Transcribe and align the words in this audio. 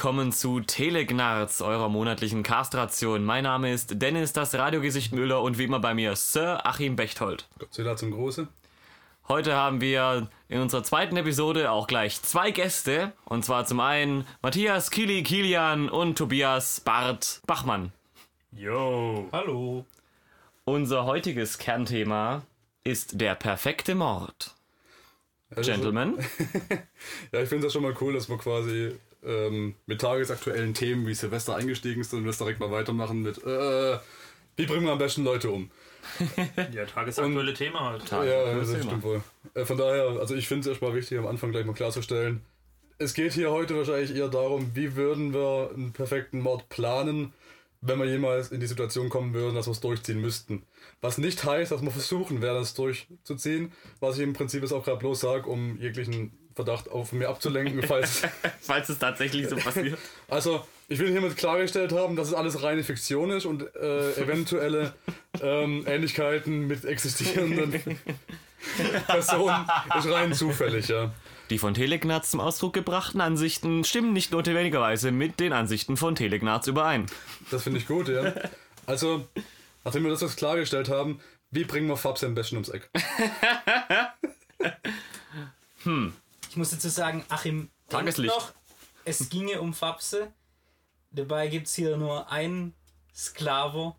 Willkommen 0.00 0.32
zu 0.32 0.60
Telegnarz, 0.60 1.60
eurer 1.60 1.90
monatlichen 1.90 2.42
Castration. 2.42 3.22
Mein 3.22 3.44
Name 3.44 3.70
ist 3.70 4.00
Dennis, 4.00 4.32
das 4.32 4.54
Radiogesicht 4.54 5.12
Müller 5.12 5.42
und 5.42 5.58
wie 5.58 5.64
immer 5.64 5.78
bei 5.78 5.92
mir 5.92 6.16
Sir 6.16 6.64
Achim 6.64 6.96
Bechtold. 6.96 7.46
Godzilla 7.58 7.96
zum 7.96 8.10
Große. 8.10 8.48
Heute 9.28 9.54
haben 9.54 9.82
wir 9.82 10.30
in 10.48 10.62
unserer 10.62 10.84
zweiten 10.84 11.18
Episode 11.18 11.70
auch 11.70 11.86
gleich 11.86 12.22
zwei 12.22 12.50
Gäste. 12.50 13.12
Und 13.26 13.44
zwar 13.44 13.66
zum 13.66 13.80
einen 13.80 14.26
Matthias 14.40 14.90
Kili 14.90 15.22
Kilian 15.22 15.90
und 15.90 16.16
Tobias 16.16 16.80
Bart 16.80 17.42
Bachmann. 17.46 17.92
Yo. 18.52 19.28
Hallo. 19.32 19.84
Unser 20.64 21.04
heutiges 21.04 21.58
Kernthema 21.58 22.40
ist 22.84 23.20
der 23.20 23.34
perfekte 23.34 23.94
Mord. 23.94 24.54
Also, 25.54 25.70
Gentlemen, 25.70 26.16
Ja, 27.32 27.42
ich 27.42 27.50
finde 27.50 27.66
es 27.66 27.74
ja 27.74 27.78
schon 27.78 27.82
mal 27.82 27.94
cool, 28.00 28.14
dass 28.14 28.30
wir 28.30 28.38
quasi 28.38 28.94
ähm, 29.24 29.74
mit 29.86 30.00
tagesaktuellen 30.00 30.74
Themen 30.74 31.06
wie 31.06 31.14
Silvester 31.14 31.56
eingestiegen 31.56 32.02
sind 32.04 32.20
und 32.20 32.26
das 32.26 32.38
direkt 32.38 32.60
mal 32.60 32.70
weitermachen 32.70 33.22
mit, 33.22 33.38
äh, 33.44 33.98
wie 34.56 34.66
bringen 34.66 34.84
wir 34.84 34.92
am 34.92 34.98
besten 34.98 35.24
Leute 35.24 35.50
um? 35.50 35.70
Ja, 36.72 36.86
tagesaktuelle 36.86 37.54
Thema 37.54 37.90
halt. 37.90 38.06
Tag- 38.06 38.26
ja, 38.26 38.44
das 38.54 38.60
das 38.70 38.70
Thema. 38.72 38.82
stimmt 38.84 39.02
wohl. 39.04 39.22
Äh, 39.54 39.64
von 39.64 39.76
daher, 39.78 40.04
also 40.18 40.34
ich 40.34 40.48
finde 40.48 40.62
es 40.62 40.66
erstmal 40.68 40.94
wichtig, 40.94 41.18
am 41.18 41.26
Anfang 41.26 41.50
gleich 41.52 41.66
mal 41.66 41.74
klarzustellen. 41.74 42.40
Es 42.98 43.14
geht 43.14 43.32
hier 43.32 43.50
heute 43.50 43.76
wahrscheinlich 43.76 44.14
eher 44.14 44.28
darum, 44.28 44.72
wie 44.74 44.96
würden 44.96 45.32
wir 45.32 45.70
einen 45.74 45.92
perfekten 45.92 46.40
Mord 46.40 46.68
planen, 46.68 47.32
wenn 47.82 47.98
wir 47.98 48.04
jemals 48.06 48.50
in 48.52 48.60
die 48.60 48.66
Situation 48.66 49.08
kommen 49.08 49.32
würden, 49.32 49.54
dass 49.54 49.66
wir 49.66 49.72
es 49.72 49.80
durchziehen 49.80 50.20
müssten. 50.20 50.64
Was 51.00 51.16
nicht 51.16 51.42
heißt, 51.44 51.72
dass 51.72 51.80
wir 51.82 51.90
versuchen 51.90 52.42
werden, 52.42 52.60
es 52.60 52.74
durchzuziehen, 52.74 53.72
was 54.00 54.18
ich 54.18 54.22
im 54.24 54.34
Prinzip 54.34 54.62
jetzt 54.62 54.72
auch 54.72 54.84
gerade 54.84 54.98
bloß 54.98 55.20
sage, 55.20 55.48
um 55.48 55.78
jeglichen 55.80 56.32
Verdacht 56.54 56.90
auf 56.90 57.12
mir 57.12 57.28
abzulenken, 57.28 57.82
falls 57.86 58.22
falls 58.60 58.88
es 58.88 58.98
tatsächlich 58.98 59.48
so 59.48 59.56
passiert. 59.56 59.98
Also, 60.28 60.64
ich 60.88 60.98
will 60.98 61.10
hiermit 61.10 61.36
klargestellt 61.36 61.92
haben, 61.92 62.16
dass 62.16 62.28
es 62.28 62.34
alles 62.34 62.62
reine 62.62 62.84
Fiktion 62.84 63.30
ist 63.30 63.46
und 63.46 63.64
äh, 63.76 64.12
eventuelle 64.14 64.92
ähm, 65.40 65.84
Ähnlichkeiten 65.86 66.66
mit 66.66 66.84
existierenden 66.84 67.72
Personen 69.06 69.66
ist 69.98 70.10
rein 70.10 70.34
zufällig, 70.34 70.88
ja. 70.88 71.12
Die 71.50 71.58
von 71.58 71.74
Telegnaz 71.74 72.30
zum 72.30 72.40
Ausdruck 72.40 72.74
gebrachten 72.74 73.20
Ansichten 73.20 73.82
stimmen 73.82 74.12
nicht 74.12 74.30
notwendigerweise 74.30 75.10
mit 75.10 75.40
den 75.40 75.52
Ansichten 75.52 75.96
von 75.96 76.14
Telegnaz 76.14 76.68
überein. 76.68 77.06
Das 77.50 77.64
finde 77.64 77.80
ich 77.80 77.88
gut, 77.88 78.08
ja. 78.08 78.32
Also, 78.86 79.26
nachdem 79.84 80.04
wir 80.04 80.10
das 80.10 80.20
jetzt 80.20 80.36
klargestellt 80.36 80.88
haben, 80.88 81.20
wie 81.50 81.64
bringen 81.64 81.88
wir 81.88 81.96
Fabs 81.96 82.22
am 82.22 82.34
besten 82.34 82.56
ums 82.56 82.68
Eck? 82.68 82.88
Ich 86.50 86.56
muss 86.56 86.70
dazu 86.70 86.88
sagen, 86.88 87.24
Achim, 87.28 87.70
Tageslicht. 87.88 88.34
noch, 88.34 88.52
es 89.04 89.28
ginge 89.28 89.60
um 89.60 89.72
Fapse. 89.72 90.32
Dabei 91.12 91.46
gibt 91.46 91.68
es 91.68 91.76
hier 91.76 91.96
nur 91.96 92.28
einen 92.28 92.74
Sklavo, 93.14 93.94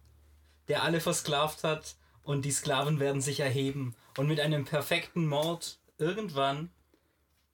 der 0.68 0.84
alle 0.84 1.00
versklavt 1.00 1.64
hat 1.64 1.96
und 2.24 2.44
die 2.44 2.52
Sklaven 2.52 3.00
werden 3.00 3.22
sich 3.22 3.40
erheben 3.40 3.96
und 4.18 4.28
mit 4.28 4.42
einem 4.42 4.66
perfekten 4.66 5.28
Mord 5.28 5.80
irgendwann 5.98 6.70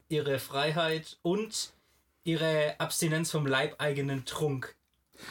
ihre 0.09 0.39
Freiheit 0.39 1.19
und 1.21 1.73
ihre 2.23 2.79
Abstinenz 2.79 3.29
vom 3.29 3.45
leibeigenen 3.45 4.25
Trunk 4.25 4.75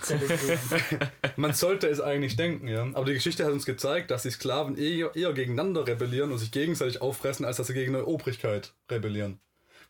zelebrieren. 0.00 0.60
Man 1.36 1.54
sollte 1.54 1.88
es 1.88 2.00
eigentlich 2.00 2.36
denken, 2.36 2.68
ja. 2.68 2.84
Aber 2.94 3.04
die 3.04 3.14
Geschichte 3.14 3.44
hat 3.44 3.52
uns 3.52 3.66
gezeigt, 3.66 4.12
dass 4.12 4.22
die 4.22 4.30
Sklaven 4.30 4.78
eher, 4.78 5.16
eher 5.16 5.32
gegeneinander 5.32 5.88
rebellieren 5.88 6.30
und 6.30 6.38
sich 6.38 6.52
gegenseitig 6.52 7.02
auffressen, 7.02 7.44
als 7.44 7.56
dass 7.56 7.66
sie 7.66 7.74
gegen 7.74 7.96
eine 7.96 8.06
Obrigkeit 8.06 8.72
rebellieren. 8.88 9.40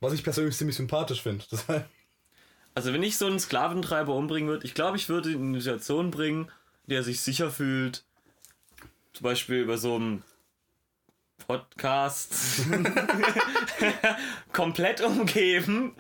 Was 0.01 0.13
ich 0.13 0.23
persönlich 0.25 0.57
ziemlich 0.57 0.77
sympathisch 0.77 1.23
finde. 1.23 1.45
Also 2.75 2.93
wenn 2.93 3.03
ich 3.03 3.17
so 3.17 3.27
einen 3.27 3.41
Sklaventreiber 3.41 4.15
umbringen 4.15 4.49
würde, 4.51 4.67
ich 4.67 4.75
glaube, 4.75 4.97
ich 4.99 5.09
würde 5.09 5.31
ihn 5.31 5.41
in 5.41 5.49
eine 5.49 5.61
Situation 5.61 6.11
bringen, 6.11 6.43
in 6.85 6.91
der 6.91 6.99
er 6.99 7.05
sich 7.05 7.21
sicher 7.23 7.51
fühlt. 7.51 8.05
Zum 9.15 9.25
Beispiel 9.25 9.63
über 9.63 9.79
so 9.79 9.95
einem 9.97 10.23
Podcast 11.47 12.35
komplett 14.53 15.01
umgeben 15.01 15.95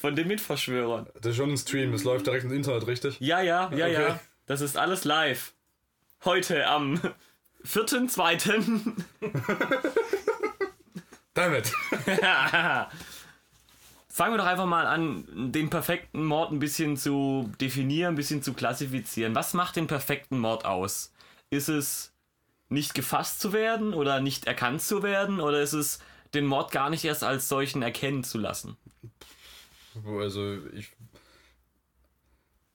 von 0.00 0.16
den 0.16 0.28
Mitverschwörern. 0.28 1.06
Das 1.16 1.32
ist 1.32 1.36
schon 1.36 1.50
ein 1.50 1.58
Stream, 1.58 1.92
das 1.92 2.04
läuft 2.04 2.26
direkt 2.26 2.44
ins 2.44 2.52
Internet, 2.54 2.86
richtig? 2.86 3.20
Ja, 3.20 3.40
ja, 3.40 3.70
ja, 3.74 3.86
Okay. 3.86 3.92
ja. 3.92 4.20
Das 4.46 4.60
ist 4.60 4.76
alles 4.76 5.04
live. 5.04 5.52
Heute 6.24 6.66
am 6.66 7.00
4.2. 7.66 8.92
Damit. 11.34 11.72
Fangen 14.08 14.32
wir 14.32 14.38
doch 14.38 14.46
einfach 14.46 14.66
mal 14.66 14.86
an, 14.86 15.52
den 15.52 15.68
perfekten 15.70 16.24
Mord 16.24 16.52
ein 16.52 16.60
bisschen 16.60 16.96
zu 16.96 17.50
definieren, 17.60 18.14
ein 18.14 18.16
bisschen 18.16 18.42
zu 18.44 18.54
klassifizieren. 18.54 19.34
Was 19.34 19.54
macht 19.54 19.74
den 19.74 19.88
perfekten 19.88 20.38
Mord 20.38 20.64
aus? 20.64 21.12
Ist 21.50 21.68
es 21.68 22.12
nicht 22.68 22.94
gefasst 22.94 23.40
zu 23.40 23.52
werden 23.52 23.92
oder 23.92 24.20
nicht 24.20 24.46
erkannt 24.46 24.82
zu 24.82 25.02
werden 25.02 25.40
oder 25.40 25.60
ist 25.60 25.72
es 25.72 25.98
den 26.32 26.46
Mord 26.46 26.70
gar 26.70 26.90
nicht 26.90 27.04
erst 27.04 27.24
als 27.24 27.48
solchen 27.48 27.82
erkennen 27.82 28.22
zu 28.22 28.38
lassen? 28.38 28.76
Also 30.04 30.58
ich. 30.72 30.92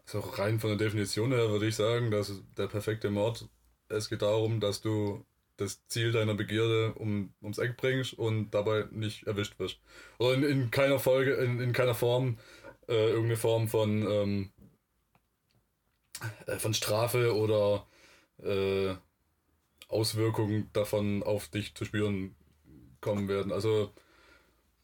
Also 0.05 0.19
rein 0.19 0.59
von 0.59 0.71
der 0.71 0.77
Definition 0.77 1.31
her 1.31 1.49
würde 1.49 1.67
ich 1.67 1.75
sagen, 1.75 2.11
dass 2.11 2.33
der 2.57 2.67
perfekte 2.67 3.11
Mord, 3.11 3.47
es 3.89 4.09
geht 4.09 4.23
darum, 4.23 4.59
dass 4.59 4.81
du 4.81 5.23
das 5.59 5.85
Ziel 5.87 6.11
deiner 6.11 6.35
Begierde 6.35 6.93
um, 6.93 7.33
ums 7.41 7.57
Eck 7.57 7.77
bringst 7.77 8.13
und 8.13 8.51
dabei 8.51 8.85
nicht 8.91 9.27
erwischt 9.27 9.59
wirst. 9.59 9.79
Oder 10.17 10.35
in, 10.35 10.43
in 10.43 10.71
keiner 10.71 10.99
Folge, 10.99 11.33
in, 11.33 11.59
in 11.59 11.73
keiner 11.73 11.95
Form 11.95 12.37
äh, 12.87 13.09
irgendeine 13.09 13.37
Form 13.37 13.67
von, 13.67 14.07
ähm, 14.09 14.51
äh, 16.47 16.57
von 16.57 16.73
Strafe 16.73 17.35
oder 17.35 17.85
äh, 18.41 18.95
Auswirkungen 19.89 20.69
davon 20.73 21.23
auf 21.23 21.47
dich 21.49 21.75
zu 21.75 21.83
spüren 21.83 22.35
kommen 23.01 23.27
werden. 23.27 23.51
Also 23.51 23.91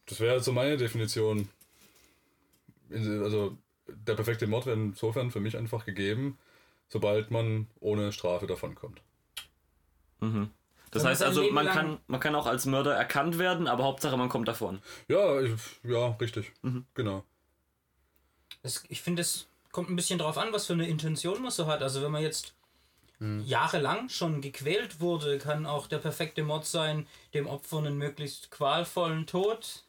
das 0.06 0.20
wäre 0.20 0.40
so 0.40 0.52
meine 0.52 0.76
Definition. 0.76 1.48
In- 2.90 3.22
Also 3.22 3.56
der 3.88 4.14
perfekte 4.14 4.46
Mord 4.46 4.66
wäre 4.66 4.76
insofern 4.76 5.30
für 5.30 5.40
mich 5.40 5.56
einfach 5.56 5.84
gegeben, 5.84 6.38
sobald 6.88 7.30
man 7.30 7.68
ohne 7.80 8.12
Strafe 8.12 8.46
davonkommt. 8.46 9.00
Das 10.96 11.04
heißt 11.04 11.22
also, 11.22 11.42
Leben 11.42 11.54
man 11.54 11.66
kann, 11.66 11.98
man 12.06 12.20
kann 12.20 12.34
auch 12.34 12.46
als 12.46 12.66
Mörder 12.66 12.94
erkannt 12.94 13.38
werden, 13.38 13.68
aber 13.68 13.84
Hauptsache 13.84 14.16
man 14.16 14.28
kommt 14.28 14.48
davon. 14.48 14.80
Ja, 15.08 15.40
ich, 15.40 15.52
ja, 15.82 16.08
richtig. 16.20 16.52
Genau. 16.94 17.24
Es, 18.62 18.84
ich 18.88 19.02
finde, 19.02 19.22
es 19.22 19.46
kommt 19.72 19.90
ein 19.90 19.96
bisschen 19.96 20.18
drauf 20.18 20.38
an, 20.38 20.52
was 20.52 20.66
für 20.66 20.72
eine 20.72 20.88
Intention 20.88 21.42
man 21.42 21.50
so 21.50 21.66
hat. 21.66 21.82
Also 21.82 22.02
wenn 22.02 22.12
man 22.12 22.22
jetzt 22.22 22.54
jahrelang 23.18 24.10
schon 24.10 24.42
gequält 24.42 25.00
wurde, 25.00 25.38
kann 25.38 25.64
auch 25.64 25.86
der 25.86 25.98
perfekte 25.98 26.42
Mord 26.42 26.66
sein, 26.66 27.06
dem 27.32 27.46
Opfer 27.46 27.78
einen 27.78 27.96
möglichst 27.96 28.50
qualvollen 28.50 29.26
Tod 29.26 29.84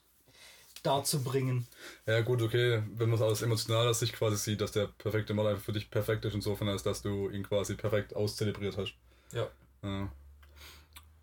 darzubringen. 0.84 1.68
Ja, 2.06 2.22
gut, 2.22 2.42
okay, 2.42 2.84
wenn 2.96 3.10
man 3.10 3.20
es 3.20 3.22
aus 3.22 3.42
emotionaler 3.42 3.94
Sicht 3.94 4.14
quasi 4.14 4.38
sieht, 4.38 4.62
dass 4.62 4.72
der 4.72 4.88
perfekte 4.88 5.34
Mord 5.34 5.48
einfach 5.48 5.64
für 5.64 5.74
dich 5.74 5.92
perfekt 5.92 6.24
ist, 6.24 6.36
insofern, 6.36 6.70
als 6.70 6.84
dass 6.84 7.02
du 7.02 7.30
ihn 7.30 7.44
quasi 7.44 7.76
perfekt 7.76 8.16
auszelebriert 8.16 8.78
hast. 8.78 8.94
Ja. 9.34 9.50
Ja. 9.84 10.10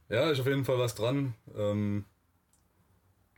Ja, 0.08 0.30
ist 0.30 0.40
auf 0.40 0.46
jeden 0.46 0.64
Fall 0.64 0.78
was 0.78 0.94
dran. 0.94 1.34
Ähm, 1.56 2.04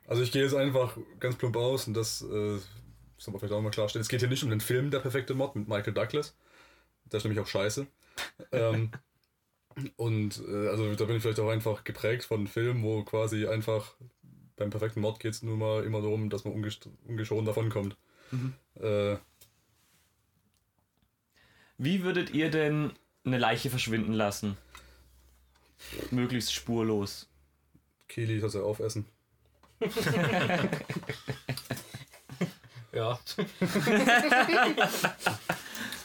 also 0.07 0.23
ich 0.23 0.33
gehe 0.33 0.43
jetzt 0.43 0.55
einfach 0.55 0.97
ganz 1.21 1.37
plump 1.37 1.57
aus 1.57 1.87
und 1.87 1.95
das 1.95 2.23
äh, 2.23 2.59
soll 3.19 3.33
man 3.33 3.39
vielleicht 3.39 3.53
auch 3.55 3.63
mal 3.63 3.71
klarstellen. 3.71 4.03
Es 4.03 4.09
geht 4.09 4.21
hier 4.21 4.29
nicht 4.29 4.45
um 4.45 4.51
den 4.51 4.61
Film 4.61 4.91
Der 4.91 5.01
perfekte 5.01 5.35
Mord 5.35 5.57
mit 5.57 5.69
Michael 5.69 5.95
Douglas. 5.95 6.37
Der 7.07 7.19
ist 7.19 7.25
nämlich 7.25 7.41
auch 7.41 7.47
scheiße. 7.47 7.87
ähm, 8.53 8.91
und 9.97 10.43
äh, 10.49 10.69
also 10.69 10.95
da 10.95 11.05
bin 11.05 11.17
ich 11.17 11.23
vielleicht 11.23 11.41
auch 11.41 11.51
einfach 11.51 11.85
geprägt 11.85 12.25
von 12.25 12.47
Filmen, 12.47 12.83
wo 12.83 13.03
quasi 13.05 13.47
einfach 13.47 13.95
beim 14.57 14.71
perfekten 14.71 15.01
Mord 15.01 15.21
geht 15.21 15.35
es 15.35 15.43
nur 15.43 15.57
mal 15.57 15.85
immer 15.85 16.01
darum, 16.01 16.31
dass 16.31 16.45
man 16.45 16.55
ungesch- 16.55 16.89
ungeschoren 17.07 17.45
davonkommt. 17.45 17.97
Äh, 18.81 19.17
Wie 21.79 22.03
würdet 22.03 22.31
ihr 22.31 22.51
denn 22.51 22.93
eine 23.25 23.39
Leiche 23.39 23.71
verschwinden 23.71 24.13
lassen? 24.13 24.57
Möglichst 26.11 26.53
spurlos. 26.53 27.29
Kili 28.09 28.39
soll 28.41 28.51
sie 28.51 28.63
aufessen. 28.63 29.05
Ja. 32.93 33.19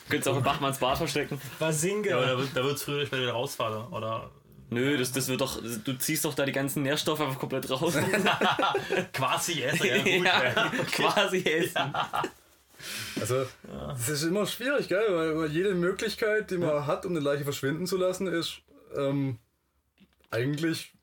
Könntest 0.09 0.27
auch 0.27 0.35
in 0.37 0.43
Bachmanns 0.43 0.77
Bart 0.79 0.97
verstecken? 0.97 1.39
Basinga. 1.57 2.09
Ja, 2.09 2.17
aber 2.17 2.25
da, 2.25 2.37
wird- 2.37 2.49
da 2.55 2.61
es 2.65 2.83
früher 2.83 2.97
oder 2.97 3.05
später 3.05 3.21
wieder 3.21 3.31
rausfallen. 3.31 3.87
Oder 3.93 4.29
Nö, 4.69 4.97
das, 4.97 5.13
das 5.13 5.29
wird 5.29 5.39
doch. 5.39 5.61
Du 5.85 5.93
ziehst 5.97 6.25
doch 6.25 6.33
da 6.33 6.45
die 6.45 6.51
ganzen 6.51 6.83
Nährstoffe 6.83 7.21
einfach 7.21 7.39
komplett 7.39 7.69
raus. 7.69 7.93
quasi 9.13 9.61
essen. 9.63 9.85
Ja, 9.85 9.97
gut. 9.97 10.25
ja, 10.25 10.71
quasi 10.91 11.43
essen. 11.45 11.93
Also, 13.21 13.45
das 13.89 14.09
ist 14.09 14.23
immer 14.23 14.45
schwierig, 14.45 14.87
gell? 14.89 15.05
Weil, 15.09 15.37
weil 15.37 15.51
jede 15.51 15.73
Möglichkeit, 15.75 16.51
die 16.51 16.57
man 16.57 16.87
hat, 16.87 17.05
um 17.05 17.11
eine 17.11 17.21
Leiche 17.21 17.43
verschwinden 17.45 17.85
zu 17.87 17.95
lassen, 17.97 18.27
ist 18.27 18.57
ähm, 18.97 19.37
eigentlich 20.31 20.93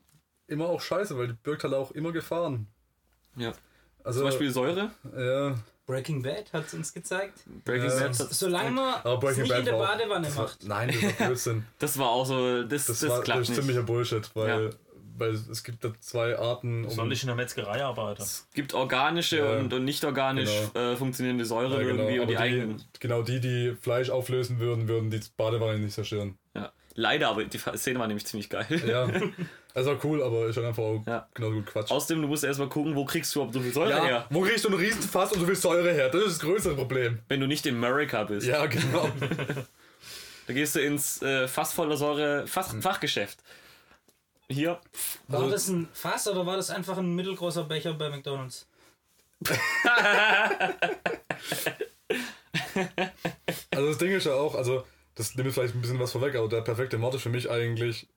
immer 0.47 0.65
auch 0.67 0.81
scheiße, 0.81 1.17
weil 1.17 1.27
die 1.27 1.33
birgt 1.33 1.63
halt 1.63 1.73
auch 1.73 1.91
immer 1.91 2.11
Gefahren. 2.11 2.67
Ja. 3.35 3.53
Also, 4.03 4.19
Zum 4.21 4.29
Beispiel 4.29 4.51
Säure. 4.51 4.91
ja, 5.17 5.55
Breaking 5.85 6.21
Bad 6.21 6.51
hat 6.53 6.67
es 6.67 6.73
uns 6.73 6.93
gezeigt. 6.93 7.39
Breaking 7.65 7.89
Ja. 7.89 7.99
Bad, 8.07 8.15
Solange 8.15 8.71
man 8.71 8.93
Aber 9.03 9.13
es 9.29 9.37
Breaking 9.37 9.41
nicht 9.43 9.51
in 9.51 9.57
Bad 9.57 9.65
der 9.67 9.73
war 9.79 9.81
auch- 9.89 9.97
Badewanne 9.97 10.35
war, 10.35 10.43
macht. 10.45 10.63
Nein, 10.67 10.87
das 10.89 11.19
war 11.19 11.27
Blödsinn. 11.27 11.65
das 11.79 11.97
war 11.97 12.09
auch 12.09 12.25
so, 12.25 12.63
das, 12.63 12.85
Das, 12.87 12.99
das, 12.99 13.09
war, 13.09 13.21
klappt 13.21 13.41
das 13.41 13.49
ist 13.49 13.55
ziemlicher 13.55 13.83
Bullshit, 13.83 14.29
weil, 14.35 14.63
Ja. 14.65 14.69
weil 15.17 15.31
es 15.33 15.63
gibt 15.63 15.83
da 15.83 15.91
zwei 15.99 16.37
Arten. 16.39 16.85
um- 16.85 16.89
Soll 16.91 17.11
ich 17.11 17.21
in 17.23 17.27
der 17.27 17.35
Metzgerei 17.35 17.83
arbeiten? 17.83 18.21
Es 18.21 18.47
gibt 18.53 18.73
organische 18.73 19.37
Ja. 19.39 19.57
und, 19.57 19.73
und 19.73 19.83
nicht 19.83 20.03
organisch 20.05 20.49
Genau. 20.73 20.91
äh, 20.91 20.95
funktionierende 20.95 21.45
Säuren 21.45 21.71
Ja, 21.73 21.79
genau. 21.79 22.03
irgendwie 22.03 22.19
und 22.19 22.27
die 22.27 22.33
die, 22.35 22.39
eigenen. 22.39 22.83
genau 22.99 23.21
die, 23.23 23.39
die 23.39 23.75
Fleisch 23.81 24.09
auflösen 24.09 24.59
würden, 24.59 24.87
würden 24.87 25.09
die 25.11 25.19
Badewanne 25.37 25.79
nicht 25.79 25.93
zerstören. 25.93 26.37
Leider, 26.95 27.29
aber 27.29 27.43
die 27.45 27.57
Szene 27.57 27.99
war 27.99 28.07
nämlich 28.07 28.25
ziemlich 28.25 28.49
geil. 28.49 28.65
Ja, 28.85 29.07
das 29.73 29.85
war 29.85 29.97
cool, 30.03 30.21
aber 30.23 30.47
ist 30.47 30.57
halt 30.57 30.65
einfach 30.67 30.83
auch 30.83 31.03
Ja. 31.07 31.27
genauso 31.33 31.55
gut 31.55 31.65
Quatsch. 31.67 31.91
Außerdem, 31.91 32.21
du 32.23 32.27
musst 32.27 32.43
erstmal 32.43 32.67
gucken, 32.69 32.95
wo 32.95 33.05
kriegst 33.05 33.33
du 33.33 33.39
überhaupt 33.39 33.53
so 33.53 33.61
viel 33.61 33.73
Säure 33.73 33.89
ja, 33.91 34.03
her, 34.03 34.25
wo 34.29 34.41
kriegst 34.41 34.65
du 34.65 34.69
einen 34.69 34.77
riesen 34.79 35.01
Fass 35.03 35.31
und 35.31 35.39
so 35.41 35.45
viel 35.45 35.55
Säure 35.55 35.93
her? 35.93 36.09
Das 36.09 36.21
ist 36.23 36.29
das 36.33 36.39
größere 36.39 36.75
Problem. 36.75 37.19
wenn 37.27 37.39
du 37.39 37.47
nicht 37.47 37.65
in 37.65 37.75
America 37.75 38.23
bist. 38.23 38.45
Ja, 38.47 38.65
genau. 38.65 39.09
Da 40.47 40.53
gehst 40.53 40.75
du 40.75 40.79
ins 40.81 41.21
äh, 41.21 41.47
Fass 41.47 41.73
voller 41.73 41.95
Säure 41.95 42.47
Fach, 42.47 42.71
Hm. 42.73 42.81
Fachgeschäft. 42.81 43.37
Hier, 44.49 44.79
War 45.27 45.41
Also- 45.41 45.51
das 45.51 45.67
ein 45.67 45.87
Fass 45.93 46.27
oder 46.27 46.43
war 46.47 46.57
das 46.57 46.71
einfach 46.71 46.97
ein 46.97 47.13
mittelgroßer 47.13 47.65
Becher 47.65 47.93
bei 47.93 48.09
McDonalds? 48.09 48.67
Also 53.71 53.87
das 53.89 53.97
Ding 53.97 54.11
ist 54.11 54.25
ja 54.25 54.33
auch, 54.33 54.55
also 54.55 54.83
das 55.19 55.35
nimmt 55.35 55.51
vielleicht 55.53 55.75
ein 55.75 55.81
bisschen 55.81 55.99
was 55.99 56.13
vorweg, 56.13 56.35
aber 56.35 56.47
der 56.47 56.61
perfekte 56.61 56.97
Mord 56.97 57.13
ist 57.15 57.21
für 57.23 57.29
mich 57.29 57.49
eigentlich 57.51 58.07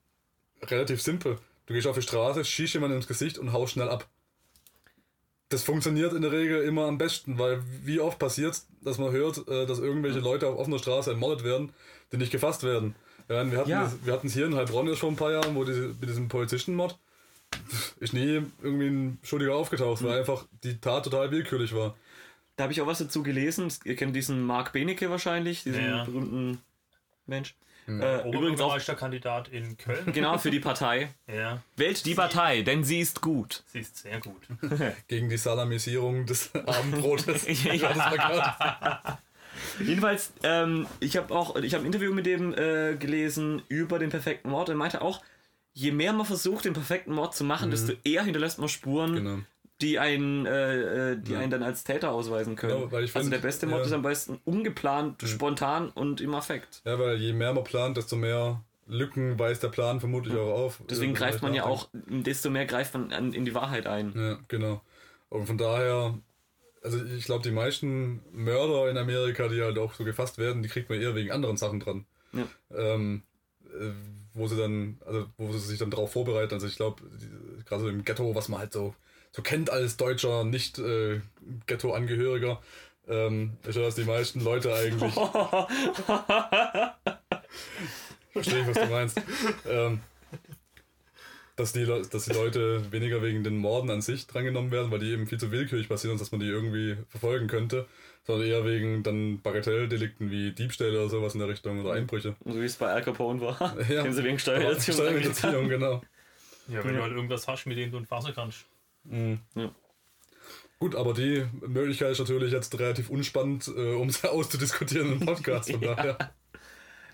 relativ 0.63 1.03
simpel. 1.03 1.39
Du 1.67 1.75
gehst 1.75 1.87
auf 1.89 1.97
die 1.97 2.03
Straße, 2.03 2.45
schießt 2.45 2.75
jemanden 2.75 2.97
ins 2.97 3.09
Gesicht 3.09 3.39
und 3.39 3.53
haust 3.53 3.73
schnell 3.73 3.89
ab. 3.89 4.09
Das 5.49 5.65
funktioniert 5.65 6.13
in 6.13 6.23
der 6.23 6.33
Regel 6.33 6.63
immer 6.63 6.87
am 6.87 6.97
besten, 6.99 7.39
weil 7.39 7.63
wie 7.85 8.01
oft 8.01 8.19
passiert 8.19 8.63
dass 8.85 8.99
man 8.99 9.13
hört, 9.13 9.47
äh, 9.49 9.65
dass 9.67 9.79
irgendwelche 9.79 10.19
Leute 10.19 10.49
auf 10.49 10.59
offener 10.59 10.79
Straße 10.81 11.11
ermordet 11.11 11.45
werden, 11.45 11.73
die 12.11 12.17
nicht 12.17 12.33
gefasst 12.33 12.65
werden. 12.65 12.97
Ja, 13.29 13.49
wir 13.49 13.59
hatten 13.59 13.71
Ja. 13.71 13.85
das- 13.85 14.05
wir 14.05 14.13
hatten 14.13 14.27
es 14.27 14.33
hier 14.35 14.47
in 14.47 14.57
Heilbronn 14.57 14.89
ja 14.89 14.97
schon 14.97 15.13
ein 15.15 15.17
paar 15.17 15.31
Jahren, 15.31 15.55
wo 15.55 15.65
diese, 15.65 15.95
mit 16.01 16.09
diesem 16.09 16.29
Polizistenmord 16.29 16.99
ist 18.01 18.13
nie 18.13 18.43
irgendwie 18.63 18.87
ein 18.89 19.19
Schuldiger 19.23 19.55
aufgetaucht, 19.55 20.03
weil 20.03 20.19
einfach 20.19 20.47
die 20.65 20.79
Tat 20.81 21.05
total 21.05 21.31
willkürlich 21.31 21.75
war. 21.75 21.95
da 22.57 22.65
habe 22.65 22.73
ich 22.75 22.81
auch 22.83 22.87
was 22.87 22.99
dazu 22.99 23.23
gelesen. 23.23 23.73
Ihr 23.85 23.95
kennt 23.97 24.15
diesen 24.17 24.43
Mark 24.45 24.73
Benecke 24.73 25.09
wahrscheinlich, 25.11 25.63
diesen 25.65 25.85
Ja. 25.85 26.05
berühmten 26.05 26.59
Mensch. 27.27 27.55
Hm. 27.87 28.01
Äh, 28.01 28.05
übrigens 28.21 28.23
auch 28.23 28.27
Oberbürgermeisterkandidat 28.27 29.49
in 29.49 29.77
Köln. 29.77 30.13
genau 30.13 30.39
für 30.39 30.51
die 30.53 30.61
Partei. 30.61 31.13
Ja, 31.27 31.63
Wählt 31.77 32.07
die 32.07 32.15
Partei, 32.15 32.63
denn 32.63 32.85
sie 32.85 33.01
ist 33.01 33.21
gut. 33.23 33.65
sie 33.67 33.81
ist 33.81 33.99
sehr 33.99 34.21
gut. 34.21 34.43
Gegen 35.09 35.29
die 35.29 35.37
Salamisierung 35.37 36.25
des 36.27 36.55
Abendbrotes. 36.67 37.45
Ja. 37.65 39.19
Jedenfalls, 39.81 40.33
ähm, 40.43 40.87
ich 41.01 41.17
habe 41.17 41.35
auch, 41.35 41.57
ich 41.57 41.75
habe 41.75 41.83
ein 41.85 41.87
Interview 41.87 42.13
mit 42.15 42.27
dem 42.27 42.55
äh, 42.55 42.97
gelesen 42.97 43.63
über 43.69 43.99
den 43.99 44.11
perfekten 44.11 44.51
Mord. 44.51 44.69
Er 44.69 44.75
meinte 44.77 45.03
auch, 45.03 45.23
je 45.75 45.91
mehr 45.93 46.13
man 46.13 46.27
versucht, 46.27 46.65
den 46.65 46.73
perfekten 46.75 47.13
Mord 47.13 47.35
zu 47.35 47.45
machen, 47.45 47.71
desto 47.71 47.93
eher 48.05 48.23
hinterlässt 48.25 48.59
man 48.59 48.69
Spuren, 48.69 49.15
Genau. 49.15 49.39
Die 49.83 49.99
einen, 49.99 50.47
äh, 50.47 51.13
äh, 51.13 51.17
die 51.17 51.37
einen 51.37 51.51
dann 51.51 51.63
als 51.63 51.85
Täter 51.85 52.13
ausweisen 52.13 52.57
können. 52.57 52.75
Genau, 52.75 52.93
weil 52.93 53.05
ich 53.05 53.15
also 53.15 53.25
find, 53.25 53.35
der 53.35 53.47
beste 53.47 53.67
Mord 53.67 53.81
ja. 53.81 53.87
ist 53.87 53.93
am 53.93 54.03
besten 54.03 54.41
ungeplant, 54.45 55.23
spontan 55.27 55.91
und 55.91 56.21
im 56.21 56.35
Affekt. 56.35 56.83
Ja, 56.85 56.99
weil 56.99 57.17
je 57.17 57.33
mehr 57.33 57.53
man 57.53 57.65
plant, 57.65 57.97
desto 57.97 58.17
mehr 58.17 58.63
Lücken 58.87 59.39
weist 59.39 59.63
der 59.63 59.69
Plan 59.69 60.01
vermutlich 60.01 60.37
auch 60.37 60.53
auf. 60.53 60.83
Deswegen 60.89 61.15
greift 61.15 61.43
man 61.43 61.55
ja 61.55 61.65
auch, 61.65 61.89
desto 61.93 62.51
mehr 62.51 62.67
greift 62.67 62.95
man 62.95 63.13
an, 63.13 63.33
in 63.33 63.45
die 63.45 63.55
Wahrheit 63.55 63.87
ein. 63.87 64.13
Ja, 64.17 64.39
genau. 64.49 64.81
Und 65.29 65.47
von 65.47 65.59
daher, 65.59 66.19
also 66.83 67.03
ich 67.05 67.25
glaube, 67.25 67.43
die 67.43 67.53
meisten 67.53 68.21
Mörder 68.33 68.91
in 68.91 68.99
Amerika, 68.99 69.49
die 69.49 69.63
halt 69.63 69.79
auch 69.79 69.95
so 69.95 70.05
gefasst 70.05 70.39
werden, 70.39 70.63
die 70.63 70.69
kriegt 70.69 70.91
man 70.91 71.01
eher 71.01 71.15
wegen 71.15 71.31
anderen 71.31 71.57
Sachen 71.57 71.81
dran. 71.81 72.07
Ja. 72.33 72.47
Ähm, 72.77 73.23
äh, 73.67 73.93
wo 74.35 74.49
sie 74.49 74.57
dann, 74.57 74.99
also 75.07 75.27
wo 75.37 75.53
sie 75.53 75.59
sich 75.59 75.79
dann 75.79 75.91
darauf 75.91 76.13
vorbereiten. 76.13 76.55
Also 76.55 76.67
ich 76.67 76.77
glaube, 76.77 77.03
gerade 77.67 77.83
so 77.83 77.89
im 77.89 78.05
Ghetto, 78.05 78.35
was 78.35 78.49
man 78.49 78.61
halt 78.61 78.73
so, 78.73 78.95
so 79.33 79.43
kennt 79.43 79.71
als 79.71 79.97
deutscher, 79.97 80.45
nicht 80.45 80.79
äh, 80.79 81.21
Ghetto-Angehöriger, 81.67 82.61
ähm, 83.09 83.57
ist 83.67 83.77
ja, 83.77 83.83
dass 83.83 83.97
die 83.97 84.05
meisten 84.05 84.41
Leute 84.41 84.75
eigentlich. 84.75 85.13
Verstehe 88.33 88.61
ich, 88.61 88.67
was 88.69 88.79
du 88.79 88.87
meinst. 88.87 89.21
ähm, 89.69 90.01
dass 91.57 91.73
die, 91.73 91.85
dass 91.85 92.25
die 92.25 92.33
Leute 92.33 92.91
weniger 92.93 93.23
wegen 93.23 93.45
den 93.45 93.57
Morden 93.59 93.91
an 93.91 94.01
sich 94.01 94.27
drangenommen 94.27 94.71
werden, 94.71 94.91
weil 94.91 95.01
die 95.01 95.11
eben 95.11 95.27
viel 95.27 95.39
zu 95.39 95.51
willkürlich 95.51 95.89
passieren, 95.89 96.19
dass 96.19 96.33
man 96.33 96.41
die 96.41 96.47
irgendwie 96.47 96.97
verfolgen 97.09 97.47
könnte, 97.47 97.87
sondern 98.25 98.49
eher 98.49 98.65
wegen 98.65 99.03
dann 99.03 99.41
Bagatelldelikten 99.43 100.31
wie 100.31 100.53
Diebstähle 100.53 100.99
oder 100.99 101.11
sowas 101.11 101.35
in 101.35 101.41
der 101.41 101.49
Richtung 101.49 101.81
oder 101.81 101.93
Einbrüche. 101.93 102.37
So 102.45 102.61
wie 102.61 102.65
es 102.65 102.77
bei 102.77 102.89
Al 102.89 103.03
Capone 103.03 103.41
war. 103.41 103.77
Ja. 103.91 104.03
Den 104.03 104.13
sie 104.15 104.25
wegen 104.25 104.39
Steuererziehung 104.39 104.97
Steuerhinterziehung, 104.97 105.69
genau. 105.69 106.03
Ja, 106.69 106.83
wenn 106.85 106.95
du 106.95 107.03
halt 107.03 107.13
irgendwas 107.13 107.47
hast, 107.49 107.67
mit 107.67 107.77
dem 107.77 107.91
du 107.91 107.99
entfassen 107.99 108.33
kannst. 108.35 108.65
Gut, 110.79 110.97
aber 110.97 111.15
die 111.15 111.47
Möglichkeit 111.61 112.11
ist 112.11 112.19
natürlich 112.19 112.53
jetzt 112.53 112.77
relativ 112.79 113.09
unspannend, 113.09 113.69
äh, 113.69 113.95
um 113.95 114.11
sie 114.11 114.29
auszudiskutieren 114.29 115.13
im 115.13 115.21
Podcast. 115.21 115.71
Von 115.71 115.81
daher. 115.83 116.19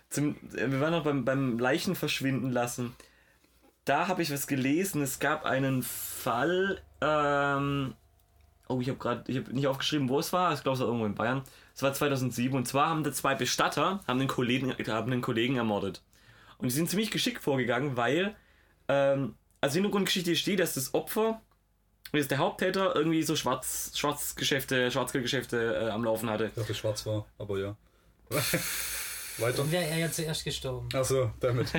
Zum, 0.09 0.37
äh, 0.55 0.71
wir 0.71 0.81
waren 0.81 0.93
noch 0.93 1.05
beim, 1.05 1.25
beim 1.25 1.59
Leichen 1.59 1.95
verschwinden 1.95 2.51
lassen. 2.51 2.95
Da 3.85 4.09
habe 4.09 4.23
ich 4.23 4.33
was 4.33 4.47
gelesen. 4.47 5.03
Es 5.03 5.19
gab 5.19 5.45
einen 5.45 5.83
Fall. 5.83 6.81
Ähm, 7.01 7.95
oh, 8.69 8.81
ich 8.81 8.89
habe 8.89 8.99
gerade, 8.99 9.31
ich 9.31 9.39
habe 9.39 9.53
nicht 9.53 9.67
aufgeschrieben, 9.67 10.09
wo 10.09 10.19
es 10.19 10.33
war. 10.33 10.55
Ich 10.55 10.63
glaube, 10.63 10.75
es 10.75 10.81
war 10.81 10.87
irgendwo 10.87 11.07
in 11.07 11.15
Bayern. 11.15 11.43
Es 11.75 11.83
war 11.83 11.93
2007. 11.93 12.57
Und 12.57 12.67
zwar 12.67 12.89
haben 12.89 13.05
da 13.05 13.13
zwei 13.13 13.35
Bestatter 13.35 14.01
haben 14.07 14.19
einen 14.19 14.29
Kollegen, 14.29 14.73
haben 14.73 15.13
einen 15.13 15.21
Kollegen 15.21 15.57
ermordet. 15.57 16.03
Und 16.59 16.67
die 16.67 16.75
sind 16.75 16.89
ziemlich 16.89 17.11
geschickt 17.11 17.43
vorgegangen, 17.43 17.97
weil 17.97 18.35
ähm, 18.89 19.35
also 19.61 19.75
Hintergrundgeschichte 19.75 20.37
steht, 20.37 20.61
dass 20.61 20.75
das 20.75 20.95
Opfer, 20.95 21.41
dass 22.13 22.29
der 22.29 22.39
Haupttäter 22.39 22.95
irgendwie 22.97 23.23
so 23.23 23.37
Schwarz, 23.37 23.93
Schwarzgeschäfte, 23.95 24.91
Schwarzgeldgeschäfte 24.91 25.89
äh, 25.89 25.91
am 25.91 26.05
Laufen 26.05 26.31
hatte. 26.31 26.47
Ich 26.47 26.55
dachte, 26.55 26.75
schwarz 26.75 27.05
war, 27.07 27.27
aber 27.39 27.59
ja. 27.59 27.77
Weiter. 29.39 29.59
Dann 29.59 29.73
wäre 29.73 29.85
er 29.85 29.99
ja 29.99 30.11
zuerst 30.11 30.45
gestorben. 30.45 30.89
Achso, 30.95 31.31
damit. 31.41 31.71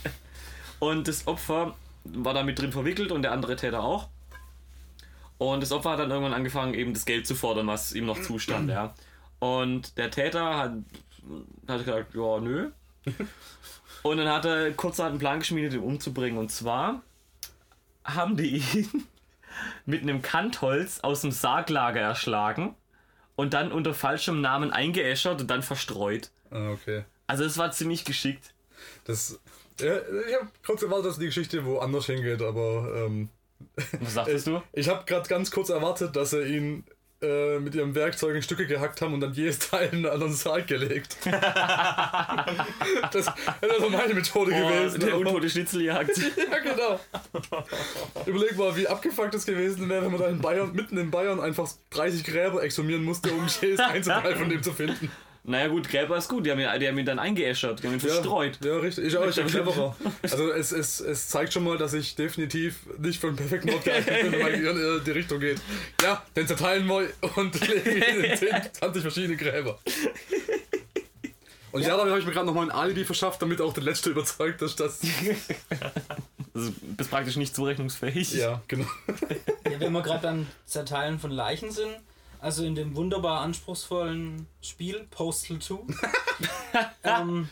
Und 0.78 1.08
das 1.08 1.26
Opfer 1.26 1.76
war 2.04 2.34
da 2.34 2.42
mit 2.42 2.58
drin 2.58 2.72
verwickelt 2.72 3.12
und 3.12 3.22
der 3.22 3.30
andere 3.30 3.54
Täter 3.54 3.82
auch. 3.82 4.08
Und 5.38 5.62
das 5.62 5.70
Opfer 5.70 5.90
hat 5.90 6.00
dann 6.00 6.10
irgendwann 6.10 6.34
angefangen, 6.34 6.74
eben 6.74 6.92
das 6.92 7.04
Geld 7.04 7.26
zu 7.26 7.34
fordern, 7.34 7.66
was 7.68 7.92
ihm 7.92 8.06
noch 8.06 8.20
zustand, 8.20 8.68
ja. 8.68 8.94
Und 9.38 9.96
der 9.96 10.10
Täter 10.10 10.56
hat, 10.56 10.72
hat 11.68 11.84
gesagt, 11.84 12.14
ja, 12.14 12.40
nö. 12.40 12.70
Und 14.02 14.16
dann 14.16 14.28
hat 14.28 14.44
er 14.44 14.72
kurzerhand 14.72 15.12
einen 15.12 15.18
Plan 15.20 15.38
geschmiedet, 15.38 15.74
ihn 15.74 15.80
umzubringen. 15.80 16.38
Und 16.38 16.50
zwar 16.50 17.02
haben 18.04 18.36
die 18.36 18.56
ihn 18.56 19.06
mit 19.86 20.02
einem 20.02 20.22
Kantholz 20.22 21.00
aus 21.00 21.22
dem 21.22 21.30
Sarglager 21.32 22.00
erschlagen 22.00 22.74
und 23.36 23.54
dann 23.54 23.72
unter 23.72 23.94
falschem 23.94 24.40
Namen 24.40 24.70
eingeäschert 24.72 25.40
und 25.40 25.48
dann 25.48 25.62
verstreut. 25.62 26.30
Ah, 26.50 26.70
okay. 26.70 27.04
Also 27.26 27.44
es 27.44 27.56
war 27.58 27.70
ziemlich 27.72 28.04
geschickt. 28.04 28.52
Das. 29.04 29.40
Ja, 29.80 29.96
ich 29.96 30.34
habe 30.34 30.48
kurz 30.64 30.82
erwartet, 30.82 31.06
dass 31.06 31.18
die 31.18 31.26
Geschichte 31.26 31.64
woanders 31.64 32.06
hingeht, 32.06 32.42
aber 32.42 32.92
ähm, 33.06 33.30
Was 34.00 34.14
sagst 34.14 34.46
du? 34.46 34.62
ich 34.72 34.88
habe 34.88 35.04
gerade 35.06 35.28
ganz 35.28 35.50
kurz 35.50 35.70
erwartet, 35.70 36.14
dass 36.14 36.32
er 36.34 36.46
ihn 36.46 36.84
äh, 37.22 37.58
mit 37.58 37.74
ihrem 37.74 37.94
Werkzeug 37.94 38.36
in 38.36 38.42
Stücke 38.42 38.66
gehackt 38.66 39.00
haben 39.00 39.14
und 39.14 39.20
dann 39.20 39.32
jedes 39.32 39.60
Teil 39.60 39.88
in 39.88 39.98
einen 39.98 40.06
anderen 40.06 40.34
Sarg 40.34 40.66
gelegt. 40.66 41.16
das 43.12 43.26
wäre 43.60 43.80
so 43.80 43.90
meine 43.90 44.14
Methode 44.14 44.50
gewesen. 44.52 45.00
der 45.00 45.18
untote 45.18 45.48
Schnitzeljagd. 45.48 46.10
Ja, 46.52 46.58
genau. 46.58 47.00
Überleg 48.26 48.56
mal, 48.56 48.76
wie 48.76 48.86
abgefuckt 48.86 49.34
es 49.34 49.46
gewesen 49.46 49.88
wäre, 49.88 50.04
wenn 50.04 50.12
man 50.12 50.20
da 50.20 50.28
in 50.28 50.40
Bayern, 50.40 50.72
mitten 50.72 50.96
in 50.98 51.10
Bayern 51.10 51.40
einfach 51.40 51.68
30 51.90 52.24
Gräber 52.24 52.62
exhumieren 52.62 53.04
musste, 53.04 53.30
um 53.32 53.46
jedes 53.60 53.80
Einzelteil 53.80 54.36
von 54.36 54.48
dem 54.48 54.62
zu 54.62 54.72
finden. 54.72 55.10
Naja 55.44 55.66
gut, 55.66 55.88
Gräber 55.88 56.16
ist 56.16 56.28
gut, 56.28 56.46
die 56.46 56.52
haben 56.52 56.60
ihn, 56.60 56.68
die 56.78 56.86
haben 56.86 56.96
ihn 56.96 57.04
dann 57.04 57.18
eingeäschert, 57.18 57.82
die 57.82 57.88
haben 57.88 57.94
ihn 57.94 58.00
verstreut. 58.00 58.58
Ja, 58.64 58.76
richtig. 58.76 59.06
Ich 59.06 59.16
auch, 59.16 59.26
ich 59.26 59.34
bin 59.34 59.46
cleverer. 59.48 59.96
Also 60.22 60.52
es, 60.52 60.70
es, 60.70 61.00
es 61.00 61.28
zeigt 61.28 61.52
schon 61.52 61.64
mal, 61.64 61.76
dass 61.76 61.94
ich 61.94 62.14
definitiv 62.14 62.76
nicht 62.98 63.20
für 63.20 63.26
einen 63.26 63.36
perfekten 63.36 63.70
Mord 63.70 63.84
geeignet 63.84 64.22
bin, 64.22 64.32
wenn 64.32 64.40
mein 64.40 64.52
Gehirn 64.52 64.98
in 64.98 65.04
die 65.04 65.10
Richtung 65.10 65.40
geht. 65.40 65.60
Ja, 66.00 66.22
den 66.36 66.46
zerteilen 66.46 66.86
wir 66.86 67.08
und 67.34 67.60
legen 67.68 67.90
ihn 67.90 68.24
in 68.24 68.36
10, 68.38 68.48
20 68.72 69.02
verschiedene 69.02 69.36
Gräber. 69.36 69.80
Und 71.72 71.82
ja, 71.82 71.96
damit 71.96 72.10
habe 72.10 72.20
ich 72.20 72.26
mir 72.26 72.32
gerade 72.32 72.46
nochmal 72.46 72.64
ein 72.66 72.70
Alibi 72.70 73.04
verschafft, 73.04 73.40
damit 73.42 73.60
auch 73.60 73.72
der 73.72 73.82
Letzte 73.82 74.10
überzeugt 74.10 74.62
ist, 74.62 74.78
dass... 74.80 75.00
Also 76.54 76.70
bist 76.82 77.08
praktisch 77.10 77.36
nicht 77.36 77.54
zurechnungsfähig. 77.56 78.34
Ja, 78.34 78.60
genau. 78.68 78.84
Ja, 79.70 79.80
wenn 79.80 79.90
wir 79.92 80.02
gerade 80.02 80.20
beim 80.20 80.46
Zerteilen 80.66 81.18
von 81.18 81.30
Leichen 81.30 81.70
sind, 81.70 81.96
also 82.40 82.62
in 82.64 82.74
dem 82.74 82.94
wunderbar 82.94 83.40
anspruchsvollen 83.40 84.46
Spiel 84.60 85.06
Postal 85.10 85.60
2, 85.60 85.78
ähm, 87.04 87.48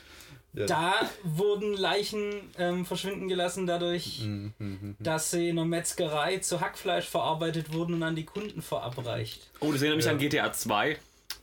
Ja. 0.52 0.66
Da 0.66 0.94
wurden 1.22 1.72
Leichen 1.78 2.50
ähm, 2.58 2.84
verschwinden 2.84 3.28
gelassen 3.28 3.66
dadurch, 3.66 4.20
Mhm, 4.20 4.96
dass 4.98 5.30
sie 5.30 5.48
in 5.48 5.58
einer 5.58 5.66
Metzgerei 5.66 6.36
zu 6.38 6.60
Hackfleisch 6.60 7.06
verarbeitet 7.08 7.72
wurden 7.72 7.94
und 7.94 8.02
an 8.02 8.16
die 8.16 8.24
Kunden 8.26 8.60
verabreicht. 8.60 9.48
Oh, 9.60 9.72
das 9.72 9.80
erinnert 9.80 9.96
mich 9.96 10.06
Ja. 10.06 10.12
an 10.12 10.18
GTA 10.18 10.52
2, 10.52 10.98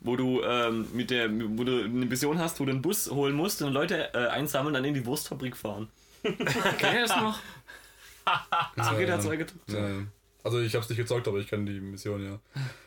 wo 0.07 0.15
du 0.15 0.41
ähm, 0.41 0.87
mit 0.93 1.11
der, 1.11 1.29
wo 1.29 1.63
du 1.63 1.83
eine 1.83 2.05
Mission 2.05 2.39
hast, 2.39 2.59
wo 2.59 2.65
du 2.65 2.71
einen 2.71 2.81
Bus 2.81 3.11
holen 3.11 3.35
musst 3.35 3.61
und 3.61 3.73
Leute 3.73 4.13
äh, 4.13 4.27
einsammeln 4.27 4.73
dann 4.73 4.85
in 4.85 4.93
die 4.93 5.05
Wurstfabrik 5.05 5.55
fahren. 5.55 5.89
Kennt 6.23 6.39
ihr 6.93 7.01
das 7.01 7.15
noch? 7.15 7.39
Das 8.75 8.87
2 9.23 9.37
gedrückt. 9.37 9.53
Ja, 9.69 9.87
ja. 9.87 10.03
Also 10.43 10.59
ich 10.59 10.75
hab's 10.75 10.89
nicht 10.89 10.97
gezockt, 10.97 11.29
aber 11.29 11.37
ich 11.37 11.47
kenne 11.47 11.71
die 11.71 11.79
Mission, 11.79 12.21
ja. 12.21 12.39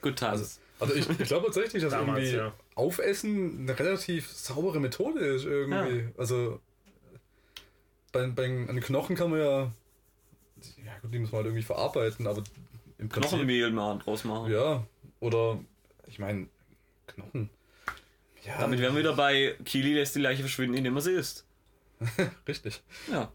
Gut, 0.03 0.19
Taz. 0.19 0.61
Also 0.79 0.95
ich, 0.95 1.09
ich 1.09 1.29
glaube 1.29 1.47
tatsächlich, 1.47 1.83
dass 1.83 1.93
Damals, 1.93 2.25
irgendwie 2.25 2.37
ja. 2.37 2.53
Aufessen 2.75 3.61
eine 3.61 3.79
relativ 3.79 4.31
saubere 4.31 4.81
Methode 4.81 5.21
ist 5.21 5.47
irgendwie. 5.47 6.09
Also 6.19 6.61
bei, 8.12 8.27
bei 8.27 8.45
an 8.45 8.67
den 8.67 8.81
Knochen 8.81 9.17
kann 9.17 9.31
man 9.31 9.41
ja, 9.41 9.59
ja 10.85 10.99
gut, 11.00 11.15
die 11.15 11.19
muss 11.19 11.33
man 11.33 11.39
halt 11.39 11.47
irgendwie 11.47 11.62
verarbeiten, 11.62 12.27
aber 12.27 12.43
im 12.99 13.09
Prinzip 13.09 13.31
Knochenmehl 13.31 13.71
mal 13.71 13.99
draus 13.99 14.25
machen. 14.25 14.50
ja 14.53 14.85
oder 15.21 15.59
ich 16.07 16.19
meine 16.19 16.49
Knochen. 17.14 17.50
Ja, 18.45 18.59
Damit 18.59 18.81
wären 18.81 18.95
wir 18.95 19.00
wieder 19.00 19.14
bei 19.14 19.57
Kili 19.64 19.95
lässt 19.95 20.14
die 20.14 20.21
Leiche 20.21 20.43
verschwinden, 20.43 20.76
indem 20.76 20.97
er 20.97 21.02
sie 21.02 21.12
isst. 21.12 21.45
richtig. 22.49 22.83
Ja. 23.11 23.33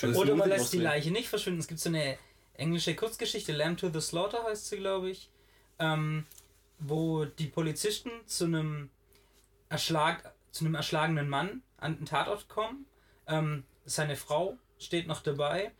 Also, 0.00 0.20
Oder 0.20 0.34
man 0.34 0.48
lässt 0.48 0.72
die. 0.72 0.78
Leiche 0.78 1.10
nicht 1.10 1.28
verschwinden. 1.28 1.60
Es 1.60 1.68
gibt 1.68 1.80
so 1.80 1.88
eine 1.88 2.18
englische 2.54 2.94
Kurzgeschichte, 2.94 3.52
Lamb 3.52 3.78
to 3.78 3.90
the 3.90 4.00
Slaughter 4.00 4.44
heißt 4.44 4.68
sie, 4.68 4.78
glaube 4.78 5.10
ich, 5.10 5.30
ähm, 5.78 6.26
wo 6.78 7.24
die 7.24 7.46
Polizisten 7.46 8.10
zu 8.26 8.44
einem 8.44 8.90
Erschlag, 9.68 10.34
zu 10.50 10.64
einem 10.64 10.74
erschlagenen 10.74 11.28
Mann 11.28 11.62
an 11.76 11.96
den 11.96 12.06
Tatort 12.06 12.48
kommen. 12.48 12.86
Ähm, 13.26 13.64
seine 13.84 14.16
Frau 14.16 14.58
steht 14.78 15.06
noch 15.06 15.22
dabei. 15.22 15.72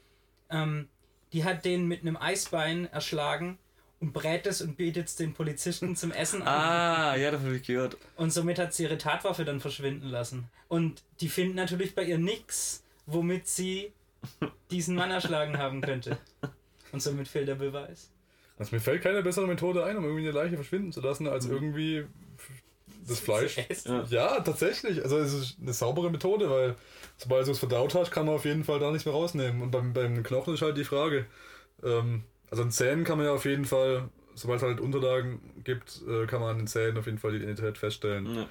Ähm, 0.51 0.89
die 1.33 1.45
hat 1.45 1.65
den 1.65 1.87
mit 1.87 2.03
einem 2.03 2.17
Eisbein 2.17 2.87
erschlagen 2.93 3.59
und 4.03 4.13
brät 4.13 4.49
es 4.49 4.61
und 4.61 4.77
bietet 4.77 5.07
es 5.07 5.15
den 5.15 5.33
Polizisten 5.33 5.95
zum 5.95 6.11
Essen 6.11 6.43
an. 6.43 6.49
Ah, 6.49 7.17
ja, 7.17 7.31
das 7.31 7.41
habe 7.43 7.55
ich 7.55 7.63
gehört. 7.63 7.97
Und 8.17 8.33
somit 8.33 8.59
hat 8.59 8.75
sie 8.75 8.83
ihre 8.83 8.99
Tatwaffe 8.99 9.45
dann 9.45 9.61
verschwinden 9.61 10.09
lassen. 10.09 10.49
Und 10.67 11.05
die 11.21 11.29
finden 11.29 11.55
natürlich 11.55 11.95
bei 11.95 12.03
ihr 12.03 12.19
nichts, 12.19 12.83
womit 13.07 13.47
sie 13.47 13.93
diesen 14.73 14.97
Mann 14.97 15.13
erschlagen 15.13 15.57
haben 15.57 15.81
könnte. 15.83 16.19
Und 16.91 17.01
somit 17.01 17.29
fehlt 17.29 17.47
der 17.47 17.55
Beweis. 17.55 18.11
Also 18.59 18.75
mir 18.75 18.81
fällt 18.81 19.03
keine 19.03 19.23
bessere 19.23 19.47
Methode 19.47 19.85
ein, 19.85 19.97
um 19.97 20.05
irgendwie 20.05 20.29
eine 20.29 20.33
Leiche 20.33 20.57
verschwinden 20.57 20.93
zu 20.93 21.01
lassen, 21.01 21.29
als 21.29 21.47
irgendwie 21.47 22.05
das 23.07 23.21
Fleisch. 23.21 23.57
Essen. 23.69 24.05
Ja, 24.11 24.41
tatsächlich. 24.41 25.01
Also 25.01 25.19
es 25.19 25.33
ist 25.33 25.57
eine 25.63 25.73
saubere 25.73 26.11
Methode, 26.11 26.51
weil 26.51 26.75
sobald 27.19 27.47
du 27.47 27.53
es 27.53 27.61
verdaut 27.61 27.95
hast, 27.95 28.11
kann 28.11 28.27
man 28.27 28.35
auf 28.35 28.45
jeden 28.47 28.65
Fall 28.65 28.81
da 28.81 28.91
nichts 28.91 29.07
mehr 29.07 29.15
rausnehmen. 29.15 29.63
Und 29.63 29.71
beim, 29.71 29.93
beim 29.93 30.25
Knochen 30.25 30.55
ist 30.55 30.63
halt 30.63 30.77
die 30.77 30.85
Frage. 30.85 31.27
Ähm, 31.85 32.25
also 32.53 32.65
an 32.65 32.71
Zähnen 32.71 33.05
kann 33.05 33.17
man 33.17 33.27
ja 33.27 33.33
auf 33.33 33.47
jeden 33.47 33.65
Fall, 33.65 34.11
sobald 34.35 34.61
es 34.61 34.63
halt 34.63 34.79
Unterlagen 34.79 35.41
gibt, 35.65 36.03
äh, 36.07 36.27
kann 36.27 36.43
man 36.43 36.51
an 36.51 36.59
den 36.59 36.67
Zähnen 36.67 36.99
auf 36.99 37.07
jeden 37.07 37.17
Fall 37.17 37.33
die 37.33 37.39
Identität 37.39 37.79
feststellen. 37.79 38.27
Ja. 38.27 38.47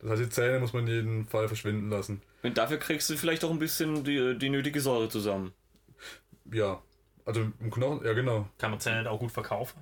Das 0.00 0.10
heißt, 0.10 0.22
die 0.22 0.28
Zähne 0.30 0.58
muss 0.58 0.72
man 0.72 0.84
in 0.88 0.92
jedem 0.92 1.26
Fall 1.28 1.46
verschwinden 1.46 1.88
lassen. 1.88 2.22
Und 2.42 2.58
dafür 2.58 2.78
kriegst 2.78 3.08
du 3.08 3.16
vielleicht 3.16 3.44
auch 3.44 3.50
ein 3.52 3.60
bisschen 3.60 4.02
die, 4.02 4.36
die 4.36 4.50
nötige 4.50 4.80
Säure 4.80 5.08
zusammen. 5.08 5.52
Ja. 6.52 6.82
Also 7.24 7.42
im 7.60 7.70
Knochen, 7.70 8.04
ja 8.04 8.14
genau. 8.14 8.48
Kann 8.58 8.72
man 8.72 8.80
Zähne 8.80 9.08
auch 9.08 9.20
gut 9.20 9.30
verkaufen? 9.30 9.80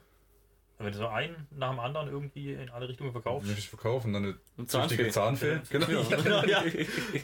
Wenn 0.77 0.93
du 0.93 0.99
so 0.99 1.07
einen 1.07 1.47
nach 1.51 1.71
dem 1.71 1.81
anderen 1.81 2.09
irgendwie 2.09 2.53
in 2.53 2.69
alle 2.69 2.87
Richtungen 2.87 3.13
verkaufst. 3.13 3.49
Nicht 3.49 3.71
verkaufen, 3.71 4.13
dann 4.13 4.25
eine 4.25 4.39
Und 4.59 4.71
züchtige 4.71 5.09
Zahnfee. 5.09 5.61
Genau. 5.71 5.87
Ja, 5.89 6.45
ja. 6.45 6.65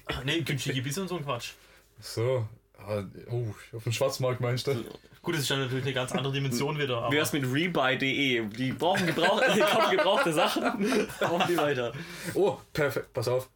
Ach 0.07 0.25
nee, 0.25 0.41
günstige 0.41 0.81
Bisse 0.81 1.03
und 1.03 1.09
so 1.09 1.19
ein 1.19 1.25
Quatsch. 1.25 1.53
So. 1.99 2.49
Ah, 2.87 3.05
Oh, 3.31 3.45
auf 3.77 3.83
dem 3.85 3.93
Schwarzmarkt 3.93 4.41
meinst 4.41 4.67
du? 4.67 4.75
Gut, 5.23 5.35
das 5.35 5.43
ist 5.43 5.51
dann 5.51 5.61
natürlich 5.61 5.85
eine 5.85 5.95
ganz 5.95 6.13
andere 6.13 6.33
Dimension 6.33 6.79
wieder. 6.79 6.99
Aber 6.99 7.13
Wie 7.13 7.17
wär's 7.17 7.33
mit 7.33 7.45
Rebuy.de? 7.45 8.47
Die 8.49 8.73
brauchen 8.73 9.07
Gebrauch, 9.07 9.41
die 9.55 9.61
kaufen 9.61 9.97
gebrauchte 9.97 10.33
Sachen. 10.33 11.07
Brauchen 11.19 11.49
die 11.49 11.57
weiter. 11.57 11.93
Oh, 12.35 12.57
perfekt, 12.73 13.13
pass 13.13 13.29
auf. 13.29 13.49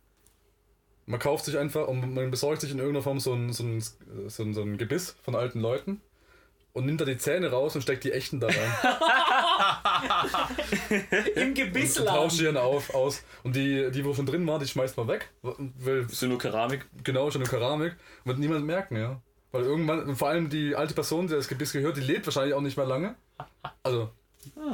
Man 1.07 1.21
kauft 1.21 1.45
sich 1.45 1.59
einfach 1.59 1.87
und 1.88 2.14
man 2.14 2.31
besorgt 2.31 2.61
sich 2.62 2.71
in 2.71 2.78
irgendeiner 2.78 3.02
Form 3.02 3.21
so 3.21 3.35
ein, 3.35 3.52
so 3.52 3.62
ein, 3.64 3.81
so 3.81 4.43
ein, 4.43 4.54
so 4.54 4.62
ein 4.62 4.78
Gebiss 4.78 5.16
von 5.23 5.35
alten 5.35 5.61
Leuten 5.61 6.00
und 6.75 6.87
nimmt 6.87 7.00
da 7.00 7.04
die 7.04 7.16
Zähne 7.16 7.50
raus 7.50 7.75
und 7.76 7.83
steckt 7.83 8.02
die 8.02 8.12
echten 8.12 8.40
da 8.40 8.49
rein. 8.49 8.57
Im 11.37 11.54
und 11.54 11.95
tauscht 12.07 12.40
die 12.40 12.45
dann 12.45 12.57
auf, 12.57 12.93
aus. 12.93 13.23
Und 13.45 13.54
die, 13.54 13.90
die, 13.93 14.04
wo 14.04 14.12
schon 14.12 14.26
drin 14.26 14.45
war, 14.47 14.59
die 14.59 14.66
schmeißt 14.66 14.97
man 14.97 15.07
weg. 15.07 15.31
Weil, 15.43 16.00
Ist 16.00 16.21
ja 16.21 16.28
nur 16.28 16.38
Keramik. 16.38 16.85
genau, 17.04 17.31
schon 17.31 17.43
eine 17.43 17.49
Keramik. 17.49 17.95
Wird 18.25 18.38
niemand 18.38 18.66
merken, 18.66 18.97
ja. 18.97 19.23
Weil 19.52 19.62
irgendwann, 19.62 20.02
und 20.02 20.16
vor 20.16 20.28
allem 20.28 20.50
die 20.50 20.75
alte 20.75 20.95
Person, 20.95 21.28
der 21.28 21.37
das 21.37 21.47
Gebiss 21.47 21.73
gehört, 21.73 21.97
die 21.97 22.00
lebt 22.00 22.26
wahrscheinlich 22.26 22.54
auch 22.54 22.61
nicht 22.61 22.76
mehr 22.76 22.87
lange. 22.87 23.14
Also, 23.85 24.11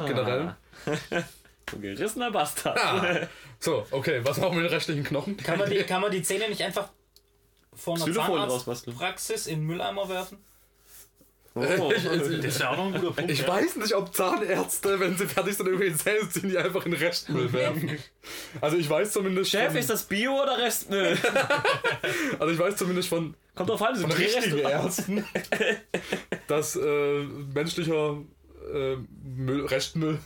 generell. 0.06 0.56
Ein 1.72 1.82
gerissener 1.82 2.30
Bastard. 2.30 2.78
Ah. 2.82 3.28
So, 3.62 3.86
okay, 3.90 4.20
was 4.24 4.38
machen 4.38 4.52
wir 4.52 4.62
mit 4.62 4.70
den 4.70 4.74
restlichen 4.74 5.04
Knochen? 5.04 5.36
Kann 5.36 5.58
man, 5.58 5.68
die, 5.68 5.82
kann 5.82 6.00
man 6.00 6.10
die 6.10 6.22
Zähne 6.22 6.48
nicht 6.48 6.62
einfach 6.62 6.88
vor 7.74 7.96
einer. 7.96 8.10
Zahnarztpraxis 8.10 9.46
in 9.46 9.58
den 9.58 9.66
Mülleimer 9.66 10.08
werfen? 10.08 10.38
Oh. 11.54 11.92
das 12.04 12.28
ist 12.28 12.60
ja 12.60 12.70
auch 12.70 12.76
noch 12.76 12.86
ein 12.86 12.92
guter 12.92 13.12
Punkt. 13.12 13.30
Ich 13.30 13.40
ja. 13.40 13.48
weiß 13.48 13.76
nicht, 13.76 13.94
ob 13.94 14.14
Zahnärzte, 14.14 15.00
wenn 15.00 15.16
sie 15.16 15.26
fertig 15.26 15.56
sind, 15.56 15.66
irgendwie 15.66 15.92
Zähne 15.94 16.28
ziehen, 16.28 16.48
die 16.48 16.58
einfach 16.58 16.86
in 16.86 16.92
Restmüll 16.92 17.52
werfen. 17.52 17.98
Also 18.60 18.76
ich 18.76 18.88
weiß 18.88 19.12
zumindest 19.12 19.50
Chef, 19.50 19.68
von, 19.68 19.76
ist 19.76 19.90
das 19.90 20.04
Bio 20.04 20.40
oder 20.42 20.58
Restmüll? 20.58 21.18
also 22.38 22.52
ich 22.52 22.58
weiß 22.58 22.76
zumindest 22.76 23.08
von, 23.08 23.34
Kommt 23.56 23.68
drauf 23.68 23.82
an, 23.82 23.96
so 23.96 24.02
von 24.02 24.12
richtigen 24.12 24.58
Ärzten, 24.58 25.24
dass 26.46 26.76
äh, 26.76 27.24
menschlicher 27.52 28.18
äh, 28.72 28.96
Müll, 29.24 29.66
Restmüll, 29.66 30.18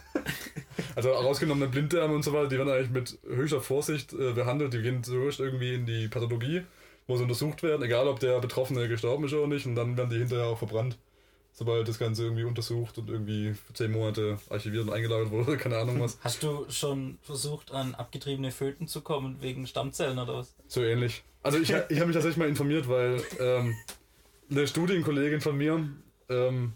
also 0.94 1.10
rausgenommene 1.10 1.68
Blinddarme 1.68 2.14
und 2.14 2.22
so 2.22 2.34
weiter, 2.34 2.48
die 2.48 2.58
werden 2.58 2.70
eigentlich 2.70 2.90
mit 2.90 3.18
höchster 3.26 3.62
Vorsicht 3.62 4.12
äh, 4.12 4.32
behandelt. 4.32 4.74
Die 4.74 4.82
gehen 4.82 5.02
zuerst 5.02 5.40
irgendwie 5.40 5.74
in 5.74 5.86
die 5.86 6.08
Pathologie, 6.08 6.62
wo 7.06 7.16
sie 7.16 7.22
untersucht 7.22 7.62
werden, 7.62 7.82
egal 7.82 8.08
ob 8.08 8.20
der 8.20 8.40
Betroffene 8.40 8.88
gestorben 8.88 9.24
ist 9.24 9.32
oder 9.32 9.46
nicht, 9.46 9.64
und 9.64 9.74
dann 9.74 9.96
werden 9.96 10.10
die 10.10 10.18
hinterher 10.18 10.46
auch 10.46 10.58
verbrannt. 10.58 10.98
Sobald 11.56 11.86
das 11.86 12.00
Ganze 12.00 12.24
irgendwie 12.24 12.42
untersucht 12.42 12.98
und 12.98 13.08
irgendwie 13.08 13.54
für 13.54 13.72
zehn 13.74 13.92
Monate 13.92 14.38
archiviert 14.50 14.88
und 14.88 14.92
eingelagert 14.92 15.30
wurde, 15.30 15.56
keine 15.58 15.78
Ahnung 15.78 16.00
was. 16.00 16.18
Hast 16.20 16.42
du 16.42 16.66
schon 16.68 17.18
versucht, 17.22 17.70
an 17.70 17.94
abgetriebene 17.94 18.50
Föten 18.50 18.88
zu 18.88 19.02
kommen 19.02 19.36
wegen 19.40 19.66
Stammzellen 19.66 20.18
oder 20.18 20.38
was? 20.38 20.54
So 20.66 20.82
ähnlich. 20.82 21.22
Also 21.44 21.58
ich, 21.58 21.70
ich 21.70 21.72
habe 21.72 22.06
mich 22.06 22.14
tatsächlich 22.14 22.38
mal 22.38 22.48
informiert, 22.48 22.88
weil 22.88 23.22
ähm, 23.38 23.76
eine 24.50 24.66
Studienkollegin 24.66 25.40
von 25.40 25.56
mir, 25.56 25.88
ähm, 26.28 26.72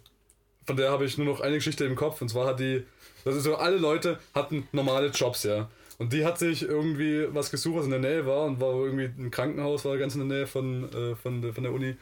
von 0.64 0.76
der 0.76 0.90
habe 0.92 1.06
ich 1.06 1.18
nur 1.18 1.26
noch 1.26 1.40
eine 1.40 1.56
Geschichte 1.56 1.84
im 1.84 1.96
Kopf. 1.96 2.22
Und 2.22 2.28
zwar 2.28 2.46
hat 2.46 2.60
die, 2.60 2.84
das 3.24 3.34
ist 3.34 3.44
so, 3.44 3.56
alle 3.56 3.78
Leute 3.78 4.20
hatten 4.32 4.68
normale 4.70 5.08
Jobs, 5.08 5.42
ja. 5.42 5.68
Und 5.98 6.12
die 6.12 6.24
hat 6.24 6.38
sich 6.38 6.62
irgendwie 6.62 7.26
was 7.34 7.50
gesucht, 7.50 7.78
was 7.78 7.84
in 7.86 7.90
der 7.90 7.98
Nähe 7.98 8.24
war 8.26 8.44
und 8.44 8.60
war 8.60 8.72
irgendwie 8.74 9.10
ein 9.20 9.32
Krankenhaus, 9.32 9.84
war 9.84 9.98
ganz 9.98 10.14
in 10.14 10.28
der 10.28 10.38
Nähe 10.38 10.46
von, 10.46 10.84
äh, 10.92 11.16
von, 11.16 11.42
der, 11.42 11.52
von 11.52 11.64
der 11.64 11.72
Uni. 11.72 11.96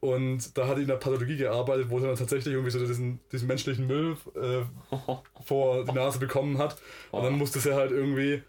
Und 0.00 0.56
da 0.56 0.68
hat 0.68 0.76
die 0.78 0.82
in 0.82 0.88
der 0.88 0.94
Pathologie 0.94 1.36
gearbeitet, 1.36 1.86
wo 1.90 1.98
sie 1.98 2.06
dann 2.06 2.16
tatsächlich 2.16 2.54
irgendwie 2.54 2.70
so 2.70 2.78
diesen, 2.78 3.18
diesen 3.32 3.48
menschlichen 3.48 3.86
Müll 3.86 4.16
äh, 4.36 4.62
vor 5.44 5.84
die 5.84 5.92
Nase 5.92 6.18
bekommen 6.18 6.58
hat. 6.58 6.76
Und 7.10 7.24
dann 7.24 7.36
musste 7.36 7.58
sie 7.58 7.74
halt 7.74 7.90
irgendwie, 7.90 8.42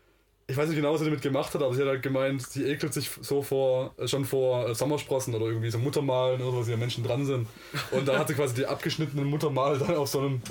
ich 0.45 0.57
weiß 0.57 0.67
nicht 0.67 0.77
genau, 0.77 0.93
was 0.93 0.99
sie 0.99 1.05
damit 1.05 1.21
gemacht 1.21 1.53
hat, 1.53 1.61
aber 1.61 1.73
sie 1.73 1.81
hat 1.81 1.87
halt 1.89 2.01
gemeint, 2.03 2.41
sie 2.41 2.65
ekelt 2.65 2.93
sich 2.93 3.09
so 3.21 3.41
vor, 3.41 3.93
äh, 3.97 4.07
schon 4.07 4.25
vor 4.25 4.67
äh, 4.69 4.75
Sommersprossen 4.75 5.33
oder 5.33 5.45
irgendwie 5.45 5.69
so 5.71 5.77
Muttermalen 5.79 6.41
oder 6.41 6.51
so, 6.51 6.59
was 6.61 6.69
ja 6.69 6.77
Menschen 6.77 7.03
dran 7.03 7.25
sind. 7.25 7.47
Und 7.91 8.07
da 8.07 8.17
hat 8.19 8.27
sie 8.27 8.33
quasi 8.35 8.53
die 8.55 8.65
abgeschnittenen 8.67 9.25
Muttermale 9.25 9.77
dann 9.79 9.95
auf 9.95 10.07
so 10.07 10.19
einem, 10.19 10.41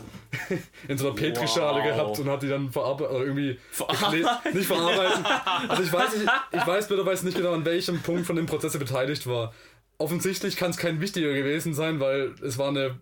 in 0.89 0.99
so 0.99 1.07
einer 1.07 1.15
Petrischale 1.17 1.79
Wow. 1.79 1.85
gehabt 1.87 2.19
und 2.19 2.29
hat 2.29 2.43
die 2.43 2.49
dann 2.49 2.71
verarbeitet, 2.71 3.15
oder 3.15 3.25
irgendwie, 3.25 3.59
Verarbeitet? 3.71 4.27
nicht 4.55 4.67
verarbeitet. 4.67 5.25
Also 5.69 5.83
ich 5.83 5.93
weiß 5.93 6.17
nicht, 6.17 6.31
ich 6.53 6.67
weiß 6.67 6.91
mittlerweile 6.91 7.25
nicht 7.25 7.37
genau, 7.37 7.53
an 7.53 7.65
welchem 7.65 8.01
Punkt 8.01 8.27
von 8.27 8.35
dem 8.37 8.47
Prozess 8.47 8.73
sie 8.73 8.79
beteiligt 8.79 9.27
war. 9.29 9.53
Offensichtlich 9.99 10.57
kann 10.57 10.71
es 10.71 10.77
kein 10.77 11.01
wichtiger 11.01 11.33
gewesen 11.35 11.75
sein, 11.75 11.99
weil 12.01 12.35
es 12.43 12.57
war 12.57 12.69
eine 12.69 12.99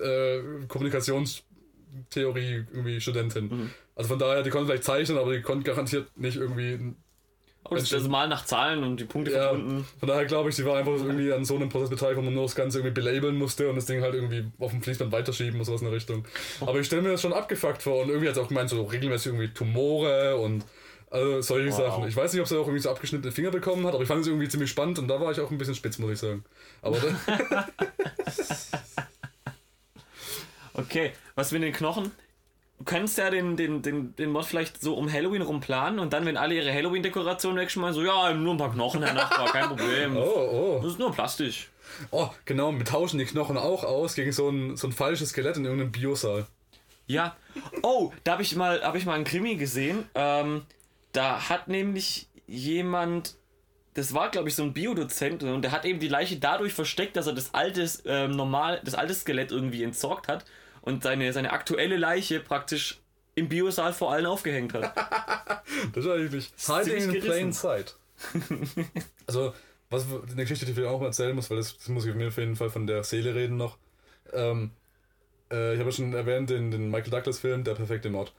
äh, 0.00 0.40
Kommunikationstheorie 0.66 2.64
irgendwie 2.72 3.00
Studentin. 3.00 3.70
Also 3.94 4.08
von 4.08 4.18
daher, 4.18 4.42
die 4.42 4.50
konnte 4.50 4.66
vielleicht 4.68 4.84
zeichnen, 4.84 5.18
aber 5.18 5.32
die 5.34 5.42
konnte 5.42 5.64
garantiert 5.64 6.06
nicht 6.16 6.36
irgendwie. 6.36 6.94
Oh, 7.64 7.74
das 7.74 7.82
ist 7.84 7.92
das 7.92 8.08
Mal 8.08 8.28
nach 8.28 8.46
Zahlen 8.46 8.82
und 8.82 8.98
die 8.98 9.04
Punkte 9.04 9.32
Ja, 9.32 9.48
verbunden. 9.48 9.84
von 9.98 10.08
daher 10.08 10.24
glaube 10.24 10.48
ich, 10.48 10.56
sie 10.56 10.64
war 10.64 10.78
einfach 10.78 10.92
irgendwie 10.92 11.30
an 11.32 11.44
so 11.44 11.56
einem 11.56 11.68
Prozess 11.68 11.90
beteiligt, 11.90 12.16
wo 12.16 12.22
man 12.22 12.32
nur 12.32 12.44
das 12.44 12.54
Ganze 12.54 12.78
irgendwie 12.78 12.94
belabeln 12.98 13.36
musste 13.36 13.68
und 13.68 13.76
das 13.76 13.84
Ding 13.84 14.00
halt 14.00 14.14
irgendwie 14.14 14.44
auf 14.58 14.70
dem 14.70 14.80
Fließband 14.80 15.12
weiterschieben 15.12 15.58
und 15.58 15.66
sowas 15.66 15.82
in 15.82 15.86
der 15.88 15.94
Richtung. 15.94 16.24
Aber 16.62 16.78
ich 16.80 16.86
stelle 16.86 17.02
mir 17.02 17.10
das 17.10 17.20
schon 17.20 17.34
abgefuckt 17.34 17.82
vor 17.82 18.02
und 18.02 18.08
irgendwie 18.08 18.28
hat 18.28 18.36
sie 18.36 18.40
auch 18.40 18.48
gemeint, 18.48 18.70
so 18.70 18.82
regelmäßig 18.84 19.32
irgendwie 19.32 19.48
Tumore 19.52 20.36
und 20.38 20.64
also 21.10 21.40
solche 21.40 21.70
Wow. 21.70 21.76
Sachen. 21.76 22.08
Ich 22.08 22.16
weiß 22.16 22.32
nicht, 22.32 22.42
ob 22.42 22.48
sie 22.48 22.56
auch 22.56 22.66
irgendwie 22.66 22.80
so 22.80 22.90
abgeschnittene 22.90 23.32
Finger 23.32 23.50
bekommen 23.50 23.86
hat, 23.86 23.94
aber 23.94 24.02
ich 24.02 24.08
fand 24.08 24.20
es 24.20 24.26
irgendwie 24.26 24.48
ziemlich 24.48 24.70
spannend 24.70 24.98
und 24.98 25.08
da 25.08 25.20
war 25.20 25.32
ich 25.32 25.40
auch 25.40 25.50
ein 25.50 25.58
bisschen 25.58 25.74
spitz, 25.74 25.98
muss 25.98 26.12
ich 26.12 26.18
sagen. 26.18 26.44
Aber 26.82 26.98
Okay, 30.74 31.12
was 31.34 31.50
mit 31.52 31.62
den 31.62 31.72
Knochen? 31.72 32.12
du 32.78 32.84
kannst 32.84 33.18
ja 33.18 33.30
den, 33.30 33.56
den, 33.56 33.82
den, 33.82 34.14
den 34.16 34.30
Mod 34.30 34.44
vielleicht 34.44 34.80
so 34.80 34.94
um 34.94 35.12
Halloween 35.12 35.42
rum 35.42 35.60
planen 35.60 35.98
und 35.98 36.12
dann, 36.12 36.24
wenn 36.26 36.36
alle 36.36 36.54
ihre 36.54 36.72
Halloween-Dekorationen 36.72 37.58
wegschmeißen, 37.58 37.94
so, 37.94 38.06
ja, 38.06 38.32
nur 38.32 38.54
ein 38.54 38.58
paar 38.58 38.72
Knochen, 38.72 39.02
Herr 39.02 39.14
Nachbar, 39.14 39.46
kein 39.50 39.68
Problem. 39.68 40.16
Oh, 40.16 40.20
oh. 40.22 40.80
Das 40.82 40.92
ist 40.92 40.98
nur 40.98 41.12
Plastisch. 41.12 41.68
Oh, 42.10 42.28
genau, 42.44 42.72
wir 42.72 42.84
tauschen 42.84 43.18
die 43.18 43.24
Knochen 43.24 43.56
auch 43.56 43.82
aus 43.84 44.14
gegen 44.14 44.32
so 44.32 44.48
ein, 44.48 44.76
so 44.76 44.86
ein 44.86 44.92
falsches 44.92 45.30
Skelett 45.30 45.56
in 45.56 45.64
irgendeinem 45.64 45.90
Biosaal. 45.92 46.46
Ja. 47.06 47.36
Oh, 47.82 48.12
da 48.24 48.32
habe 48.32 48.42
ich 48.42 48.54
mal, 48.54 48.82
habe 48.82 48.98
ich 48.98 49.06
mal 49.06 49.14
einen 49.14 49.24
Krimi 49.24 49.56
gesehen. 49.56 50.04
Ähm, 50.14 50.62
da 51.18 51.48
hat 51.48 51.66
nämlich 51.66 52.28
jemand, 52.46 53.34
das 53.94 54.14
war 54.14 54.30
glaube 54.30 54.48
ich 54.48 54.54
so 54.54 54.62
ein 54.62 54.72
Biodozent 54.72 55.42
und 55.42 55.62
der 55.62 55.72
hat 55.72 55.84
eben 55.84 55.98
die 55.98 56.06
Leiche 56.06 56.36
dadurch 56.38 56.72
versteckt, 56.72 57.16
dass 57.16 57.26
er 57.26 57.32
das 57.32 57.54
alte, 57.54 57.90
ähm, 58.04 58.36
normal, 58.36 58.80
das 58.84 58.94
alte 58.94 59.14
Skelett 59.14 59.50
irgendwie 59.50 59.82
entsorgt 59.82 60.28
hat 60.28 60.44
und 60.80 61.02
seine, 61.02 61.32
seine 61.32 61.50
aktuelle 61.50 61.96
Leiche 61.96 62.38
praktisch 62.38 63.00
im 63.34 63.48
Biosaal 63.48 63.92
vor 63.92 64.12
allen 64.12 64.26
aufgehängt 64.26 64.74
hat. 64.74 64.94
Das 65.92 66.04
ist 66.04 66.10
eigentlich 66.10 66.50
hiding 66.66 67.04
in 67.04 67.12
gerissen. 67.12 67.20
plain 67.20 67.52
sight. 67.52 67.94
also, 69.26 69.54
was 69.90 70.06
eine 70.10 70.42
Geschichte, 70.42 70.66
die 70.66 70.72
ich 70.72 70.86
auch 70.86 70.98
mal 70.98 71.06
erzählen 71.06 71.36
muss, 71.36 71.50
weil 71.50 71.58
das, 71.58 71.76
das 71.76 71.88
muss 71.88 72.06
ich 72.06 72.14
mir 72.14 72.28
auf 72.28 72.38
jeden 72.38 72.56
Fall 72.56 72.70
von 72.70 72.86
der 72.86 73.04
Seele 73.04 73.34
reden 73.34 73.58
noch. 73.58 73.76
Ähm, 74.32 74.70
äh, 75.52 75.74
ich 75.74 75.78
habe 75.78 75.90
ja 75.90 75.96
schon 75.96 76.14
erwähnt, 76.14 76.50
den, 76.50 76.70
den 76.70 76.90
Michael 76.90 77.10
Douglas-Film, 77.10 77.64
Der 77.64 77.74
perfekte 77.74 78.08
Mord. 78.08 78.32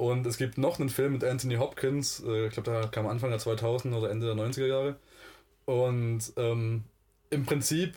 Und 0.00 0.26
es 0.26 0.38
gibt 0.38 0.56
noch 0.56 0.80
einen 0.80 0.88
Film 0.88 1.12
mit 1.12 1.24
Anthony 1.24 1.56
Hopkins, 1.56 2.22
äh, 2.26 2.46
ich 2.46 2.54
glaube, 2.54 2.70
der 2.70 2.88
kam 2.88 3.06
Anfang 3.06 3.28
der 3.28 3.38
2000 3.38 3.94
oder 3.94 4.10
Ende 4.10 4.24
der 4.24 4.34
90er 4.34 4.66
Jahre. 4.66 4.96
Und 5.66 6.20
ähm, 6.38 6.84
im 7.28 7.44
Prinzip, 7.44 7.96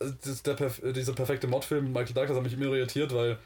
äh, 0.00 0.06
das, 0.24 0.44
der, 0.44 0.56
perf- 0.56 0.92
dieser 0.92 1.12
perfekte 1.12 1.48
Mordfilm 1.48 1.86
mit 1.86 1.94
Michael 1.94 2.14
Douglas 2.14 2.36
hat 2.36 2.44
mich 2.44 2.52
immer 2.52 2.66
irritiert, 2.66 3.12
weil 3.12 3.38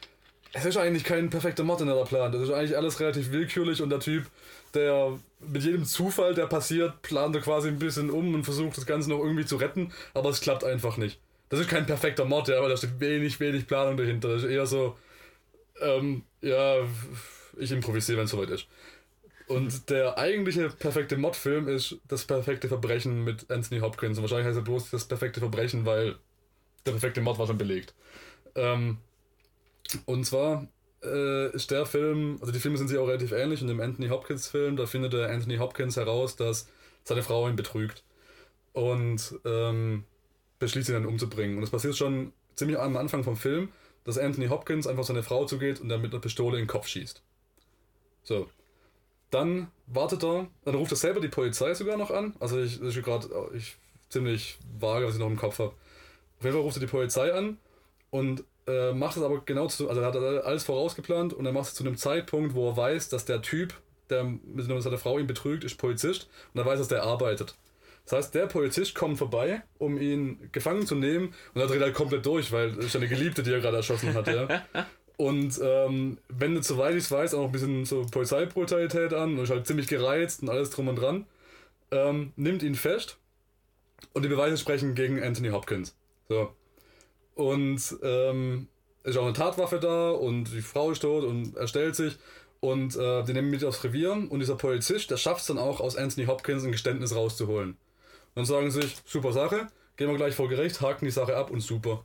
es 0.52 0.66
ist 0.66 0.76
eigentlich 0.76 1.04
kein 1.04 1.30
perfekter 1.30 1.64
Mord, 1.64 1.80
den 1.80 1.88
er 1.88 1.96
da 1.96 2.04
plant. 2.04 2.34
Das 2.34 2.42
ist 2.42 2.50
eigentlich 2.50 2.76
alles 2.76 3.00
relativ 3.00 3.32
willkürlich 3.32 3.80
und 3.80 3.90
der 3.90 4.00
Typ, 4.00 4.26
der 4.74 5.18
mit 5.40 5.62
jedem 5.64 5.86
Zufall, 5.86 6.34
der 6.34 6.46
passiert, 6.48 7.00
plant 7.02 7.34
er 7.36 7.42
quasi 7.42 7.68
ein 7.68 7.78
bisschen 7.78 8.10
um 8.10 8.34
und 8.34 8.44
versucht 8.44 8.76
das 8.76 8.84
Ganze 8.86 9.08
noch 9.08 9.20
irgendwie 9.20 9.46
zu 9.46 9.56
retten, 9.56 9.90
aber 10.14 10.28
es 10.28 10.42
klappt 10.42 10.64
einfach 10.64 10.98
nicht. 10.98 11.18
Das 11.48 11.60
ist 11.60 11.70
kein 11.70 11.86
perfekter 11.86 12.26
Mord, 12.26 12.48
ja, 12.48 12.58
aber 12.58 12.68
da 12.68 12.76
steht 12.76 13.00
wenig, 13.00 13.40
wenig 13.40 13.66
Planung 13.66 13.96
dahinter. 13.96 14.28
Das 14.28 14.42
ist 14.44 14.50
eher 14.50 14.66
so, 14.66 14.96
ähm, 15.80 16.24
ja, 16.42 16.76
ich 17.58 17.72
improvisiere, 17.72 18.18
wenn 18.18 18.24
es 18.24 18.30
soweit 18.30 18.50
ist. 18.50 18.66
Und 19.46 19.90
der 19.90 20.16
eigentliche 20.16 20.70
perfekte 20.70 21.16
Mod-Film 21.16 21.68
ist 21.68 21.98
das 22.08 22.24
perfekte 22.24 22.68
Verbrechen 22.68 23.24
mit 23.24 23.50
Anthony 23.50 23.80
Hopkins. 23.80 24.16
Und 24.16 24.22
wahrscheinlich 24.22 24.46
heißt 24.46 24.58
er 24.58 24.62
bloß 24.62 24.90
das 24.90 25.04
perfekte 25.04 25.40
Verbrechen, 25.40 25.84
weil 25.84 26.16
der 26.86 26.92
perfekte 26.92 27.20
Mod 27.20 27.38
war 27.38 27.46
schon 27.46 27.58
belegt. 27.58 27.94
Ähm, 28.54 28.98
und 30.06 30.24
zwar 30.24 30.66
äh, 31.02 31.54
ist 31.54 31.70
der 31.70 31.84
Film, 31.84 32.38
also 32.40 32.52
die 32.52 32.58
Filme 32.58 32.78
sind 32.78 32.88
sich 32.88 32.96
auch 32.96 33.06
relativ 33.06 33.32
ähnlich. 33.32 33.60
Und 33.60 33.68
im 33.68 33.80
Anthony 33.80 34.08
Hopkins 34.08 34.48
Film, 34.48 34.76
da 34.76 34.86
findet 34.86 35.12
der 35.12 35.30
Anthony 35.30 35.56
Hopkins 35.58 35.96
heraus, 35.96 36.36
dass 36.36 36.68
seine 37.04 37.22
Frau 37.22 37.46
ihn 37.46 37.56
betrügt. 37.56 38.02
Und 38.72 39.38
ähm, 39.44 40.04
beschließt 40.58 40.88
ihn 40.88 40.94
dann 40.94 41.06
umzubringen. 41.06 41.56
Und 41.56 41.62
das 41.62 41.70
passiert 41.70 41.96
schon 41.96 42.32
ziemlich 42.56 42.78
am 42.78 42.96
Anfang 42.96 43.24
vom 43.24 43.36
Film, 43.36 43.68
dass 44.04 44.18
Anthony 44.18 44.48
Hopkins 44.48 44.86
einfach 44.86 45.04
seine 45.04 45.22
Frau 45.22 45.44
zugeht 45.44 45.80
und 45.80 45.90
dann 45.90 46.00
mit 46.00 46.12
einer 46.12 46.20
Pistole 46.20 46.56
in 46.56 46.64
den 46.64 46.68
Kopf 46.68 46.88
schießt. 46.88 47.22
So. 48.24 48.48
Dann 49.30 49.68
wartet 49.86 50.24
er, 50.24 50.48
dann 50.64 50.74
ruft 50.74 50.92
er 50.92 50.96
selber 50.96 51.20
die 51.20 51.28
Polizei 51.28 51.74
sogar 51.74 51.96
noch 51.96 52.10
an. 52.10 52.34
Also 52.40 52.60
ich, 52.60 52.80
ist 52.80 53.02
gerade 53.02 53.28
ich 53.54 53.76
ziemlich 54.08 54.58
vage, 54.78 55.06
was 55.06 55.14
ich 55.14 55.20
noch 55.20 55.28
im 55.28 55.36
Kopf 55.36 55.58
habe. 55.58 55.72
Auf 56.38 56.44
jeden 56.44 56.54
Fall 56.54 56.62
ruft 56.62 56.76
er 56.76 56.80
die 56.80 56.86
Polizei 56.86 57.32
an 57.32 57.58
und 58.10 58.44
äh, 58.66 58.92
macht 58.92 59.16
es 59.16 59.22
aber 59.22 59.40
genau 59.44 59.66
zu, 59.66 59.88
also 59.88 60.00
er 60.00 60.06
hat 60.06 60.16
alles 60.16 60.64
vorausgeplant 60.64 61.32
und 61.32 61.44
er 61.46 61.52
macht 61.52 61.68
es 61.68 61.74
zu 61.74 61.84
einem 61.84 61.96
Zeitpunkt, 61.96 62.54
wo 62.54 62.68
er 62.70 62.76
weiß, 62.76 63.08
dass 63.08 63.24
der 63.24 63.42
Typ, 63.42 63.74
der 64.08 64.24
mit 64.24 64.64
seiner 64.82 64.98
Frau 64.98 65.18
ihn 65.18 65.26
betrügt, 65.26 65.64
ist 65.64 65.76
Polizist 65.76 66.28
und 66.52 66.60
er 66.60 66.66
weiß, 66.66 66.78
dass 66.78 66.88
der 66.88 67.02
arbeitet. 67.02 67.56
Das 68.04 68.12
heißt, 68.12 68.34
der 68.34 68.46
Polizist 68.46 68.94
kommt 68.94 69.18
vorbei, 69.18 69.62
um 69.78 69.98
ihn 69.98 70.50
gefangen 70.52 70.86
zu 70.86 70.94
nehmen 70.94 71.34
und 71.54 71.60
er 71.60 71.66
dreht 71.66 71.80
halt 71.80 71.94
komplett 71.94 72.24
durch, 72.24 72.52
weil 72.52 72.72
das 72.72 72.86
ist 72.86 72.96
eine 72.96 73.08
Geliebte, 73.08 73.42
die 73.42 73.52
er 73.52 73.60
gerade 73.60 73.78
erschossen 73.78 74.14
hat, 74.14 74.26
ja. 74.28 74.62
Und 75.16 75.60
ähm, 75.62 76.18
wendet, 76.28 76.64
soweit 76.64 76.92
ich 76.92 77.04
es 77.04 77.10
weiß, 77.10 77.34
auch 77.34 77.44
ein 77.44 77.52
bisschen 77.52 77.84
so 77.84 78.04
Polizeibrutalität 78.10 79.14
an 79.14 79.36
und 79.36 79.44
ist 79.44 79.50
halt 79.50 79.66
ziemlich 79.66 79.86
gereizt 79.86 80.42
und 80.42 80.50
alles 80.50 80.70
drum 80.70 80.88
und 80.88 80.96
dran. 80.96 81.26
Ähm, 81.92 82.32
nimmt 82.36 82.62
ihn 82.62 82.74
fest 82.74 83.18
und 84.12 84.22
die 84.22 84.28
Beweise 84.28 84.56
sprechen 84.58 84.94
gegen 84.94 85.22
Anthony 85.22 85.50
Hopkins. 85.50 85.94
So. 86.28 86.52
Und 87.36 87.96
ähm, 88.02 88.68
ist 89.04 89.16
auch 89.16 89.24
eine 89.24 89.32
Tatwaffe 89.34 89.78
da 89.78 90.10
und 90.10 90.52
die 90.52 90.62
Frau 90.62 90.90
ist 90.90 91.00
tot 91.00 91.24
und 91.24 91.56
er 91.56 91.68
stellt 91.68 91.94
sich 91.94 92.16
und 92.60 92.96
äh, 92.96 93.22
die 93.24 93.34
nehmen 93.34 93.50
mit 93.50 93.64
aufs 93.64 93.84
Revier 93.84 94.12
und 94.12 94.40
dieser 94.40 94.56
Polizist, 94.56 95.10
der 95.10 95.16
schafft 95.16 95.42
es 95.42 95.46
dann 95.46 95.58
auch 95.58 95.80
aus 95.80 95.96
Anthony 95.96 96.26
Hopkins 96.26 96.64
ein 96.64 96.72
Geständnis 96.72 97.14
rauszuholen. 97.14 97.70
Und 97.70 97.76
dann 98.34 98.44
sagen 98.46 98.70
sie 98.70 98.82
sich, 98.82 98.96
super 99.04 99.32
Sache, 99.32 99.68
gehen 99.96 100.08
wir 100.08 100.16
gleich 100.16 100.34
vor 100.34 100.48
Gericht, 100.48 100.80
haken 100.80 101.04
die 101.04 101.10
Sache 101.10 101.36
ab 101.36 101.50
und 101.50 101.60
super. 101.60 102.04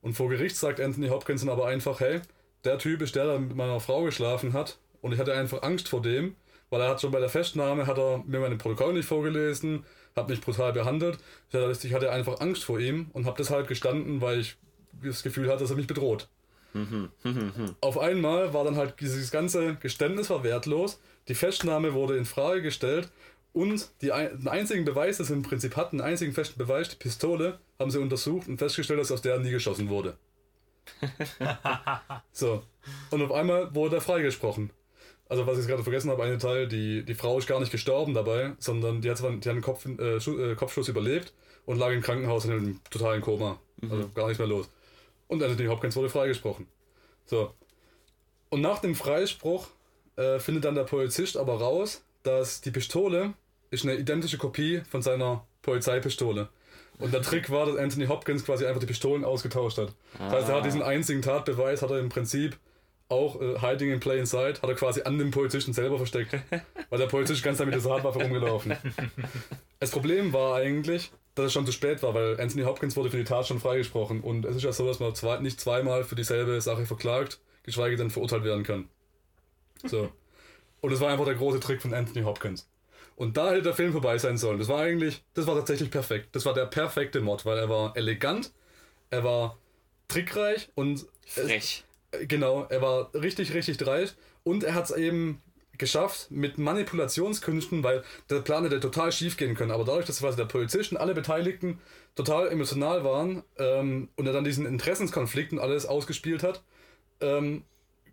Und 0.00 0.14
vor 0.14 0.28
Gericht 0.28 0.56
sagt 0.56 0.80
Anthony 0.80 1.08
Hopkins 1.08 1.42
dann 1.42 1.50
aber 1.50 1.66
einfach, 1.66 2.00
hey, 2.00 2.22
der 2.64 2.78
Typ 2.78 3.02
ist 3.02 3.14
der, 3.16 3.26
der 3.26 3.38
mit 3.38 3.56
meiner 3.56 3.80
Frau 3.80 4.02
geschlafen 4.04 4.52
hat 4.52 4.78
und 5.00 5.12
ich 5.12 5.18
hatte 5.18 5.34
einfach 5.34 5.62
Angst 5.62 5.88
vor 5.88 6.02
dem, 6.02 6.34
weil 6.70 6.80
er 6.80 6.88
hat 6.88 7.00
schon 7.00 7.10
bei 7.10 7.20
der 7.20 7.28
Festnahme, 7.28 7.86
hat 7.86 7.98
er 7.98 8.22
mir 8.26 8.40
meine 8.40 8.56
Protokolle 8.56 8.94
nicht 8.94 9.06
vorgelesen, 9.08 9.84
hat 10.14 10.28
mich 10.28 10.40
brutal 10.40 10.72
behandelt. 10.72 11.18
Ich 11.50 11.94
hatte, 11.94 12.10
einfach 12.10 12.40
Angst 12.40 12.64
vor 12.64 12.78
ihm 12.78 13.10
und 13.12 13.26
habe 13.26 13.36
deshalb 13.38 13.68
gestanden, 13.68 14.20
weil 14.20 14.40
ich 14.40 14.56
das 15.02 15.22
Gefühl 15.22 15.48
hatte, 15.48 15.60
dass 15.60 15.70
er 15.70 15.76
mich 15.76 15.86
bedroht. 15.86 16.28
Auf 17.80 17.98
einmal 17.98 18.52
war 18.52 18.64
dann 18.64 18.76
halt 18.76 19.00
dieses 19.00 19.30
ganze 19.30 19.76
Geständnis 19.76 20.28
war 20.28 20.44
wertlos, 20.44 21.00
die 21.28 21.34
Festnahme 21.34 21.94
wurde 21.94 22.16
in 22.16 22.24
Frage 22.24 22.62
gestellt 22.62 23.10
und 23.52 23.88
die, 24.02 24.08
den 24.08 24.48
einzigen 24.48 24.84
Beweis, 24.84 25.16
das 25.16 25.28
sie 25.28 25.32
im 25.32 25.42
Prinzip 25.42 25.76
hatten, 25.76 25.98
den 25.98 26.06
einzigen 26.06 26.32
festen 26.32 26.58
Beweis, 26.58 26.90
die 26.90 26.96
Pistole, 26.96 27.58
haben 27.78 27.90
sie 27.90 27.98
untersucht 27.98 28.48
und 28.48 28.58
festgestellt, 28.58 29.00
dass 29.00 29.10
aus 29.10 29.22
der 29.22 29.38
nie 29.38 29.50
geschossen 29.50 29.88
wurde. 29.88 30.16
so. 32.32 32.62
Und 33.10 33.22
auf 33.22 33.32
einmal 33.32 33.74
wurde 33.74 33.96
er 33.96 34.00
freigesprochen. 34.02 34.70
Also 35.28 35.46
was 35.46 35.58
ich 35.58 35.66
gerade 35.66 35.82
vergessen 35.82 36.10
habe, 36.10 36.22
ein 36.24 36.38
Teil, 36.38 36.68
die, 36.68 37.04
die 37.04 37.14
Frau 37.14 37.38
ist 37.38 37.46
gar 37.46 37.60
nicht 37.60 37.70
gestorben 37.72 38.14
dabei, 38.14 38.52
sondern 38.58 39.02
die 39.02 39.10
hat, 39.10 39.18
zwar, 39.18 39.30
die 39.32 39.36
hat 39.48 39.54
einen 39.54 39.60
Kopf, 39.62 39.84
äh, 39.86 40.20
Schu- 40.20 40.38
äh, 40.38 40.54
Kopfschuss 40.54 40.88
überlebt 40.88 41.34
und 41.66 41.78
lag 41.78 41.90
im 41.92 42.00
Krankenhaus 42.00 42.46
in 42.46 42.52
einem 42.52 42.80
totalen 42.90 43.20
Koma. 43.20 43.58
Also 43.82 44.08
gar 44.14 44.26
nichts 44.26 44.38
mehr 44.38 44.48
los. 44.48 44.70
Und 45.26 45.42
Anthony 45.42 45.68
Hopkins 45.68 45.94
wurde 45.96 46.08
freigesprochen. 46.08 46.66
So. 47.26 47.52
Und 48.48 48.62
nach 48.62 48.78
dem 48.78 48.94
Freispruch 48.94 49.68
äh, 50.16 50.38
findet 50.38 50.64
dann 50.64 50.74
der 50.74 50.84
Polizist 50.84 51.36
aber 51.36 51.60
raus, 51.60 52.02
dass 52.22 52.62
die 52.62 52.70
Pistole 52.70 53.34
ist 53.70 53.84
eine 53.84 53.96
identische 53.96 54.38
Kopie 54.38 54.80
von 54.88 55.02
seiner 55.02 55.46
Polizeipistole. 55.60 56.48
Und 56.98 57.12
der 57.12 57.22
Trick 57.22 57.50
war, 57.50 57.66
dass 57.66 57.76
Anthony 57.76 58.06
Hopkins 58.06 58.44
quasi 58.44 58.66
einfach 58.66 58.80
die 58.80 58.86
Pistolen 58.86 59.24
ausgetauscht 59.24 59.78
hat. 59.78 59.94
Das 60.18 60.32
heißt, 60.32 60.48
er 60.48 60.56
hat 60.56 60.64
diesen 60.64 60.82
einzigen 60.82 61.22
Tatbeweis, 61.22 61.82
hat 61.82 61.90
er 61.90 62.00
im 62.00 62.08
Prinzip 62.08 62.58
auch 63.08 63.40
äh, 63.40 63.58
Hiding 63.60 63.92
in 63.92 64.00
Plain 64.00 64.26
Sight, 64.26 64.62
hat 64.62 64.68
er 64.68 64.76
quasi 64.76 65.02
an 65.02 65.18
dem 65.18 65.30
Polizisten 65.30 65.72
selber 65.72 65.96
versteckt. 65.96 66.34
Weil 66.90 66.98
der 66.98 67.06
Polizist 67.06 67.42
ganz 67.42 67.58
mit 67.58 67.74
dieser 67.74 67.94
Handwaffe 67.94 68.20
rumgelaufen. 68.20 68.76
Das 69.80 69.90
Problem 69.90 70.32
war 70.32 70.56
eigentlich, 70.56 71.12
dass 71.34 71.46
es 71.46 71.52
schon 71.52 71.64
zu 71.64 71.72
spät 71.72 72.02
war, 72.02 72.12
weil 72.12 72.40
Anthony 72.40 72.64
Hopkins 72.64 72.96
wurde 72.96 73.10
für 73.10 73.16
die 73.16 73.24
Tat 73.24 73.46
schon 73.46 73.60
freigesprochen. 73.60 74.22
Und 74.22 74.44
es 74.44 74.56
ist 74.56 74.64
ja 74.64 74.72
so, 74.72 74.86
dass 74.86 74.98
man 74.98 75.14
zwei, 75.14 75.38
nicht 75.38 75.60
zweimal 75.60 76.02
für 76.02 76.16
dieselbe 76.16 76.60
Sache 76.60 76.84
verklagt, 76.84 77.38
geschweige 77.62 77.96
denn 77.96 78.10
verurteilt 78.10 78.42
werden 78.42 78.64
kann. 78.64 78.88
So. 79.84 80.10
Und 80.80 80.92
das 80.92 81.00
war 81.00 81.10
einfach 81.10 81.26
der 81.26 81.36
große 81.36 81.60
Trick 81.60 81.80
von 81.80 81.94
Anthony 81.94 82.24
Hopkins. 82.24 82.68
Und 83.18 83.36
da 83.36 83.50
hätte 83.50 83.62
der 83.62 83.74
Film 83.74 83.90
vorbei 83.90 84.16
sein 84.16 84.38
sollen. 84.38 84.60
Das 84.60 84.68
war 84.68 84.80
eigentlich, 84.80 85.24
das 85.34 85.48
war 85.48 85.56
tatsächlich 85.56 85.90
perfekt. 85.90 86.28
Das 86.36 86.44
war 86.44 86.54
der 86.54 86.66
perfekte 86.66 87.20
Mod, 87.20 87.44
weil 87.44 87.58
er 87.58 87.68
war 87.68 87.96
elegant, 87.96 88.52
er 89.10 89.24
war 89.24 89.58
trickreich 90.06 90.68
und 90.76 91.04
Frech. 91.26 91.84
äh, 92.12 92.26
genau, 92.26 92.66
er 92.68 92.80
war 92.80 93.12
richtig, 93.14 93.54
richtig 93.54 93.76
dreist 93.76 94.16
und 94.44 94.62
er 94.62 94.74
hat 94.74 94.84
es 94.84 94.90
eben 94.92 95.42
geschafft 95.78 96.30
mit 96.30 96.58
Manipulationskünsten, 96.58 97.82
weil 97.82 98.04
der 98.30 98.38
Plan 98.40 98.62
hätte 98.62 98.78
total 98.78 99.10
schief 99.10 99.36
gehen 99.36 99.56
können. 99.56 99.72
Aber 99.72 99.84
dadurch, 99.84 100.06
dass 100.06 100.20
quasi 100.20 100.36
der 100.36 100.44
Polizist 100.44 100.92
und 100.92 100.98
alle 100.98 101.14
Beteiligten 101.14 101.80
total 102.14 102.46
emotional 102.48 103.02
waren 103.02 103.42
ähm, 103.58 104.10
und 104.14 104.28
er 104.28 104.32
dann 104.32 104.44
diesen 104.44 104.64
Interessenskonflikt 104.64 105.52
und 105.52 105.58
alles 105.58 105.86
ausgespielt 105.86 106.44
hat, 106.44 106.62
ähm, 107.20 107.64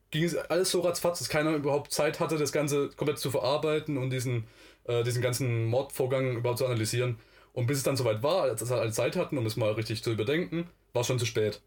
ging 0.10 0.24
es 0.24 0.36
alles 0.36 0.72
so 0.72 0.82
ratzfatz, 0.82 1.20
dass 1.20 1.30
keiner 1.30 1.52
überhaupt 1.52 1.92
Zeit 1.94 2.20
hatte, 2.20 2.38
das 2.38 2.52
Ganze 2.52 2.90
komplett 2.96 3.20
zu 3.20 3.30
verarbeiten 3.30 3.98
und 3.98 4.10
diesen, 4.10 4.46
äh, 4.88 5.04
diesen 5.04 5.22
ganzen 5.22 5.66
Mordvorgang 5.66 6.38
überhaupt 6.38 6.60
zu 6.60 6.66
analysieren. 6.66 7.18
Und 7.54 7.68
bis 7.68 7.78
es 7.78 7.84
dann 7.84 7.96
soweit 7.96 8.22
war, 8.22 8.44
als 8.44 8.70
alle 8.72 8.92
Zeit 8.92 9.16
hatten, 9.16 9.38
um 9.38 9.46
es 9.46 9.56
mal 9.56 9.72
richtig 9.72 10.04
zu 10.04 10.12
überdenken, 10.12 10.68
war 10.94 11.02
es 11.02 11.08
schon 11.08 11.20
zu 11.20 11.26
spät. 11.26 11.62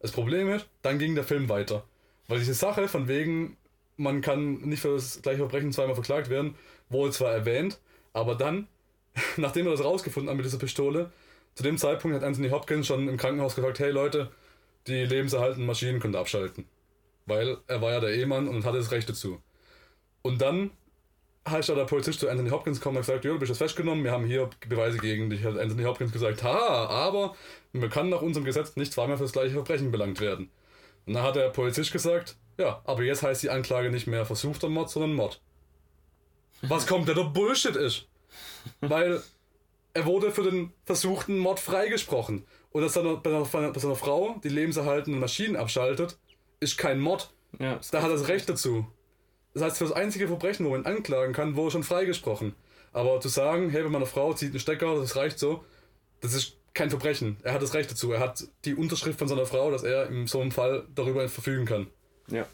Das 0.00 0.12
Problem 0.12 0.50
ist, 0.50 0.66
dann 0.82 0.98
ging 0.98 1.14
der 1.14 1.24
Film 1.24 1.48
weiter. 1.48 1.84
Weil 2.28 2.38
diese 2.38 2.54
Sache 2.54 2.88
von 2.88 3.08
wegen, 3.08 3.56
man 3.96 4.20
kann 4.20 4.60
nicht 4.62 4.80
für 4.80 4.94
das 4.94 5.20
gleiche 5.22 5.38
Verbrechen 5.38 5.72
zweimal 5.72 5.94
verklagt 5.94 6.30
werden, 6.30 6.54
wurde 6.88 7.12
zwar 7.12 7.32
erwähnt, 7.32 7.78
aber 8.12 8.34
dann, 8.34 8.68
nachdem 9.36 9.66
er 9.66 9.72
das 9.72 9.84
rausgefunden 9.84 10.30
hat 10.30 10.36
mit 10.36 10.46
dieser 10.46 10.58
Pistole, 10.58 11.12
zu 11.54 11.62
dem 11.62 11.78
Zeitpunkt 11.78 12.16
hat 12.16 12.24
Anthony 12.24 12.50
Hopkins 12.50 12.86
schon 12.86 13.08
im 13.08 13.16
Krankenhaus 13.16 13.54
gesagt, 13.54 13.78
hey 13.78 13.90
Leute, 13.90 14.30
die 14.86 15.04
lebenserhaltenden 15.04 15.66
Maschinen 15.66 16.00
könnt 16.00 16.16
ihr 16.16 16.20
abschalten. 16.20 16.66
weil 17.26 17.58
er 17.66 17.80
war 17.80 17.92
ja 17.92 18.00
der 18.00 18.10
Ehemann 18.14 18.48
und 18.48 18.64
hatte 18.64 18.78
das 18.78 18.90
Recht 18.90 19.08
dazu. 19.08 19.40
Und 20.22 20.40
dann 20.42 20.70
hat 21.44 21.68
da 21.68 21.74
der 21.74 21.84
Polizist 21.84 22.20
zu 22.20 22.28
Anthony 22.28 22.50
Hopkins 22.50 22.78
gekommen 22.78 22.96
und 22.96 23.02
gesagt, 23.02 23.24
ja, 23.24 23.32
du 23.32 23.38
bist 23.38 23.50
jetzt 23.50 23.58
festgenommen, 23.58 24.02
wir 24.02 24.12
haben 24.12 24.24
hier 24.24 24.48
Beweise 24.68 24.98
gegen 24.98 25.28
dich. 25.28 25.44
Hat 25.44 25.58
Anthony 25.58 25.84
Hopkins 25.84 26.12
gesagt, 26.12 26.42
ha, 26.42 26.86
aber 26.86 27.34
man 27.72 27.90
kann 27.90 28.08
nach 28.08 28.22
unserem 28.22 28.44
Gesetz 28.44 28.76
nicht 28.76 28.92
zweimal 28.92 29.16
für 29.16 29.24
das 29.24 29.32
gleiche 29.32 29.52
Verbrechen 29.52 29.90
belangt 29.90 30.20
werden. 30.20 30.50
Und 31.06 31.14
dann 31.14 31.22
hat 31.22 31.36
der 31.36 31.50
Polizist 31.50 31.92
gesagt, 31.92 32.36
ja, 32.58 32.80
aber 32.84 33.02
jetzt 33.02 33.22
heißt 33.22 33.42
die 33.42 33.50
Anklage 33.50 33.90
nicht 33.90 34.06
mehr 34.06 34.24
versuchter 34.24 34.68
Mord, 34.68 34.90
sondern 34.90 35.12
Mord. 35.12 35.40
Was 36.62 36.86
kompletter 36.86 37.24
Bullshit 37.24 37.76
ist. 37.76 38.06
Weil 38.80 39.22
er 39.92 40.06
wurde 40.06 40.30
für 40.30 40.44
den 40.44 40.72
versuchten 40.84 41.38
Mord 41.38 41.60
freigesprochen. 41.60 42.46
Und 42.70 42.82
dass 42.82 42.96
er 42.96 43.16
bei 43.16 43.30
einer, 43.30 43.44
bei 43.44 43.58
einer 43.58 43.94
Frau 43.94 44.40
die 44.42 44.48
lebenserhaltenden 44.48 45.20
Maschinen 45.20 45.56
abschaltet, 45.56 46.16
ist 46.60 46.78
kein 46.78 47.00
Mord. 47.00 47.32
Ja, 47.58 47.78
Da 47.90 48.02
hat 48.02 48.10
er 48.10 48.16
das 48.16 48.28
Recht 48.28 48.48
dazu. 48.48 48.86
Das 49.54 49.62
heißt, 49.62 49.78
für 49.78 49.84
das 49.84 49.92
einzige 49.92 50.26
Verbrechen, 50.26 50.66
wo 50.66 50.70
man 50.70 50.82
ihn 50.82 50.86
anklagen 50.86 51.32
kann, 51.32 51.56
wurde 51.56 51.70
schon 51.70 51.84
freigesprochen. 51.84 52.54
Aber 52.92 53.20
zu 53.20 53.28
sagen, 53.28 53.70
hey, 53.70 53.84
wenn 53.84 53.92
meine 53.92 54.06
Frau 54.06 54.34
zieht 54.34 54.50
einen 54.50 54.60
Stecker, 54.60 54.96
das 54.96 55.16
reicht 55.16 55.38
so, 55.38 55.64
das 56.20 56.34
ist 56.34 56.56
kein 56.74 56.90
Verbrechen. 56.90 57.36
Er 57.42 57.54
hat 57.54 57.62
das 57.62 57.74
Recht 57.74 57.90
dazu. 57.90 58.12
Er 58.12 58.20
hat 58.20 58.44
die 58.64 58.74
Unterschrift 58.74 59.18
von 59.18 59.28
seiner 59.28 59.46
Frau, 59.46 59.70
dass 59.70 59.84
er 59.84 60.08
in 60.08 60.26
so 60.26 60.40
einem 60.40 60.50
Fall 60.50 60.84
darüber 60.94 61.28
verfügen 61.28 61.64
kann. 61.64 61.86
ja. 62.28 62.46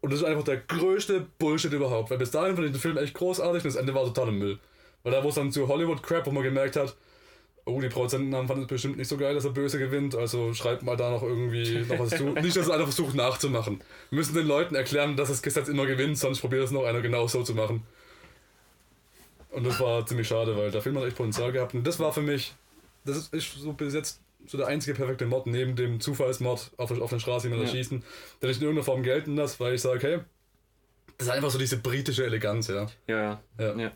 Und 0.00 0.12
das 0.12 0.20
ist 0.20 0.26
einfach 0.26 0.44
der 0.44 0.58
größte 0.58 1.26
Bullshit 1.38 1.72
überhaupt. 1.72 2.10
Weil 2.10 2.18
bis 2.18 2.30
dahin 2.30 2.56
fand 2.56 2.66
ich 2.66 2.72
den 2.72 2.80
Film 2.80 2.98
echt 2.98 3.14
großartig 3.14 3.64
und 3.64 3.72
das 3.72 3.76
Ende 3.76 3.94
war 3.94 4.04
totaler 4.04 4.32
Müll. 4.32 4.58
Weil 5.02 5.12
da, 5.12 5.24
wo 5.24 5.30
es 5.30 5.34
dann 5.34 5.50
zu 5.50 5.66
Hollywood-Crap, 5.66 6.26
wo 6.26 6.30
man 6.30 6.42
gemerkt 6.42 6.76
hat, 6.76 6.94
oh, 7.66 7.80
die 7.80 7.88
Produzenten 7.88 8.34
haben 8.34 8.46
fanden 8.46 8.62
es 8.64 8.68
bestimmt 8.68 8.96
nicht 8.96 9.08
so 9.08 9.16
geil, 9.16 9.34
dass 9.34 9.44
er 9.44 9.52
böse 9.52 9.78
gewinnt, 9.78 10.14
also 10.14 10.52
schreibt 10.54 10.82
mal 10.82 10.96
da 10.96 11.10
noch 11.10 11.22
irgendwie 11.22 11.78
noch 11.88 11.98
was 11.98 12.10
zu. 12.10 12.24
nicht, 12.42 12.56
dass 12.56 12.66
es 12.66 12.70
einer 12.70 12.84
versucht 12.84 13.14
nachzumachen. 13.14 13.80
Wir 14.10 14.16
müssen 14.16 14.34
den 14.34 14.46
Leuten 14.46 14.74
erklären, 14.74 15.16
dass 15.16 15.28
das 15.28 15.42
Gesetz 15.42 15.68
immer 15.68 15.86
gewinnt, 15.86 16.18
sonst 16.18 16.40
probiert 16.40 16.64
es 16.64 16.70
noch 16.70 16.84
einer 16.84 17.00
genau 17.00 17.26
so 17.26 17.42
zu 17.42 17.54
machen. 17.54 17.82
Und 19.50 19.64
das 19.64 19.78
war 19.80 20.04
ziemlich 20.04 20.26
schade, 20.26 20.56
weil 20.56 20.70
der 20.70 20.82
Film 20.82 20.98
hat 20.98 21.04
echt 21.04 21.16
Potenzial 21.16 21.52
gehabt. 21.52 21.74
Und 21.74 21.86
das 21.86 22.00
war 22.00 22.12
für 22.12 22.22
mich, 22.22 22.54
das 23.04 23.28
ist, 23.28 23.54
so 23.54 23.72
bis 23.72 23.94
jetzt 23.94 24.20
so 24.46 24.58
der 24.58 24.66
einzige 24.66 24.94
perfekte 24.94 25.26
Mord 25.26 25.46
neben 25.46 25.76
dem 25.76 26.00
Zufallsmord 26.00 26.72
auf, 26.76 26.90
auf 27.00 27.10
der 27.10 27.18
Straße 27.18 27.46
jemanden 27.46 27.66
Ja. 27.66 27.70
erschießen, 27.70 28.02
der 28.42 28.48
nicht 28.48 28.58
in 28.58 28.64
irgendeiner 28.64 28.84
Form 28.84 29.02
gelten 29.02 29.36
lässt, 29.36 29.60
weil 29.60 29.74
ich 29.74 29.80
sage, 29.80 30.06
hey, 30.06 30.18
das 31.16 31.28
ist 31.28 31.32
einfach 31.32 31.50
so 31.50 31.58
diese 31.58 31.78
britische 31.78 32.24
Eleganz, 32.24 32.68
ja. 32.68 32.86
Ja, 33.06 33.16
ja. 33.16 33.40
Ja. 33.58 33.76
ja. 33.76 33.92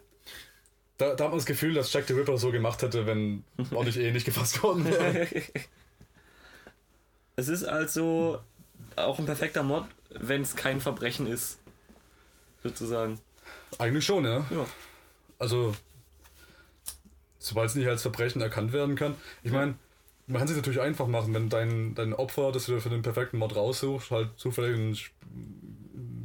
Da, 0.99 1.15
da 1.15 1.25
hat 1.25 1.31
man 1.31 1.39
das 1.39 1.47
Gefühl, 1.47 1.75
dass 1.75 1.93
Jack 1.93 2.07
the 2.09 2.13
Ripper 2.13 2.37
so 2.39 2.51
gemacht 2.51 2.83
hätte, 2.83 3.07
wenn 3.07 3.45
ordentlich 3.71 3.99
eh 3.99 4.11
nicht 4.11 4.27
gefasst 4.27 4.63
worden 4.63 4.85
wäre. 4.85 5.27
Es 7.37 7.47
ist 7.47 7.63
also 7.63 8.41
auch 8.97 9.21
ein 9.21 9.25
perfekter 9.25 9.63
Mord, 9.63 9.87
wenn 10.11 10.43
es 10.43 10.57
kein 10.57 10.81
Verbrechen 10.81 11.29
ist. 11.29 11.61
Sozusagen. 12.65 13.21
Eigentlich 13.79 14.05
schon, 14.05 14.25
ja. 14.25 14.45
Ja. 14.51 14.67
Also, 15.39 15.77
sobald 17.39 17.71
es 17.71 17.77
nicht 17.77 17.87
als 17.87 18.03
Verbrechen 18.03 18.43
erkannt 18.43 18.73
werden 18.73 18.97
kann. 18.97 19.15
Ich 19.45 19.53
meine, 19.53 19.77
man 20.27 20.39
kann 20.41 20.49
sich 20.49 20.57
natürlich 20.57 20.81
einfach 20.81 21.07
machen, 21.07 21.33
wenn 21.33 21.49
dein, 21.49 21.95
dein 21.95 22.13
Opfer, 22.13 22.51
das 22.51 22.67
du 22.67 22.81
für 22.81 22.91
den 22.91 23.03
perfekten 23.03 23.39
Mord 23.39 23.55
raussuchst, 23.55 24.11
halt 24.11 24.31
zufällig 24.37 24.77
ein 24.77 24.95
sch- 24.97 25.11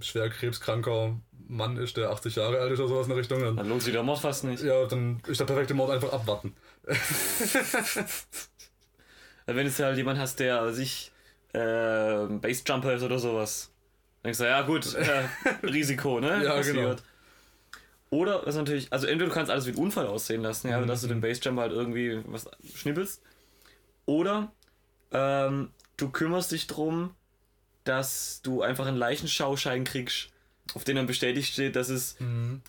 schwer 0.04 0.32
krebskranker 0.32 1.16
Mann 1.56 1.78
ist, 1.78 1.98
der 1.98 2.10
80 2.12 2.36
Jahre 2.36 2.60
alt 2.60 2.72
ist 2.72 2.80
oder 2.80 2.90
sowas 2.90 3.06
in 3.08 3.10
der 3.12 3.18
Richtung, 3.20 3.40
dann, 3.42 3.56
Dann 3.58 3.70
lohnt 3.70 3.82
sich 3.82 3.94
der 3.94 4.04
Mord 4.04 4.20
fast 4.20 4.44
nicht. 4.44 4.64
ja, 4.64 4.86
dann 4.86 5.22
ist 5.28 5.40
der 5.40 5.46
perfekte 5.46 5.74
Mord 5.74 5.92
einfach 5.92 6.12
abwarten. 6.14 6.56
Wenn 9.46 9.68
du 9.68 9.72
halt 9.84 9.98
jemand 9.98 10.20
hast, 10.20 10.40
der 10.40 10.72
sich 10.74 11.12
äh, 11.54 12.26
Basejumper 12.28 12.94
ist 12.94 13.04
oder 13.04 13.20
sowas. 13.20 13.72
Dann 14.22 14.30
denkst 14.30 14.40
du, 14.40 14.46
ja 14.46 14.62
gut, 14.62 14.96
äh, 14.96 15.24
Risiko, 15.68 16.20
ne? 16.20 16.44
Ja, 16.44 16.54
Passiert. 16.56 16.76
genau. 16.76 16.96
Oder 18.10 18.46
was 18.46 18.56
natürlich, 18.56 18.94
also 18.94 19.08
entweder 19.08 19.30
du 19.30 19.34
kannst 19.34 19.52
alles 19.52 19.66
wie 19.66 19.72
ein 19.72 19.78
Unfall 19.78 20.06
aussehen 20.08 20.42
lassen, 20.44 20.70
ja, 20.70 20.80
dass 20.86 21.02
du 21.02 21.08
den 21.08 21.20
Basejumper 21.20 21.64
halt 21.64 21.72
irgendwie 21.72 22.22
was 22.28 22.50
schnippelst. 22.76 23.22
Oder 24.06 24.52
ähm, 25.12 25.72
du 25.98 26.10
kümmerst 26.10 26.52
dich 26.52 26.68
drum, 26.68 27.16
dass 27.86 28.42
du 28.44 28.62
einfach 28.62 28.86
einen 28.86 28.98
Leichenschauschein 28.98 29.84
kriegst, 29.84 30.30
auf 30.74 30.84
den 30.84 30.96
dann 30.96 31.08
bestätigt 31.08 31.52
steht, 31.54 31.76
dass 31.76 31.90
es 31.90 32.16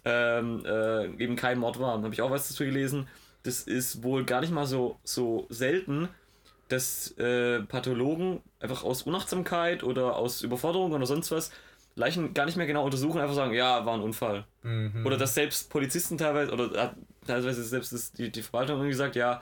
ähm, 0.04 0.62
äh, 0.66 1.06
eben 1.22 1.36
kein 1.36 1.58
Mord 1.58 1.78
war. 1.78 1.96
Da 1.96 2.04
habe 2.04 2.14
ich 2.14 2.22
auch 2.22 2.30
was 2.30 2.48
dazu 2.48 2.64
gelesen. 2.64 3.06
Das 3.44 3.62
ist 3.62 4.02
wohl 4.02 4.24
gar 4.24 4.40
nicht 4.40 4.52
mal 4.52 4.66
so, 4.66 4.98
so 5.04 5.46
selten, 5.50 6.08
dass 6.68 7.12
äh, 7.18 7.60
Pathologen 7.62 8.40
einfach 8.58 8.84
aus 8.84 9.02
Unachtsamkeit 9.02 9.82
oder 9.84 10.16
aus 10.16 10.42
Überforderung 10.42 10.92
oder 10.92 11.06
sonst 11.06 11.30
was 11.30 11.50
Leichen 11.96 12.34
gar 12.34 12.46
nicht 12.46 12.56
mehr 12.56 12.66
genau 12.66 12.84
untersuchen, 12.84 13.20
einfach 13.20 13.34
sagen, 13.36 13.54
ja, 13.54 13.86
war 13.86 13.94
ein 13.94 14.00
Unfall. 14.00 14.44
Oder 15.06 15.16
dass 15.16 15.34
selbst 15.34 15.70
Polizisten 15.70 16.18
teilweise, 16.18 16.52
oder 16.52 16.94
teilweise 17.26 17.62
selbst 17.62 17.92
das, 17.92 18.12
die, 18.12 18.32
die 18.32 18.42
Verwaltung 18.42 18.76
irgendwie 18.76 18.90
gesagt, 18.90 19.14
ja, 19.14 19.40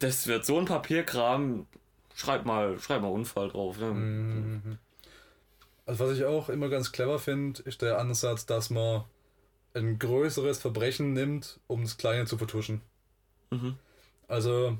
das 0.00 0.26
wird 0.26 0.44
so 0.44 0.58
ein 0.58 0.66
Papierkram, 0.66 1.66
schreib 2.14 2.44
mal, 2.44 2.78
schreib 2.80 3.00
mal 3.00 3.08
Unfall 3.08 3.48
drauf. 3.48 3.78
Ne? 3.78 3.86
Also 5.86 6.04
was 6.04 6.16
ich 6.16 6.24
auch 6.24 6.48
immer 6.48 6.68
ganz 6.68 6.92
clever 6.92 7.18
finde, 7.18 7.62
ist 7.62 7.82
der 7.82 7.98
Ansatz, 7.98 8.46
dass 8.46 8.70
man 8.70 9.04
ein 9.74 9.98
größeres 9.98 10.58
Verbrechen 10.58 11.12
nimmt, 11.12 11.60
um 11.66 11.82
das 11.82 11.96
kleine 11.96 12.26
zu 12.26 12.38
vertuschen. 12.38 12.80
Mhm. 13.50 13.76
Also, 14.28 14.78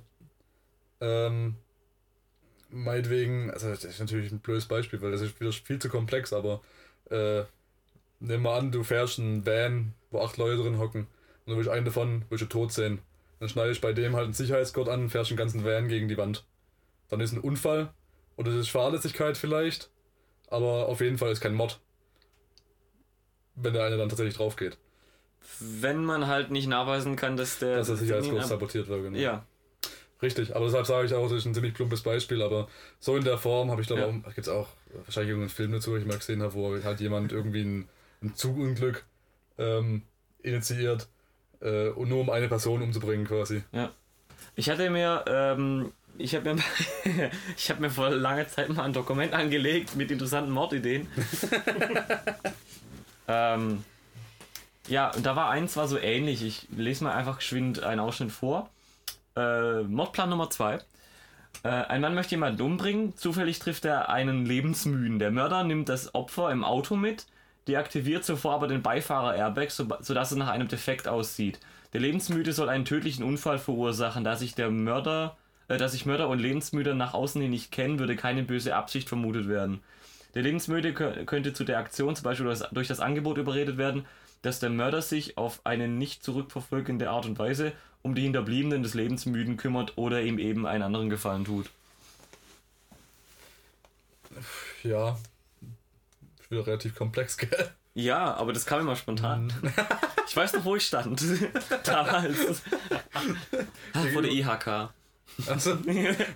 ähm, 1.00 1.56
meinetwegen, 2.70 3.50
also 3.50 3.68
das 3.68 3.84
ist 3.84 4.00
natürlich 4.00 4.32
ein 4.32 4.40
blödes 4.40 4.66
Beispiel, 4.66 5.02
weil 5.02 5.12
das 5.12 5.20
ist 5.20 5.38
wieder 5.40 5.52
viel 5.52 5.78
zu 5.78 5.88
komplex, 5.88 6.32
aber 6.32 6.62
äh, 7.10 7.42
nimm 8.20 8.42
mal 8.42 8.58
an, 8.58 8.72
du 8.72 8.82
fährst 8.82 9.18
einen 9.18 9.44
Van, 9.44 9.92
wo 10.10 10.20
acht 10.20 10.36
Leute 10.36 10.62
drin 10.62 10.78
hocken 10.78 11.06
und 11.44 11.52
du 11.52 11.56
willst 11.56 11.70
einen 11.70 11.84
davon, 11.84 12.24
willst 12.30 12.42
du 12.42 12.48
tot 12.48 12.72
sehen. 12.72 13.00
Dann 13.40 13.48
schneidest 13.48 13.80
bei 13.80 13.92
dem 13.92 14.14
halt 14.14 14.24
einen 14.24 14.32
Sicherheitsgurt 14.32 14.88
an 14.88 15.02
und 15.02 15.10
fährst 15.10 15.30
den 15.30 15.36
ganzen 15.36 15.64
Van 15.64 15.88
gegen 15.88 16.08
die 16.08 16.16
Wand. 16.16 16.44
Dann 17.08 17.20
ist 17.20 17.32
ein 17.32 17.40
Unfall 17.40 17.92
oder 18.36 18.50
das 18.50 18.60
ist 18.60 18.70
Fahrlässigkeit 18.70 19.36
vielleicht, 19.36 19.90
aber 20.54 20.88
auf 20.88 21.00
jeden 21.00 21.18
Fall 21.18 21.30
ist 21.32 21.40
kein 21.40 21.54
Mord. 21.54 21.80
Wenn 23.56 23.72
der 23.72 23.84
eine 23.84 23.96
dann 23.96 24.08
tatsächlich 24.08 24.36
drauf 24.36 24.56
geht. 24.56 24.78
Wenn 25.60 26.04
man 26.04 26.26
halt 26.26 26.50
nicht 26.50 26.66
nachweisen 26.66 27.16
kann, 27.16 27.36
dass 27.36 27.58
der. 27.58 27.76
Dass 27.76 27.88
er 27.88 27.96
Sicherheitsgurt 27.96 28.40
Ja. 28.40 28.46
sabotiert 28.46 28.88
war, 28.88 28.98
genau. 29.00 29.18
Ja, 29.18 29.44
Richtig, 30.22 30.56
aber 30.56 30.64
deshalb 30.66 30.86
sage 30.86 31.06
ich 31.06 31.12
auch, 31.12 31.24
das 31.28 31.38
ist 31.38 31.44
ein 31.44 31.52
ziemlich 31.54 31.74
plumpes 31.74 32.02
Beispiel, 32.02 32.40
aber 32.40 32.68
so 32.98 33.14
in 33.16 33.24
der 33.24 33.36
Form 33.36 33.70
habe 33.70 33.82
ich 33.82 33.88
glaube 33.88 34.02
Ja. 34.02 34.08
auch, 34.08 34.34
gibt 34.34 34.38
es 34.46 34.48
auch 34.48 34.68
wahrscheinlich 35.04 35.30
irgendeinen 35.30 35.50
Film 35.50 35.72
dazu, 35.72 35.96
ich 35.96 36.06
mal 36.06 36.16
gesehen 36.16 36.40
habe, 36.42 36.54
wo 36.54 36.82
halt 36.82 37.00
jemand 37.00 37.30
irgendwie 37.30 37.62
ein, 37.62 37.88
ein 38.22 38.34
Zugunglück 38.34 39.04
ähm, 39.58 40.02
initiiert 40.42 41.08
äh, 41.60 41.88
und 41.88 42.08
nur 42.08 42.20
um 42.20 42.30
eine 42.30 42.48
Person 42.48 42.80
umzubringen 42.80 43.26
quasi. 43.26 43.64
Ja. 43.72 43.90
Ich 44.56 44.70
hatte 44.70 44.88
mir, 44.88 45.24
ähm, 45.26 45.92
ich 46.18 46.34
habe 46.34 46.54
mir, 46.54 46.62
ich 47.56 47.70
habe 47.70 47.80
mir 47.80 47.90
vor 47.90 48.10
langer 48.10 48.48
Zeit 48.48 48.68
mal 48.68 48.84
ein 48.84 48.92
Dokument 48.92 49.32
angelegt 49.32 49.96
mit 49.96 50.10
interessanten 50.10 50.52
Mordideen. 50.52 51.08
ähm, 53.28 53.84
ja, 54.88 55.10
und 55.10 55.24
da 55.24 55.34
war 55.36 55.50
eins 55.50 55.76
war 55.76 55.88
so 55.88 55.98
ähnlich. 55.98 56.42
Ich 56.42 56.68
lese 56.76 57.04
mal 57.04 57.12
einfach 57.12 57.38
geschwind 57.38 57.82
einen 57.82 58.00
Ausschnitt 58.00 58.32
vor. 58.32 58.70
Äh, 59.36 59.82
Mordplan 59.82 60.30
Nummer 60.30 60.50
2. 60.50 60.78
Äh, 61.62 61.68
ein 61.68 62.00
Mann 62.00 62.14
möchte 62.14 62.32
jemanden 62.32 62.62
umbringen. 62.62 63.16
Zufällig 63.16 63.58
trifft 63.58 63.84
er 63.84 64.10
einen 64.10 64.44
Lebensmüden. 64.44 65.18
Der 65.18 65.30
Mörder 65.30 65.64
nimmt 65.64 65.88
das 65.88 66.14
Opfer 66.14 66.50
im 66.50 66.64
Auto 66.64 66.96
mit, 66.96 67.26
deaktiviert 67.66 68.24
zuvor 68.24 68.54
aber 68.54 68.68
den 68.68 68.82
Beifahrer-Airbag, 68.82 69.70
so, 69.70 69.86
sodass 70.00 70.30
es 70.30 70.36
nach 70.36 70.48
einem 70.48 70.68
Defekt 70.68 71.08
aussieht. 71.08 71.58
Der 71.92 72.00
Lebensmüde 72.00 72.52
soll 72.52 72.68
einen 72.68 72.84
tödlichen 72.84 73.24
Unfall 73.24 73.58
verursachen, 73.58 74.24
da 74.24 74.36
sich 74.36 74.54
der 74.54 74.70
Mörder, 74.70 75.36
äh, 75.68 75.76
da 75.78 75.88
sich 75.88 76.06
Mörder 76.06 76.28
und 76.28 76.38
Lebensmüde 76.38 76.94
nach 76.94 77.14
außen 77.14 77.40
hin 77.40 77.50
nicht 77.50 77.72
kennen, 77.72 77.98
würde 77.98 78.16
keine 78.16 78.42
böse 78.42 78.74
Absicht 78.76 79.08
vermutet 79.08 79.48
werden. 79.48 79.80
Der 80.34 80.42
Lebensmüde 80.42 80.90
kö- 80.90 81.24
könnte 81.26 81.52
zu 81.52 81.64
der 81.64 81.78
Aktion 81.78 82.16
zum 82.16 82.24
Beispiel 82.24 82.46
durch 82.72 82.88
das- 82.88 83.00
Angebot 83.00 83.38
überredet 83.38 83.76
werden, 83.78 84.04
dass 84.42 84.58
der 84.60 84.70
Mörder 84.70 85.00
sich 85.00 85.38
auf 85.38 85.60
eine 85.64 85.88
nicht 85.88 86.22
zurückverfolgende 86.24 87.08
Art 87.08 87.24
und 87.26 87.38
Weise 87.38 87.72
um 88.02 88.14
die 88.14 88.22
Hinterbliebenen 88.22 88.82
des 88.82 88.94
Lebensmüden 88.94 89.56
kümmert 89.56 89.96
oder 89.96 90.20
ihm 90.22 90.38
eben 90.38 90.66
einen 90.66 90.82
anderen 90.82 91.08
Gefallen 91.08 91.44
tut. 91.44 91.70
Ja, 94.82 95.16
ist 96.40 96.50
wieder 96.50 96.66
relativ 96.66 96.94
komplex, 96.94 97.36
gell? 97.38 97.70
Ja, 97.94 98.34
aber 98.34 98.52
das 98.52 98.66
kam 98.66 98.80
immer 98.80 98.96
spontan. 98.96 99.52
Ich 100.26 100.36
weiß 100.36 100.52
noch, 100.54 100.64
wo 100.64 100.74
ich 100.74 100.84
stand. 100.84 101.22
Damals. 101.84 102.62
Vor 104.12 104.22
der 104.22 104.32
IHK. 104.32 104.90
Also, 105.46 105.78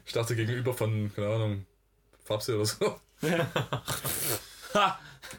ich 0.07 0.13
dachte 0.13 0.37
gegenüber 0.37 0.75
von, 0.75 1.13
keine 1.15 1.29
Ahnung, 1.29 1.67
Fabsi 2.25 2.53
oder 2.53 2.67
so. 2.67 3.01
Ha! 4.75 4.99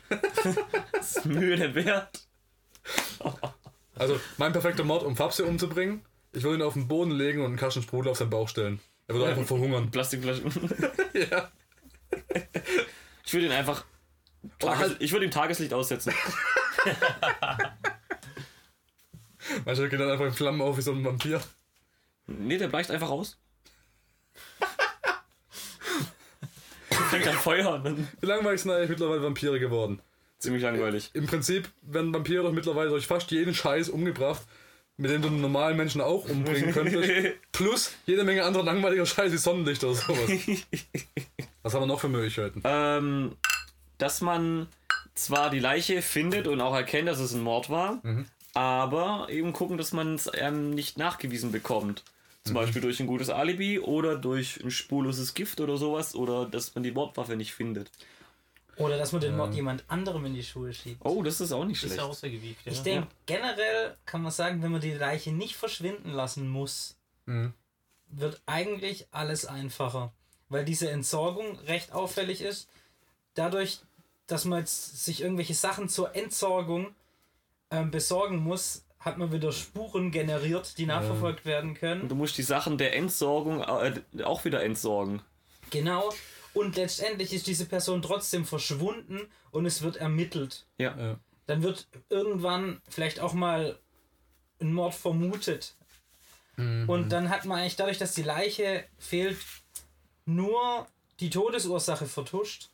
Das 0.09 1.15
ist 1.17 1.25
Mühe 1.25 1.75
wert. 1.75 2.21
Also, 3.95 4.19
mein 4.37 4.51
perfekter 4.51 4.83
Mord, 4.83 5.03
um 5.03 5.15
Fabsi 5.15 5.43
umzubringen, 5.43 6.05
ich 6.31 6.43
würde 6.43 6.57
ihn 6.57 6.61
auf 6.61 6.73
den 6.73 6.87
Boden 6.87 7.11
legen 7.11 7.39
und 7.39 7.47
einen 7.47 7.57
Kasten 7.57 7.81
Sprudel 7.81 8.11
auf 8.11 8.17
seinen 8.17 8.29
Bauch 8.29 8.47
stellen. 8.47 8.79
Er 9.07 9.15
würde 9.15 9.27
einfach 9.27 9.45
verhungern. 9.45 9.89
Plastikflaschen. 9.91 10.51
ja. 11.13 11.51
Ich 13.25 13.33
würde 13.33 13.47
ihn 13.47 13.51
einfach 13.51 13.83
Tages 14.59 14.79
halt, 14.79 14.97
ich 15.01 15.11
würde 15.11 15.25
ihm 15.25 15.31
Tageslicht 15.31 15.73
aussetzen. 15.73 16.13
manche 19.65 19.89
gehen 19.89 19.99
dann 19.99 20.11
einfach 20.11 20.25
in 20.25 20.33
Flammen 20.33 20.61
auf 20.61 20.77
wie 20.77 20.81
so 20.81 20.91
ein 20.91 21.03
Vampir. 21.03 21.41
Nee, 22.27 22.57
der 22.57 22.67
bleicht 22.67 22.91
einfach 22.91 23.09
aus. 23.09 23.37
Fängt 27.09 27.27
an 27.27 27.33
Feuer 27.33 27.83
Wie 28.19 28.25
langweilig 28.25 28.61
sind 28.61 28.71
eigentlich 28.71 28.89
mittlerweile 28.89 29.23
Vampire 29.23 29.59
geworden? 29.59 30.01
ziemlich 30.39 30.63
langweilig. 30.63 31.11
Im 31.13 31.27
Prinzip 31.27 31.69
werden 31.81 32.13
Vampire 32.13 32.43
doch 32.43 32.51
mittlerweile 32.53 32.89
durch 32.89 33.07
fast 33.07 33.29
jeden 33.31 33.53
Scheiß 33.53 33.89
umgebracht, 33.89 34.41
mit 34.97 35.11
dem 35.11 35.21
du 35.21 35.27
einen 35.27 35.41
normalen 35.41 35.77
Menschen 35.77 36.01
auch 36.01 36.27
umbringen 36.27 36.71
könntest. 36.73 37.11
Plus 37.51 37.91
jede 38.05 38.23
Menge 38.23 38.43
anderer 38.43 38.63
langweiliger 38.63 39.05
Scheiß 39.05 39.31
wie 39.31 39.37
Sonnenlicht 39.37 39.83
oder 39.83 39.95
sowas. 39.95 40.29
Was 41.63 41.73
haben 41.73 41.81
wir 41.81 41.87
noch 41.87 41.99
für 41.99 42.09
Möglichkeiten? 42.09 42.61
ähm, 42.63 43.35
dass 43.97 44.21
man 44.21 44.67
zwar 45.13 45.49
die 45.49 45.59
Leiche 45.59 46.01
findet 46.01 46.47
und 46.47 46.61
auch 46.61 46.73
erkennt, 46.73 47.09
dass 47.09 47.19
es 47.19 47.33
ein 47.33 47.41
Mord 47.41 47.69
war, 47.69 48.01
aber 48.53 49.27
eben 49.29 49.51
gucken, 49.51 49.77
dass 49.77 49.91
man 49.91 50.15
es 50.15 50.31
ähm, 50.35 50.69
nicht 50.69 50.97
nachgewiesen 50.97 51.51
bekommt. 51.51 52.05
Zum 52.49 52.55
Beispiel 52.55 52.81
durch 52.81 52.99
ein 52.99 53.07
gutes 53.07 53.29
Alibi 53.29 53.79
oder 53.79 54.15
durch 54.17 54.63
ein 54.63 54.71
spurloses 54.71 55.33
Gift 55.33 55.59
oder 55.61 55.77
sowas 55.77 56.15
oder 56.15 56.45
dass 56.45 56.73
man 56.75 56.83
die 56.83 56.91
Mordwaffe 56.91 57.35
nicht 57.35 57.53
findet. 57.53 57.91
Oder 58.77 58.97
dass 58.97 59.11
man 59.11 59.19
den 59.21 59.35
Mord 59.35 59.53
jemand 59.53 59.83
anderem 59.89 60.25
in 60.25 60.33
die 60.33 60.43
Schuhe 60.43 60.73
schiebt. 60.73 61.01
Oh, 61.03 61.21
das 61.21 61.41
ist 61.41 61.51
auch 61.51 61.65
nicht 61.65 61.83
Das 61.83 61.91
ist 61.91 61.97
schlecht. 61.97 62.33
ja. 62.33 62.41
Ja. 62.65 62.71
Ich 62.71 62.81
denke, 62.81 63.07
generell 63.25 63.97
kann 64.05 64.21
man 64.21 64.31
sagen, 64.31 64.61
wenn 64.63 64.71
man 64.71 64.79
die 64.81 64.93
Leiche 64.93 65.31
nicht 65.33 65.55
verschwinden 65.55 66.11
lassen 66.11 66.47
muss, 66.47 66.95
Mhm. 67.25 67.53
wird 68.07 68.41
eigentlich 68.45 69.07
alles 69.11 69.45
einfacher. 69.45 70.11
Weil 70.47 70.65
diese 70.65 70.89
Entsorgung 70.89 71.59
recht 71.67 71.91
auffällig 71.91 72.41
ist. 72.41 72.69
Dadurch, 73.35 73.79
dass 74.27 74.45
man 74.45 74.59
jetzt 74.59 75.03
sich 75.05 75.21
irgendwelche 75.21 75.53
Sachen 75.53 75.89
zur 75.89 76.15
Entsorgung 76.15 76.95
ähm, 77.71 77.91
besorgen 77.91 78.37
muss, 78.37 78.83
hat 78.99 79.17
man 79.17 79.31
wieder 79.31 79.51
Spuren 79.51 80.11
generiert, 80.11 80.77
die 80.77 80.85
nachverfolgt 80.85 81.45
werden 81.45 81.73
können. 81.73 82.09
Du 82.09 82.15
musst 82.15 82.37
die 82.37 82.43
Sachen 82.43 82.77
der 82.77 82.95
Entsorgung 82.95 83.61
äh, 83.61 84.23
auch 84.23 84.45
wieder 84.45 84.63
entsorgen. 84.63 85.21
Genau. 85.69 86.11
Und 86.53 86.75
letztendlich 86.75 87.33
ist 87.33 87.47
diese 87.47 87.65
Person 87.65 88.01
trotzdem 88.01 88.45
verschwunden 88.45 89.21
und 89.51 89.65
es 89.65 89.81
wird 89.81 89.97
ermittelt. 89.97 90.65
Ja. 90.77 90.97
Ja. 90.97 91.19
Dann 91.47 91.63
wird 91.63 91.87
irgendwann 92.09 92.81
vielleicht 92.89 93.19
auch 93.19 93.33
mal 93.33 93.79
ein 94.59 94.73
Mord 94.73 94.93
vermutet. 94.93 95.75
Und 96.57 97.09
dann 97.13 97.29
hat 97.29 97.45
man 97.45 97.59
eigentlich 97.59 97.77
dadurch, 97.77 97.99
dass 97.99 98.13
die 98.13 98.23
Leiche 98.23 98.83
fehlt, 98.97 99.37
nur 100.25 100.87
die 101.21 101.29
Todesursache 101.29 102.05
vertuscht 102.05 102.69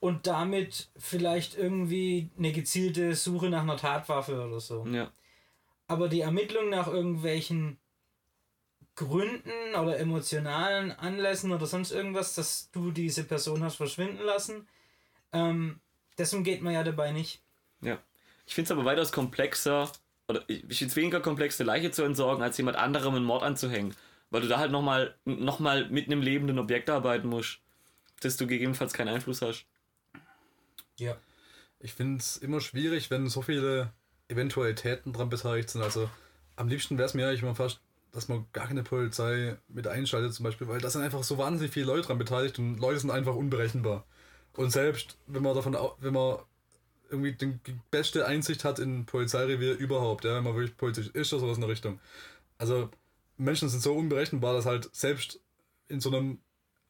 und 0.00 0.26
damit 0.26 0.88
vielleicht 0.96 1.56
irgendwie 1.56 2.30
eine 2.38 2.52
gezielte 2.52 3.14
Suche 3.14 3.50
nach 3.50 3.62
einer 3.62 3.76
Tatwaffe 3.76 4.44
oder 4.44 4.60
so. 4.60 4.86
Ja. 4.86 5.10
Aber 5.86 6.08
die 6.08 6.20
Ermittlung 6.20 6.68
nach 6.68 6.86
irgendwelchen 6.86 7.78
Gründen 8.94 9.74
oder 9.80 9.98
emotionalen 9.98 10.92
Anlässen 10.92 11.52
oder 11.52 11.66
sonst 11.66 11.92
irgendwas, 11.92 12.34
dass 12.34 12.70
du 12.72 12.90
diese 12.90 13.24
Person 13.24 13.62
hast 13.62 13.76
verschwinden 13.76 14.22
lassen, 14.24 14.66
ähm, 15.32 15.80
dessen 16.18 16.42
geht 16.42 16.62
man 16.62 16.74
ja 16.74 16.82
dabei 16.82 17.12
nicht. 17.12 17.40
Ja. 17.80 17.98
Ich 18.46 18.54
finde 18.54 18.66
es 18.66 18.72
aber 18.72 18.84
weitaus 18.84 19.12
komplexer, 19.12 19.90
oder 20.26 20.42
ich 20.48 20.78
finde 20.78 20.90
es 20.90 20.96
weniger 20.96 21.20
komplex, 21.20 21.60
eine 21.60 21.68
Leiche 21.68 21.90
zu 21.90 22.02
entsorgen, 22.02 22.42
als 22.42 22.58
jemand 22.58 22.76
anderem 22.76 23.14
einen 23.14 23.24
Mord 23.24 23.42
anzuhängen. 23.42 23.94
Weil 24.30 24.42
du 24.42 24.48
da 24.48 24.58
halt 24.58 24.72
nochmal 24.72 25.14
noch 25.24 25.58
mal 25.60 25.88
mit 25.88 26.06
einem 26.06 26.20
lebenden 26.20 26.58
Objekt 26.58 26.90
arbeiten 26.90 27.28
musst, 27.28 27.60
dass 28.20 28.36
du 28.36 28.46
gegebenenfalls 28.46 28.92
keinen 28.92 29.08
Einfluss 29.08 29.42
hast. 29.42 29.64
Ja. 30.98 31.16
Ich 31.80 31.94
finde 31.94 32.18
es 32.18 32.36
immer 32.36 32.60
schwierig, 32.60 33.10
wenn 33.10 33.28
so 33.28 33.42
viele 33.42 33.92
Eventualitäten 34.28 35.12
dran 35.12 35.28
beteiligt 35.28 35.70
sind. 35.70 35.82
Also 35.82 36.10
am 36.56 36.68
liebsten 36.68 36.98
wäre 36.98 37.06
es 37.06 37.14
mir 37.14 37.28
eigentlich 37.28 37.42
immer 37.42 37.54
fast, 37.54 37.80
dass 38.12 38.28
man 38.28 38.46
gar 38.52 38.66
keine 38.66 38.82
Polizei 38.82 39.56
mit 39.68 39.86
einschaltet 39.86 40.34
zum 40.34 40.44
Beispiel, 40.44 40.68
weil 40.68 40.80
da 40.80 40.90
sind 40.90 41.02
einfach 41.02 41.22
so 41.22 41.38
wahnsinnig 41.38 41.72
viele 41.72 41.86
Leute 41.86 42.08
dran 42.08 42.18
beteiligt 42.18 42.58
und 42.58 42.78
Leute 42.78 43.00
sind 43.00 43.10
einfach 43.10 43.34
unberechenbar. 43.34 44.04
Und 44.54 44.70
selbst 44.70 45.16
wenn 45.26 45.42
man 45.42 45.54
davon, 45.54 45.76
wenn 46.00 46.14
man 46.14 46.38
irgendwie 47.10 47.32
die 47.32 47.58
beste 47.90 48.26
Einsicht 48.26 48.64
hat 48.64 48.78
in 48.78 49.06
Polizeirevier 49.06 49.76
überhaupt, 49.76 50.24
ja, 50.24 50.36
wenn 50.36 50.44
man 50.44 50.54
wirklich 50.54 50.76
Polizist 50.76 51.10
ist 51.10 51.32
oder 51.32 51.40
sowas 51.40 51.56
in 51.56 51.62
der 51.62 51.70
Richtung. 51.70 52.00
Also 52.58 52.90
Menschen 53.36 53.68
sind 53.68 53.80
so 53.80 53.94
unberechenbar, 53.94 54.54
dass 54.54 54.66
halt 54.66 54.94
selbst 54.94 55.40
in 55.88 56.00
so 56.00 56.10
einem 56.10 56.40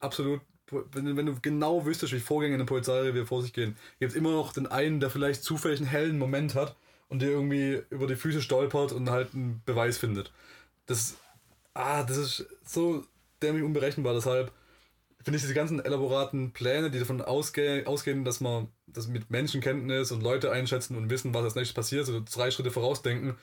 absolut, 0.01 0.41
wenn, 0.71 1.17
wenn 1.17 1.27
du 1.27 1.37
genau 1.41 1.85
wüsstest, 1.85 2.13
wie 2.13 2.21
Vorgänge 2.21 2.55
in 2.55 2.61
einem 2.61 2.67
Polizeirevier 2.67 3.27
vor 3.27 3.43
sich 3.43 3.53
gehen, 3.53 3.77
gibt 3.99 4.13
es 4.13 4.17
immer 4.17 4.33
noch 4.33 4.53
den 4.53 4.67
einen, 4.67 5.01
der 5.01 5.11
vielleicht 5.11 5.43
zufällig 5.43 5.81
einen 5.81 5.89
hellen 5.89 6.19
Moment 6.19 6.55
hat 6.55 6.77
und 7.09 7.23
dir 7.23 7.31
irgendwie 7.31 7.83
über 7.91 8.07
die 8.07 8.17
Füße 8.17 8.43
stolpert 8.43 8.93
und 8.93 9.11
halt 9.11 9.35
einen 9.35 9.63
Beweis 9.65 9.99
findet. 9.99 10.33
Das, 10.87 11.17
ah, 11.75 12.03
das 12.03 12.17
ist 12.17 12.47
so 12.65 13.05
dämlich 13.43 13.65
unberechenbar, 13.65 14.15
deshalb 14.15 14.53
finde 15.23 15.37
ich 15.37 15.43
diese 15.43 15.55
ganzen 15.55 15.85
elaboraten 15.85 16.53
Pläne, 16.53 16.91
die 16.91 16.99
davon 16.99 17.21
ausge 17.21 17.83
ausgehen, 17.87 18.25
dass 18.25 18.41
man 18.41 18.69
das 18.87 19.09
mit 19.09 19.31
Menschenkenntnis 19.31 20.13
und 20.13 20.23
Leute 20.23 20.51
einschätzen 20.51 20.97
und 20.97 21.11
wissen, 21.11 21.35
was 21.35 21.45
als 21.45 21.55
nächstes 21.55 21.75
passiert, 21.75 22.07
so 22.07 22.23
drei 22.25 22.51
Schritte 22.51 22.71
vorausdenken. 22.71 23.37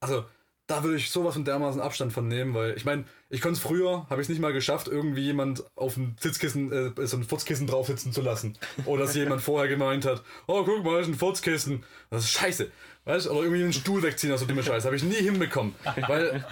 Also, 0.00 0.24
da 0.68 0.84
würde 0.84 0.98
ich 0.98 1.10
sowas 1.10 1.34
von 1.34 1.44
dermaßen 1.44 1.80
Abstand 1.80 2.12
von 2.12 2.28
nehmen, 2.28 2.52
weil 2.52 2.76
ich 2.76 2.84
meine, 2.84 3.04
ich 3.30 3.40
konnte 3.40 3.56
es 3.56 3.62
früher, 3.62 4.06
habe 4.10 4.20
ich 4.20 4.26
es 4.26 4.28
nicht 4.28 4.40
mal 4.40 4.52
geschafft, 4.52 4.86
irgendwie 4.86 5.22
jemand 5.22 5.64
auf 5.76 5.96
ein 5.96 6.14
Sitzkissen, 6.20 6.70
äh, 6.70 7.06
so 7.06 7.16
ein 7.16 7.24
Furzkissen 7.24 7.66
drauf 7.66 7.86
sitzen 7.86 8.12
zu 8.12 8.20
lassen. 8.20 8.56
Oder 8.84 9.04
dass 9.04 9.14
jemand 9.14 9.40
vorher 9.40 9.66
gemeint 9.66 10.04
hat, 10.04 10.22
oh, 10.46 10.64
guck 10.64 10.84
mal, 10.84 10.98
das 10.98 11.08
ist 11.08 11.14
ein 11.14 11.18
Furzkissen. 11.18 11.84
Das 12.10 12.24
ist 12.24 12.32
scheiße. 12.32 12.70
Weißt 13.06 13.26
du? 13.26 13.30
Oder 13.30 13.44
irgendwie 13.44 13.62
einen 13.62 13.72
Stuhl 13.72 14.02
wegziehen, 14.02 14.30
also 14.30 14.44
dumme 14.44 14.62
Scheiße. 14.62 14.86
Habe 14.86 14.96
ich 14.96 15.02
nie 15.02 15.14
hinbekommen. 15.14 15.74
Weil 16.06 16.44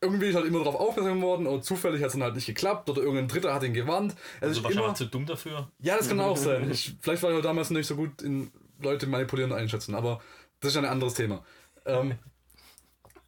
irgendwie 0.00 0.28
ist 0.28 0.36
halt 0.36 0.46
immer 0.46 0.60
darauf 0.60 0.76
aufmerksam 0.76 1.20
worden 1.20 1.46
oder 1.46 1.60
zufällig 1.60 2.00
hat 2.00 2.06
es 2.06 2.12
dann 2.14 2.22
halt 2.22 2.34
nicht 2.34 2.46
geklappt 2.46 2.88
oder 2.88 3.02
irgendein 3.02 3.28
Dritter 3.28 3.52
hat 3.52 3.62
ihn 3.62 3.74
gewarnt. 3.74 4.14
Also 4.40 4.52
ist 4.52 4.64
wahrscheinlich 4.64 4.86
immer, 4.86 4.94
zu 4.94 5.04
dumm 5.04 5.26
dafür. 5.26 5.70
ja, 5.80 5.98
das 5.98 6.08
kann 6.08 6.20
auch 6.20 6.38
sein. 6.38 6.70
Ich, 6.70 6.96
vielleicht 7.02 7.22
war 7.22 7.30
ich 7.30 7.36
auch 7.36 7.42
damals 7.42 7.68
nicht 7.68 7.86
so 7.86 7.96
gut 7.96 8.22
in 8.22 8.50
Leute 8.80 9.06
manipulieren 9.06 9.52
und 9.52 9.58
einschätzen, 9.58 9.94
aber 9.94 10.22
das 10.60 10.70
ist 10.70 10.76
ja 10.76 10.82
ein 10.82 10.88
anderes 10.88 11.12
Thema. 11.12 11.44
Ähm, 11.84 12.14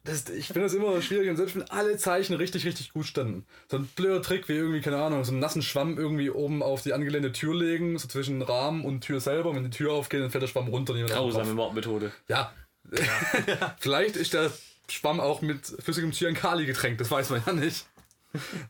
das, 0.05 0.29
ich 0.29 0.47
finde 0.47 0.61
das 0.61 0.73
immer 0.73 1.01
schwierig 1.01 1.29
und 1.29 1.37
selbst 1.37 1.55
wenn 1.55 1.63
alle 1.69 1.95
Zeichen 1.97 2.33
richtig, 2.35 2.65
richtig 2.65 2.91
gut 2.91 3.05
standen. 3.05 3.45
So 3.69 3.77
ein 3.77 3.85
blöder 3.95 4.21
Trick 4.21 4.49
wie 4.49 4.53
irgendwie, 4.53 4.81
keine 4.81 4.97
Ahnung, 4.97 5.23
so 5.23 5.31
einen 5.31 5.39
nassen 5.39 5.61
Schwamm 5.61 5.97
irgendwie 5.97 6.29
oben 6.29 6.61
auf 6.61 6.81
die 6.81 6.91
angelehnte 6.91 7.31
Tür 7.31 7.55
legen, 7.55 7.97
so 7.97 8.09
zwischen 8.09 8.41
Rahmen 8.41 8.83
und 8.83 9.01
Tür 9.01 9.21
selber. 9.21 9.51
Und 9.51 9.55
wenn 9.55 9.63
die 9.63 9.69
Tür 9.69 9.93
aufgeht, 9.93 10.21
dann 10.21 10.29
fällt 10.29 10.41
der 10.41 10.49
Schwamm 10.49 10.67
runter. 10.67 10.93
Grausame. 10.93 11.53
Mordmethode. 11.53 12.11
Ja. 12.27 12.53
Vielleicht 13.79 14.17
ist 14.17 14.33
der 14.33 14.51
Schwamm 14.89 15.21
auch 15.21 15.41
mit 15.41 15.65
flüssigem 15.65 16.11
Cyankali 16.11 16.65
getränkt, 16.65 16.99
das 16.99 17.09
weiß 17.09 17.29
man 17.29 17.41
ja 17.45 17.53
nicht. 17.53 17.85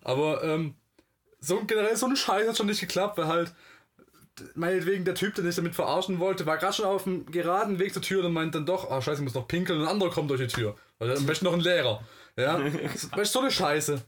Aber 0.04 0.44
ähm, 0.44 0.76
so 1.40 1.64
generell 1.66 1.96
so 1.96 2.06
ein 2.06 2.16
Scheiß 2.16 2.48
hat 2.48 2.58
schon 2.58 2.68
nicht 2.68 2.80
geklappt, 2.80 3.18
weil 3.18 3.28
halt 3.28 3.54
meinetwegen 4.56 5.06
der 5.06 5.16
Typ, 5.16 5.36
der 5.36 5.44
dich 5.44 5.56
damit 5.56 5.76
verarschen 5.76 6.20
wollte, 6.20 6.46
war 6.46 6.58
gerade 6.58 6.74
schon 6.74 6.86
auf 6.86 7.04
dem 7.04 7.26
geraden 7.32 7.80
Weg 7.80 7.94
zur 7.94 8.02
Tür 8.02 8.26
und 8.26 8.34
meint 8.34 8.56
dann 8.56 8.66
doch, 8.66 8.90
ah 8.90 9.02
scheiße, 9.02 9.22
ich 9.22 9.24
muss 9.26 9.34
noch 9.34 9.48
pinkeln 9.48 9.80
und 9.80 9.86
ein 9.86 9.92
anderer 9.92 10.10
kommt 10.12 10.30
durch 10.30 10.42
die 10.42 10.48
Tür. 10.48 10.76
Oder 11.00 11.18
am 11.18 11.26
besten 11.26 11.46
noch 11.46 11.54
ein 11.54 11.60
Lehrer. 11.60 12.04
Ja, 12.36 12.60
das 13.16 13.28
ist 13.28 13.32
so 13.34 13.40
eine 13.40 13.52
Scheiße. 13.52 14.02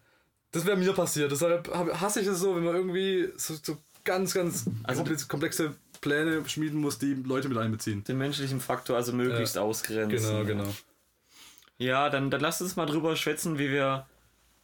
Das 0.51 0.65
wäre 0.65 0.77
mir 0.77 0.93
passiert. 0.93 1.31
Deshalb 1.31 1.69
hasse 1.99 2.21
ich 2.21 2.27
es 2.27 2.39
so, 2.39 2.55
wenn 2.55 2.63
man 2.63 2.75
irgendwie 2.75 3.29
so, 3.35 3.55
so 3.61 3.77
ganz, 4.03 4.33
ganz 4.33 4.65
Also- 4.83 5.03
komplex- 5.03 5.27
komplexe 5.27 5.75
Pläne 6.01 6.47
schmieden 6.47 6.79
muss, 6.79 6.97
die 6.99 7.13
Leute 7.13 7.49
mit 7.49 7.57
einbeziehen. 7.57 8.03
Den 8.03 8.17
menschlichen 8.17 8.59
Faktor 8.61 8.95
also 8.95 9.11
möglichst 9.13 9.57
ausgrenzen. 9.57 10.45
Genau, 10.45 10.63
genau. 10.63 10.75
Ja, 11.77 12.09
dann, 12.09 12.29
dann 12.31 12.41
lasst 12.41 12.61
uns 12.61 12.75
mal 12.75 12.85
drüber 12.85 13.15
schwätzen, 13.15 13.57
wie 13.57 13.69
wir 13.69 14.05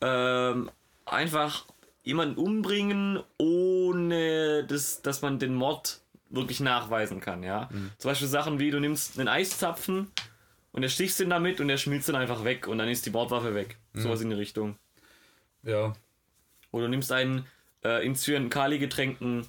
ähm, 0.02 0.70
einfach 1.06 1.66
jemanden 2.04 2.38
umbringen, 2.38 3.20
ohne 3.38 4.66
das, 4.66 5.02
dass 5.02 5.22
man 5.22 5.40
den 5.40 5.56
Mord 5.56 6.02
wirklich 6.30 6.60
nachweisen 6.60 7.20
kann, 7.20 7.44
ja. 7.44 7.70
Zum 7.98 8.10
Beispiel 8.10 8.28
Sachen 8.28 8.60
wie, 8.60 8.72
du 8.72 8.80
nimmst 8.80 9.20
einen 9.20 9.28
Eiszapfen 9.28 10.12
und 10.72 10.84
erstichst 10.84 11.20
ihn 11.20 11.30
damit 11.30 11.60
und 11.60 11.70
er 11.70 11.78
schmilzt 11.78 12.10
dann 12.10 12.16
einfach 12.16 12.44
weg 12.44 12.68
und 12.68 12.78
dann 12.78 12.88
ist 12.88 13.06
die 13.06 13.12
Mordwaffe 13.12 13.54
weg. 13.54 13.78
Sowas 13.94 14.22
in 14.22 14.30
die 14.30 14.36
Richtung. 14.36 14.78
Ja, 15.64 15.94
Oder 16.72 16.86
du 16.86 16.90
nimmst 16.90 17.12
einen 17.12 17.46
äh, 17.84 18.06
in 18.06 18.50
Kali 18.50 18.80
getränkten 18.80 19.46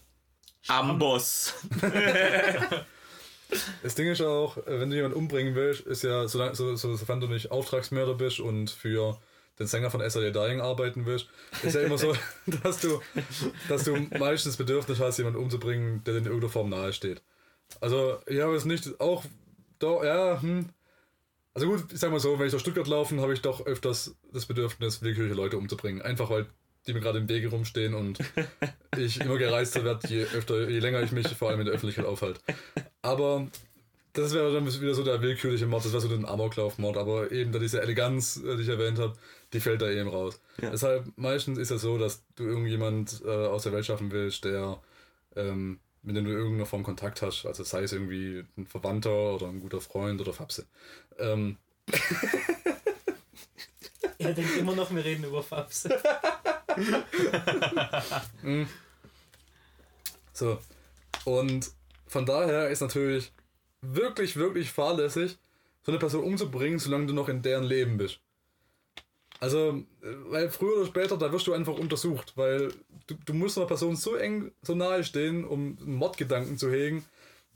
Amboss. 0.68 1.54
Das 3.82 3.94
Ding 3.94 4.08
ist 4.10 4.22
auch, 4.22 4.56
äh, 4.56 4.80
wenn 4.80 4.90
du 4.90 4.96
jemanden 4.96 5.18
umbringen 5.18 5.54
willst, 5.54 5.82
ist 5.82 6.02
ja, 6.02 6.26
solange, 6.26 6.54
so, 6.54 6.74
so, 6.76 6.96
sofern 6.96 7.20
du 7.20 7.26
nicht 7.26 7.50
Auftragsmörder 7.50 8.14
bist 8.14 8.40
und 8.40 8.70
für 8.70 9.18
den 9.62 9.68
Sänger 9.68 9.90
von 9.90 10.00
SRD 10.00 10.32
Dying 10.32 10.60
arbeiten 10.60 11.06
willst, 11.06 11.28
ist 11.62 11.74
ja 11.74 11.82
immer 11.82 11.98
so, 11.98 12.14
dass 12.62 12.80
du, 12.80 13.00
dass 13.68 13.84
du 13.84 13.96
meistens 14.18 14.56
Bedürfnis 14.56 15.00
hast, 15.00 15.18
jemanden 15.18 15.38
umzubringen, 15.38 16.02
der 16.04 16.14
dir 16.14 16.18
in 16.18 16.24
irgendeiner 16.26 16.52
Form 16.52 16.68
nahe 16.68 16.92
steht. 16.92 17.22
Also, 17.80 18.18
ich 18.26 18.40
habe 18.40 18.54
es 18.54 18.64
nicht 18.64 19.00
auch, 19.00 19.24
doch, 19.78 20.04
ja, 20.04 20.40
hm. 20.40 20.68
Also 21.54 21.66
gut, 21.66 21.92
ich 21.92 22.00
sag 22.00 22.10
mal 22.10 22.18
so, 22.18 22.38
wenn 22.38 22.46
ich 22.46 22.50
durch 22.52 22.62
Stuttgart 22.62 22.86
laufe, 22.86 23.14
habe 23.20 23.34
ich 23.34 23.42
doch 23.42 23.66
öfters 23.66 24.16
das 24.32 24.46
Bedürfnis, 24.46 25.02
willkürliche 25.02 25.34
Leute 25.34 25.58
umzubringen. 25.58 26.00
Einfach 26.00 26.30
weil 26.30 26.46
die 26.86 26.94
mir 26.94 27.00
gerade 27.00 27.18
im 27.18 27.28
Wege 27.28 27.48
rumstehen 27.48 27.94
und 27.94 28.18
ich 28.96 29.20
immer 29.20 29.36
gereister 29.36 29.84
werde, 29.84 30.08
je 30.08 30.22
öfter, 30.22 30.68
je 30.68 30.78
länger 30.78 31.02
ich 31.02 31.12
mich 31.12 31.28
vor 31.28 31.50
allem 31.50 31.60
in 31.60 31.66
der 31.66 31.74
Öffentlichkeit 31.74 32.06
aufhalte. 32.06 32.40
Aber 33.02 33.48
das 34.12 34.34
wäre 34.34 34.52
dann 34.52 34.66
wieder 34.66 34.94
so 34.94 35.04
der 35.04 35.22
willkürliche 35.22 35.66
Mord, 35.66 35.84
das 35.84 35.92
wäre 35.92 36.02
so 36.02 36.08
der 36.08 36.28
Amoklauf-Mord, 36.28 36.96
aber 36.96 37.32
eben 37.32 37.52
da 37.52 37.58
diese 37.58 37.80
Eleganz, 37.80 38.36
äh, 38.36 38.56
die 38.56 38.62
ich 38.62 38.68
erwähnt 38.68 38.98
habe, 38.98 39.14
die 39.52 39.60
fällt 39.60 39.82
da 39.82 39.90
eben 39.90 40.08
raus. 40.08 40.40
Ja. 40.60 40.70
Deshalb, 40.70 41.06
meistens 41.16 41.58
ist 41.58 41.70
es 41.70 41.82
so, 41.82 41.98
dass 41.98 42.24
du 42.36 42.44
irgendjemand 42.44 43.22
äh, 43.24 43.28
aus 43.28 43.64
der 43.64 43.72
Welt 43.72 43.86
schaffen 43.86 44.10
willst, 44.10 44.44
der, 44.44 44.80
ähm, 45.36 45.80
mit 46.02 46.16
dem 46.16 46.24
du 46.24 46.30
irgendeiner 46.30 46.66
Form 46.66 46.82
Kontakt 46.82 47.22
hast, 47.22 47.46
also 47.46 47.62
sei 47.64 47.82
es 47.82 47.92
irgendwie 47.92 48.44
ein 48.56 48.66
Verwandter 48.66 49.34
oder 49.34 49.48
ein 49.48 49.60
guter 49.60 49.80
Freund 49.80 50.20
oder 50.20 50.32
Fapse. 50.32 50.66
Ähm, 51.18 51.58
Er 54.22 54.34
denkt 54.34 54.56
immer 54.56 54.74
noch, 54.74 54.94
wir 54.94 55.04
reden 55.04 55.24
über 55.24 55.42
Fabs. 55.42 55.88
So. 60.34 60.58
Und 61.26 61.70
von 62.06 62.24
daher 62.24 62.70
ist 62.70 62.80
natürlich 62.80 63.30
wirklich, 63.82 64.36
wirklich 64.36 64.72
fahrlässig, 64.72 65.36
so 65.84 65.92
eine 65.92 65.98
Person 65.98 66.24
umzubringen, 66.24 66.78
solange 66.78 67.06
du 67.06 67.12
noch 67.12 67.28
in 67.28 67.42
deren 67.42 67.64
Leben 67.64 67.98
bist. 67.98 68.18
Also, 69.42 69.82
weil 70.28 70.50
früher 70.50 70.76
oder 70.76 70.86
später, 70.86 71.16
da 71.16 71.32
wirst 71.32 71.48
du 71.48 71.52
einfach 71.52 71.76
untersucht, 71.76 72.34
weil 72.36 72.72
du, 73.08 73.16
du 73.26 73.34
musst 73.34 73.58
einer 73.58 73.66
Person 73.66 73.96
so 73.96 74.14
eng, 74.14 74.52
so 74.62 74.76
nahe 74.76 75.02
stehen, 75.02 75.44
um 75.44 75.76
einen 75.80 75.96
Mordgedanken 75.96 76.56
zu 76.56 76.70
hegen, 76.70 77.04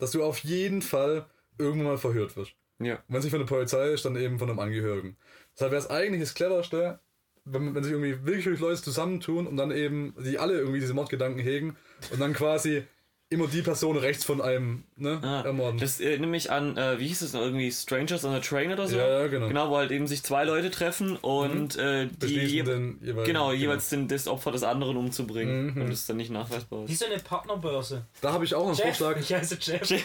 dass 0.01 0.11
du 0.11 0.25
auf 0.25 0.41
jeden 0.41 0.83
Fall 0.83 1.27
irgendwann 1.59 1.93
mal 1.93 1.97
verhört 1.97 2.37
wirst. 2.37 2.55
Ja. 2.81 2.99
Wenn 3.07 3.19
es 3.19 3.25
nicht 3.25 3.31
von 3.31 3.39
der 3.39 3.47
Polizei 3.47 3.93
ist, 3.93 4.05
dann 4.05 4.17
eben 4.17 4.41
von 4.41 4.51
einem 4.51 4.59
Angehörigen. 4.59 5.17
Deshalb 5.55 5.71
wäre 5.71 5.81
es 5.81 5.89
eigentlich 5.89 6.23
das 6.23 6.35
Cleverste, 6.35 6.99
wenn, 7.45 7.73
wenn 7.73 7.85
sich 7.85 7.93
irgendwie 7.93 8.27
willkürlich 8.27 8.59
Leute 8.59 8.83
zusammentun 8.83 9.47
und 9.47 9.57
dann 9.57 9.71
eben, 9.71 10.13
die 10.19 10.41
alle 10.41 10.59
irgendwie 10.59 10.81
diese 10.81 10.93
Mordgedanken 10.93 11.41
hegen 11.41 11.77
und 12.11 12.21
dann 12.21 12.33
quasi 12.33 12.83
immer 13.29 13.49
die 13.49 13.63
Person 13.63 13.97
rechts 13.97 14.25
von 14.25 14.41
einem 14.41 14.85
ne, 14.97 15.19
Ah, 15.23 15.41
ermorden. 15.43 15.79
das 15.81 15.99
erinnert 15.99 16.31
mich 16.31 16.53
an, 16.53 16.77
äh, 16.77 16.99
wie 17.01 17.09
hieß 17.09 17.23
es 17.23 17.33
noch, 17.33 17.41
irgendwie 17.41 17.73
Strangers 17.73 18.25
on 18.25 18.33
a 18.33 18.39
Train 18.39 18.73
oder 18.73 18.87
so? 18.87 18.97
Ja, 18.97 19.23
ja, 19.23 19.27
genau. 19.27 19.49
Genau, 19.49 19.71
wo 19.71 19.77
halt 19.79 19.91
eben 19.91 20.07
sich 20.07 20.23
zwei 20.23 20.45
Leute 20.45 20.71
treffen 20.71 21.17
und 21.17 21.77
äh, 21.77 22.07
die 22.07 22.27
je 22.39 22.63
den 22.63 22.99
jeweiligen- 23.03 23.25
genau, 23.25 23.51
jeweils 23.53 23.89
den, 23.89 24.07
das 24.07 24.29
Opfer 24.29 24.53
des 24.53 24.63
anderen 24.63 24.97
umzubringen 24.97 25.75
Mhm. 25.75 25.83
und 25.83 25.91
es 25.93 26.07
dann 26.07 26.19
nicht 26.19 26.31
nachweisbar 26.31 26.87
Wie 26.87 26.93
ist. 26.93 27.01
so 27.01 27.07
eine 27.07 27.19
Partnerbörse. 27.19 28.05
Da 28.21 28.33
habe 28.33 28.45
ich 28.45 28.55
auch 28.55 28.61
noch 28.61 28.79
einen 28.79 28.89
Jeff, 28.89 28.97
Vorschlag. 28.97 29.21
ich 29.21 29.35
heiße 29.35 29.59
Jeff. 29.61 30.03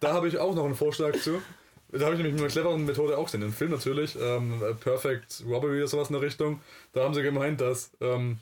Da 0.00 0.12
habe 0.12 0.28
ich 0.28 0.38
auch 0.38 0.54
noch 0.54 0.64
einen 0.64 0.74
Vorschlag 0.74 1.14
zu. 1.20 1.42
Da 1.92 2.00
habe 2.06 2.12
ich 2.14 2.18
nämlich 2.18 2.32
mit 2.34 2.40
einer 2.42 2.50
cleveren 2.50 2.84
Methode 2.84 3.16
auch 3.16 3.24
gesehen. 3.26 3.42
Im 3.42 3.52
Film 3.52 3.70
natürlich. 3.70 4.16
Ähm, 4.20 4.60
Perfect 4.80 5.44
Robbery 5.48 5.78
oder 5.78 5.88
sowas 5.88 6.08
in 6.10 6.14
der 6.14 6.22
Richtung. 6.22 6.60
Da 6.92 7.02
haben 7.04 7.14
sie 7.14 7.22
gemeint, 7.22 7.60
dass 7.60 7.90
ähm, 8.00 8.38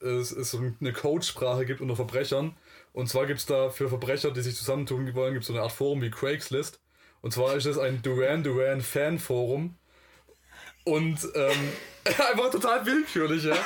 es, 0.00 0.32
es 0.32 0.50
so 0.50 0.58
eine 0.58 0.92
Codesprache 0.92 1.66
gibt 1.66 1.80
unter 1.80 1.96
Verbrechern. 1.96 2.56
Und 2.92 3.08
zwar 3.08 3.26
gibt 3.26 3.40
es 3.40 3.46
da 3.46 3.70
für 3.70 3.88
Verbrecher, 3.88 4.30
die 4.30 4.40
sich 4.40 4.56
zusammentun 4.56 5.14
wollen, 5.14 5.34
gibt 5.34 5.42
es 5.42 5.48
so 5.48 5.52
eine 5.52 5.62
Art 5.62 5.72
Forum 5.72 6.02
wie 6.02 6.10
Craigslist. 6.10 6.80
Und 7.20 7.32
zwar 7.32 7.54
ist 7.56 7.66
es 7.66 7.78
ein 7.78 8.02
Duran 8.02 8.42
Duran 8.42 8.80
Fan-Forum. 8.80 9.74
Und 10.84 11.18
ähm, 11.34 11.72
einfach 12.30 12.50
total 12.50 12.86
willkürlich, 12.86 13.42
ja. 13.44 13.56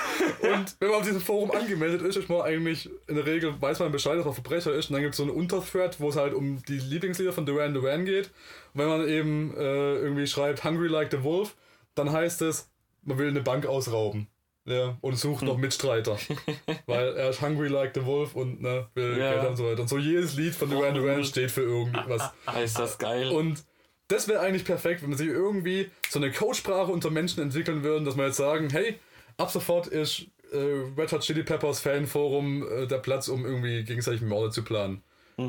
Und 0.40 0.74
wenn 0.80 0.88
man 0.88 1.00
auf 1.00 1.04
diesem 1.04 1.20
Forum 1.20 1.50
angemeldet 1.50 2.00
ist, 2.02 2.16
ist 2.16 2.30
man 2.30 2.40
eigentlich 2.40 2.88
in 3.06 3.16
der 3.16 3.26
Regel, 3.26 3.60
weiß 3.60 3.78
man 3.80 3.92
Bescheid, 3.92 4.16
dass 4.16 4.24
man 4.24 4.34
Verbrecher 4.34 4.72
ist. 4.72 4.88
Und 4.88 4.94
dann 4.94 5.02
gibt 5.02 5.12
es 5.12 5.18
so 5.18 5.24
einen 5.24 5.32
Unterthread, 5.32 6.00
wo 6.00 6.08
es 6.08 6.16
halt 6.16 6.32
um 6.32 6.62
die 6.62 6.78
Lieblingslieder 6.78 7.34
von 7.34 7.44
Duran 7.44 7.74
Duran 7.74 8.06
geht. 8.06 8.30
Und 8.72 8.80
wenn 8.80 8.88
man 8.88 9.06
eben 9.06 9.54
äh, 9.56 9.96
irgendwie 9.96 10.26
schreibt 10.26 10.64
Hungry 10.64 10.88
Like 10.88 11.10
the 11.10 11.22
Wolf, 11.22 11.56
dann 11.94 12.10
heißt 12.10 12.40
es, 12.42 12.70
man 13.02 13.18
will 13.18 13.28
eine 13.28 13.42
Bank 13.42 13.66
ausrauben. 13.66 14.28
Ja, 14.70 14.96
und 15.00 15.16
sucht 15.16 15.42
noch 15.42 15.56
Mitstreiter. 15.58 16.16
Weil 16.86 17.16
er 17.16 17.30
ist 17.30 17.42
hungry 17.42 17.68
like 17.68 17.92
the 17.94 18.04
wolf 18.04 18.34
und 18.36 18.62
ne, 18.62 18.86
will 18.94 19.18
Ja. 19.18 19.34
Geld 19.34 19.48
und 19.48 19.56
so 19.56 19.64
weiter. 19.66 19.82
Und 19.82 19.88
so 19.88 19.98
jedes 19.98 20.36
Lied 20.36 20.54
von 20.54 20.70
Duran 20.70 20.94
Duran 20.94 21.24
steht 21.24 21.50
für 21.50 21.62
irgendwas. 21.62 22.30
Ist 22.62 22.78
das 22.78 22.98
geil. 22.98 23.30
Und 23.30 23.64
das 24.08 24.28
wäre 24.28 24.40
eigentlich 24.40 24.64
perfekt, 24.64 25.02
wenn 25.02 25.10
man 25.10 25.18
sich 25.18 25.28
irgendwie 25.28 25.90
so 26.08 26.18
eine 26.18 26.30
Codesprache 26.32 26.90
unter 26.90 27.10
Menschen 27.10 27.42
entwickeln 27.42 27.82
würde, 27.82 28.04
dass 28.04 28.16
man 28.16 28.26
jetzt 28.26 28.36
sagen, 28.36 28.68
hey, 28.70 28.98
ab 29.36 29.50
sofort 29.50 29.86
ist 29.86 30.26
äh, 30.52 30.56
Red 30.96 31.12
Hot 31.12 31.20
Chili 31.22 31.42
Peppers 31.42 31.80
Fanforum 31.80 32.66
äh, 32.68 32.86
der 32.86 32.98
Platz, 32.98 33.28
um 33.28 33.44
irgendwie 33.44 33.84
gegenseitig 33.84 34.22
Morde 34.22 34.50
zu 34.50 34.62
planen. 34.62 35.02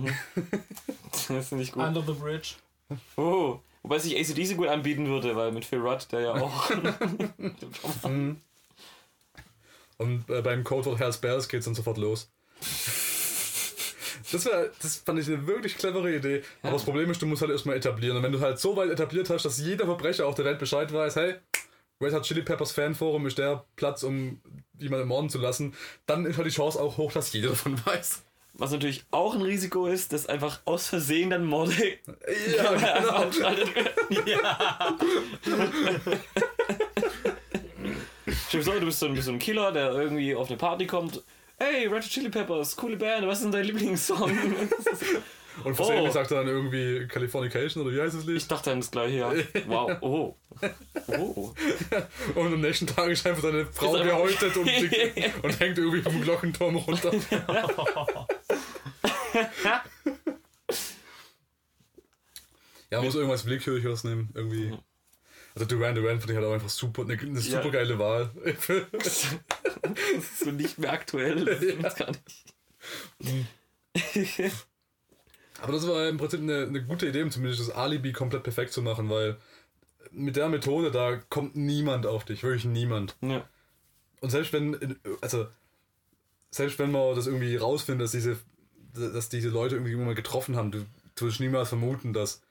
das 1.11 1.29
ist 1.29 1.51
nicht 1.53 1.73
gut. 1.73 1.83
Under 1.83 2.01
the 2.01 2.13
Bridge. 2.13 2.55
Oh, 3.17 3.59
wobei 3.83 3.99
sich 3.99 4.15
ACDC 4.17 4.55
gut 4.57 4.67
anbieten 4.67 5.07
würde, 5.07 5.35
weil 5.35 5.51
mit 5.51 5.65
Phil 5.65 5.79
Rudd, 5.79 6.07
der 6.11 6.21
ja 6.21 6.33
auch. 6.35 6.71
Und 10.01 10.29
äh, 10.29 10.41
beim 10.41 10.65
Hells 10.65 11.17
Bells 11.17 11.47
geht's 11.47 11.65
dann 11.65 11.75
sofort 11.75 11.97
los. 11.97 12.29
Das, 14.31 14.45
wär, 14.45 14.71
das 14.81 14.97
fand 14.97 15.19
ich 15.19 15.27
eine 15.27 15.45
wirklich 15.47 15.77
clevere 15.77 16.15
Idee. 16.15 16.43
Aber 16.61 16.73
das 16.73 16.83
Problem 16.83 17.09
ist, 17.11 17.21
du 17.21 17.25
musst 17.25 17.41
halt 17.41 17.51
erstmal 17.51 17.75
etablieren. 17.75 18.17
Und 18.17 18.23
wenn 18.23 18.31
du 18.31 18.39
halt 18.39 18.59
so 18.59 18.75
weit 18.75 18.89
etabliert 18.89 19.29
hast, 19.29 19.43
dass 19.43 19.57
jeder 19.57 19.85
Verbrecher 19.85 20.25
auf 20.25 20.35
der 20.35 20.45
Welt 20.45 20.59
Bescheid 20.59 20.91
weiß, 20.91 21.15
hey, 21.17 21.35
Red 22.01 22.13
Hot 22.13 22.23
Chili 22.23 22.41
Peppers 22.41 22.71
Fanforum 22.71 23.27
ist 23.27 23.37
der 23.37 23.65
Platz, 23.75 24.03
um 24.03 24.41
jemanden 24.79 25.07
morden 25.07 25.29
zu 25.29 25.37
lassen, 25.37 25.75
dann 26.07 26.25
ist 26.25 26.37
halt 26.37 26.47
die 26.47 26.51
Chance 26.51 26.81
auch 26.81 26.97
hoch, 26.97 27.11
dass 27.11 27.31
jeder 27.33 27.49
davon 27.49 27.79
weiß. 27.85 28.23
Was 28.53 28.71
natürlich 28.71 29.05
auch 29.11 29.33
ein 29.35 29.41
Risiko 29.41 29.87
ist, 29.87 30.11
dass 30.11 30.27
einfach 30.27 30.61
aus 30.65 30.87
Versehen 30.87 31.29
dann 31.29 31.45
Morde 31.45 31.73
Ja, 32.57 33.29
genau. 33.29 34.25
Ja. 34.25 34.97
Stell 38.51 38.59
dir 38.59 38.65
vor, 38.65 38.79
du 38.81 38.85
bist 38.85 38.99
so 38.99 39.05
ein, 39.05 39.13
bist 39.13 39.27
so 39.27 39.31
ein 39.31 39.39
Killer, 39.39 39.71
der 39.71 39.91
irgendwie 39.93 40.35
auf 40.35 40.49
eine 40.49 40.57
Party 40.57 40.85
kommt. 40.85 41.23
Hey, 41.57 41.87
Red 41.87 42.03
Hot 42.03 42.09
Chili 42.09 42.27
Peppers, 42.27 42.75
coole 42.75 42.97
Band, 42.97 43.25
was 43.25 43.37
ist 43.37 43.45
denn 43.45 43.53
dein 43.53 43.63
Lieblingssong? 43.63 44.29
Und 45.63 45.73
versehentlich 45.73 46.09
Oh. 46.09 46.13
sagt 46.13 46.31
er 46.31 46.39
dann 46.39 46.47
irgendwie 46.49 47.07
Californication 47.07 47.85
oder 47.85 47.95
wie 47.95 48.01
heißt 48.01 48.13
das 48.13 48.25
Lied? 48.25 48.35
Ich 48.35 48.47
dachte 48.49 48.71
dann 48.71 48.81
das 48.81 48.91
gleiche, 48.91 49.15
ja. 49.19 49.31
Wow, 49.67 49.97
oh. 50.01 50.35
Oh. 51.17 51.53
Und 52.35 52.53
am 52.53 52.59
nächsten 52.59 52.87
Tag 52.87 53.09
ist 53.09 53.25
einfach 53.25 53.41
seine 53.43 53.65
Frau 53.67 53.93
gehäutet 53.93 54.57
und, 54.57 54.67
und 55.43 55.59
hängt 55.61 55.77
irgendwie 55.77 56.01
vom 56.01 56.21
Glockenturm 56.21 56.75
runter. 56.75 57.13
ja, 62.89 63.01
muss 63.01 63.15
irgendwas 63.15 63.45
Willkürliches 63.45 64.03
nehmen. 64.03 64.29
Irgendwie. 64.33 64.77
Also 65.53 65.65
Duran 65.65 65.95
Duran 65.95 66.19
finde 66.19 66.33
ich 66.33 66.37
halt 66.37 66.47
auch 66.47 66.53
einfach 66.53 66.69
super, 66.69 67.01
eine, 67.03 67.13
eine 67.13 67.39
Ja. 67.39 67.61
super 67.61 67.71
geile 67.71 67.99
Wahl. 67.99 68.29
Das 68.91 69.27
ist 70.17 70.39
so 70.39 70.51
nicht 70.51 70.77
mehr 70.77 70.93
aktuell. 70.93 71.43
Das 71.45 71.57
stimmt 71.63 71.95
gar 71.95 72.11
nicht. 72.11 72.55
Aber 75.61 75.73
das 75.73 75.87
war 75.87 76.07
im 76.07 76.17
Prinzip 76.17 76.39
eine, 76.39 76.63
eine 76.63 76.83
gute 76.83 77.07
Idee, 77.07 77.21
um 77.23 77.31
zumindest 77.31 77.61
das 77.61 77.69
Alibi 77.69 78.13
komplett 78.13 78.43
perfekt 78.43 78.73
zu 78.73 78.81
machen, 78.81 79.09
weil 79.09 79.37
mit 80.11 80.35
der 80.35 80.49
Methode, 80.49 80.91
da 80.91 81.17
kommt 81.29 81.55
niemand 81.55 82.05
auf 82.05 82.25
dich, 82.25 82.43
wirklich 82.43 82.65
niemand. 82.65 83.15
Ja. 83.21 83.47
Und 84.21 84.29
selbst 84.29 84.53
wenn, 84.53 84.99
also, 85.21 85.47
selbst 86.49 86.79
wenn 86.79 86.91
man 86.91 87.15
das 87.15 87.27
irgendwie 87.27 87.55
rausfindet, 87.55 88.05
dass 88.05 88.11
diese, 88.11 88.37
dass 88.93 89.29
diese 89.29 89.49
Leute 89.49 89.75
irgendwie 89.75 89.95
mal 89.95 90.15
getroffen 90.15 90.55
haben, 90.55 90.71
du, 90.71 90.85
du 91.15 91.25
wirst 91.25 91.39
niemals 91.39 91.69
vermuten, 91.69 92.13
dass, 92.13 92.41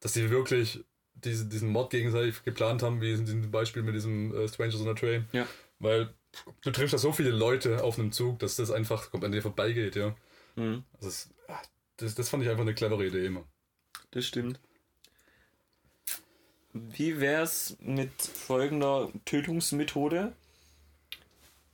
dass 0.00 0.12
die 0.12 0.30
wirklich 0.30 0.84
diese, 1.24 1.46
diesen 1.46 1.70
Mod 1.70 1.90
gegenseitig 1.90 2.42
geplant 2.42 2.82
haben, 2.82 3.00
wie 3.00 3.12
in 3.12 3.24
diesem 3.24 3.50
Beispiel 3.50 3.82
mit 3.82 3.94
diesem 3.94 4.34
äh, 4.34 4.48
Strangers 4.48 4.80
on 4.80 4.88
a 4.88 4.94
Train. 4.94 5.28
Ja. 5.32 5.46
Weil 5.78 6.12
du 6.62 6.70
triffst 6.70 6.94
da 6.94 6.98
so 6.98 7.12
viele 7.12 7.30
Leute 7.30 7.82
auf 7.82 7.98
einem 7.98 8.12
Zug, 8.12 8.38
dass 8.38 8.56
das 8.56 8.70
einfach 8.70 9.10
komplett 9.10 9.28
an 9.28 9.32
dir 9.32 9.42
vorbeigeht, 9.42 9.96
ja. 9.96 10.14
Mhm. 10.56 10.84
Also 10.94 11.08
das, 11.08 11.30
das, 11.96 12.14
das 12.14 12.28
fand 12.28 12.42
ich 12.42 12.50
einfach 12.50 12.62
eine 12.62 12.74
clevere 12.74 13.06
Idee 13.06 13.26
immer. 13.26 13.44
Das 14.10 14.26
stimmt. 14.26 14.60
Wie 16.72 17.20
wär's 17.20 17.76
mit 17.80 18.22
folgender 18.22 19.10
Tötungsmethode? 19.24 20.34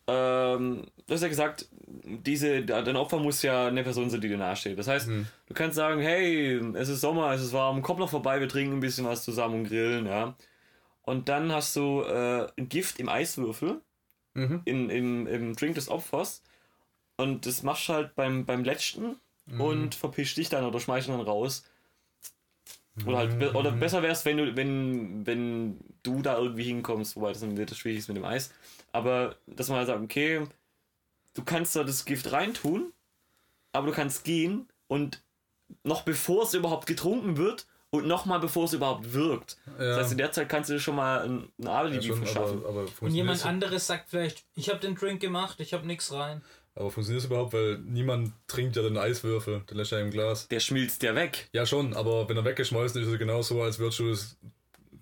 Ähm, 0.09 0.87
du 1.07 1.15
hast 1.15 1.23
ja 1.23 1.29
gesagt, 1.29 1.69
diese, 1.73 2.63
dein 2.63 2.97
Opfer 2.97 3.19
muss 3.19 3.43
ja 3.43 3.67
eine 3.67 3.83
Person 3.83 4.09
sein, 4.09 4.21
die 4.21 4.29
dir 4.29 4.37
nahesteht. 4.39 4.79
Das 4.79 4.87
heißt, 4.89 5.09
Mhm. 5.09 5.27
du 5.47 5.55
kannst 5.55 5.77
sagen, 5.77 6.01
hey, 6.01 6.61
es 6.75 6.89
ist 6.89 7.01
Sommer, 7.01 7.33
es 7.33 7.43
ist 7.43 7.53
warm, 7.53 7.83
komm 7.83 7.99
noch 7.99 8.11
vorbei, 8.11 8.39
wir 8.41 8.49
trinken 8.49 8.75
ein 8.77 8.81
bisschen 8.81 9.05
was 9.05 9.25
zusammen 9.25 9.61
und 9.61 9.65
grillen, 9.69 10.07
ja. 10.07 10.37
Und 11.03 11.29
dann 11.29 11.51
hast 11.53 11.75
du 11.77 12.03
äh, 12.03 12.47
ein 12.57 12.69
Gift 12.69 12.99
im 13.01 13.09
Eiswürfel, 13.09 13.81
Mhm. 14.35 14.63
in, 14.65 14.91
im, 14.91 15.27
im 15.27 15.57
Drink 15.57 15.75
des 15.77 15.89
Opfers. 15.89 16.43
Und 17.17 17.47
das 17.47 17.63
machst 17.63 17.89
du 17.89 17.95
halt 17.95 18.15
beim, 18.15 18.45
beim 18.45 18.63
letzten 18.65 19.17
und 19.59 19.95
verpisch 19.95 20.35
dich 20.35 20.49
dann 20.51 20.65
oder 20.65 20.79
schmeißt 20.81 21.09
dann 21.09 21.21
raus. 21.21 21.65
Oder 23.07 23.19
halt, 23.19 23.39
be- 23.39 23.53
oder 23.55 23.71
besser 23.73 24.03
wär's, 24.03 24.25
wenn 24.25 24.37
du, 24.39 24.57
wenn, 24.57 25.27
wenn 25.27 25.79
du 26.03 26.21
da 26.23 26.37
irgendwie 26.39 26.65
hinkommst, 26.65 27.15
wobei 27.17 27.29
das 27.33 27.41
dann 27.41 27.57
wird 27.57 27.71
das 27.71 27.79
schwierig 27.79 27.99
ist 28.01 28.09
mit 28.09 28.17
dem 28.17 28.25
Eis. 28.25 28.53
Aber 28.97 29.37
dass 29.47 29.69
man 29.69 29.79
halt 29.79 29.89
sagt, 29.89 30.03
okay, 30.03 30.45
du 31.35 31.45
kannst 31.45 31.77
da 31.77 31.85
das 31.85 32.05
Gift 32.05 32.33
reintun, 32.33 32.93
aber 33.73 33.89
du 33.89 33.93
kannst 33.93 34.25
gehen 34.25 34.69
und 34.89 35.23
noch 35.83 36.03
bevor 36.03 36.45
es 36.45 36.55
überhaupt 36.55 36.87
getrunken 36.87 37.37
wird, 37.37 37.67
und 37.91 38.07
nochmal 38.07 38.41
bevor 38.41 38.65
es 38.65 38.73
überhaupt 38.73 39.13
wirkt. 39.15 39.57
Ja. 39.79 39.85
Das 39.87 39.99
heißt, 39.99 40.13
in 40.13 40.19
der 40.19 40.33
Zeit 40.33 40.49
kannst 40.49 40.69
du 40.69 40.75
dir 40.75 40.81
schon 40.81 40.97
mal 40.97 41.23
ein, 41.23 41.49
ein 41.59 41.67
Alibi 41.69 41.97
Ja, 41.97 42.03
schon, 42.03 42.17
verschaffen. 42.19 42.59
aber, 42.59 42.69
aber, 42.81 42.87
Und 43.01 43.11
jemand 43.13 43.39
es- 43.39 43.45
anderes 43.47 43.87
sagt 43.87 44.11
vielleicht, 44.11 44.45
ich 44.55 44.69
habe 44.69 44.81
den 44.81 44.97
Drink 44.97 45.21
gemacht, 45.21 45.61
ich 45.61 45.73
habe 45.73 45.87
nichts 45.87 46.13
rein. 46.13 46.43
aber 46.75 46.91
funktioniert 46.91 47.21
es 47.23 47.27
überhaupt? 47.31 47.53
Weil 47.55 47.79
niemand 47.79 48.33
trinkt 48.49 48.77
ja 48.77 48.83
den 48.83 48.99
Eiswürfel, 48.99 49.61
den 49.71 49.77
lässt 49.77 49.93
er 49.93 50.01
im 50.01 50.11
Glas. 50.11 50.49
Der 50.49 50.61
schmilzt 50.61 51.03
ja 51.05 51.15
weg. 51.15 51.49
Ja, 51.53 51.65
schon, 51.65 51.95
aber 51.95 52.29
wenn 52.29 52.37
er 52.37 52.45
weggeschmolzen 52.45 53.01
ist, 53.01 53.07
ist 53.07 53.13
es 53.15 53.19
genauso, 53.19 53.63
als 53.63 53.79
würdest 53.79 53.99
du 54.01 54.11
das 54.11 54.37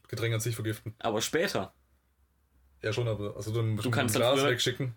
Getränk 0.09 0.35
an 0.35 0.41
sich 0.41 0.55
vergiften. 0.55 0.95
Aber 1.01 1.21
später. 1.21 1.73
Ja, 2.85 2.93
schon, 2.93 3.09
aber 3.09 3.35
also 3.37 3.51
dann 3.53 3.77
Du 3.77 3.91
kannst 3.91 4.15
ein 4.15 4.21
Glas 4.21 4.39
früher- 4.41 4.51
wegschicken. 4.51 4.95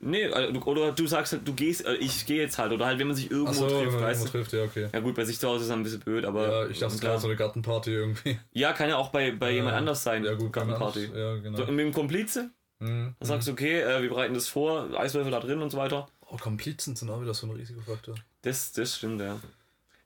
Nee, 0.00 0.22
äh, 0.24 0.52
oder 0.58 0.92
du 0.92 1.06
sagst 1.06 1.32
halt, 1.32 1.48
du 1.48 1.54
gehst, 1.54 1.86
äh, 1.86 1.94
ich 1.94 2.26
gehe 2.26 2.40
jetzt 2.40 2.58
halt. 2.58 2.72
Oder 2.72 2.86
halt, 2.86 2.98
wenn 2.98 3.06
man 3.06 3.16
sich 3.16 3.30
irgendwo 3.30 3.62
wenn 3.62 3.68
trifft, 3.70 3.92
man 3.92 4.02
weißt 4.02 4.20
irgendwo 4.20 4.38
trifft, 4.38 4.52
ja, 4.52 4.62
okay. 4.64 4.88
Ja 4.92 5.00
gut, 5.00 5.14
bei 5.14 5.24
sich 5.24 5.38
zu 5.38 5.48
Hause 5.48 5.62
ist 5.62 5.68
das 5.70 5.76
ein 5.76 5.82
bisschen 5.82 6.00
blöd, 6.00 6.24
aber. 6.26 6.46
Ja, 6.64 6.66
ich 6.68 6.78
dachte, 6.78 6.94
es 6.94 7.00
klar. 7.00 7.12
wäre 7.12 7.20
so 7.20 7.28
eine 7.28 7.36
Gartenparty 7.36 7.90
irgendwie. 7.90 8.38
Ja, 8.52 8.72
kann 8.74 8.88
ja 8.90 8.96
auch 8.96 9.08
bei, 9.10 9.30
bei 9.32 9.52
jemand 9.52 9.72
Ja. 9.72 9.78
anders 9.78 10.02
sein. 10.02 10.24
Ja, 10.24 10.34
gut, 10.34 10.52
Gartenparty. 10.52 11.06
anders- 11.06 11.18
Ja, 11.18 11.36
genau. 11.36 11.56
So, 11.58 11.64
mit 11.72 11.86
dem 11.86 11.92
Komplize, 11.92 12.50
Mhm. 12.80 13.14
dann 13.18 13.26
sagst 13.26 13.48
du, 13.48 13.52
okay, 13.52 13.80
äh, 13.80 14.02
wir 14.02 14.08
bereiten 14.10 14.34
das 14.34 14.48
vor, 14.48 14.88
Eiswürfel 14.98 15.30
da 15.32 15.40
drin 15.40 15.62
und 15.62 15.70
so 15.70 15.78
weiter. 15.78 16.08
Oh, 16.26 16.36
Komplizen 16.36 16.96
sind 16.96 17.08
auch 17.10 17.22
wieder 17.22 17.32
so 17.34 17.46
ein 17.46 17.52
Risikofaktor. 17.52 18.14
Das, 18.42 18.72
das 18.72 18.96
stimmt, 18.98 19.20
ja. 19.22 19.40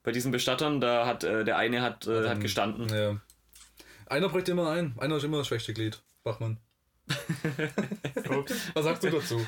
Bei 0.05 0.13
diesen 0.13 0.31
Bestattern, 0.31 0.81
da 0.81 1.07
hat 1.07 1.25
äh, 1.25 1.45
der 1.45 1.57
eine 1.57 1.83
hat, 1.83 2.07
äh, 2.07 2.29
hat 2.29 2.37
Ähm, 2.37 2.41
gestanden. 2.43 2.89
Ja. 2.89 3.17
Einer 4.07 4.29
bricht 4.29 4.49
immer 4.49 4.71
ein. 4.71 4.95
Einer 4.99 5.17
ist 5.17 5.25
immer 5.25 5.39
das 5.39 5.49
schwächste 5.49 5.73
Glied. 5.75 6.01
Bachmann. 6.25 6.59
Was 8.75 8.85
sagst 8.85 9.03
du 9.05 9.11
dazu? 9.11 9.47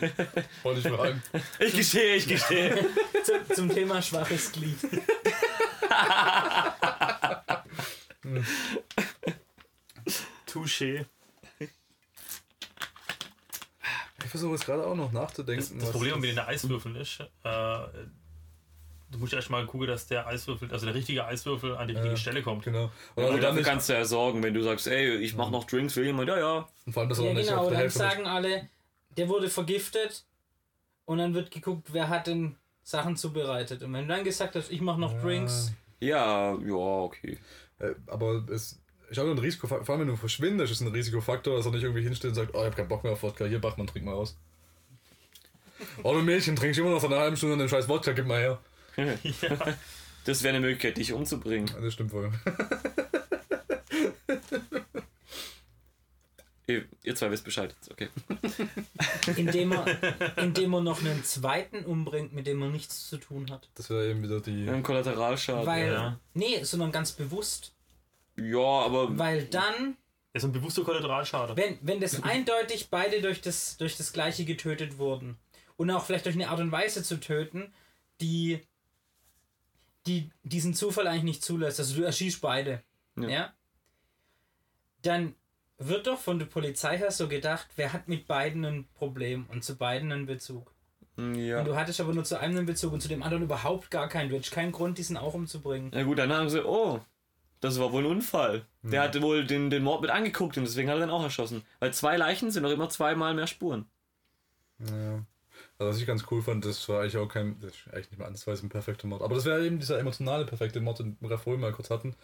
Wollte 0.63 0.81
ich 0.81 0.89
fragen. 0.95 1.23
Ich 1.59 1.75
gestehe, 1.75 2.17
ich 2.17 2.27
gestehe. 2.27 2.87
Zum, 3.25 3.55
zum 3.55 3.69
Thema 3.69 4.01
schwaches 4.03 4.53
Glied. 4.53 4.79
Touché. 10.47 11.07
Ich 11.59 11.71
versuche 14.31 14.53
jetzt 14.53 14.65
gerade 14.67 14.87
auch 14.87 14.95
noch 14.95 15.13
nachzudenken. 15.13 15.79
Das 15.79 15.87
was- 15.89 15.93
Problem 15.93 16.21
mit 16.21 16.31
den 16.31 16.39
Eiswürfeln 16.39 16.97
ist, 16.97 17.21
äh, 17.45 17.85
du 19.11 19.19
musst 19.19 19.33
erst 19.33 19.51
mal 19.51 19.67
gucken, 19.67 19.87
dass 19.87 20.07
der 20.07 20.27
Eiswürfel, 20.27 20.71
also 20.71 20.87
der 20.87 20.95
richtige 20.95 21.25
Eiswürfel 21.25 21.77
an 21.77 21.89
die 21.89 21.95
richtige 21.95 22.15
Ja. 22.15 22.17
Stelle 22.17 22.43
kommt. 22.43 22.65
Genau. 22.65 22.85
Und, 22.85 22.91
Und 23.17 23.25
also 23.25 23.33
dann 23.35 23.43
dafür 23.43 23.63
kannst 23.63 23.89
du 23.89 23.93
ja 23.95 24.05
sorgen, 24.05 24.43
wenn 24.43 24.55
du 24.55 24.63
sagst, 24.63 24.87
ey, 24.87 25.17
ich 25.17 25.35
mach 25.35 25.51
noch 25.51 25.65
Drinks, 25.65 25.97
will 25.97 26.07
jemand, 26.07 26.29
ja, 26.29 26.39
ja. 26.39 26.69
und 26.87 26.93
vor 26.93 27.03
allem, 27.03 27.11
dass 27.11 27.19
er 27.19 27.25
Ja 27.25 27.31
auch 27.31 27.35
nicht 27.35 27.49
genau, 27.49 27.61
auf 27.61 27.65
der 27.69 27.73
dann 27.73 27.81
Hälfte 27.81 27.99
sagen 27.99 28.27
alle, 28.27 28.69
der 29.17 29.29
wurde 29.29 29.51
vergiftet 29.51 30.25
und 31.05 31.19
dann 31.19 31.35
wird 31.35 31.51
geguckt, 31.51 31.89
wer 31.93 32.09
hat 32.09 32.27
denn 32.29 32.57
Sachen 32.83 33.17
zubereitet. 33.17 33.83
Und 33.83 33.93
wenn 33.93 34.09
du 34.09 34.15
dann 34.15 34.25
gesagt 34.25 34.55
hast, 34.57 34.71
ich 34.71 34.81
mache 34.81 35.01
noch 35.01 35.21
Drinks, 35.21 35.73
Ja, 36.01 36.55
ja, 36.55 36.75
okay. 36.75 37.39
Äh, 37.79 37.95
aber 38.07 38.45
es 38.51 38.81
ist 39.11 39.19
auch 39.19 39.25
ein 39.25 39.39
Risikofaktor. 39.39 39.85
Vor 39.85 39.95
allem, 39.95 40.03
wenn 40.03 40.09
du 40.09 40.17
verschwindest, 40.17 40.73
ist 40.73 40.81
ein 40.81 40.89
Risikofaktor, 40.89 41.57
dass 41.57 41.67
er 41.67 41.73
nicht 41.73 41.83
irgendwie 41.83 42.03
hinstellt 42.03 42.31
und 42.33 42.35
sagt, 42.37 42.55
oh, 42.55 42.61
ich 42.61 42.67
hab 42.67 42.77
keinen 42.77 42.89
Bock 42.89 43.03
mehr 43.03 43.13
auf 43.13 43.23
Wodka. 43.23 43.45
Hier, 43.45 43.61
Bachmann, 43.61 43.87
trink 43.87 44.05
mal 44.05 44.15
aus. 44.15 44.37
Oh, 46.03 46.13
du 46.15 46.21
Mädchen, 46.23 46.57
trinkst 46.57 46.79
immer 46.79 46.91
noch 46.91 47.01
seit 47.01 47.11
einer 47.11 47.21
halben 47.21 47.37
Stunde 47.37 47.57
den 47.57 47.69
scheiß 47.69 47.89
Wodka, 47.89 48.13
gib 48.13 48.27
mal 48.27 48.39
her. 48.41 48.59
Das 50.27 50.43
wäre 50.43 50.55
eine 50.55 50.61
Möglichkeit, 50.61 50.99
dich 50.99 51.15
umzubringen. 51.15 51.69
Ja, 51.69 51.81
Das 51.81 51.95
stimmt 51.95 52.13
wohl. 52.13 52.31
Ihr, 57.03 57.17
zwei 57.17 57.31
wisst 57.31 57.45
Bescheid. 57.45 57.75
Okay. 57.91 58.09
indem 59.37 59.73
er, 59.73 60.39
indem 60.39 60.75
er 60.75 60.81
noch 60.83 61.01
einen 61.01 61.25
zweiten 61.25 61.85
umbringt, 61.85 62.33
mit 62.33 62.47
dem 62.47 62.63
er 62.63 62.69
nichts 62.69 63.09
zu 63.09 63.17
tun 63.17 63.51
hat. 63.51 63.69
Das 63.75 63.91
wäre 63.91 64.11
eben 64.11 64.23
wieder 64.23 64.41
die. 64.41 64.69
Ein 64.69 64.83
Kollateralschaden. 64.83 65.67
Weil, 65.67 65.93
ja. 65.93 66.21
nee, 66.35 66.63
sondern 66.63 66.93
ganz 66.93 67.13
bewusst. 67.13 67.75
Ja, 68.37 68.59
aber 68.59 69.19
Weil 69.19 69.47
dann, 69.47 69.97
Das 70.33 70.45
ist 70.45 70.49
ein 70.49 70.53
bewusster 70.53 70.85
Kollateralschaden. 70.85 71.57
wenn, 71.57 71.79
wenn 71.83 72.01
das 72.01 72.23
eindeutig 72.23 72.89
beide 72.91 73.21
durch 73.21 73.41
das, 73.41 73.77
durch 73.77 73.97
das 73.97 74.13
Gleiche 74.13 74.45
getötet 74.45 74.99
wurden 74.99 75.39
und 75.77 75.91
auch 75.91 76.05
vielleicht 76.05 76.27
durch 76.27 76.37
eine 76.37 76.51
Art 76.51 76.61
und 76.61 76.71
Weise 76.71 77.03
zu 77.03 77.19
töten, 77.19 77.73
die, 78.21 78.61
die 80.11 80.31
diesen 80.43 80.75
Zufall 80.75 81.07
eigentlich 81.07 81.23
nicht 81.25 81.45
zulässt, 81.45 81.79
also 81.81 81.95
du 81.97 82.03
erschießt 82.03 82.41
beide, 82.41 82.83
Ja. 83.17 83.29
ja. 83.29 83.53
dann 85.03 85.35
wird 85.79 86.07
doch 86.07 86.19
von 86.19 86.39
der 86.39 86.47
Polizei 86.47 86.99
her 86.99 87.11
so 87.11 87.27
gedacht, 87.29 87.69
wer 87.77 87.93
hat 87.93 88.07
mit 88.09 88.27
beiden 88.27 88.65
ein 88.65 88.89
Problem 88.95 89.47
und 89.51 89.65
zu 89.65 89.77
beiden 89.77 90.13
einen 90.13 90.27
Bezug. 90.27 90.75
hm, 91.17 91.35
ja. 91.35 91.59
Und 91.61 91.67
du 91.67 91.77
hattest 91.77 92.01
aber 92.01 92.13
nur 92.13 92.25
zu 92.25 92.39
einem 92.39 92.57
einen 92.59 92.67
Bezug 92.67 92.93
und 92.93 93.01
zu 93.01 93.09
dem 93.09 93.23
anderen 93.23 93.45
überhaupt 93.45 93.91
gar 93.91 94.09
keinen. 94.09 94.29
Du 94.29 94.37
hättest 94.37 94.53
keinen 94.53 94.73
Grund, 94.73 94.99
diesen 94.99 95.17
auch 95.17 95.35
umzubringen. 95.35 95.91
Na 95.95 96.03
gut, 96.03 96.19
dann 96.19 96.33
haben 96.33 96.51
sie, 96.51 96.63
oh, 96.65 97.01
das 97.61 97.79
war 97.79 97.93
wohl 97.93 98.03
ein 98.05 98.11
Unfall. 98.11 98.67
Der 98.83 99.03
hatte 99.03 99.21
wohl 99.23 99.47
den, 99.47 99.69
den 99.71 99.83
Mord 99.83 100.01
mit 100.03 100.11
angeguckt 100.11 100.57
und 100.59 100.65
deswegen 100.65 100.89
hat 100.89 100.97
er 100.97 101.01
dann 101.01 101.11
auch 101.11 101.23
erschossen. 101.23 101.63
Weil 101.79 101.93
zwei 101.95 102.17
Leichen 102.17 102.51
sind 102.51 102.63
doch 102.63 102.71
immer 102.71 102.89
zweimal 102.91 103.35
mehr 103.35 103.47
Spuren. 103.47 103.87
Ja. 104.79 105.25
Also, 105.81 105.93
was 105.93 105.99
ich 105.99 106.07
ganz 106.07 106.27
cool 106.31 106.43
fand, 106.43 106.67
das 106.67 106.87
war 106.91 107.01
eigentlich 107.01 107.17
auch 107.17 107.27
kein. 107.27 107.59
Das 107.59 107.71
ist 107.71 107.89
eigentlich 107.91 108.11
nicht 108.11 108.19
mal 108.19 108.27
ansatzweise 108.27 108.67
ein 108.67 108.69
perfekter 108.69 109.07
Mord. 109.07 109.23
Aber 109.23 109.35
das 109.35 109.47
wäre 109.47 109.65
eben 109.65 109.79
dieser 109.79 109.99
emotionale 109.99 110.45
perfekte 110.45 110.79
Mord, 110.79 110.99
den 110.99 111.17
wir 111.21 111.39
vorhin 111.39 111.63
mal 111.63 111.73
kurz 111.73 111.89
hatten. 111.89 112.15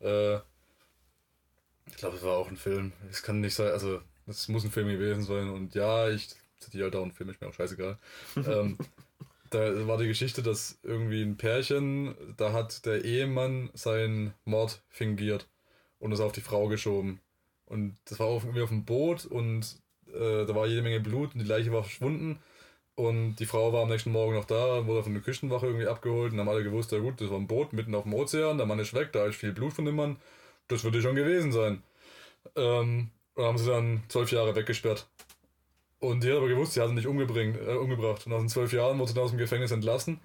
Äh, 0.00 0.36
ich 0.36 1.96
glaube, 1.98 2.16
es 2.16 2.22
war 2.22 2.38
auch 2.38 2.48
ein 2.48 2.56
Film. 2.56 2.92
Es 3.10 3.22
kann 3.22 3.42
nicht 3.42 3.54
sein, 3.54 3.70
also, 3.70 4.00
es 4.26 4.48
muss 4.48 4.64
ein 4.64 4.70
Film 4.70 4.88
gewesen 4.88 5.24
sein. 5.24 5.50
Und 5.50 5.74
ja, 5.74 6.08
ich 6.08 6.30
zitiere 6.58 6.84
halt 6.84 6.96
auch 6.96 7.02
einen 7.02 7.12
Film, 7.12 7.28
ist 7.28 7.42
mir 7.42 7.48
auch 7.48 7.54
scheißegal. 7.54 7.98
ähm, 8.36 8.78
da 9.50 9.86
war 9.86 9.98
die 9.98 10.08
Geschichte, 10.08 10.42
dass 10.42 10.78
irgendwie 10.82 11.20
ein 11.20 11.36
Pärchen, 11.36 12.14
da 12.38 12.54
hat 12.54 12.86
der 12.86 13.04
Ehemann 13.04 13.68
seinen 13.74 14.32
Mord 14.46 14.80
fingiert 14.88 15.46
und 15.98 16.12
es 16.12 16.20
auf 16.20 16.32
die 16.32 16.40
Frau 16.40 16.68
geschoben. 16.68 17.20
Und 17.66 17.98
das 18.06 18.18
war 18.20 18.28
auf, 18.28 18.44
irgendwie 18.44 18.62
auf 18.62 18.70
dem 18.70 18.86
Boot 18.86 19.26
und 19.26 19.76
äh, 20.06 20.46
da 20.46 20.54
war 20.54 20.66
jede 20.66 20.80
Menge 20.80 21.00
Blut 21.00 21.34
und 21.34 21.40
die 21.40 21.46
Leiche 21.46 21.72
war 21.72 21.82
verschwunden. 21.82 22.38
Und 22.94 23.36
die 23.36 23.46
Frau 23.46 23.72
war 23.72 23.82
am 23.82 23.88
nächsten 23.88 24.12
Morgen 24.12 24.34
noch 24.34 24.44
da, 24.44 24.86
wurde 24.86 25.02
von 25.02 25.14
der 25.14 25.22
Küstenwache 25.22 25.66
irgendwie 25.66 25.86
abgeholt 25.86 26.32
und 26.32 26.38
haben 26.40 26.48
alle 26.48 26.62
gewusst, 26.64 26.92
ja 26.92 26.98
gut, 26.98 27.20
das 27.20 27.30
war 27.30 27.38
ein 27.38 27.46
Boot 27.46 27.72
mitten 27.72 27.94
auf 27.94 28.04
dem 28.04 28.14
Ozean, 28.14 28.58
der 28.58 28.66
Mann 28.66 28.78
ist 28.78 28.92
weg, 28.94 29.12
da 29.12 29.24
ist 29.26 29.36
viel 29.36 29.52
Blut 29.52 29.72
von 29.72 29.84
dem 29.86 29.96
Mann. 29.96 30.16
Das 30.68 30.84
würde 30.84 31.00
schon 31.02 31.14
gewesen 31.16 31.52
sein. 31.52 31.82
Ähm, 32.56 33.10
und 33.34 33.44
haben 33.44 33.58
sie 33.58 33.66
dann 33.70 34.02
zwölf 34.08 34.32
Jahre 34.32 34.54
weggesperrt. 34.56 35.08
Und 36.00 36.24
die 36.24 36.30
hat 36.30 36.38
aber 36.38 36.48
gewusst, 36.48 36.72
sie 36.74 36.80
hat 36.80 36.88
ihn 36.90 36.96
nicht 36.96 37.06
äh, 37.06 37.08
umgebracht. 37.76 38.26
Und 38.26 38.32
nach 38.32 38.38
den 38.40 38.48
zwölf 38.48 38.72
Jahren 38.72 38.98
wurde 38.98 39.10
sie 39.10 39.14
dann 39.14 39.24
aus 39.24 39.30
dem 39.30 39.38
Gefängnis 39.38 39.70
entlassen 39.70 40.20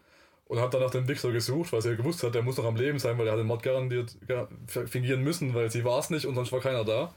und 0.45 0.59
hat 0.59 0.73
dann 0.73 0.81
nach 0.81 0.91
dem 0.91 1.07
Wichser 1.07 1.31
gesucht, 1.31 1.71
weil 1.73 1.81
sie 1.81 1.89
ja 1.89 1.95
gewusst 1.95 2.23
hat, 2.23 2.35
der 2.35 2.43
muss 2.43 2.57
noch 2.57 2.65
am 2.65 2.75
Leben 2.77 2.99
sein, 2.99 3.17
weil 3.17 3.27
er 3.27 3.33
hat 3.33 3.39
den 3.39 3.47
Mord 3.47 3.63
garantiert 3.63 4.17
gar- 4.27 4.49
fingieren 4.67 5.23
müssen, 5.23 5.53
weil 5.53 5.71
sie 5.71 5.83
war 5.85 5.99
es 5.99 6.09
nicht 6.09 6.25
und 6.25 6.35
sonst 6.35 6.51
war 6.51 6.61
keiner 6.61 6.85
da. 6.85 7.13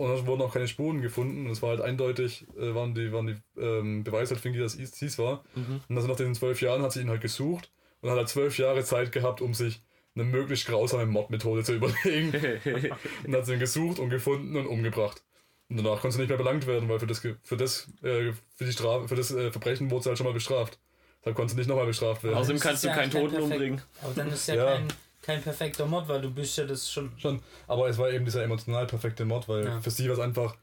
Und 0.00 0.08
dann 0.16 0.26
wurden 0.26 0.40
auch 0.42 0.52
keine 0.54 0.66
Spuren 0.66 1.02
gefunden. 1.02 1.44
Und 1.46 1.52
es 1.52 1.60
war 1.62 1.70
halt 1.70 1.80
eindeutig, 1.82 2.46
äh, 2.58 2.74
waren 2.74 2.94
die, 2.94 3.12
waren 3.12 3.26
die 3.26 3.60
ähm, 3.60 4.02
Beweise 4.02 4.34
halt 4.34 4.40
fingiert, 4.42 4.64
dass 4.64 4.74
es 4.74 4.92
dies 4.92 5.18
war. 5.18 5.44
Und 5.88 5.96
also 5.96 6.08
nach 6.08 6.16
den 6.16 6.34
zwölf 6.34 6.62
Jahren 6.62 6.82
hat 6.82 6.92
sie 6.92 7.00
ihn 7.02 7.10
halt 7.10 7.20
gesucht 7.20 7.70
und 8.00 8.08
hat 8.10 8.16
halt 8.16 8.28
zwölf 8.30 8.56
Jahre 8.56 8.82
Zeit 8.82 9.12
gehabt, 9.12 9.42
um 9.42 9.52
sich 9.52 9.82
eine 10.14 10.24
möglichst 10.24 10.66
grausame 10.66 11.04
Mordmethode 11.06 11.64
zu 11.64 11.74
überlegen. 11.74 12.32
und 13.26 13.34
hat 13.36 13.44
sie 13.46 13.52
ihn 13.54 13.60
gesucht 13.60 13.98
und 13.98 14.08
gefunden 14.10 14.56
und 14.56 14.66
umgebracht. 14.66 15.22
Und 15.68 15.76
danach 15.76 16.00
konnte 16.00 16.14
sie 16.16 16.20
nicht 16.22 16.30
mehr 16.30 16.38
belangt 16.38 16.66
werden, 16.66 16.88
weil 16.88 16.98
für 16.98 17.06
das, 17.06 17.20
für 17.20 17.56
das, 17.56 17.86
äh, 18.02 18.32
für 18.56 18.64
die 18.64 18.72
Strafe, 18.72 19.06
für 19.06 19.16
das 19.16 19.30
äh, 19.32 19.50
Verbrechen 19.52 19.90
wurde 19.90 20.02
sie 20.04 20.08
halt 20.08 20.18
schon 20.18 20.26
mal 20.26 20.32
bestraft. 20.32 20.78
Deshalb 21.20 21.36
konnte 21.36 21.52
sie 21.52 21.58
nicht 21.58 21.68
nochmal 21.68 21.86
bestraft 21.86 22.24
werden. 22.24 22.36
Außerdem 22.36 22.58
kannst 22.58 22.82
du 22.84 22.88
ja 22.88 22.94
keinen 22.94 23.10
kein 23.10 23.20
Toten 23.20 23.34
perfekt- 23.34 23.52
umbringen. 23.52 23.82
Aber 24.02 24.14
dann 24.14 24.28
ist 24.32 24.48
ja, 24.48 24.54
Ja. 24.54 24.64
Kein, 24.76 24.88
kein 25.22 25.42
perfekter 25.42 25.86
Mord, 25.86 26.08
weil 26.08 26.20
du 26.22 26.30
bist 26.30 26.56
ja 26.58 26.64
das 26.64 26.90
schon. 26.90 27.12
Schon. 27.18 27.42
Aber 27.66 27.88
es 27.88 27.98
war 27.98 28.10
eben 28.10 28.24
dieser 28.24 28.42
emotional 28.42 28.86
perfekte 28.86 29.24
Mord, 29.24 29.48
weil 29.48 29.64
Ja. 29.66 29.80
für 29.80 29.90
sie 29.90 30.06
war 30.08 30.14
es 30.14 30.20
einfach, 30.20 30.56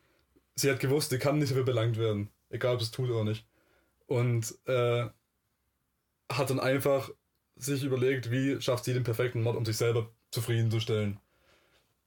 sie 0.56 0.70
hat 0.72 0.80
gewusst, 0.80 1.10
sie 1.12 1.20
kann 1.20 1.38
nicht 1.40 1.52
dafür 1.52 1.64
belangt 1.66 1.98
werden. 1.98 2.30
Egal, 2.50 2.76
ob 2.76 2.80
sie 2.82 2.86
es 2.86 2.92
tut 2.92 3.10
oder 3.10 3.24
nicht. 3.24 3.46
Und 4.08 4.58
äh, 4.66 5.08
hat 6.32 6.50
dann 6.50 6.60
einfach 6.60 7.10
sich 7.56 7.84
überlegt, 7.84 8.32
wie 8.32 8.62
schafft 8.62 8.86
sie 8.86 8.94
den 8.94 9.04
perfekten 9.04 9.42
Mord, 9.44 9.56
um 9.58 9.66
sich 9.66 9.78
selber 9.78 10.10
zufriedenzustellen. 10.32 11.20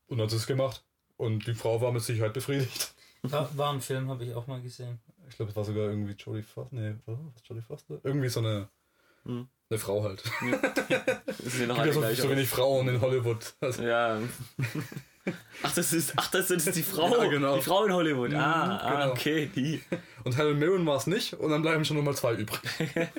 Und 0.08 0.20
hat 0.20 0.32
es 0.32 0.46
gemacht. 0.46 0.84
Und 1.16 1.46
die 1.46 1.54
Frau 1.54 1.80
war 1.80 1.92
mit 1.92 2.02
Sicherheit 2.02 2.32
befriedigt. 2.32 2.94
War, 3.22 3.54
war 3.56 3.72
ein 3.72 3.80
Film, 3.82 4.08
habe 4.08 4.24
ich 4.24 4.34
auch 4.34 4.46
mal 4.46 4.62
gesehen. 4.62 4.98
Ich 5.28 5.36
glaube, 5.36 5.50
es 5.50 5.56
war 5.56 5.64
sogar 5.64 5.90
irgendwie 5.90 6.12
Jodie 6.14 6.42
Foster. 6.42 6.74
Nee, 6.74 6.94
was 7.04 7.18
war 7.18 7.32
das? 7.34 7.42
Jodie 7.46 7.60
Foster? 7.60 8.00
Irgendwie 8.02 8.28
so 8.30 8.40
eine, 8.40 8.68
Hm. 9.24 9.46
Eine 9.70 9.78
Frau 9.78 10.02
halt. 10.02 10.22
Das 11.26 11.36
sind 11.52 11.68
ja 11.68 11.84
so, 11.92 12.14
so 12.14 12.30
wenig 12.30 12.48
Frauen 12.48 12.88
in 12.88 13.00
Hollywood. 13.00 13.54
Also, 13.60 13.82
Ja. 13.82 14.18
Ach, 15.62 15.74
das 15.74 15.92
ist, 15.92 16.14
ach, 16.16 16.30
das 16.30 16.50
ist 16.50 16.74
die 16.74 16.82
Frau. 16.82 17.22
Ja, 17.22 17.28
genau. 17.28 17.56
Die 17.56 17.62
Frau 17.62 17.84
in 17.84 17.92
Hollywood. 17.92 18.32
Ah, 18.34 18.64
Mhm, 18.64 18.70
ah, 18.72 19.00
genau. 19.02 19.12
okay, 19.12 19.50
die. 19.54 19.80
und 20.24 20.36
Helen 20.36 20.58
Mirren 20.58 20.86
war 20.86 20.96
es 20.96 21.06
nicht. 21.06 21.34
Und 21.34 21.50
dann 21.50 21.60
bleiben 21.60 21.84
schon 21.84 21.98
nochmal 21.98 22.16
zwei 22.16 22.32
übrig. 22.34 22.58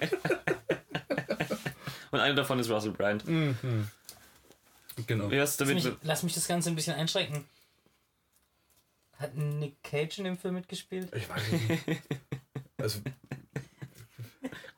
Und 2.12 2.20
einer 2.20 2.36
davon 2.36 2.60
ist 2.60 2.70
Russell 2.70 2.92
Brand. 2.92 3.24
Genau. 3.24 5.30
Wer 5.30 5.44
ist 5.44 5.60
Lass 5.62 5.70
mich, 5.70 5.88
lass 6.02 6.24
mich 6.24 6.34
das 6.34 6.48
Ganze 6.48 6.70
ein 6.70 6.76
bisschen 6.76 6.96
einschränken. 6.96 7.46
Hat 9.18 9.36
Nick 9.38 9.82
Cage 9.84 10.18
in 10.18 10.24
dem 10.26 10.38
Film 10.38 10.56
mitgespielt? 10.56 11.14
Ich 11.16 11.30
weiß 11.30 11.42
es 11.54 11.88
nicht. 11.88 12.02
Also, 12.78 13.00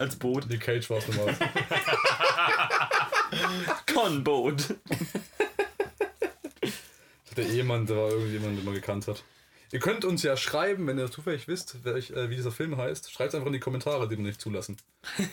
Als 0.03 0.17
Boot. 0.17 0.51
die 0.51 0.57
Cage 0.57 0.89
war 0.89 0.97
es 0.97 1.07
nochmal. 1.07 1.33
Con-Boot. 3.93 4.75
Der 7.37 7.47
Ehemann, 7.47 7.85
der 7.85 7.95
war 7.95 8.09
irgendjemand, 8.09 8.57
den 8.57 8.65
man 8.65 8.73
gekannt 8.73 9.07
hat. 9.07 9.23
Ihr 9.71 9.79
könnt 9.79 10.03
uns 10.03 10.21
ja 10.21 10.35
schreiben, 10.35 10.85
wenn 10.87 10.99
ihr 10.99 11.09
zufällig 11.09 11.47
wisst, 11.47 11.85
welch, 11.85 12.11
äh, 12.11 12.29
wie 12.29 12.35
dieser 12.35 12.51
Film 12.51 12.75
heißt. 12.75 13.13
Schreibt 13.13 13.33
einfach 13.33 13.47
in 13.47 13.53
die 13.53 13.61
Kommentare, 13.61 14.09
die 14.09 14.17
wir 14.17 14.25
nicht 14.25 14.41
zulassen. 14.41 14.75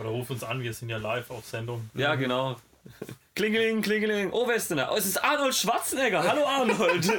Oder 0.00 0.08
ruf 0.08 0.28
uns 0.28 0.42
an, 0.42 0.60
wir 0.62 0.74
sind 0.74 0.88
ja 0.88 0.96
live 0.96 1.30
auf 1.30 1.46
Sendung. 1.46 1.88
Ja, 1.94 2.16
genau. 2.16 2.56
Klingeling, 3.36 3.80
klingeling. 3.80 4.32
Oh, 4.32 4.48
wer 4.48 4.56
ist 4.56 4.70
denn 4.70 4.78
da? 4.78 4.90
Oh, 4.90 4.96
es 4.96 5.06
ist 5.06 5.22
Arnold 5.22 5.54
Schwarzenegger. 5.54 6.24
Hallo, 6.24 6.44
Arnold. 6.46 7.06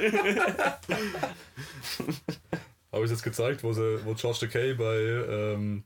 Habe 2.97 3.05
ich 3.05 3.11
jetzt 3.11 3.21
gezeigt, 3.21 3.63
wo, 3.63 3.73
sie, 3.73 3.99
wo 4.05 4.15
George 4.15 4.39
Takei 4.39 4.73
bei 4.73 4.97
ähm, 4.97 5.83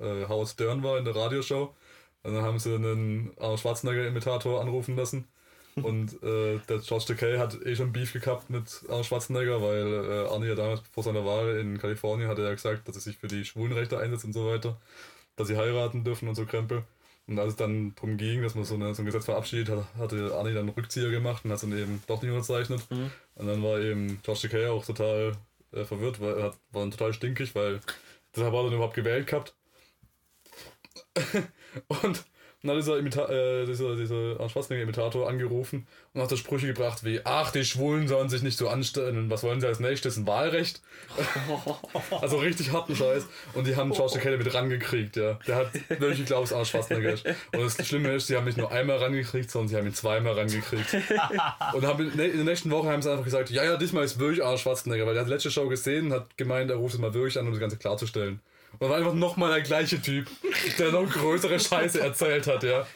äh, 0.00 0.26
Howard 0.26 0.48
Stern 0.48 0.82
war 0.82 0.96
in 0.96 1.04
der 1.04 1.14
Radioshow. 1.14 1.74
Und 2.22 2.32
dann 2.32 2.42
haben 2.42 2.58
sie 2.58 2.74
einen 2.74 3.32
Arnold 3.38 3.60
Schwarzenegger-Imitator 3.60 4.62
anrufen 4.62 4.96
lassen. 4.96 5.28
Und 5.76 6.22
äh, 6.22 6.58
der 6.66 6.78
George 6.78 7.04
Takei 7.08 7.36
hat 7.36 7.60
eh 7.66 7.76
schon 7.76 7.92
Beef 7.92 8.14
gehabt 8.14 8.48
mit 8.48 8.80
Arnold 8.88 9.04
Schwarzenegger, 9.04 9.60
weil 9.60 9.92
äh, 9.92 10.32
Arnie 10.32 10.46
ja 10.46 10.54
damals 10.54 10.80
vor 10.90 11.02
seiner 11.02 11.26
Wahl 11.26 11.58
in 11.58 11.76
Kalifornien 11.76 12.30
hat 12.30 12.38
er 12.38 12.44
ja 12.44 12.54
gesagt, 12.54 12.88
dass 12.88 12.94
er 12.94 13.02
sich 13.02 13.18
für 13.18 13.28
die 13.28 13.44
Schwulenrechte 13.44 13.98
einsetzt 13.98 14.24
und 14.24 14.32
so 14.32 14.46
weiter. 14.46 14.80
Dass 15.36 15.48
sie 15.48 15.58
heiraten 15.58 16.02
dürfen 16.02 16.28
und 16.28 16.34
so 16.34 16.46
Krempel. 16.46 16.84
Und 17.26 17.38
als 17.38 17.50
es 17.50 17.56
dann 17.56 17.94
darum 17.94 18.16
ging, 18.16 18.40
dass 18.42 18.54
man 18.54 18.64
so, 18.64 18.74
eine, 18.74 18.94
so 18.94 19.02
ein 19.02 19.06
Gesetz 19.06 19.26
verabschiedet 19.26 19.68
hat, 19.68 19.84
hatte 19.98 20.34
Arnie 20.34 20.54
dann 20.54 20.68
einen 20.68 20.70
Rückzieher 20.70 21.10
gemacht 21.10 21.44
und 21.44 21.50
hat 21.50 21.56
es 21.56 21.60
dann 21.60 21.78
eben 21.78 22.02
doch 22.06 22.22
nicht 22.22 22.30
unterzeichnet. 22.30 22.80
Und 23.34 23.46
dann 23.46 23.62
war 23.62 23.80
eben 23.80 24.18
George 24.22 24.48
Takei 24.48 24.70
auch 24.70 24.84
total 24.86 25.36
äh, 25.74 25.84
verwirrt, 25.84 26.20
weil 26.20 26.34
er 26.34 26.54
war 26.70 26.82
dann 26.82 26.90
total 26.90 27.12
stinkig, 27.12 27.54
weil 27.54 27.80
deshalb 28.34 28.52
hat 28.52 28.60
er 28.60 28.64
dann 28.64 28.72
überhaupt 28.72 28.94
gewählt 28.94 29.26
gehabt. 29.26 29.54
und 31.88 32.24
dann 32.64 32.76
hat 32.76 32.82
dieser, 32.82 32.98
Imita 32.98 33.28
äh, 33.28 33.66
dieser, 33.66 33.94
dieser 33.94 34.14
Arnold 34.14 34.50
Schwarzenegger-Imitator 34.50 35.28
angerufen 35.28 35.86
und 36.14 36.22
hat 36.22 36.30
so 36.30 36.36
Sprüche 36.36 36.66
gebracht 36.66 37.04
wie, 37.04 37.20
ach, 37.24 37.50
die 37.52 37.64
Schwulen 37.64 38.08
sollen 38.08 38.28
sich 38.28 38.42
nicht 38.42 38.56
so 38.56 38.68
anstellen 38.68 39.18
und 39.18 39.30
was 39.30 39.42
wollen 39.42 39.60
sie 39.60 39.66
als 39.66 39.80
nächstes, 39.80 40.16
ein 40.16 40.26
Wahlrecht? 40.26 40.80
also 42.22 42.38
richtig 42.38 42.72
harten 42.72 42.96
Scheiß. 42.96 43.26
Und 43.52 43.66
die 43.66 43.76
haben 43.76 43.92
George 43.92 44.14
Takei 44.14 44.36
mit 44.36 44.52
rangekriegt, 44.54 45.16
ja. 45.16 45.38
Der 45.46 45.56
hat 45.56 45.74
wirklich 45.88 46.20
geglaubt, 46.20 46.44
dass 46.44 46.52
Arnold 46.52 46.68
Schwarzenegger 46.68 47.12
ist. 47.12 47.26
Und 47.26 47.78
das 47.78 47.86
Schlimme 47.86 48.14
ist, 48.14 48.28
sie 48.28 48.36
haben 48.36 48.46
nicht 48.46 48.56
nur 48.58 48.72
einmal 48.72 48.96
rangekriegt, 48.96 49.50
sondern 49.50 49.68
sie 49.68 49.76
haben 49.76 49.86
ihn 49.86 49.94
zweimal 49.94 50.32
rangekriegt. 50.32 50.96
Und 51.74 51.86
haben 51.86 52.10
in 52.10 52.16
der 52.16 52.44
nächsten 52.44 52.70
Woche 52.70 52.88
haben 52.88 53.02
sie 53.02 53.10
einfach 53.10 53.24
gesagt, 53.24 53.50
ja, 53.50 53.62
ja, 53.62 53.76
diesmal 53.76 54.04
ist 54.04 54.18
wirklich 54.18 54.42
Arnold 54.42 54.60
Schwarzenegger, 54.60 55.06
weil 55.06 55.14
der 55.14 55.22
hat 55.22 55.28
die 55.28 55.34
letzte 55.34 55.50
Show 55.50 55.68
gesehen 55.68 56.06
und 56.06 56.12
hat 56.12 56.36
gemeint, 56.38 56.70
er 56.70 56.76
ruft 56.76 56.94
es 56.94 57.00
mal 57.00 57.12
wirklich 57.12 57.38
an, 57.38 57.46
um 57.46 57.52
das 57.52 57.60
Ganze 57.60 57.76
klarzustellen. 57.76 58.40
Und 58.78 58.88
war 58.88 58.96
einfach 58.96 59.14
nochmal 59.14 59.50
der 59.52 59.62
gleiche 59.62 60.00
Typ, 60.00 60.26
der 60.78 60.90
noch 60.92 61.08
größere 61.08 61.58
Scheiße 61.60 62.00
erzählt 62.00 62.46
hat, 62.46 62.62
ja. 62.62 62.86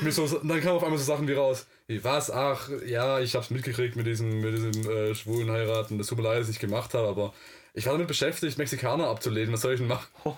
Mit 0.00 0.12
so, 0.14 0.26
dann 0.26 0.60
kamen 0.60 0.76
auf 0.76 0.84
einmal 0.84 0.98
so 0.98 1.04
Sachen 1.04 1.28
wie 1.28 1.34
raus, 1.34 1.66
wie, 1.86 2.02
was, 2.02 2.30
ach, 2.30 2.68
ja, 2.86 3.20
ich 3.20 3.34
hab's 3.34 3.50
mitgekriegt 3.50 3.96
mit 3.96 4.06
diesem, 4.06 4.40
mit 4.40 4.56
diesem 4.56 4.90
äh, 4.90 5.14
schwulen 5.14 5.50
Heiraten, 5.50 5.98
das 5.98 6.06
tut 6.08 6.18
mir 6.18 6.24
leid, 6.24 6.40
dass 6.40 6.48
ich 6.48 6.58
gemacht 6.58 6.94
habe, 6.94 7.08
aber 7.08 7.34
ich 7.74 7.84
war 7.86 7.92
damit 7.92 8.08
beschäftigt, 8.08 8.56
Mexikaner 8.58 9.06
abzulehnen, 9.08 9.52
was 9.52 9.60
soll 9.60 9.74
ich 9.74 9.80
denn 9.80 9.88
machen? 9.88 10.06
und 10.24 10.36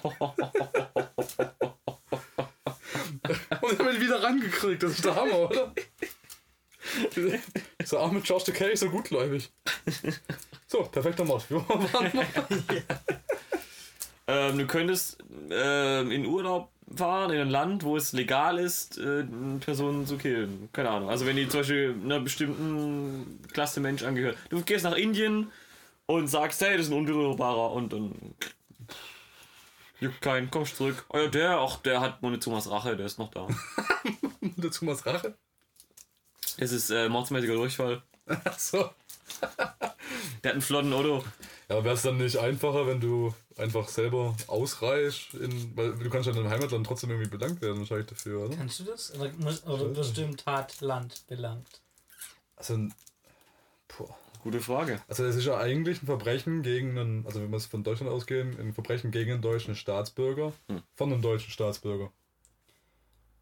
ich 3.72 3.78
hab 3.78 3.92
ihn 3.92 4.00
wieder 4.00 4.22
rangekriegt, 4.22 4.82
das 4.82 4.92
ist 4.92 5.04
der 5.04 5.14
Hammer, 5.14 5.38
oder? 5.50 5.72
So 7.84 7.98
auch 7.98 8.10
mit 8.10 8.26
Josh 8.26 8.44
Takei 8.44 8.74
so 8.74 8.88
gutgläubig. 8.90 9.50
So, 10.66 10.82
perfekter 10.84 11.24
Mod. 11.24 11.44
Wir 11.50 11.58
waren 11.68 12.10
noch- 12.14 12.48
ähm, 14.28 14.58
du 14.58 14.66
könntest 14.66 15.18
ähm, 15.50 16.10
in 16.10 16.26
Urlaub 16.26 16.70
fahren, 16.94 17.32
in 17.32 17.40
ein 17.40 17.50
Land, 17.50 17.82
wo 17.82 17.96
es 17.96 18.12
legal 18.12 18.58
ist, 18.58 18.98
äh, 18.98 19.24
Personen 19.60 20.06
zu 20.06 20.16
killen. 20.16 20.68
Keine 20.72 20.90
Ahnung. 20.90 21.10
Also 21.10 21.26
wenn 21.26 21.36
die 21.36 21.48
zum 21.48 21.60
Beispiel 21.60 21.94
einer 22.02 22.20
bestimmten 22.20 23.40
Klasse 23.52 23.80
Mensch 23.80 24.02
angehört. 24.02 24.36
Du 24.50 24.62
gehst 24.62 24.84
nach 24.84 24.96
Indien 24.96 25.50
und 26.06 26.28
sagst, 26.28 26.60
hey, 26.60 26.76
das 26.76 26.86
ist 26.86 26.92
ein 26.92 26.98
Unberührbarer 26.98 27.72
und 27.72 27.92
dann 27.92 28.12
juckt 30.00 30.20
keinen, 30.20 30.50
kommst 30.50 30.76
zurück. 30.76 31.04
Oh 31.08 31.18
ja, 31.18 31.28
der, 31.28 31.58
ach, 31.58 31.78
der 31.78 32.00
hat 32.00 32.22
Montezumas 32.22 32.70
Rache, 32.70 32.96
der 32.96 33.06
ist 33.06 33.18
noch 33.18 33.30
da. 33.30 33.48
Thomas 34.78 35.04
Rache? 35.06 35.34
Es 36.56 36.72
ist 36.72 36.90
äh, 36.90 37.08
mordsmäßiger 37.08 37.54
Durchfall. 37.54 38.02
Achso. 38.44 38.90
Der 40.42 40.50
hat 40.50 40.52
einen 40.52 40.60
flotten 40.60 40.92
Auto. 40.92 41.24
Ja, 41.68 41.76
aber 41.76 41.84
wäre 41.84 41.94
es 41.96 42.02
dann 42.02 42.16
nicht 42.16 42.38
einfacher, 42.38 42.86
wenn 42.86 43.00
du 43.00 43.34
einfach 43.56 43.88
selber 43.88 44.34
ausreichst? 44.46 45.34
In, 45.34 45.76
weil 45.76 45.92
du 45.92 46.08
kannst 46.08 46.26
ja 46.26 46.32
in 46.32 46.38
deinem 46.38 46.50
Heimatland 46.50 46.86
trotzdem 46.86 47.10
irgendwie 47.10 47.28
bedankt 47.28 47.60
werden, 47.60 47.78
wahrscheinlich 47.78 48.06
dafür, 48.06 48.46
oder? 48.46 48.56
Kannst 48.56 48.80
du 48.80 48.84
das? 48.84 49.14
Oder, 49.14 49.30
muss, 49.38 49.64
oder 49.66 49.94
wirst 49.94 50.16
du 50.16 50.22
im 50.22 50.36
Tatland 50.36 51.26
belangt? 51.26 51.82
Also, 52.56 52.88
boah. 53.96 54.16
Gute 54.42 54.60
Frage. 54.60 55.02
Also 55.08 55.24
es 55.24 55.36
ist 55.36 55.44
ja 55.44 55.58
eigentlich 55.58 56.02
ein 56.02 56.06
Verbrechen 56.06 56.62
gegen 56.62 56.96
einen, 56.96 57.26
also 57.26 57.42
wenn 57.42 57.50
wir 57.50 57.56
es 57.56 57.66
von 57.66 57.82
Deutschland 57.82 58.10
ausgehen, 58.10 58.58
ein 58.58 58.72
Verbrechen 58.72 59.10
gegen 59.10 59.32
einen 59.32 59.42
deutschen 59.42 59.74
Staatsbürger 59.74 60.52
von 60.94 61.12
einem 61.12 61.22
deutschen 61.22 61.50
Staatsbürger. 61.50 62.12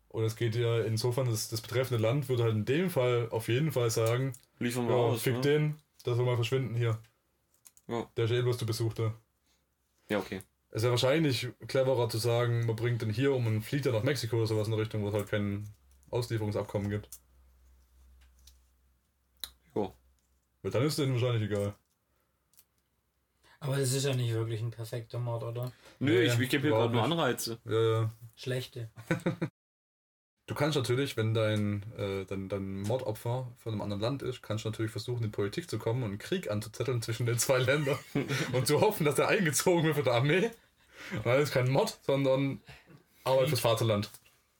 Und 0.08 0.24
es 0.24 0.36
geht 0.36 0.56
ja 0.56 0.80
insofern, 0.80 1.28
dass 1.28 1.48
das 1.48 1.60
betreffende 1.60 2.02
Land 2.02 2.28
würde 2.30 2.44
halt 2.44 2.54
in 2.54 2.64
dem 2.64 2.88
Fall 2.88 3.28
auf 3.30 3.48
jeden 3.48 3.72
Fall 3.72 3.90
sagen, 3.90 4.32
Liefern 4.58 4.88
wir 4.88 4.96
ja, 4.96 5.02
aus. 5.02 5.22
fick 5.22 5.34
Ne? 5.34 5.40
den, 5.42 5.76
der 6.06 6.14
soll 6.14 6.24
mal 6.24 6.36
verschwinden 6.36 6.74
hier. 6.74 6.98
Ja. 7.88 8.10
Der 8.16 8.24
ist 8.24 8.30
eh 8.32 8.42
bloß 8.42 8.58
zu 8.58 8.66
Besuch 8.66 8.94
da. 8.94 9.14
ja, 10.08 10.18
okay. 10.18 10.42
Es 10.70 10.82
wäre 10.82 10.90
wahrscheinlich 10.92 11.48
cleverer 11.68 12.08
zu 12.08 12.18
sagen, 12.18 12.66
man 12.66 12.76
bringt 12.76 13.00
den 13.00 13.08
hier 13.10 13.32
um 13.32 13.46
und 13.46 13.62
fliegt 13.62 13.86
dann 13.86 13.94
nach 13.94 14.02
Mexiko 14.02 14.36
oder 14.36 14.46
sowas 14.46 14.66
in 14.66 14.72
der 14.72 14.80
Richtung, 14.80 15.02
wo 15.02 15.08
es 15.08 15.14
halt 15.14 15.28
kein 15.28 15.64
Auslieferungsabkommen 16.10 16.90
gibt. 16.90 17.08
Jo. 19.74 19.94
Weil 20.62 20.70
dann 20.72 20.82
ist 20.82 20.98
denen 20.98 21.12
wahrscheinlich 21.12 21.50
egal. 21.50 21.74
Aber 23.60 23.76
das 23.78 23.92
ist 23.92 24.04
ja 24.04 24.14
nicht 24.14 24.34
wirklich 24.34 24.60
ein 24.60 24.70
perfekter 24.70 25.18
Mord, 25.18 25.44
oder? 25.44 25.72
Nö, 25.98 26.14
Ja, 26.14 26.20
ich, 26.22 26.34
ja, 26.34 26.40
ich 26.40 26.50
gebe 26.50 26.64
hier 26.68 26.76
gerade 26.76 26.92
nur. 26.92 27.02
Anreize. 27.04 27.58
Ja, 27.64 28.00
ja. 28.02 28.12
Schlechte. 28.34 28.90
Du 30.46 30.54
kannst 30.54 30.76
natürlich, 30.76 31.16
wenn 31.16 31.34
dein, 31.34 31.82
äh, 31.98 32.24
dein, 32.24 32.48
dein 32.48 32.82
Mordopfer 32.82 33.48
von 33.58 33.72
einem 33.72 33.82
anderen 33.82 34.00
Land 34.00 34.22
ist, 34.22 34.42
kannst 34.42 34.64
du 34.64 34.70
natürlich 34.70 34.92
versuchen, 34.92 35.24
in 35.24 35.30
die 35.30 35.34
Politik 35.34 35.68
zu 35.68 35.76
kommen 35.78 36.04
und 36.04 36.10
einen 36.10 36.18
Krieg 36.18 36.50
anzuzetteln 36.50 37.02
zwischen 37.02 37.26
den 37.26 37.38
zwei 37.38 37.58
Ländern 37.58 37.98
und 38.52 38.66
zu 38.66 38.80
hoffen, 38.80 39.04
dass 39.04 39.18
er 39.18 39.28
eingezogen 39.28 39.84
wird 39.84 39.96
von 39.96 40.04
der 40.04 40.14
Armee. 40.14 40.50
Weil 41.24 41.40
das 41.40 41.48
ist 41.48 41.54
kein 41.54 41.68
Mord, 41.68 41.98
sondern 42.02 42.60
Arbeit 43.24 43.48
fürs 43.48 43.60
Vaterland. 43.60 44.08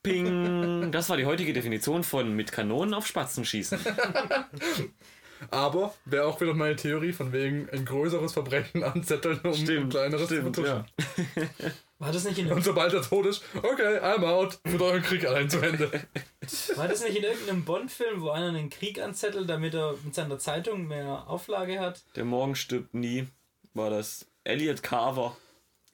Ping! 0.02 0.90
Das 0.90 1.08
war 1.08 1.16
die 1.16 1.26
heutige 1.26 1.52
Definition 1.52 2.02
von 2.02 2.34
mit 2.34 2.50
Kanonen 2.50 2.92
auf 2.92 3.06
Spatzen 3.06 3.44
schießen. 3.44 3.78
Aber 5.50 5.94
wäre 6.04 6.26
auch 6.26 6.40
wieder 6.40 6.54
meine 6.54 6.76
Theorie 6.76 7.12
von 7.12 7.32
wegen 7.32 7.68
ein 7.70 7.84
größeres 7.84 8.32
Verbrechen 8.32 8.82
anzetteln, 8.82 9.40
um 9.40 9.52
ein 9.52 9.88
kleineres 9.88 10.28
zu 10.28 10.42
vertuschen. 10.42 10.84
ja. 10.86 11.70
War 11.98 12.12
das 12.12 12.24
nicht 12.24 12.38
in, 12.38 12.52
Und 12.52 12.62
sobald 12.62 12.92
er 12.92 13.00
tot 13.00 13.24
ist, 13.24 13.42
okay, 13.56 13.98
I'm 14.00 14.24
out, 14.24 14.58
für 14.66 14.82
euren 14.82 15.02
Krieg 15.02 15.26
allein 15.26 15.48
zu 15.48 15.60
Ende. 15.60 15.90
war 16.76 16.88
das 16.88 17.02
nicht 17.02 17.16
in 17.16 17.22
irgendeinem 17.24 17.64
Bond-Film, 17.64 18.20
wo 18.20 18.30
einer 18.30 18.48
einen 18.48 18.68
Krieg 18.68 19.00
anzettelt, 19.00 19.48
damit 19.48 19.72
er 19.74 19.94
mit 20.04 20.14
seiner 20.14 20.38
Zeitung 20.38 20.88
mehr 20.88 21.26
Auflage 21.26 21.80
hat? 21.80 22.02
Der 22.14 22.26
Morgen 22.26 22.54
stirbt 22.54 22.92
nie, 22.92 23.26
war 23.72 23.88
das. 23.88 24.26
Elliot 24.44 24.82
Carver 24.82 25.36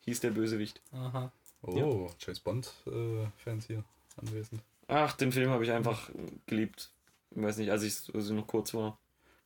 hieß 0.04 0.20
der 0.20 0.30
Bösewicht. 0.30 0.80
Aha. 0.92 1.30
Oh, 1.62 2.10
James 2.18 2.40
Bond-Fans 2.40 3.66
hier 3.68 3.84
anwesend. 4.20 4.60
Ach, 4.88 5.12
den 5.14 5.30
Film 5.30 5.50
habe 5.50 5.64
ich 5.64 5.70
einfach 5.70 6.10
geliebt. 6.46 6.90
Ich 7.30 7.40
weiß 7.40 7.58
nicht, 7.58 7.70
als 7.70 7.84
ich, 7.84 8.12
als 8.12 8.26
ich 8.26 8.32
noch 8.32 8.48
kurz 8.48 8.74
war. 8.74 8.98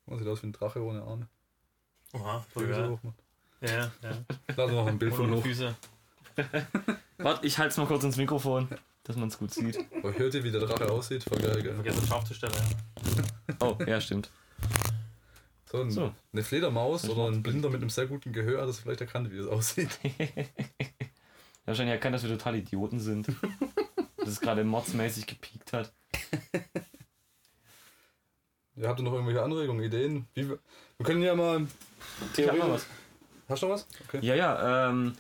Oh, 0.06 0.16
sieht 0.16 0.26
aus 0.26 0.42
wie 0.42 0.46
ein 0.46 0.52
Drache 0.52 0.82
ohne 0.82 1.02
Arme. 1.02 1.28
Oha, 2.14 2.44
voll 2.52 2.68
geil. 2.68 2.98
Ja, 3.60 3.92
ja. 4.02 4.24
Lade 4.56 4.72
noch 4.72 4.86
ein 4.86 4.98
Bild 4.98 5.14
von 5.14 5.34
hoch. 5.34 5.42
Füße. 5.42 5.74
Warte, 7.18 7.46
ich 7.46 7.58
halte 7.58 7.72
es 7.72 7.76
mal 7.78 7.86
kurz 7.86 8.04
ins 8.04 8.16
Mikrofon, 8.16 8.68
dass 9.04 9.16
man 9.16 9.28
es 9.28 9.38
gut 9.38 9.52
sieht. 9.54 9.78
Aber 9.98 10.16
hört 10.16 10.34
ihr, 10.34 10.44
wie 10.44 10.50
der 10.50 10.60
Drache 10.60 10.90
aussieht? 10.90 11.24
Voll 11.24 11.38
geil, 11.38 11.62
gell? 11.62 11.74
Vergessen 11.74 12.06
scharf 12.06 12.24
zu 12.24 12.34
stellen. 12.34 12.52
Ja. 12.54 13.24
Oh, 13.60 13.78
ja, 13.86 14.00
stimmt. 14.00 14.28
So, 15.70 15.80
ein, 15.80 15.90
So. 15.90 16.12
eine 16.32 16.42
Fledermaus 16.42 17.08
oder 17.08 17.28
ein 17.28 17.42
Blinder 17.42 17.70
mit 17.70 17.80
einem 17.80 17.90
sehr 17.90 18.06
guten 18.06 18.32
Gehör 18.32 18.60
hat 18.62 18.68
das 18.68 18.80
vielleicht 18.80 19.00
erkannt, 19.00 19.30
wie 19.32 19.38
es 19.38 19.46
aussieht. 19.46 19.98
Ja, 21.66 21.72
wahrscheinlich 21.72 21.94
erkannt, 21.94 22.14
dass 22.14 22.22
wir 22.22 22.30
total 22.30 22.54
Idioten 22.56 23.00
sind. 23.00 23.26
dass 24.18 24.28
es 24.28 24.40
gerade 24.40 24.62
modsmäßig 24.62 25.26
gepiekt 25.26 25.72
hat. 25.72 25.92
Ja, 28.76 28.88
habt 28.88 29.00
ihr 29.00 29.02
noch 29.02 29.12
irgendwelche 29.12 29.42
Anregungen, 29.42 29.82
Ideen? 29.82 30.28
Wie 30.34 30.48
wir, 30.48 30.58
wir 30.98 31.06
können 31.06 31.22
ja 31.22 31.34
mal. 31.34 31.66
Ich 32.36 32.46
hab 32.48 32.56
mal 32.56 32.70
was. 32.70 32.86
Hast 33.48 33.62
du 33.62 33.66
noch 33.66 33.74
was? 33.74 33.88
Okay. 34.06 34.18
Ja, 34.22 34.34
ja, 34.36 34.90
ähm, 34.90 35.16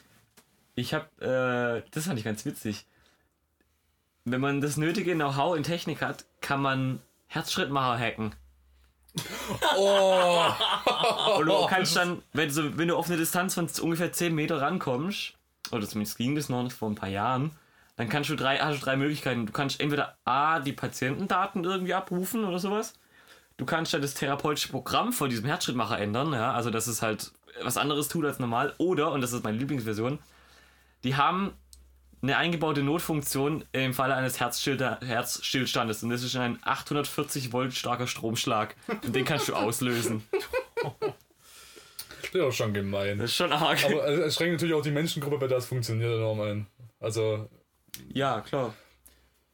ich 0.76 0.94
hab, 0.94 1.20
äh, 1.20 1.82
das 1.90 2.06
fand 2.06 2.18
ich 2.18 2.24
ganz 2.24 2.44
witzig. 2.44 2.86
Wenn 4.24 4.40
man 4.40 4.60
das 4.60 4.76
nötige 4.76 5.14
Know-how 5.14 5.56
in 5.56 5.62
Technik 5.62 6.02
hat, 6.02 6.26
kann 6.40 6.60
man 6.60 7.00
Herzschrittmacher 7.26 7.98
hacken. 7.98 8.34
Oh! 9.76 10.44
Und 11.38 11.46
du 11.46 11.66
kannst 11.66 11.96
dann, 11.96 12.22
wenn, 12.32 12.50
so, 12.50 12.76
wenn 12.76 12.88
du 12.88 12.96
auf 12.96 13.06
eine 13.06 13.16
Distanz 13.16 13.54
von 13.54 13.68
ungefähr 13.80 14.12
10 14.12 14.34
Meter 14.34 14.60
rankommst, 14.60 15.34
oder 15.72 15.88
zumindest 15.88 16.18
ging 16.18 16.34
das 16.34 16.48
noch 16.48 16.70
vor 16.70 16.90
ein 16.90 16.94
paar 16.94 17.08
Jahren, 17.08 17.52
dann 17.96 18.10
kannst 18.10 18.28
du 18.28 18.36
drei, 18.36 18.58
hast 18.58 18.80
du 18.80 18.84
drei 18.84 18.96
Möglichkeiten. 18.96 19.46
Du 19.46 19.52
kannst 19.52 19.80
entweder 19.80 20.18
A, 20.24 20.60
die 20.60 20.72
Patientendaten 20.72 21.64
irgendwie 21.64 21.94
abrufen 21.94 22.44
oder 22.44 22.58
sowas, 22.58 22.92
du 23.56 23.64
kannst 23.64 23.94
ja 23.94 23.98
das 23.98 24.14
therapeutische 24.14 24.68
Programm 24.68 25.14
von 25.14 25.30
diesem 25.30 25.46
Herzschrittmacher 25.46 25.98
ändern, 25.98 26.34
ja, 26.34 26.52
also 26.52 26.70
dass 26.70 26.86
es 26.86 27.00
halt 27.00 27.32
was 27.62 27.78
anderes 27.78 28.08
tut 28.08 28.26
als 28.26 28.38
normal. 28.38 28.74
Oder, 28.76 29.12
und 29.12 29.22
das 29.22 29.32
ist 29.32 29.44
meine 29.44 29.56
Lieblingsversion, 29.56 30.18
die 31.04 31.16
haben 31.16 31.52
eine 32.22 32.36
eingebaute 32.36 32.82
Notfunktion 32.82 33.64
im 33.72 33.94
Falle 33.94 34.14
eines 34.14 34.40
Herzstillstandes. 34.40 36.02
Und 36.02 36.10
das 36.10 36.22
ist 36.22 36.36
ein 36.36 36.58
840 36.62 37.52
Volt 37.52 37.74
starker 37.74 38.06
Stromschlag. 38.06 38.74
Und 39.04 39.14
den 39.14 39.24
kannst 39.24 39.48
du 39.48 39.54
auslösen. 39.54 40.22
Das 42.22 42.34
ist 42.34 42.40
auch 42.40 42.52
schon 42.52 42.74
gemein. 42.74 43.18
Das 43.18 43.30
ist 43.30 43.36
schon 43.36 43.52
arg. 43.52 43.84
Aber 43.84 44.08
es 44.08 44.34
schränkt 44.34 44.54
natürlich 44.54 44.74
auch 44.74 44.82
die 44.82 44.90
Menschengruppe, 44.90 45.38
bei 45.38 45.46
der 45.46 45.58
es 45.58 45.66
funktioniert, 45.66 46.12
enorm 46.12 46.40
ein. 46.40 46.66
Also, 46.98 47.48
ja, 48.12 48.40
klar. 48.40 48.74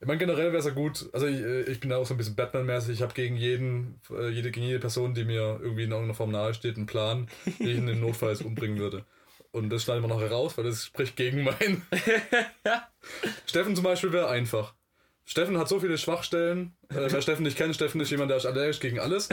ich 0.01 0.07
meine, 0.07 0.19
generell 0.19 0.47
wäre 0.47 0.59
es 0.59 0.65
ja 0.65 0.71
gut. 0.71 1.09
Also, 1.13 1.27
ich, 1.27 1.41
äh, 1.41 1.63
ich 1.63 1.81
bin 1.81 1.91
da 1.91 1.99
auch 1.99 2.07
so 2.07 2.15
ein 2.15 2.17
bisschen 2.17 2.35
Batman-mäßig. 2.35 2.95
Ich 2.95 3.03
habe 3.03 3.15
gegen 3.15 3.37
jeden, 3.37 4.01
äh, 4.11 4.31
jede, 4.31 4.51
gegen 4.51 4.67
jede 4.67 4.81
Person, 4.81 5.15
die 5.15 5.25
mir 5.25 5.61
irgendwie 5.63 5.85
in 5.85 5.91
irgendeiner 5.91 6.15
Form 6.15 6.31
nahe 6.31 6.55
steht, 6.55 6.77
einen 6.77 6.87
Plan, 6.87 7.29
wie 7.59 7.71
ich 7.71 7.79
ihn 7.79 7.89
im 7.89 8.01
Notfall 8.01 8.31
jetzt 8.31 8.45
umbringen 8.45 8.79
würde. 8.79 9.05
Und 9.53 9.71
das 9.71 9.85
schneiden 9.85 10.03
wir 10.03 10.09
noch 10.09 10.21
heraus, 10.21 10.57
weil 10.57 10.65
das 10.65 10.85
spricht 10.87 11.15
gegen 11.17 11.45
meinen. 11.45 11.87
Steffen 13.47 13.75
zum 13.77 13.85
Beispiel 13.85 14.13
wäre 14.13 14.29
einfach. 14.29 14.75
Steffen 15.25 15.57
hat 15.59 15.69
so 15.69 15.79
viele 15.79 15.99
Schwachstellen. 15.99 16.75
Äh, 16.89 17.07
wer 17.11 17.23
Steffen 17.23 17.45
nicht 17.45 17.57
kennt, 17.57 17.75
Steffen 17.75 18.01
ist 18.01 18.11
jemand, 18.11 18.31
der 18.31 18.39
ist 18.39 18.47
allergisch 18.47 18.81
gegen 18.81 18.99
alles. 18.99 19.29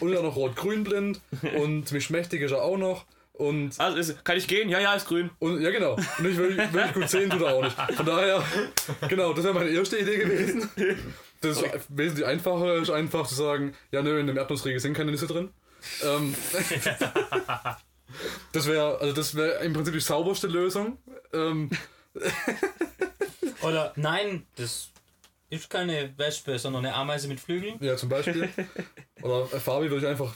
Und 0.00 0.12
dann 0.12 0.22
noch 0.22 0.36
rot-grün 0.36 0.84
blind. 0.84 1.20
Und 1.58 1.88
ziemlich 1.88 2.04
schmächtig 2.04 2.42
ist 2.42 2.52
er 2.52 2.62
auch 2.62 2.76
noch. 2.76 3.06
Und 3.32 3.80
Also, 3.80 3.96
ist, 3.96 4.24
kann 4.24 4.36
ich 4.36 4.46
gehen? 4.46 4.68
Ja, 4.68 4.78
ja, 4.78 4.94
ist 4.94 5.08
grün. 5.08 5.30
und 5.38 5.60
ja, 5.62 5.70
genau. 5.70 5.94
Und 5.94 6.26
ich 6.26 6.36
will, 6.36 6.56
wirklich 6.56 6.92
gut 6.92 7.08
sehen, 7.08 7.30
tut 7.30 7.40
er 7.40 7.54
auch 7.54 7.62
nicht. 7.62 7.76
Von 7.94 8.06
daher, 8.06 8.44
genau, 9.08 9.32
das 9.32 9.44
wäre 9.44 9.54
meine 9.54 9.70
erste 9.70 9.98
Idee 9.98 10.18
gewesen. 10.18 10.68
Das 11.40 11.60
ist 11.60 11.64
wesentlich 11.88 12.26
einfacher, 12.26 12.74
ist 12.76 12.90
einfach 12.90 13.26
zu 13.26 13.34
sagen, 13.34 13.74
ja, 13.90 14.02
nö, 14.02 14.20
in 14.20 14.26
dem 14.26 14.36
Erdnussriegel 14.36 14.78
sind 14.80 14.94
keine 14.94 15.10
Nüsse 15.10 15.26
drin. 15.26 15.48
Ähm, 16.04 16.34
das 18.52 18.66
wäre, 18.66 18.98
also 19.00 19.12
das 19.14 19.34
wäre 19.34 19.64
im 19.64 19.72
Prinzip 19.72 19.94
die 19.94 20.00
sauberste 20.00 20.46
Lösung. 20.46 20.98
Ähm, 21.32 21.70
Oder 23.62 23.92
nein, 23.96 24.46
das 24.56 24.90
ist 25.50 25.70
keine 25.70 26.12
Wespe, 26.16 26.58
sondern 26.58 26.84
eine 26.86 26.94
Ameise 26.94 27.28
mit 27.28 27.40
Flügeln. 27.40 27.76
ja, 27.80 27.96
zum 27.96 28.08
Beispiel. 28.08 28.48
Oder 29.22 29.46
Fabi 29.46 29.90
würde 29.90 30.06
ich 30.06 30.10
einfach, 30.10 30.34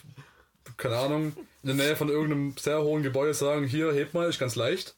keine 0.77 0.97
Ahnung, 0.97 1.33
in 1.63 1.77
der 1.77 1.87
Nähe 1.87 1.97
von 1.97 2.09
irgendeinem 2.09 2.55
sehr 2.57 2.81
hohen 2.83 3.03
Gebäude 3.03 3.35
sagen, 3.35 3.67
hier, 3.67 3.93
heb 3.93 4.15
mal, 4.15 4.29
ist 4.29 4.39
ganz 4.39 4.55
leicht. 4.57 4.95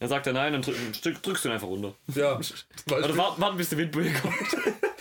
Dann 0.00 0.08
sagt 0.08 0.28
er 0.28 0.32
nein, 0.32 0.52
dann 0.52 0.62
drück, 0.62 0.76
drück, 1.02 1.22
drückst 1.22 1.44
du 1.44 1.48
ihn 1.48 1.54
einfach 1.54 1.66
runter. 1.66 1.94
Ja, 2.14 2.38
Oder 2.86 3.16
warten, 3.16 3.40
warten 3.40 3.56
bis 3.56 3.70
die 3.70 3.78
Windböe 3.78 4.12
kommt. 4.12 4.34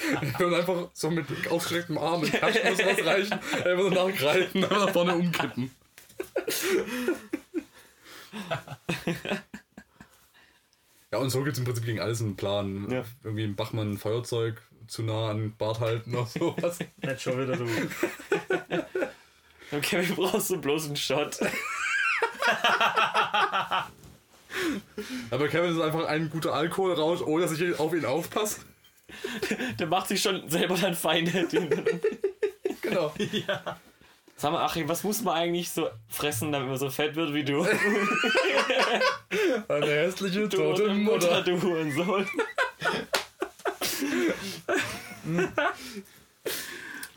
Und 0.40 0.54
einfach 0.54 0.90
so 0.94 1.10
mit 1.10 1.26
ausgestrecktem 1.50 1.98
Arm 1.98 2.22
mit 2.22 2.34
Taschentuch 2.34 2.86
rausreichen, 2.86 3.34
einfach 3.34 3.84
so 3.84 3.90
nachgreifen, 3.90 4.64
einfach 4.64 4.86
nach 4.86 4.94
vorne 4.94 5.16
umkippen. 5.16 5.72
Ja, 11.12 11.20
und 11.20 11.30
so 11.30 11.42
gibt 11.42 11.54
es 11.54 11.60
im 11.60 11.66
Prinzip 11.66 11.86
gegen 11.86 12.02
alles 12.02 12.22
einen 12.22 12.36
Plan. 12.36 12.88
Ja. 12.92 13.06
Irgendwie 13.24 13.46
im 13.46 13.56
Bachmann 13.56 13.94
ein 13.94 13.98
Feuerzeug 13.98 14.62
zu 14.88 15.04
nah 15.04 15.30
an 15.30 15.38
den 15.38 15.56
Bart 15.56 15.80
halten 15.80 16.14
oder 16.14 16.26
sowas. 16.26 16.80
Nicht 17.02 17.22
schon 17.22 17.42
wieder 17.42 17.56
du. 17.56 17.66
Okay, 19.72 20.08
wir 20.08 20.16
brauchst 20.16 20.50
du 20.50 20.60
bloß 20.60 20.88
einen 20.88 20.96
Shot. 20.96 21.40
Aber 25.30 25.48
Kevin 25.48 25.76
ist 25.76 25.82
einfach 25.82 26.06
ein 26.06 26.30
guter 26.30 26.54
Alkoholrausch, 26.54 27.22
ohne 27.22 27.44
dass 27.44 27.58
ich 27.58 27.80
auf 27.80 27.94
ihn 27.94 28.06
aufpasse. 28.06 28.62
Der 29.80 29.88
macht 29.88 30.08
sich 30.10 30.22
schon 30.22 30.48
selber 30.50 30.76
dann 30.76 30.96
Feinde. 30.96 31.48
Genau. 32.82 33.12
Sag 34.38 34.52
mal, 34.52 34.64
Achim, 34.64 34.88
was 34.88 35.04
muss 35.04 35.22
man 35.24 35.36
eigentlich 35.36 35.70
so 35.72 35.90
fressen, 36.08 36.52
damit 36.52 36.70
man 36.70 36.78
so 36.78 36.90
fett 36.92 37.16
wird 37.16 37.34
wie 37.34 37.44
du? 37.44 37.66
Eine 39.68 39.86
hässliche, 39.88 40.48
Du 40.48 40.58
tote 40.58 40.90
Mutter. 40.94 41.42
du 41.42 41.60
Hurensohn. 41.62 42.26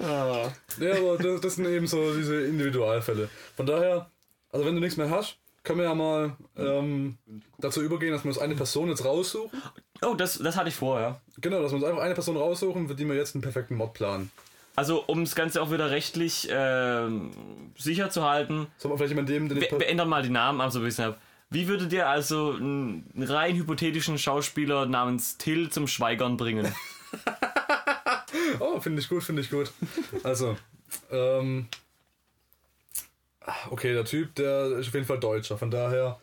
ah. 0.00 0.50
Ja, 0.80 0.94
aber 0.96 1.18
das, 1.18 1.40
das 1.42 1.54
sind 1.56 1.66
eben 1.66 1.86
so 1.86 2.14
diese 2.14 2.46
Individualfälle. 2.46 3.28
Von 3.56 3.66
daher, 3.66 4.10
also 4.50 4.64
wenn 4.64 4.74
du 4.74 4.80
nichts 4.80 4.96
mehr 4.96 5.10
hast, 5.10 5.36
können 5.62 5.80
wir 5.80 5.86
ja 5.86 5.94
mal 5.94 6.36
ähm, 6.56 7.18
dazu 7.58 7.82
übergehen, 7.82 8.12
dass 8.12 8.24
wir 8.24 8.28
uns 8.30 8.38
eine 8.38 8.56
Person 8.56 8.88
jetzt 8.88 9.04
raussuchen. 9.04 9.60
Oh, 10.02 10.14
das, 10.14 10.38
das 10.38 10.56
hatte 10.56 10.68
ich 10.68 10.74
vor, 10.74 11.00
ja. 11.00 11.20
Genau, 11.40 11.62
dass 11.62 11.72
wir 11.72 11.76
uns 11.76 11.84
einfach 11.84 12.02
eine 12.02 12.14
Person 12.14 12.36
raussuchen, 12.36 12.88
für 12.88 12.94
die 12.94 13.06
wir 13.06 13.14
jetzt 13.14 13.34
einen 13.34 13.42
perfekten 13.42 13.74
Mod 13.76 13.92
planen. 13.92 14.30
Also, 14.76 15.04
um 15.06 15.24
das 15.24 15.34
Ganze 15.34 15.60
auch 15.60 15.70
wieder 15.70 15.90
rechtlich 15.90 16.48
ähm, 16.50 17.32
sicher 17.76 18.08
zu 18.10 18.24
halten, 18.24 18.68
Soll 18.78 18.88
man 18.88 18.98
vielleicht 18.98 19.10
jemand 19.10 19.28
dem, 19.28 19.48
den 19.48 19.60
wir, 19.60 19.70
wir 19.70 19.88
ändern 19.88 20.08
mal 20.08 20.22
die 20.22 20.30
Namen 20.30 20.60
ab, 20.60 20.72
so 20.72 20.78
ein 20.78 20.84
bisschen. 20.84 21.14
Wie 21.50 21.66
würdet 21.66 21.92
ihr 21.92 22.08
also 22.08 22.52
einen 22.52 23.12
rein 23.18 23.56
hypothetischen 23.56 24.16
Schauspieler 24.18 24.86
namens 24.86 25.36
Till 25.36 25.68
zum 25.70 25.88
Schweigern 25.88 26.36
bringen? 26.36 26.72
Oh, 28.58 28.80
finde 28.80 29.00
ich 29.00 29.08
gut, 29.08 29.22
finde 29.22 29.42
ich 29.42 29.50
gut. 29.50 29.72
Also, 30.22 30.56
ähm, 31.10 31.66
okay, 33.70 33.92
der 33.92 34.04
Typ, 34.04 34.34
der 34.34 34.66
ist 34.78 34.88
auf 34.88 34.94
jeden 34.94 35.06
Fall 35.06 35.18
Deutscher. 35.18 35.58
Von 35.58 35.70
daher 35.70 36.18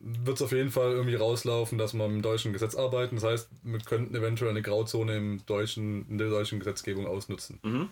wird 0.00 0.36
es 0.36 0.42
auf 0.42 0.52
jeden 0.52 0.70
Fall 0.70 0.92
irgendwie 0.92 1.16
rauslaufen, 1.16 1.78
dass 1.78 1.94
wir 1.94 2.04
im 2.04 2.22
deutschen 2.22 2.52
Gesetz 2.52 2.74
arbeiten. 2.74 3.16
Das 3.16 3.24
heißt, 3.24 3.48
wir 3.62 3.78
könnten 3.80 4.14
eventuell 4.14 4.50
eine 4.50 4.62
Grauzone 4.62 5.16
im 5.16 5.44
deutschen, 5.46 6.08
in 6.08 6.18
der 6.18 6.28
deutschen 6.28 6.58
Gesetzgebung 6.60 7.06
ausnutzen. 7.06 7.58
Mhm. 7.62 7.90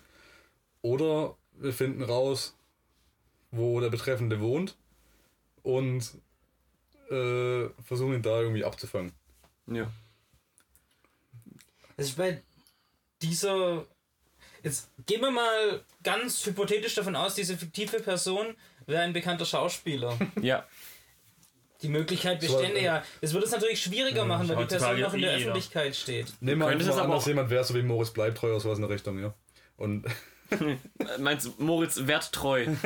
Oder 0.82 1.36
wir 1.54 1.72
finden 1.72 2.02
raus, 2.02 2.54
wo 3.50 3.80
der 3.80 3.90
Betreffende 3.90 4.40
wohnt 4.40 4.76
und 5.62 6.14
äh, 7.10 7.68
versuchen 7.84 8.14
ihn 8.14 8.22
da 8.22 8.40
irgendwie 8.40 8.64
abzufangen. 8.64 9.12
Ja. 9.66 9.90
Das 11.96 12.06
ist 12.06 12.16
bei 12.16 12.42
dieser. 13.22 13.86
Jetzt 14.62 14.90
gehen 15.06 15.20
wir 15.20 15.30
mal 15.30 15.84
ganz 16.02 16.44
hypothetisch 16.44 16.94
davon 16.94 17.14
aus, 17.14 17.34
diese 17.34 17.56
fiktive 17.56 18.00
Person 18.00 18.56
wäre 18.86 19.02
ein 19.02 19.12
bekannter 19.12 19.44
Schauspieler. 19.44 20.18
Ja. 20.40 20.66
Die 21.82 21.88
Möglichkeit 21.88 22.40
bestände 22.40 22.68
So, 22.68 22.76
äh, 22.76 22.84
ja. 22.84 23.02
Es 23.20 23.32
würde 23.32 23.46
es 23.46 23.52
natürlich 23.52 23.82
schwieriger 23.82 24.24
machen, 24.24 24.48
weil 24.48 24.56
die 24.56 24.64
Person 24.64 25.00
noch 25.00 25.14
in 25.14 25.20
der 25.20 25.32
eh. 25.32 25.36
Öffentlichkeit 25.36 25.94
steht. 25.94 26.26
Nehmen 26.40 26.60
wir 26.60 26.68
könntest 26.68 26.90
einfach 26.90 27.04
an, 27.04 27.10
dass 27.10 27.26
jemand 27.26 27.50
wäre, 27.50 27.64
so 27.64 27.74
wie 27.74 27.82
Moritz 27.82 28.10
Bleibtreu 28.10 28.50
oder 28.50 28.60
sowas 28.60 28.78
in 28.78 28.82
der 28.82 28.90
Richtung, 28.90 29.18
ja. 29.20 29.34
Und 29.76 30.06
Meinst 31.18 31.46
du, 31.46 31.54
Moritz 31.58 32.06
werttreu? 32.06 32.66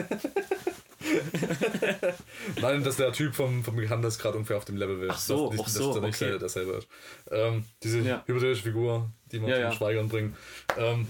Nein, 2.60 2.84
dass 2.84 2.96
der 2.96 3.12
Typ 3.12 3.34
vom, 3.34 3.64
vom 3.64 3.76
Handelsgrad 3.88 4.34
ungefähr 4.34 4.56
auf 4.56 4.64
dem 4.64 4.76
Level 4.76 5.02
ist. 5.02 5.10
Ach 5.10 5.18
so, 5.18 5.50
dass, 5.50 5.60
ach 5.60 5.68
so, 5.68 5.86
dass 5.86 5.94
der 5.94 6.02
nicht 6.02 6.22
okay. 6.22 6.38
derselbe 6.38 6.72
ist. 6.72 6.88
Ähm, 7.30 7.64
diese 7.82 8.00
Ja. 8.00 8.22
hypothetische 8.26 8.62
Figur, 8.64 9.10
die 9.32 9.40
man 9.40 9.50
Ja, 9.50 9.56
zum 9.56 9.64
ja. 9.64 9.72
Schweigern 9.72 10.08
bringt. 10.08 10.36
Ähm, 10.76 11.08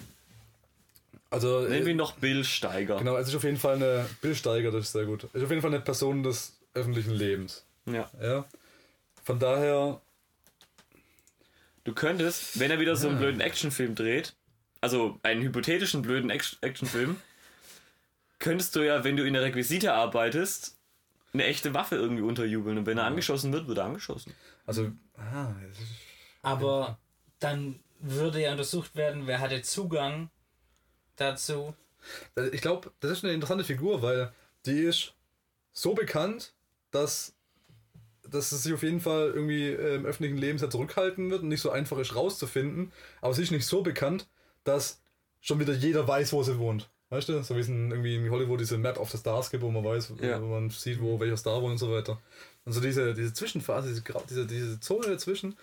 also, 1.28 1.60
Nennen 1.60 1.84
wir 1.84 1.86
äh, 1.86 1.90
ihn 1.90 1.96
noch 1.96 2.12
Bill 2.14 2.44
Steiger. 2.44 2.98
genau, 2.98 3.16
es 3.16 3.28
ist 3.28 3.34
auf 3.36 3.44
jeden 3.44 3.56
Fall 3.56 3.76
eine, 3.76 4.06
Bill 4.20 4.34
Steiger, 4.34 4.70
das 4.70 4.86
ist 4.86 4.92
sehr 4.92 5.04
gut. 5.04 5.24
Ist 5.24 5.42
auf 5.44 5.50
jeden 5.50 5.62
Fall 5.62 5.72
eine 5.72 5.80
Person 5.80 6.22
des 6.22 6.56
öffentlichen 6.74 7.12
Lebens. 7.12 7.64
Ja. 7.86 8.10
Ja. 8.20 8.44
Von 9.24 9.38
daher, 9.38 10.00
Du 11.84 11.94
könntest, 11.94 12.60
wenn 12.60 12.70
er 12.70 12.78
wieder 12.78 12.94
so 12.94 13.08
einen 13.08 13.18
blöden 13.18 13.40
Actionfilm 13.40 13.94
dreht, 13.94 14.34
also 14.82 15.18
einen 15.22 15.40
hypothetischen 15.42 16.02
blöden 16.02 16.28
Act- 16.30 16.58
Actionfilm, 16.60 17.16
könntest 18.38 18.76
du 18.76 18.80
ja, 18.80 19.02
wenn 19.02 19.16
du 19.16 19.24
in 19.26 19.32
der 19.32 19.42
Requisite 19.42 19.94
arbeitest, 19.94 20.76
eine 21.32 21.44
echte 21.44 21.72
Waffe 21.72 21.96
irgendwie 21.96 22.22
unterjubeln. 22.22 22.76
Und 22.78 22.86
wenn 22.86 22.98
er 22.98 23.04
angeschossen 23.04 23.52
wird, 23.52 23.66
wird 23.66 23.78
er 23.78 23.84
angeschossen. 23.84 24.34
also, 24.66 24.92
ah, 25.16 25.54
Aber 26.42 26.98
dann 27.38 27.80
würde 28.00 28.42
ja 28.42 28.52
untersucht 28.52 28.94
werden, 28.94 29.26
wer 29.26 29.40
hatte 29.40 29.62
Zugang 29.62 30.30
dazu. 31.16 31.74
Also 32.34 32.52
ich 32.52 32.60
glaube, 32.60 32.92
das 33.00 33.12
ist 33.12 33.24
eine 33.24 33.32
interessante 33.32 33.64
Figur, 33.64 34.02
weil 34.02 34.32
die 34.66 34.80
ist 34.80 35.14
so 35.72 35.94
bekannt, 35.94 36.52
dass, 36.90 37.34
dass 38.30 38.52
es 38.52 38.62
sich 38.62 38.72
auf 38.72 38.82
jeden 38.82 39.00
Fall 39.00 39.28
irgendwie 39.34 39.68
äh, 39.68 39.96
im 39.96 40.06
öffentlichen 40.06 40.36
Leben 40.38 40.58
sehr 40.58 40.70
zurückhalten 40.70 41.30
wird 41.30 41.42
und 41.42 41.48
nicht 41.48 41.60
so 41.60 41.70
einfach 41.70 41.98
ist 41.98 42.14
rauszufinden. 42.14 42.92
Aber 43.20 43.34
sie 43.34 43.42
ist 43.42 43.50
nicht 43.50 43.66
so 43.66 43.82
bekannt, 43.82 44.26
dass 44.64 45.00
schon 45.40 45.58
wieder 45.60 45.72
jeder 45.74 46.06
weiß, 46.06 46.32
wo 46.32 46.42
sie 46.42 46.58
wohnt. 46.58 46.88
Weißt 47.10 47.28
du? 47.28 47.42
So 47.42 47.56
wie 47.56 47.60
es 47.60 47.68
in, 47.68 47.90
irgendwie 47.90 48.14
in 48.16 48.30
Hollywood 48.30 48.60
diese 48.60 48.78
Map 48.78 48.98
of 48.98 49.10
the 49.10 49.18
Stars 49.18 49.50
gibt, 49.50 49.62
wo 49.64 49.70
man 49.70 49.82
weiß, 49.84 50.12
Ja. 50.20 50.40
wo 50.40 50.46
man 50.46 50.70
sieht, 50.70 51.00
wo 51.00 51.18
welcher 51.18 51.36
Star 51.36 51.60
wohnt 51.60 51.72
und 51.72 51.78
so 51.78 51.90
weiter. 51.90 52.20
Und 52.64 52.72
so 52.72 52.80
diese, 52.80 53.14
diese 53.14 53.32
Zwischenphase, 53.34 53.88
diese, 53.88 54.02
diese, 54.28 54.46
diese 54.46 54.80
Zone 54.80 55.06
dazwischen, 55.08 55.56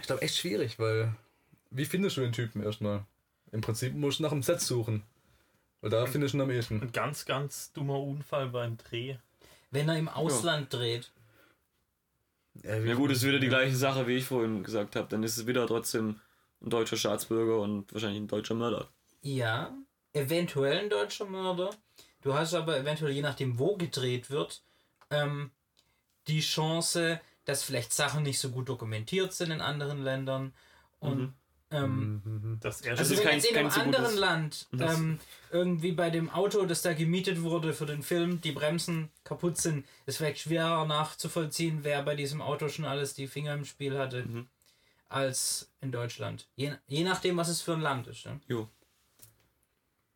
ich 0.00 0.06
glaube 0.06 0.22
echt 0.22 0.36
schwierig, 0.36 0.78
weil 0.78 1.14
wie 1.70 1.84
findest 1.84 2.16
du 2.16 2.22
den 2.22 2.32
Typen 2.32 2.62
erstmal? 2.62 3.04
Im 3.52 3.60
Prinzip 3.60 3.94
musst 3.94 4.18
du 4.18 4.22
nach 4.22 4.30
dem 4.30 4.42
Set 4.42 4.60
suchen. 4.60 5.02
Weil 5.82 5.90
da 5.90 6.06
findest 6.06 6.34
du 6.34 6.38
ihn 6.38 6.42
am 6.42 6.50
ehesten. 6.50 6.80
Ein 6.82 6.92
ganz, 6.92 7.24
ganz 7.24 7.72
dummer 7.72 8.00
Unfall 8.00 8.48
beim 8.48 8.76
Dreh. 8.76 9.16
Wenn 9.70 9.88
er 9.88 9.96
im 9.98 10.08
Ausland 10.08 10.72
dreht. 10.72 11.10
Ja 12.62 12.94
gut, 12.94 13.10
ist 13.10 13.24
wieder 13.24 13.38
die 13.38 13.48
gleiche 13.48 13.76
Sache, 13.76 14.06
wie 14.06 14.16
ich 14.16 14.24
vorhin 14.24 14.62
gesagt 14.62 14.96
habe. 14.96 15.08
Dann 15.08 15.22
ist 15.22 15.36
es 15.36 15.46
wieder 15.46 15.66
trotzdem 15.66 16.20
ein 16.62 16.70
deutscher 16.70 16.96
Staatsbürger 16.96 17.58
und 17.60 17.92
wahrscheinlich 17.92 18.20
ein 18.20 18.28
deutscher 18.28 18.54
Mörder. 18.54 18.88
Ja, 19.22 19.74
eventuell 20.12 20.78
ein 20.78 20.90
deutscher 20.90 21.26
Mörder. 21.26 21.70
Du 22.22 22.34
hast 22.34 22.54
aber 22.54 22.78
eventuell, 22.78 23.12
je 23.12 23.22
nachdem, 23.22 23.58
wo 23.58 23.76
gedreht 23.76 24.30
wird, 24.30 24.62
ähm, 25.10 25.50
die 26.26 26.40
Chance, 26.40 27.20
dass 27.44 27.62
vielleicht 27.62 27.92
Sachen 27.92 28.22
nicht 28.22 28.38
so 28.38 28.50
gut 28.50 28.68
dokumentiert 28.68 29.32
sind 29.32 29.50
in 29.50 29.60
anderen 29.60 30.02
Ländern. 30.04 30.52
Und 30.98 31.32
ähm, 31.72 32.58
Das 32.60 32.80
er 32.82 32.98
also 32.98 33.14
ist 33.14 33.20
wenn 33.20 33.26
kein- 33.28 33.38
jetzt 33.38 33.50
in 33.50 33.56
einem 33.56 33.70
anderen 33.70 34.16
Land 34.16 34.68
ähm, 34.78 35.18
irgendwie 35.52 35.92
bei 35.92 36.10
dem 36.10 36.28
Auto, 36.30 36.64
das 36.66 36.82
da 36.82 36.92
gemietet 36.94 37.42
wurde 37.42 37.72
für 37.72 37.86
den 37.86 38.02
Film, 38.02 38.40
die 38.40 38.52
Bremsen 38.52 39.08
kaputt 39.24 39.56
sind, 39.58 39.86
ist 40.06 40.16
vielleicht 40.18 40.40
schwerer 40.40 40.84
nachzuvollziehen, 40.86 41.80
wer 41.82 42.02
bei 42.02 42.16
diesem 42.16 42.42
Auto 42.42 42.68
schon 42.68 42.84
alles 42.84 43.14
die 43.14 43.26
Finger 43.28 43.54
im 43.54 43.64
Spiel 43.64 43.96
hatte, 43.98 44.24
Mhm. 44.24 44.46
als 45.08 45.70
in 45.80 45.92
Deutschland. 45.92 46.48
Je, 46.56 46.72
je 46.88 47.04
nachdem, 47.04 47.36
was 47.36 47.48
es 47.48 47.60
für 47.62 47.72
ein 47.74 47.80
Land 47.80 48.06
ist. 48.08 48.26
Ne? 48.26 48.40
Jo. 48.48 48.68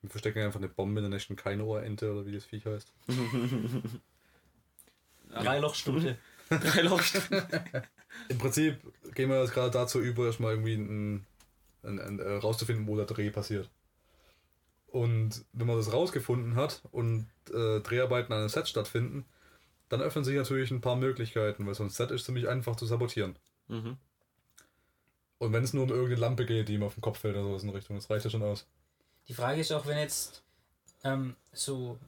Wir 0.03 0.11
verstecken 0.11 0.43
einfach 0.43 0.61
eine 0.61 0.69
Bombe 0.69 1.01
in 1.01 1.05
der 1.05 1.11
nächsten 1.11 1.35
Keinohrente 1.37 2.13
oder 2.13 2.27
wie 2.27 2.33
das 2.33 2.45
Viech 2.45 2.67
heißt. 2.67 2.93
Dreilochstute. 5.33 6.19
Drei 6.51 6.83
Laufstunden. 6.83 7.43
Im 8.29 8.39
Prinzip 8.39 8.77
gehen 9.15 9.31
wir 9.31 9.41
jetzt 9.41 9.55
gerade 9.55 9.71
dazu 9.71 10.01
über, 10.01 10.27
erstmal 10.27 10.53
irgendwie 10.53 10.75
ein, 10.75 11.27
ein, 11.85 11.99
ein, 12.01 12.19
äh, 12.19 12.35
rauszufinden, 12.37 12.87
wo 12.87 12.97
der 12.97 13.07
Dreh 13.07 13.31
passiert. 13.31 13.71
Und 14.87 15.45
wenn 15.53 15.67
man 15.67 15.77
das 15.77 15.93
rausgefunden 15.93 16.55
hat 16.55 16.83
und 16.93 17.29
äh, 17.51 17.81
Dreharbeiten 17.81 18.33
an 18.33 18.41
einem 18.41 18.49
Set 18.49 18.69
stattfinden, 18.69 19.25
dann 19.89 20.01
öffnen 20.01 20.25
sich 20.25 20.37
natürlich 20.37 20.71
ein 20.71 20.81
paar 20.81 20.97
Möglichkeiten, 20.97 21.67
weil 21.67 21.75
so 21.75 21.83
ein 21.83 21.91
Set 21.91 22.11
ist 22.11 22.25
ziemlich 22.25 22.49
einfach 22.49 22.77
zu 22.77 22.87
sabotieren. 22.87 23.37
Mhm. 23.69 23.97
Und 25.39 25.53
wenn 25.53 25.65
es 25.65 25.73
nur 25.73 25.85
um 25.85 25.91
irgendeine 25.91 26.21
Lampe 26.21 26.47
geht, 26.47 26.69
die 26.69 26.75
ihm 26.75 26.83
auf 26.83 26.95
den 26.95 27.01
Kopf 27.01 27.19
fällt 27.19 27.35
oder 27.35 27.45
sowas 27.45 27.65
in 27.65 27.71
Richtung, 27.71 27.97
das 27.97 28.09
reicht 28.09 28.25
ja 28.25 28.31
schon 28.31 28.43
aus. 28.43 28.67
Die 29.29 29.35
Frage 29.35 29.61
ist 29.61 29.73
auch, 29.73 29.87
wenn 29.87 29.99
jetzt 29.99 30.43
ähm, 31.03 31.35
so 31.53 31.99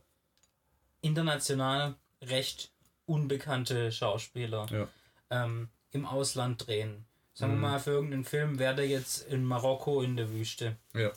international 1.00 1.96
recht 2.22 2.70
unbekannte 3.04 3.92
Schauspieler 3.92 4.66
Ja. 4.70 4.88
ähm, 5.30 5.68
im 5.90 6.06
Ausland 6.06 6.66
drehen. 6.66 7.04
Sagen 7.38 7.52
Mhm. 7.58 7.60
wir 7.60 7.68
mal, 7.68 7.78
für 7.80 7.90
irgendeinen 7.90 8.24
Film 8.24 8.58
wäre 8.58 8.74
der 8.74 8.88
jetzt 8.88 9.26
in 9.28 9.44
Marokko 9.44 10.00
in 10.00 10.16
der 10.16 10.30
Wüste. 10.32 10.76
Ja. 10.94 11.10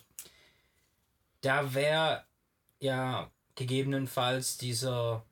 Da 1.42 1.74
wäre 1.74 2.24
ja 2.82 3.32
gegebenenfalls 3.56 4.58
dieser 4.58 5.24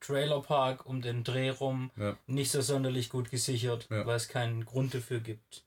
Trailerpark 0.00 0.84
um 0.86 1.00
den 1.00 1.22
Dreh 1.22 1.50
rum 1.50 1.90
Ja. 1.96 2.16
nicht 2.26 2.50
so 2.50 2.60
sonderlich 2.60 3.08
gut 3.10 3.30
gesichert, 3.30 3.86
Ja. 3.88 4.04
weil 4.04 4.16
es 4.16 4.28
keinen 4.28 4.64
Grund 4.64 4.94
dafür 4.94 5.20
gibt. 5.20 5.62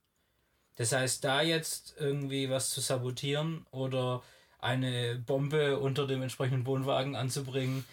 Das 0.75 0.91
heißt, 0.91 1.23
da 1.23 1.41
jetzt 1.41 1.95
irgendwie 1.97 2.49
was 2.49 2.71
zu 2.71 2.81
sabotieren 2.81 3.65
oder 3.71 4.23
eine 4.59 5.15
Bombe 5.25 5.77
unter 5.79 6.05
dem 6.05 6.21
entsprechenden 6.21 6.65
Wohnwagen 6.65 7.15
anzubringen, 7.15 7.85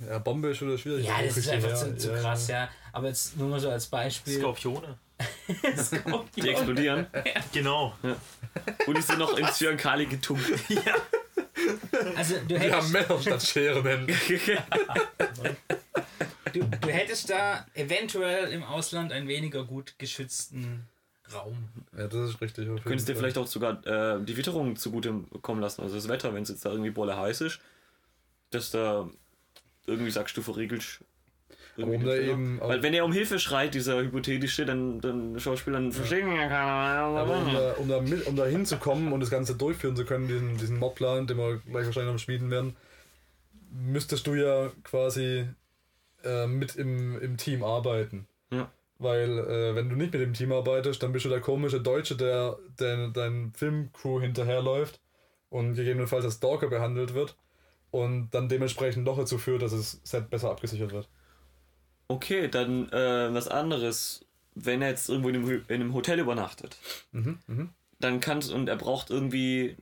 Ja, 0.00 0.18
Bombe 0.18 0.48
ist 0.48 0.56
schon 0.58 0.76
schwierig. 0.78 1.06
ja, 1.06 1.22
das 1.22 1.36
ist 1.36 1.48
einfach 1.48 1.68
ja, 1.70 1.76
zu, 1.76 1.96
zu 1.96 2.10
ja, 2.10 2.18
krass, 2.20 2.48
ja. 2.48 2.68
Aber 2.92 3.06
jetzt 3.06 3.36
nur 3.36 3.48
mal 3.48 3.60
so 3.60 3.70
als 3.70 3.86
Beispiel. 3.86 4.40
Skorpione. 4.40 4.98
Die 6.36 6.48
explodieren. 6.48 7.06
Genau. 7.52 7.96
Und 8.86 8.96
die 8.96 9.02
sind 9.02 9.18
noch 9.18 9.36
ins 9.36 9.56
Zyankali 9.58 10.06
getunkt. 10.06 10.44
Also 12.16 12.36
du 12.38 12.48
Wir 12.48 12.58
hättest, 12.58 12.76
haben 12.76 12.92
Männer 12.92 13.20
statt 13.20 13.42
Scheren. 13.42 14.06
du, 16.52 16.60
du 16.64 16.88
hättest 16.88 17.30
da 17.30 17.64
eventuell 17.74 18.48
im 18.52 18.64
Ausland 18.64 19.12
einen 19.12 19.28
weniger 19.28 19.64
gut 19.64 19.94
geschützten 19.98 20.88
Raum. 21.32 21.68
Ja, 21.96 22.08
das 22.08 22.30
ist 22.30 22.40
richtig. 22.40 22.64
jeden 22.66 22.82
Könntest 22.82 23.08
dir 23.08 23.16
vielleicht 23.16 23.38
auch 23.38 23.46
sogar 23.46 23.86
äh, 23.86 24.24
die 24.24 24.36
Witterung 24.36 24.76
zugute 24.76 25.24
kommen 25.40 25.60
lassen. 25.60 25.82
Also 25.82 25.94
das 25.94 26.08
Wetter, 26.08 26.34
wenn 26.34 26.42
es 26.42 26.48
jetzt 26.48 26.64
da 26.64 26.70
irgendwie 26.70 26.90
bolle 26.90 27.16
heiß 27.16 27.42
ist, 27.42 27.60
dass 28.50 28.70
da 28.70 29.08
irgendwie 29.86 30.10
sagst 30.10 30.36
du 30.36 30.42
verriegelst. 30.42 31.00
Um 31.76 31.90
den 31.90 32.04
da 32.04 32.14
eben 32.14 32.60
Weil 32.60 32.82
wenn 32.82 32.94
er 32.94 33.04
um 33.04 33.12
Hilfe 33.12 33.38
schreit, 33.38 33.74
dieser 33.74 34.02
hypothetische, 34.02 34.66
dann, 34.66 35.00
dann 35.00 35.38
Schauspieler 35.40 35.80
dann 35.80 35.92
verstehen 35.92 36.30
ja 36.34 36.48
Aber 36.48 37.38
um 37.38 37.44
keiner. 37.46 37.60
da, 37.60 37.72
um, 37.72 37.88
da 37.88 38.00
mit, 38.00 38.26
um 38.26 38.36
da 38.36 38.44
hinzukommen 38.46 39.12
und 39.12 39.20
das 39.20 39.30
Ganze 39.30 39.54
durchführen 39.54 39.96
zu 39.96 40.04
können, 40.04 40.28
diesen, 40.28 40.58
diesen 40.58 40.78
Mobplan, 40.78 41.26
den 41.26 41.38
wir 41.38 41.58
gleich 41.58 41.86
wahrscheinlich 41.86 42.12
am 42.12 42.18
Schmieden 42.18 42.50
werden, 42.50 42.76
müsstest 43.70 44.26
du 44.26 44.34
ja 44.34 44.70
quasi 44.84 45.46
äh, 46.24 46.46
mit 46.46 46.76
im, 46.76 47.20
im 47.20 47.36
Team 47.36 47.64
arbeiten. 47.64 48.26
Ja. 48.50 48.70
Weil, 48.98 49.38
äh, 49.38 49.74
wenn 49.74 49.88
du 49.88 49.96
nicht 49.96 50.12
mit 50.12 50.22
dem 50.22 50.34
Team 50.34 50.52
arbeitest, 50.52 51.02
dann 51.02 51.12
bist 51.12 51.24
du 51.24 51.28
der 51.28 51.40
komische 51.40 51.80
Deutsche, 51.80 52.16
der, 52.16 52.58
der 52.78 53.08
dein 53.08 53.52
Filmcrew 53.56 54.20
hinterherläuft 54.20 55.00
und 55.48 55.74
gegebenenfalls 55.74 56.24
als 56.24 56.34
Stalker 56.34 56.68
behandelt 56.68 57.14
wird 57.14 57.36
und 57.90 58.30
dann 58.30 58.48
dementsprechend 58.48 59.04
noch 59.04 59.16
dazu 59.18 59.38
führt, 59.38 59.62
dass 59.62 59.72
das 59.72 60.00
Set 60.04 60.30
besser 60.30 60.50
abgesichert 60.50 60.92
wird. 60.92 61.08
Okay, 62.12 62.48
dann 62.48 62.88
äh, 62.92 63.32
was 63.34 63.48
anderes. 63.48 64.24
Wenn 64.54 64.82
er 64.82 64.90
jetzt 64.90 65.08
irgendwo 65.08 65.30
in 65.30 65.36
einem, 65.36 65.48
in 65.68 65.74
einem 65.76 65.94
Hotel 65.94 66.18
übernachtet, 66.20 66.76
Mhm, 67.12 67.38
mhm. 67.46 67.70
dann 68.00 68.20
kannst 68.20 68.52
und 68.52 68.68
er 68.68 68.76
braucht 68.76 69.08
irgendwie. 69.10 69.76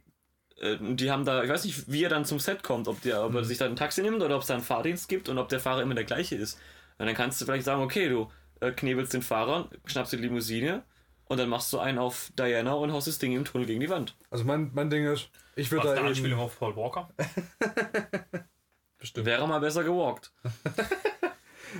äh, 0.61 0.76
Die 0.81 1.11
haben 1.11 1.24
da, 1.24 1.43
ich 1.43 1.51
weiß 1.51 1.64
nicht, 1.64 1.91
wie 1.91 2.05
er 2.05 2.09
dann 2.09 2.24
zum 2.24 2.39
Set 2.39 2.62
kommt, 2.62 2.87
ob, 2.87 3.01
der, 3.03 3.24
ob 3.24 3.35
er 3.35 3.45
sich 3.45 3.59
da 3.59 3.64
ein 3.66 3.74
Taxi 3.76 4.03
nimmt 4.03 4.22
oder 4.22 4.37
ob 4.37 4.43
es 4.43 4.47
da 4.49 4.55
einen 4.55 4.62
Fahrdienst 4.62 5.09
gibt 5.09 5.28
und 5.28 5.39
ob 5.39 5.49
der 5.49 5.59
Fahrer 5.61 5.83
immer 5.83 5.95
der 5.95 6.05
gleiche 6.05 6.37
ist. 6.37 6.59
Und 6.99 7.07
dann 7.07 7.16
kannst 7.16 7.41
du 7.41 7.45
vielleicht 7.47 7.64
sagen, 7.64 7.83
okay, 7.83 8.09
du 8.09 8.31
äh, 8.61 8.70
knebelst 8.70 9.12
den 9.12 9.22
Fahrer, 9.22 9.68
schnappst 9.87 10.12
die 10.12 10.18
Limousine 10.18 10.85
und 11.24 11.39
dann 11.39 11.49
machst 11.49 11.72
du 11.72 11.78
einen 11.81 11.99
auf 11.99 12.31
Diana 12.39 12.74
und 12.74 12.93
haust 12.93 13.09
das 13.09 13.18
Ding 13.18 13.33
im 13.33 13.45
Tunnel 13.45 13.66
gegen 13.66 13.81
die 13.81 13.89
Wand. 13.91 14.14
Also 14.31 14.45
mein, 14.45 14.70
mein 14.74 14.89
Ding 14.91 15.05
ist, 15.07 15.31
ich 15.57 15.72
würde 15.72 15.89
da 15.89 15.93
eine. 15.95 16.09
Anspielung 16.09 16.39
auf 16.39 16.59
Paul 16.61 16.76
Walker. 16.76 17.09
Bestimmt. 18.99 19.26
Wäre 19.26 19.49
mal 19.49 19.59
besser 19.61 19.83
gewalkt. 19.83 20.31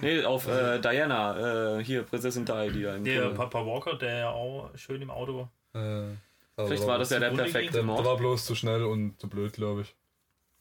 nee, 0.01 0.25
auf 0.25 0.47
äh, 0.49 0.79
Diana, 0.81 1.79
äh, 1.79 1.85
hier, 1.85 2.03
Prinzessin 2.03 2.45
Di, 2.45 2.71
die 2.73 2.83
da 2.83 2.97
im 2.97 3.05
Der 3.05 3.23
Tunnel. 3.23 3.35
Pa- 3.37 3.47
Paul 3.47 3.67
Walker, 3.67 3.95
der 3.97 4.19
ja 4.19 4.31
auch 4.31 4.71
schön 4.77 5.01
im 5.03 5.11
Auto 5.11 5.49
war. 5.73 5.81
Äh, 5.83 6.07
aber 6.57 6.69
Vielleicht 6.69 6.87
war 6.87 6.99
das 6.99 7.11
ja 7.11 7.19
der 7.19 7.31
zugrunde 7.31 7.51
perfekte 7.53 7.73
Der, 7.73 7.83
der 7.83 7.87
Mord. 7.87 8.05
war 8.05 8.17
bloß 8.17 8.45
zu 8.45 8.55
schnell 8.55 8.85
und 8.85 9.19
zu 9.21 9.29
blöd, 9.29 9.53
glaube 9.53 9.83
ich. 9.83 9.95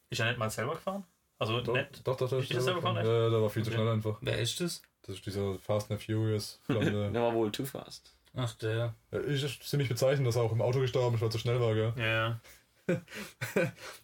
Ist 0.09 0.19
er 0.19 0.27
nicht 0.27 0.37
mal 0.39 0.49
selber 0.49 0.73
gefahren? 0.75 1.03
Also 1.37 1.61
Doch, 1.61 1.73
nicht. 1.73 2.05
doch, 2.07 2.15
doch, 2.17 2.29
doch. 2.29 2.39
Ist 2.41 2.51
der 2.53 2.61
selber 2.61 2.79
gefahren, 2.79 2.97
echt? 2.97 3.07
Ja, 3.07 3.29
der 3.29 3.41
war 3.41 3.49
viel 3.49 3.63
zu 3.63 3.69
Okay. 3.71 3.79
schnell 3.79 3.93
einfach. 3.93 4.17
Wer 4.21 4.37
ist 4.39 4.59
das? 4.61 4.81
Das 5.03 5.15
ist 5.15 5.25
dieser 5.25 5.57
Fast 5.59 5.89
and 5.91 6.01
Furious. 6.01 6.59
blonde- 6.67 7.09
Der 7.13 7.21
war 7.21 7.33
wohl 7.33 7.51
too 7.51 7.65
fast. 7.65 8.13
Ach, 8.35 8.53
der. 8.55 8.93
Ja, 9.11 9.17
ist 9.19 9.63
ziemlich 9.63 9.89
bezeichnend, 9.89 10.27
dass 10.27 10.35
er 10.35 10.43
auch 10.43 10.51
im 10.51 10.61
Auto 10.61 10.79
gestorben 10.79 11.15
ist, 11.15 11.21
weil 11.21 11.29
er 11.29 11.31
zu 11.31 11.39
schnell 11.39 11.59
war, 11.59 11.73
gell? 11.73 11.93
Ja, 11.97 12.05
ja. 12.05 12.39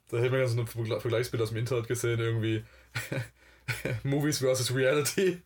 Da 0.09 0.17
hätte 0.17 0.29
man 0.29 0.39
ganz 0.39 0.51
so 0.53 0.59
ein 0.59 0.67
Vergle- 0.67 0.99
Vergleichsbild 0.99 1.41
aus 1.43 1.49
dem 1.49 1.57
Internet 1.57 1.87
gesehen, 1.87 2.19
irgendwie. 2.19 2.63
Movies 4.03 4.39
versus 4.39 4.73
Reality. 4.73 5.41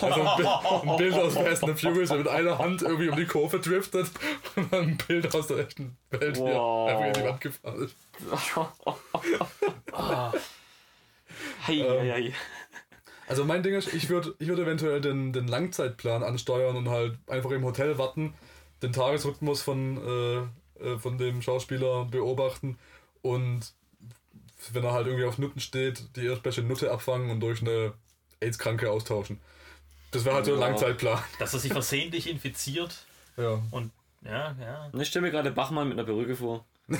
Also 0.00 0.20
ein, 0.22 0.36
Bild, 0.36 0.48
ein 0.48 0.96
Bild 0.96 1.14
aus 1.14 1.34
Fast 1.34 1.64
and 1.64 1.80
Furious, 1.80 2.08
der 2.10 2.18
mit 2.18 2.28
einer 2.28 2.58
Hand 2.58 2.82
irgendwie 2.82 3.08
um 3.08 3.16
die 3.16 3.26
Kurve 3.26 3.58
driftet 3.58 4.10
und 4.56 4.72
dann 4.72 4.82
ein 4.88 4.98
Bild 4.98 5.34
aus 5.34 5.46
der 5.46 5.58
echten 5.58 5.96
Welt, 6.10 6.38
Wow. 6.38 6.88
einfach 6.90 7.06
in 7.06 7.12
die 7.14 7.28
Wand 7.28 7.40
gefahren 7.40 7.84
ist. 7.84 7.96
Hei, 11.66 11.78
hei, 11.78 12.10
hei. 12.12 12.32
Also 13.26 13.44
mein 13.44 13.62
Ding 13.62 13.74
ist, 13.74 13.92
ich 13.94 14.10
würde 14.10 14.34
ich 14.38 14.48
würd 14.48 14.58
eventuell 14.58 15.00
den, 15.00 15.32
den 15.32 15.48
Langzeitplan 15.48 16.22
ansteuern 16.22 16.76
und 16.76 16.90
halt 16.90 17.18
einfach 17.26 17.50
im 17.52 17.64
Hotel 17.64 17.96
warten, 17.96 18.34
den 18.82 18.92
Tagesrhythmus 18.92 19.62
von, 19.62 19.96
äh, 19.96 20.84
äh, 20.84 20.98
von 20.98 21.16
dem 21.16 21.40
Schauspieler 21.40 22.04
beobachten 22.04 22.78
und 23.22 23.72
wenn 24.72 24.84
er 24.84 24.92
halt 24.92 25.06
irgendwie 25.06 25.24
auf 25.26 25.38
Nutten 25.38 25.60
steht, 25.60 26.04
die 26.16 26.26
erstbeste 26.26 26.62
Nutte 26.62 26.90
abfangen 26.90 27.30
und 27.30 27.40
durch 27.40 27.60
eine 27.60 27.92
AIDS-Kranke 28.40 28.90
austauschen. 28.90 29.40
Das 30.12 30.24
wäre 30.24 30.36
halt 30.36 30.44
so 30.46 30.54
ein 30.54 30.60
Ja. 30.60 30.68
Langzeitplan. 30.68 31.22
Dass 31.38 31.52
er 31.54 31.60
sich 31.60 31.72
versehentlich 31.72 32.28
infiziert 32.30 33.04
Ja. 33.36 33.60
und 33.70 33.90
ja, 34.24 34.54
ja. 34.60 34.90
Ich 34.98 35.08
stelle 35.08 35.26
mir 35.26 35.30
gerade 35.32 35.50
Bachmann 35.50 35.88
mit 35.88 35.98
einer 35.98 36.06
Perücke 36.06 36.36
vor. 36.36 36.64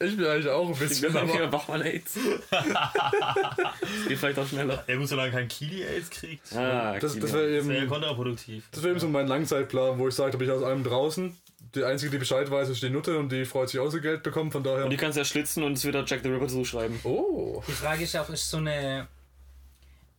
Ich 0.00 0.16
bin 0.16 0.26
eigentlich 0.26 0.48
auch 0.48 0.66
ein 0.66 0.72
Ich 0.72 0.78
bisschen, 0.80 1.12
bin 1.12 1.30
aber 1.30 1.46
Bachmann 1.46 1.80
AIDS. 1.80 2.18
das 2.50 4.08
geht 4.08 4.18
vielleicht 4.18 4.38
auch 4.38 4.46
schneller. 4.46 4.82
Er 4.86 4.96
muss 4.96 5.08
solange 5.08 5.30
kein 5.30 5.48
Kili-Aids 5.48 6.10
kriegt. 6.10 6.52
Ah, 6.52 6.98
das, 6.98 7.18
das 7.18 7.32
wäre 7.32 7.62
Sehr 7.62 7.76
eben, 7.78 7.88
kontraproduktiv. 7.88 8.64
das 8.72 8.82
wär 8.82 8.90
eben 8.90 9.00
so 9.00 9.08
mein 9.08 9.28
Langzeitplan, 9.28 9.98
wo 9.98 10.08
ich 10.08 10.14
sage, 10.14 10.32
da 10.32 10.38
bin 10.38 10.48
ich 10.48 10.52
aus 10.54 10.62
allem 10.64 10.82
draußen. 10.84 11.34
Die 11.74 11.84
einzige, 11.84 12.10
die 12.12 12.18
Bescheid 12.18 12.50
weiß, 12.50 12.68
ist 12.68 12.82
die 12.82 12.90
Nutte 12.90 13.18
und 13.18 13.30
die 13.30 13.44
freut 13.44 13.68
sich 13.68 13.80
auch 13.80 13.90
so 13.90 14.00
Geld 14.00 14.22
bekommen, 14.22 14.52
von 14.52 14.62
daher. 14.62 14.84
Und 14.84 14.90
die 14.90 14.96
kannst 14.96 15.16
du 15.16 15.20
ja 15.20 15.24
schlitzen 15.24 15.62
und 15.64 15.72
es 15.72 15.84
wieder 15.84 16.04
Jack 16.06 16.20
the 16.22 16.28
Ripper 16.28 16.46
zuschreiben. 16.48 17.00
Oh. 17.04 17.62
Die 17.66 17.72
Frage 17.72 18.04
ist 18.04 18.16
auch, 18.16 18.28
ist 18.30 18.48
so 18.48 18.58
eine 18.58 19.08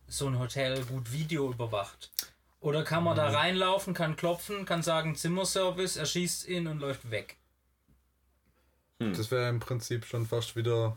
so 0.08 0.26
ein 0.28 0.38
Hotel 0.38 0.84
gut 0.84 1.10
Video 1.10 1.50
überwacht? 1.50 2.10
Oder 2.60 2.84
kann 2.84 3.04
man 3.04 3.14
Mhm. 3.14 3.20
da 3.20 3.30
reinlaufen, 3.30 3.94
kann 3.94 4.16
klopfen, 4.16 4.64
kann 4.64 4.82
sagen 4.82 5.14
Zimmerservice, 5.16 5.96
er 5.96 6.06
schießt 6.06 6.46
ihn 6.48 6.66
und 6.66 6.78
läuft 6.80 7.10
weg? 7.10 7.36
Das 8.98 9.30
wäre 9.30 9.48
im 9.48 9.60
Prinzip 9.60 10.04
schon 10.06 10.26
fast 10.26 10.56
wieder. 10.56 10.96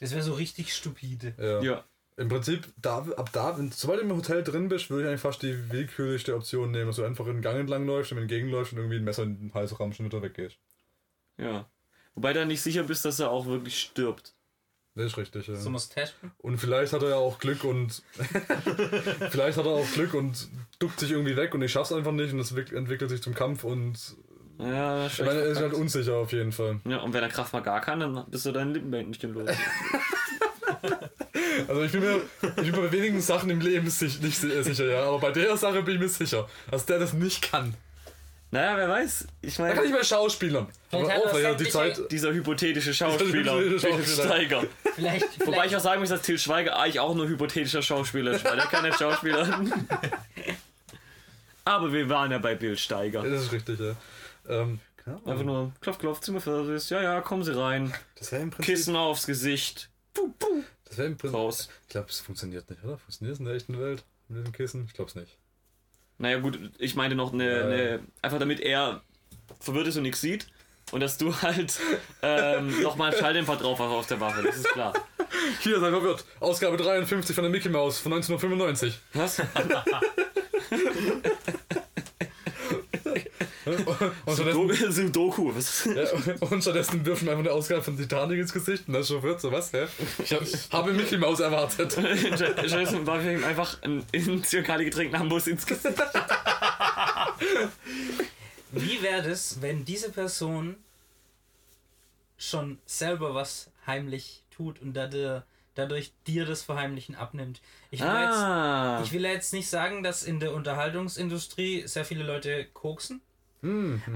Das 0.00 0.12
wäre 0.12 0.22
so 0.22 0.34
richtig 0.34 0.74
stupide. 0.74 1.34
Ja. 1.38 1.60
Ja. 1.60 1.84
Im 2.18 2.28
Prinzip, 2.28 2.66
da, 2.82 2.98
ab 3.16 3.30
da, 3.32 3.56
wenn, 3.56 3.70
sobald 3.70 4.00
du 4.00 4.04
im 4.04 4.14
Hotel 4.16 4.42
drin 4.42 4.68
bist, 4.68 4.90
würde 4.90 5.04
ich 5.04 5.08
eigentlich 5.08 5.20
fast 5.20 5.40
die 5.42 5.70
willkürlichste 5.70 6.34
Option 6.34 6.72
nehmen, 6.72 6.88
dass 6.88 6.96
du 6.96 7.04
einfach 7.04 7.26
in 7.26 7.34
den 7.34 7.42
Gang 7.42 7.58
entlang 7.60 7.86
läufst 7.86 8.10
und 8.12 8.18
entgegenläufst 8.18 8.72
und 8.72 8.78
irgendwie 8.78 8.96
ein 8.96 9.04
Messer 9.04 9.22
in 9.22 9.38
den 9.38 9.54
Hals 9.54 9.78
rammst 9.78 10.00
und 10.00 10.06
wieder 10.06 10.20
weggehst. 10.20 10.56
Ja. 11.36 11.66
Wobei 12.16 12.32
du 12.32 12.44
nicht 12.44 12.60
sicher 12.60 12.82
bist, 12.82 13.04
dass 13.04 13.20
er 13.20 13.30
auch 13.30 13.46
wirklich 13.46 13.78
stirbt. 13.78 14.34
Das 14.96 15.06
ist 15.06 15.16
richtig, 15.16 15.46
ja. 15.46 15.54
So 15.54 15.70
muss 15.70 15.88
testen. 15.88 16.32
Und 16.38 16.58
vielleicht 16.58 16.92
hat 16.92 17.04
er 17.04 17.10
ja 17.10 17.16
auch 17.16 17.38
Glück 17.38 17.62
und 17.62 18.02
vielleicht 19.30 19.56
hat 19.56 19.64
er 19.64 19.70
auch 19.70 19.92
Glück 19.92 20.14
und 20.14 20.48
duckt 20.80 20.98
sich 20.98 21.12
irgendwie 21.12 21.36
weg 21.36 21.54
und 21.54 21.62
ich 21.62 21.70
schaff's 21.70 21.92
einfach 21.92 22.10
nicht 22.10 22.32
und 22.32 22.40
es 22.40 22.56
wick- 22.56 22.72
entwickelt 22.72 23.10
sich 23.10 23.22
zum 23.22 23.34
Kampf 23.34 23.62
und 23.62 24.16
Ja, 24.58 25.06
ich 25.06 25.18
meine, 25.20 25.38
er 25.40 25.46
ist 25.46 25.60
halt 25.60 25.72
unsicher 25.74 26.16
auf 26.16 26.32
jeden 26.32 26.50
Fall. 26.50 26.80
Ja, 26.84 26.98
und 26.98 27.12
wenn 27.12 27.22
er 27.22 27.28
Kraft 27.28 27.52
mal 27.52 27.60
gar 27.62 27.80
kann, 27.80 28.00
dann 28.00 28.24
bist 28.28 28.44
du 28.44 28.50
deinen 28.50 28.74
Lippenband 28.74 29.08
nicht 29.10 29.22
im 29.22 29.34
Los. 29.34 29.50
Also 31.68 31.82
ich 31.82 31.92
bin 31.92 32.00
mir, 32.00 32.20
ich 32.42 32.54
bin 32.54 32.70
mir 32.72 32.88
bei 32.88 32.92
wenigen 32.92 33.20
Sachen 33.20 33.50
im 33.50 33.60
Leben 33.60 33.88
sich, 33.90 34.20
nicht 34.20 34.38
si- 34.38 34.62
sicher, 34.62 34.86
ja, 34.86 35.02
aber 35.04 35.18
bei 35.18 35.30
der 35.32 35.56
Sache 35.56 35.82
bin 35.82 35.94
ich 35.96 36.00
mir 36.00 36.08
sicher, 36.08 36.48
dass 36.70 36.86
der 36.86 36.98
das 36.98 37.12
nicht 37.12 37.42
kann. 37.50 37.74
naja, 38.50 38.76
wer 38.76 38.88
weiß. 38.88 39.26
Ich 39.42 39.56
Da 39.56 39.66
kann 39.68 39.76
meine, 39.76 39.86
ich 39.88 39.92
bei 39.94 40.02
Schauspielern. 40.02 40.66
Aber 40.90 41.04
auch, 41.04 41.38
ja 41.38 41.52
die 41.54 41.68
Zeit. 41.68 42.00
dieser 42.10 42.32
hypothetische 42.32 42.94
Schauspieler, 42.94 43.58
hypothetische 43.58 43.86
Till 43.86 43.90
Schauspieler. 44.06 44.26
Steiger. 44.26 44.64
Vielleicht, 44.94 45.24
Wobei 45.24 45.50
ich 45.50 45.54
vielleicht, 45.54 45.76
auch 45.76 45.80
sagen 45.80 46.00
muss, 46.00 46.08
dass 46.10 46.22
Till 46.22 46.38
Schweiger 46.38 46.78
eigentlich 46.78 47.00
auch 47.00 47.14
nur 47.14 47.28
hypothetischer 47.28 47.82
Schauspieler 47.82 48.32
ist, 48.32 48.44
weil 48.44 48.58
er 48.58 48.66
kann 48.66 48.84
nicht 48.84 48.98
Schauspieler. 48.98 49.46
Aber 51.64 51.92
wir 51.92 52.08
waren 52.08 52.30
ja 52.30 52.38
bei 52.38 52.54
Bill 52.54 52.78
Steiger. 52.78 53.22
Das 53.22 53.42
ist 53.42 53.52
richtig, 53.52 53.78
ja. 53.78 53.94
Ähm, 54.48 54.80
Ahnung. 55.04 55.26
Einfach 55.26 55.44
nur 55.44 55.72
klopf, 55.80 55.98
klopf, 55.98 56.20
Zimmerservice. 56.20 56.90
Ja, 56.90 57.02
ja, 57.02 57.20
kommen 57.20 57.42
Sie 57.44 57.54
rein. 57.58 57.92
das 58.18 58.32
wäre 58.32 58.42
im 58.42 58.50
Prinzip. 58.50 58.74
Kissen 58.74 58.96
aufs 58.96 59.26
Gesicht. 59.26 59.88
Puh, 60.14 60.32
puh. 60.38 60.62
Das 60.88 60.98
wäre 60.98 61.08
im 61.08 61.16
Prinzip. 61.16 61.38
Raus. 61.38 61.68
Ich 61.82 61.88
glaube, 61.90 62.08
es 62.08 62.20
funktioniert 62.20 62.68
nicht, 62.70 62.82
oder? 62.84 62.98
Funktioniert 62.98 63.34
es 63.34 63.38
in 63.40 63.46
der 63.46 63.54
echten 63.54 63.78
Welt 63.80 64.04
mit 64.28 64.38
diesem 64.40 64.52
Kissen? 64.52 64.84
Ich 64.86 64.94
glaube 64.94 65.10
es 65.10 65.14
nicht. 65.14 65.36
Naja, 66.18 66.38
gut, 66.40 66.58
ich 66.78 66.94
meine 66.96 67.14
noch 67.14 67.32
eine, 67.32 67.58
Ja. 67.58 67.64
eine. 67.66 68.00
Einfach 68.22 68.38
damit 68.38 68.60
er 68.60 69.02
verwirrt 69.60 69.86
ist 69.86 69.96
und 69.96 70.02
nichts 70.02 70.20
sieht. 70.20 70.48
Und 70.90 71.00
dass 71.00 71.18
du 71.18 71.34
halt 71.42 71.78
ähm, 72.22 72.82
nochmal 72.82 73.10
einen 73.12 73.20
Schalldämpfer 73.20 73.56
drauf 73.56 73.78
hast 73.78 73.90
auf 73.90 74.06
der 74.06 74.20
Waffe, 74.20 74.42
das 74.42 74.56
ist 74.56 74.68
klar. 74.70 74.94
Hier, 75.60 75.78
sei 75.80 75.90
verwirrt. 75.90 76.24
Ausgabe 76.40 76.78
53 76.78 77.34
von 77.34 77.44
der 77.44 77.50
Mickey 77.50 77.68
Mouse 77.68 77.98
von 77.98 78.12
1995. 78.14 78.98
Was? 79.12 79.38
Und 84.24 84.34
stattdessen, 84.34 84.92
Sudoku. 84.92 85.54
Was? 85.54 85.84
ja, 85.84 86.04
und 86.40 86.62
stattdessen 86.62 87.04
wirft 87.04 87.22
mir 87.22 87.30
einfach 87.32 87.44
eine 87.44 87.52
Ausgabe 87.52 87.82
von 87.82 87.96
Titanic 87.96 88.38
ins 88.40 88.52
Gesicht 88.52 88.84
und 88.88 88.94
das 88.94 89.08
verwirrt 89.08 89.40
so, 89.40 89.50
was, 89.52 89.72
hä? 89.72 89.86
Ich 90.22 90.32
hab, 90.32 90.42
habe 90.72 90.92
Mickey 90.92 91.16
Mouse 91.18 91.40
erwartet. 91.40 91.92
Stattdessen 91.92 93.06
warf 93.06 93.22
ich 93.24 93.32
ihm 93.38 93.44
einfach 93.44 93.82
ein 93.82 94.04
in 94.12 94.42
Zirkali 94.44 94.84
getränkten 94.86 95.20
Ambus 95.20 95.46
ins 95.46 95.66
Gesicht. 95.66 95.96
wie 98.72 99.02
wäre 99.02 99.22
das, 99.28 99.60
wenn 99.62 99.84
diese 99.84 100.10
Person 100.10 100.76
schon 102.36 102.78
selber 102.86 103.34
was 103.34 103.70
heimlich 103.86 104.42
tut 104.50 104.80
und 104.80 104.94
dadurch, 104.94 105.42
dadurch 105.74 106.12
dir 106.26 106.44
das 106.44 106.62
Verheimlichen 106.62 107.14
abnimmt? 107.16 107.60
Ich 107.90 108.00
will, 108.00 108.06
Ah. 108.08 108.98
jetzt, 108.98 109.08
ich 109.08 109.12
will 109.14 109.24
jetzt 109.24 109.52
nicht 109.52 109.68
sagen, 109.68 110.02
dass 110.02 110.22
in 110.22 110.38
der 110.40 110.52
Unterhaltungsindustrie 110.54 111.86
sehr 111.86 112.04
viele 112.04 112.24
Leute 112.24 112.66
koksen. 112.66 113.20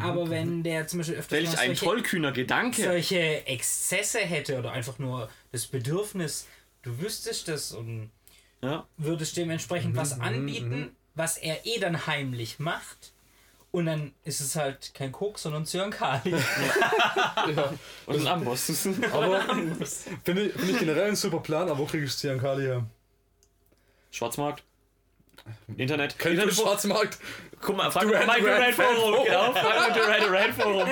Aber 0.00 0.30
wenn 0.30 0.62
der 0.62 0.86
zum 0.86 0.98
Beispiel 1.00 1.16
öfter 1.16 1.36
Welch 1.36 1.58
ein 1.58 1.68
solche, 1.68 1.84
tollkühner 1.84 2.32
Gedanke. 2.32 2.82
solche 2.82 3.46
Exzesse 3.46 4.20
hätte 4.20 4.58
oder 4.58 4.72
einfach 4.72 4.98
nur 4.98 5.28
das 5.50 5.66
Bedürfnis, 5.66 6.46
du 6.82 7.00
wüsstest 7.00 7.48
das 7.48 7.72
und 7.72 8.10
Ja. 8.62 8.86
würdest 8.96 9.36
dementsprechend 9.36 9.96
was 9.96 10.16
Mhm, 10.16 10.22
anbieten, 10.22 10.96
was 11.14 11.36
er 11.38 11.66
eh 11.66 11.78
dann 11.80 12.06
heimlich 12.06 12.58
macht. 12.60 13.12
Und 13.72 13.86
dann 13.86 14.12
ist 14.24 14.40
es 14.40 14.54
halt 14.54 14.92
kein 14.94 15.12
Koks, 15.12 15.42
sondern 15.42 15.64
Zyankali. 15.64 16.34
Und 18.06 18.16
ein 18.20 18.26
Amboss. 18.26 18.86
Aber 19.12 19.40
finde 20.24 20.42
ich, 20.46 20.52
find 20.52 20.70
ich 20.70 20.78
generell 20.78 21.08
ein 21.08 21.16
super 21.16 21.40
Plan, 21.40 21.68
aber 21.68 21.78
wo 21.78 21.86
kriege 21.86 22.04
ich 22.04 22.14
Ziankali 22.16 22.64
her? 22.64 22.84
Schwarzmarkt. 24.10 24.62
Internet. 25.76 26.18
Kennt 26.18 26.34
ihr 26.34 26.42
Internet 26.42 26.54
Schwarzmarkt? 26.54 27.18
Guck 27.60 27.76
mal, 27.76 27.90
frag 27.90 28.06
mal 28.06 28.26
Mike 28.26 28.40
Duran 28.40 28.56
Durant 28.58 28.74
Forum. 28.74 29.24
Genau, 29.24 29.52
frag 29.52 29.76
mal 29.76 29.92
Duran 29.92 30.20
Duran 30.20 30.52
Forum. 30.52 30.88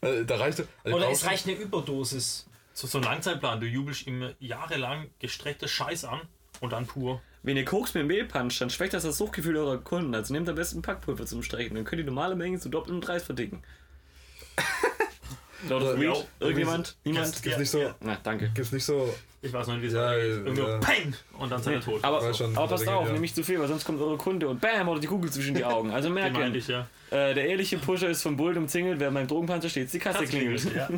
Da 0.00 0.36
reicht 0.36 0.60
also 0.84 0.96
Oder 0.96 1.10
es 1.10 1.26
reicht 1.26 1.46
eine 1.46 1.56
Überdosis. 1.56 2.46
So, 2.72 2.86
so 2.86 2.98
ein 2.98 3.04
Langzeitplan, 3.04 3.60
du 3.60 3.66
jubelst 3.66 4.06
ihm 4.06 4.34
jahrelang 4.38 5.10
gestrecktes 5.18 5.70
Scheiß 5.70 6.04
an 6.04 6.20
und 6.60 6.72
dann 6.72 6.86
pur. 6.86 7.20
Wenn 7.42 7.56
ihr 7.56 7.64
Koks 7.64 7.94
mit 7.94 8.06
Mehl 8.06 8.24
puncht, 8.24 8.60
dann 8.60 8.70
schwächt 8.70 8.94
das 8.94 9.02
das 9.02 9.18
Suchtgefühl 9.18 9.56
eurer 9.56 9.78
Kunden. 9.78 10.14
Also 10.14 10.32
nehmt 10.32 10.48
am 10.48 10.54
besten 10.54 10.82
Packpulver 10.82 11.26
zum 11.26 11.42
Strecken. 11.42 11.74
Dann 11.74 11.84
könnt 11.84 12.00
ihr 12.00 12.06
normale 12.06 12.36
Mengen 12.36 12.60
zu 12.60 12.68
doppeltem 12.68 13.00
Preis 13.00 13.22
verdicken. 13.24 13.62
Lord 15.68 15.82
of 15.82 16.00
Weed? 16.00 16.26
Irgendjemand? 16.40 16.96
Niemand? 17.04 17.42
Gibt's 17.42 17.58
nicht 17.58 17.70
so. 17.70 17.90
Na, 18.00 18.18
danke. 18.22 18.50
Gibt's 18.54 18.72
nicht 18.72 18.84
so. 18.84 19.14
Ich 19.40 19.52
weiß 19.52 19.68
noch 19.68 19.74
nicht, 19.74 19.84
wie 19.84 19.86
es 19.86 19.92
Ja, 19.92 20.10
weitergeht. 20.10 20.56
ja. 20.58 20.78
Peng! 20.78 21.14
Und 21.38 21.50
dann 21.50 21.60
ist 21.60 21.66
er 21.66 21.80
tot. 21.80 22.02
Aber, 22.02 22.34
schon, 22.34 22.56
aber 22.56 22.66
passt 22.66 22.88
auf, 22.88 23.04
ja. 23.06 23.10
nehmt 23.12 23.20
nicht 23.22 23.36
zu 23.36 23.44
viel, 23.44 23.60
weil 23.60 23.68
sonst 23.68 23.84
kommt 23.84 24.00
eure 24.00 24.16
Kunde 24.16 24.48
und 24.48 24.60
bam, 24.60 24.88
oder 24.88 25.00
die 25.00 25.06
Kugel 25.06 25.30
zwischen 25.30 25.54
die 25.54 25.64
Augen. 25.64 25.90
Also 25.92 26.10
merken, 26.10 26.54
ich, 26.54 26.66
ja. 26.66 26.88
äh, 27.10 27.34
der 27.34 27.46
ehrliche 27.48 27.78
Pusher 27.78 28.08
ist 28.08 28.22
vom 28.22 28.36
Bullen 28.36 28.58
umzingelt, 28.58 28.98
während 28.98 29.14
beim 29.14 29.28
Drogenpanzer 29.28 29.68
steht, 29.68 29.92
die 29.92 29.98
Kasse 30.00 30.24
klingelt. 30.24 30.74
Ja. 30.74 30.88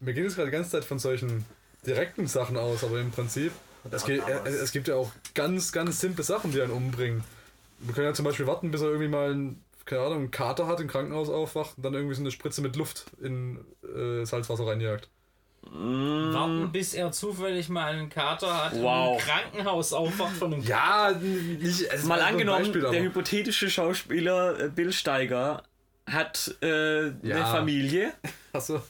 Mir 0.00 0.14
geht 0.14 0.24
es 0.26 0.34
gerade 0.34 0.48
die 0.48 0.56
ganze 0.56 0.70
Zeit 0.70 0.84
von 0.84 0.98
solchen 0.98 1.44
direkten 1.86 2.26
Sachen 2.26 2.56
aus, 2.56 2.84
aber 2.84 3.00
im 3.00 3.10
Prinzip. 3.10 3.52
Es, 3.90 4.04
geht, 4.04 4.22
es 4.46 4.72
gibt 4.72 4.88
ja 4.88 4.94
auch 4.96 5.10
ganz, 5.34 5.72
ganz 5.72 6.00
simple 6.00 6.24
Sachen, 6.24 6.52
die 6.52 6.60
einen 6.60 6.72
umbringen. 6.72 7.22
Wir 7.80 7.94
können 7.94 8.06
ja 8.08 8.14
zum 8.14 8.24
Beispiel 8.26 8.46
warten, 8.46 8.70
bis 8.70 8.82
er 8.82 8.88
irgendwie 8.88 9.08
mal 9.08 9.30
einen, 9.30 9.62
keine 9.86 10.02
Ahnung, 10.02 10.18
einen 10.18 10.30
Kater 10.30 10.66
hat, 10.66 10.80
im 10.80 10.88
Krankenhaus 10.88 11.28
aufwacht 11.28 11.76
und 11.76 11.82
dann 11.84 11.94
irgendwie 11.94 12.14
so 12.14 12.22
eine 12.22 12.30
Spritze 12.30 12.60
mit 12.62 12.76
Luft 12.76 13.06
in 13.22 13.58
äh, 13.84 14.24
Salzwasser 14.24 14.66
reinjagt. 14.66 15.08
Warten, 15.62 16.72
bis 16.72 16.94
er 16.94 17.12
zufällig 17.12 17.68
mal 17.68 17.92
einen 17.92 18.08
Kater 18.08 18.64
hat 18.64 18.72
Wow. 18.80 19.08
und 19.12 19.20
im 19.20 19.26
Krankenhaus 19.26 19.92
aufwacht 19.92 20.36
von 20.36 20.54
einem 20.54 20.62
Ja, 20.62 21.12
nicht. 21.12 21.82
Es 21.92 22.04
Mal 22.04 22.20
angenommen, 22.22 22.62
Beispiel, 22.64 22.80
der 22.90 23.02
hypothetische 23.02 23.68
Schauspieler 23.68 24.58
äh, 24.58 24.68
Bill 24.70 24.92
Steiger 24.92 25.62
hat 26.06 26.56
äh, 26.62 26.66
eine 26.66 27.12
Ja. 27.22 27.44
Familie 27.44 28.12
Achso. 28.52 28.80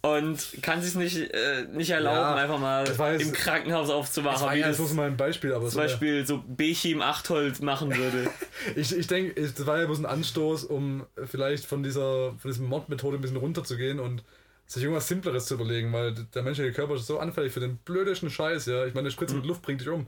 Und 0.00 0.62
kann 0.62 0.80
sich 0.80 0.94
nicht, 0.94 1.16
äh, 1.16 1.64
nicht 1.72 1.90
erlauben, 1.90 2.16
Ja, 2.16 2.34
einfach 2.36 2.58
mal 2.58 2.98
war 2.98 3.12
jetzt- 3.12 3.22
im 3.22 3.32
Krankenhaus 3.32 3.88
Das 3.88 4.24
war 4.24 4.54
ja 4.54 4.68
das 4.68 4.76
bloß 4.76 4.88
zum 4.88 4.96
mal 4.96 5.06
ein 5.08 5.16
Beispiel, 5.16 5.52
aber 5.52 5.68
so, 5.68 5.78
Beispiel 5.78 6.24
so 6.26 6.42
Bechim 6.46 7.02
Achtholz 7.02 7.60
machen 7.60 7.94
würde. 7.96 8.30
ich, 8.76 8.96
ich 8.96 9.06
denke, 9.08 9.40
das 9.40 9.66
war 9.66 9.78
ja 9.78 9.86
bloß 9.86 9.98
ein 9.98 10.06
Anstoß, 10.06 10.64
um 10.64 11.04
vielleicht 11.26 11.66
von 11.66 11.82
dieser 11.82 12.34
von 12.38 12.50
diesem 12.50 12.66
Mod-Methode 12.66 13.16
ein 13.18 13.20
bisschen 13.20 13.36
runterzugehen 13.38 13.98
und 13.98 14.22
sich 14.66 14.82
irgendwas 14.82 15.08
Simpleres 15.08 15.46
zu 15.46 15.54
überlegen, 15.54 15.92
weil 15.92 16.12
der 16.14 16.42
menschliche 16.42 16.72
Körper 16.72 16.94
ist 16.94 17.06
so 17.06 17.18
anfällig 17.18 17.52
für 17.52 17.60
den 17.60 17.78
blödesten 17.78 18.30
Scheiß, 18.30 18.66
ja. 18.66 18.84
Ich 18.86 18.94
meine, 18.94 19.06
eine 19.06 19.10
Spritze 19.10 19.34
mit 19.34 19.46
Luft 19.46 19.62
bringt 19.62 19.80
dich 19.80 19.88
um. 19.88 20.06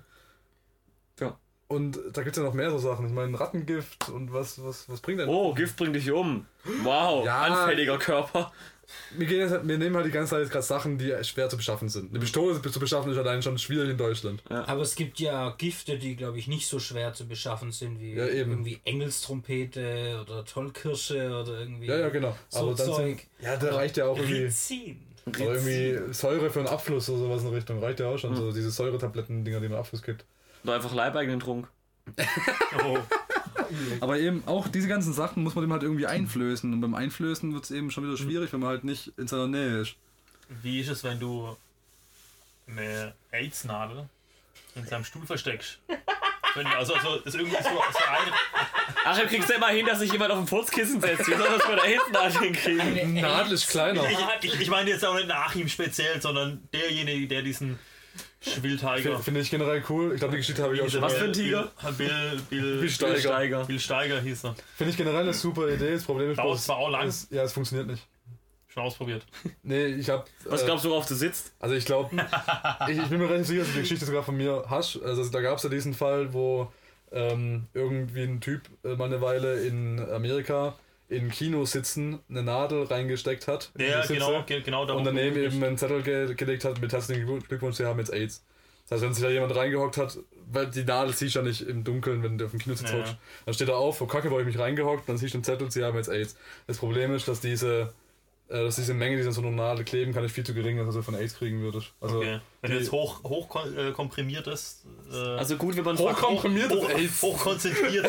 Ja. 1.19 1.39
Und 1.67 1.99
da 2.13 2.23
gibt 2.23 2.37
es 2.37 2.43
ja 2.43 2.47
noch 2.47 2.55
mehr 2.55 2.71
so 2.71 2.79
Sachen. 2.79 3.07
Ich 3.07 3.13
meine, 3.13 3.39
Rattengift 3.39 4.09
und 4.09 4.33
was, 4.33 4.63
was, 4.63 4.89
was 4.89 5.01
bringt 5.01 5.21
denn? 5.21 5.29
Oh, 5.29 5.55
Gift 5.55 5.77
bringt 5.77 5.95
dich 5.97 6.11
um. 6.11 6.47
Wow, 6.83 7.25
Ja. 7.25 7.43
anfälliger 7.43 7.97
Körper. 7.99 8.53
Wir, 9.17 9.27
gehen 9.27 9.39
jetzt, 9.41 9.51
halt- 9.53 9.67
wir 9.69 9.79
nehmen 9.79 9.97
halt 9.97 10.07
die 10.07 10.11
ganze 10.11 10.31
Zeit 10.31 10.41
jetzt 10.41 10.51
gerade 10.53 10.65
Sachen, 10.65 10.99
die 10.99 11.13
schwer 11.25 11.49
zu 11.49 11.57
beschaffen 11.57 11.89
sind. 11.89 12.11
Eine 12.11 12.21
Pistole 12.21 12.61
zu 12.61 12.81
beschaffen 12.81 13.13
ist 13.13 13.19
allein 13.19 13.43
schon 13.43 13.57
schwierig 13.59 13.91
in 13.91 13.97
Deutschland. 13.97 14.43
Aber 14.51 14.83
es 14.83 14.95
gibt 14.95 15.19
ja 15.21 15.51
Gifte, 15.59 15.99
die, 15.99 16.17
glaube 16.17 16.39
ich, 16.39 16.49
nicht 16.49 16.67
so 16.67 16.79
schwer 16.79 17.13
zu 17.13 17.27
beschaffen 17.27 17.73
sind, 17.73 18.01
wie 18.01 18.15
Ja, 18.15 18.27
eben. 18.27 18.51
irgendwie 18.53 18.81
Engelstrompete 18.85 20.19
oder 20.23 20.45
Tollkirsche 20.45 21.29
oder 21.41 21.61
irgendwie. 21.61 21.87
Ja, 21.87 21.99
ja, 21.99 22.09
genau. 22.09 22.37
So 22.49 22.61
Aber 22.61 22.75
dann 22.75 22.87
Zeug. 22.87 23.19
sind, 23.19 23.21
ja, 23.47 23.57
da 23.57 23.75
reicht 23.75 23.97
ja 23.97 24.07
auch 24.07 24.17
irgendwie, 24.17 24.43
Rizin. 24.45 25.01
oder 25.27 25.55
irgendwie 25.55 26.13
Säure 26.13 26.51
für 26.51 26.61
einen 26.61 26.69
Abfluss 26.69 27.09
oder 27.09 27.19
sowas 27.21 27.43
in 27.43 27.49
Richtung. 27.49 27.79
Reicht 27.83 28.01
ja 28.01 28.07
auch 28.09 28.19
schon. 28.19 28.35
So 28.37 28.53
diese 28.53 28.71
Säuretabletten-Dinger, 28.71 29.61
die 29.61 29.69
man 29.69 29.79
Abfluss 29.79 30.03
gibt. 30.03 30.25
Oder 30.65 30.75
einfach 30.75 30.95
leibeigenen 30.95 31.41
Trunk. 31.41 31.69
Oh. 32.85 32.99
Aber 34.01 34.19
eben 34.19 34.43
auch 34.47 34.69
diese 34.69 34.89
ganzen 34.89 35.13
Sachen 35.13 35.43
muss 35.43 35.55
man 35.55 35.63
dem 35.65 35.73
halt 35.73 35.83
irgendwie 35.83 36.07
einflößen. 36.07 36.73
Und 36.73 36.81
beim 36.81 36.95
Einflößen 36.95 37.53
wird 37.53 37.65
es 37.65 37.71
eben 37.71 37.91
schon 37.91 38.05
wieder 38.05 38.17
schwierig, 38.17 38.53
wenn 38.53 38.61
man 38.61 38.71
halt 38.71 38.85
nicht 38.85 39.13
in 39.17 39.29
seiner 39.29 39.47
Nähe 39.47 39.81
ist. 39.83 39.95
Wie 40.63 40.81
ist 40.81 40.89
es, 40.89 41.05
wenn 41.05 41.21
du 41.21 41.57
eine 42.67 43.15
AIDS-Nadel 43.31 44.09
in 44.75 44.87
seinem 44.87 45.05
Stuhl 45.05 45.27
versteckst? 45.27 45.79
Also, 46.77 46.95
also 46.95 47.17
das 47.19 47.27
ist 47.27 47.35
irgendwie 47.37 47.57
so, 47.63 47.71
so 47.71 48.05
eine, 48.09 48.33
Ach, 49.05 49.19
du 49.19 49.27
kriegst 49.27 49.49
ja 49.49 49.57
immer 49.57 49.69
hin, 49.69 49.87
dass 49.87 50.01
sich 50.01 50.13
jemand 50.13 50.33
auf 50.33 50.39
dem 50.39 50.47
Furzkissen 50.47 51.01
setzt. 51.01 51.27
Wie 51.27 51.35
soll 51.35 51.49
das 51.49 51.67
bei 51.67 51.75
der 51.77 51.85
Hitnadel 51.85 52.41
hinkriegen? 52.41 53.15
Nadel 53.15 53.53
ist 53.53 53.69
kleiner. 53.69 54.03
ich, 54.09 54.53
ich, 54.53 54.61
ich 54.61 54.69
meine 54.69 54.91
jetzt 54.91 55.05
auch 55.05 55.15
nicht 55.15 55.29
nach 55.29 55.55
ihm 55.55 55.69
speziell, 55.69 56.21
sondern 56.21 56.69
derjenige, 56.73 57.29
der 57.29 57.43
diesen 57.43 57.79
Schwildtiger. 58.41 59.19
Finde 59.19 59.41
ich 59.41 59.51
generell 59.51 59.83
cool. 59.91 60.13
Ich 60.13 60.19
glaube, 60.19 60.33
die 60.33 60.39
Geschichte 60.39 60.63
habe 60.63 60.75
ich 60.75 60.81
auch 60.81 60.89
schon. 60.89 61.03
Was 61.03 61.15
für 61.15 61.25
ein 61.25 61.33
Tiger? 61.33 61.71
Bill, 61.83 62.09
Bill, 62.09 62.41
Bill, 62.49 62.81
Bill 62.81 62.89
Steiger. 62.89 63.13
Bill 63.13 63.21
Steiger. 63.21 63.65
Bill 63.67 63.81
Steiger 63.81 64.21
hieß 64.21 64.45
er. 64.45 64.55
Finde 64.77 64.91
ich 64.93 64.97
generell 64.97 65.23
eine 65.23 65.35
super 65.35 65.69
Idee. 65.69 65.93
Das 65.93 66.05
Problem 66.05 66.31
ist 66.31 66.39
Dauert 66.39 66.59
zwar 66.59 66.77
auch 66.77 66.91
lang. 66.91 67.07
Es, 67.07 67.29
ja, 67.31 67.43
es 67.43 67.53
funktioniert 67.53 67.89
nicht. 67.89 68.07
Schon 68.69 68.85
ausprobiert. 68.85 69.27
Nee, 69.63 69.87
ich 69.87 70.09
hab. 70.09 70.29
Was 70.45 70.63
äh, 70.63 70.65
glaubst 70.65 70.85
du, 70.85 70.91
worauf 70.91 71.07
du 71.07 71.15
sitzt? 71.15 71.53
Also 71.59 71.75
ich 71.75 71.85
glaube, 71.85 72.17
ich, 72.89 72.99
ich 72.99 73.09
bin 73.09 73.19
mir 73.19 73.29
relativ 73.29 73.49
sicher, 73.49 73.61
dass 73.61 73.69
du 73.69 73.75
die 73.75 73.81
Geschichte 73.81 74.07
sogar 74.07 74.23
von 74.23 74.37
mir 74.37 74.65
hast. 74.69 75.03
Also 75.03 75.29
da 75.29 75.41
gab 75.41 75.59
es 75.59 75.65
ja 75.65 75.69
diesen 75.69 75.93
Fall, 75.93 76.33
wo 76.33 76.73
ähm, 77.13 77.67
irgendwie 77.75 78.23
ein 78.23 78.41
Typ 78.41 78.63
äh, 78.85 78.95
mal 78.95 79.07
eine 79.07 79.21
Weile 79.21 79.67
in 79.67 80.01
Amerika 80.11 80.77
in 81.11 81.31
Kinos 81.31 81.73
sitzen 81.73 82.21
eine 82.31 82.43
Nadel 82.43 82.85
reingesteckt 82.85 83.49
hat. 83.49 83.71
Ja, 83.79 84.01
Sitze 84.03 84.15
genau, 84.15 84.43
ge- 84.45 84.61
genau. 84.63 84.83
Und 84.97 85.05
daneben 85.05 85.37
eben 85.37 85.63
einen 85.63 85.77
Zettel 85.77 86.03
ge 86.03 86.35
gelegt 86.35 86.65
hat 86.65 86.81
mit 86.81 86.93
herzlichen 86.93 87.27
Glück- 87.27 87.49
Glückwunsch, 87.49 87.77
Sie 87.77 87.85
haben 87.85 87.99
jetzt 87.99 88.13
AIDS. 88.13 88.43
Das 88.89 88.97
heißt, 88.97 89.03
wenn 89.05 89.15
sich 89.15 89.23
da 89.23 89.31
jemand 89.31 89.55
reingehockt 89.55 89.97
hat, 89.99 90.19
weil 90.53 90.67
die 90.67 90.83
Nadel 90.85 91.13
siehst 91.15 91.35
du 91.35 91.41
ja 91.41 91.45
nicht 91.45 91.61
im 91.63 91.85
Dunkeln, 91.85 92.23
wenn 92.23 92.39
du 92.39 92.45
auf 92.47 92.51
dem 92.53 92.59
Kinositz 92.61 92.91
Ja, 92.91 92.99
hockst. 92.99 93.17
Dann 93.45 93.55
steht 93.55 93.69
er 93.69 93.77
auf, 93.77 94.01
oh 94.01 94.07
Kacke, 94.07 94.31
wo 94.31 94.41
ich 94.41 94.47
mich 94.47 94.59
reingehockt, 94.59 95.09
dann 95.09 95.17
siehst 95.19 95.35
du 95.35 95.39
einen 95.39 95.45
Zettel, 95.45 95.71
Sie 95.71 95.85
haben 95.85 95.97
jetzt 95.97 96.09
AIDS. 96.09 96.37
Das 96.67 96.79
Problem 96.79 97.15
ist, 97.15 97.29
dass 97.29 97.41
diese, 97.41 97.93
äh, 98.49 98.65
dass 98.65 98.77
diese 98.77 98.95
Menge, 98.95 99.17
die 99.17 99.25
an 99.27 99.33
so 99.33 99.43
einer 99.43 99.51
Nadel 99.51 99.85
kleben 99.85 100.13
kann, 100.13 100.25
ist 100.25 100.33
viel 100.33 100.45
zu 100.45 100.55
gering, 100.55 100.79
dass 100.85 100.95
du 100.95 101.03
von 101.03 101.15
AIDS 101.15 101.35
kriegen 101.37 101.61
würdest. 101.61 101.93
Also, 102.01 102.19
Okay. 102.19 102.41
Wenn 102.63 102.71
die- 102.73 102.77
du 102.77 102.83
jetzt 102.83 102.93
hoch, 102.93 103.23
hoch 103.25 103.65
äh, 103.75 103.91
komprimiert 103.93 104.47
Äh, 104.47 105.17
Also 105.17 105.57
gut, 105.57 105.77
wenn 105.77 105.85
man 105.85 105.97
Hochkomprimiert 105.99 106.71
hoch, 106.71 106.89
AIDS. 106.91 107.23
hoch 107.23 107.39
konzentriert 107.39 108.05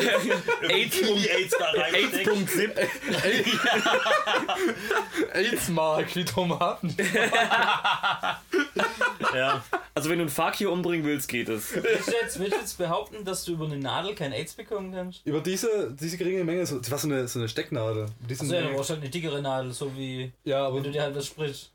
AIDS. 0.68 1.02
AIDS 1.02 1.54
da 1.58 1.70
reinsteckt. 1.70 2.28
AIDS.zip. 2.28 2.88
AIDS-Mark 5.32 6.14
wie 6.16 6.24
Tomaten. 6.24 6.94
Ja. 9.34 9.64
Also 9.94 10.10
wenn 10.10 10.18
du 10.18 10.22
einen 10.24 10.28
Fakir 10.30 10.70
umbringen 10.70 11.06
willst, 11.06 11.28
geht 11.28 11.48
es. 11.48 11.74
Willst 11.74 12.08
du, 12.08 12.12
jetzt, 12.12 12.38
willst 12.38 12.52
du 12.54 12.60
jetzt 12.60 12.78
behaupten, 12.78 13.24
dass 13.24 13.44
du 13.44 13.52
über 13.52 13.64
eine 13.66 13.78
Nadel 13.78 14.14
kein 14.14 14.32
AIDS 14.32 14.52
bekommen 14.54 14.92
kannst? 14.92 15.26
Über 15.26 15.40
diese, 15.40 15.90
diese 15.98 16.16
geringe 16.18 16.44
Menge, 16.44 16.66
so, 16.66 16.78
das 16.78 16.90
war 16.90 16.98
so 16.98 17.08
eine, 17.08 17.26
so 17.28 17.38
eine 17.38 17.48
Stecknadel. 17.48 18.06
Diese 18.28 18.42
Also 18.42 18.54
ja, 18.54 18.62
du 18.62 18.74
brauchst 18.74 18.90
halt 18.90 19.00
eine 19.00 19.08
dickere 19.10 19.40
Nadel, 19.40 19.72
so 19.72 19.94
wie 19.96 20.32
ja, 20.44 20.66
aber 20.66 20.76
wenn 20.76 20.82
du 20.84 20.90
dir 20.90 21.02
halt 21.02 21.14
was 21.16 21.26
sprichst. 21.26 21.70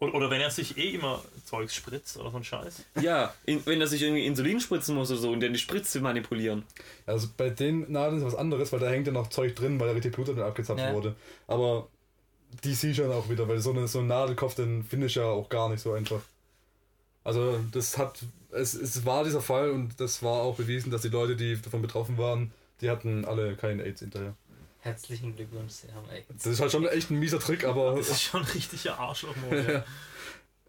Oder, 0.00 0.14
oder 0.14 0.30
wenn 0.30 0.40
er 0.40 0.50
sich 0.50 0.76
eh 0.78 0.90
immer 0.94 1.22
Zeugs 1.48 1.74
spritzt 1.74 2.16
oder 2.18 2.30
so 2.30 2.36
ein 2.36 2.44
Scheiß. 2.44 2.84
Ja, 3.00 3.34
in, 3.46 3.64
wenn 3.66 3.80
er 3.80 3.86
sich 3.86 4.02
irgendwie 4.02 4.26
Insulin 4.26 4.60
spritzen 4.60 4.94
muss 4.94 5.10
oder 5.10 5.20
so 5.20 5.30
und 5.30 5.40
dann 5.40 5.52
die 5.52 5.58
Spritze 5.58 6.00
manipulieren. 6.00 6.64
Also 7.06 7.28
bei 7.36 7.48
den 7.50 7.90
Nadeln 7.90 8.18
ist 8.18 8.26
was 8.26 8.34
anderes, 8.34 8.70
weil 8.72 8.80
da 8.80 8.88
hängt 8.88 9.06
ja 9.06 9.12
noch 9.12 9.28
Zeug 9.28 9.56
drin, 9.56 9.80
weil 9.80 9.88
da 9.88 9.94
richtig 9.94 10.12
Blut 10.14 10.28
dann 10.28 10.40
abgezapft 10.40 10.80
Ja. 10.80 10.92
wurde. 10.92 11.16
Aber 11.46 11.88
die 12.64 12.74
siehst 12.74 12.98
du 12.98 13.02
dann 13.02 13.12
auch 13.12 13.28
wieder, 13.28 13.48
weil 13.48 13.58
so 13.60 13.70
eine, 13.70 13.88
so 13.88 14.00
ein 14.00 14.06
Nadelkopf, 14.06 14.54
den 14.54 14.84
finde 14.84 15.06
ich 15.06 15.14
ja 15.14 15.24
auch 15.24 15.48
gar 15.48 15.68
nicht 15.68 15.80
so 15.80 15.92
einfach. 15.92 16.20
Also 17.24 17.58
das 17.72 17.98
hat, 17.98 18.20
es, 18.52 18.74
es 18.74 19.04
war 19.04 19.24
dieser 19.24 19.42
Fall 19.42 19.70
und 19.70 20.00
das 20.00 20.22
war 20.22 20.42
auch 20.42 20.56
bewiesen, 20.56 20.90
dass 20.90 21.02
die 21.02 21.08
Leute, 21.08 21.36
die 21.36 21.60
davon 21.60 21.82
betroffen 21.82 22.16
waren, 22.18 22.52
die 22.80 22.90
hatten 22.90 23.24
alle 23.24 23.56
keinen 23.56 23.80
AIDS 23.80 24.00
hinterher. 24.00 24.34
Herzlichen 24.80 25.34
Glückwunsch, 25.34 25.72
Sie 25.72 25.92
haben 25.92 26.08
AIDS. 26.08 26.28
Das 26.44 26.46
ist 26.46 26.60
halt 26.60 26.70
schon 26.72 26.86
echt 26.86 27.10
ein 27.10 27.18
mieser 27.18 27.40
Trick, 27.40 27.64
aber, 27.64 27.96
Das 27.96 28.08
ist 28.10 28.22
schon 28.22 28.42
ein 28.42 28.48
richtiger 28.48 28.98
Arschlochmodell. 28.98 29.66
Ja. 29.74 29.84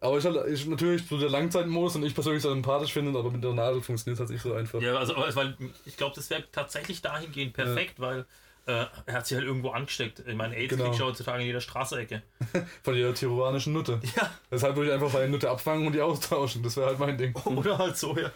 Aber 0.01 0.17
ist 0.17 0.25
halt 0.25 0.35
ist 0.47 0.67
natürlich 0.67 1.05
so 1.05 1.17
der 1.17 1.29
Langzeitmodus 1.29 1.95
und 1.95 2.03
ich 2.05 2.13
persönlich 2.13 2.41
so 2.41 2.49
sympathisch 2.49 2.93
finde, 2.93 3.17
aber 3.17 3.31
mit 3.31 3.43
der 3.43 3.53
Nadel 3.53 3.81
funktioniert 3.81 4.15
es 4.15 4.19
halt 4.19 4.29
nicht 4.29 4.41
so 4.41 4.53
einfach. 4.53 4.81
Ja, 4.81 4.95
also 4.95 5.15
weil 5.15 5.55
ich 5.85 5.97
glaube, 5.97 6.15
das 6.15 6.29
wäre 6.29 6.43
tatsächlich 6.51 7.01
dahingehend 7.01 7.53
perfekt, 7.53 7.99
weil 7.99 8.25
äh, 8.65 8.85
er 9.05 9.13
hat 9.13 9.27
sich 9.27 9.37
halt 9.37 9.47
irgendwo 9.47 9.69
angesteckt. 9.71 10.23
Ich 10.27 10.35
meine, 10.35 10.55
AIDS 10.55 10.69
Genau. 10.69 10.85
kriegst 10.85 10.99
du 10.99 11.05
heutzutage 11.05 11.41
in 11.41 11.47
jeder 11.47 11.61
Straßenecke. 11.61 12.21
Von 12.83 12.93
der 12.95 13.13
tiroanischen 13.13 13.73
Nutte. 13.73 13.99
Ja. 14.15 14.29
Deshalb 14.51 14.75
würde 14.75 14.89
ich 14.89 14.93
einfach 14.93 15.11
meine 15.11 15.29
Nutte 15.29 15.49
abfangen 15.49 15.87
und 15.87 15.93
die 15.93 16.01
austauschen. 16.01 16.61
Das 16.63 16.77
wäre 16.77 16.87
halt 16.87 16.99
mein 16.99 17.17
Ding. 17.17 17.35
Oder 17.45 17.77
halt 17.77 17.97
so, 17.97 18.15
ja. 18.17 18.31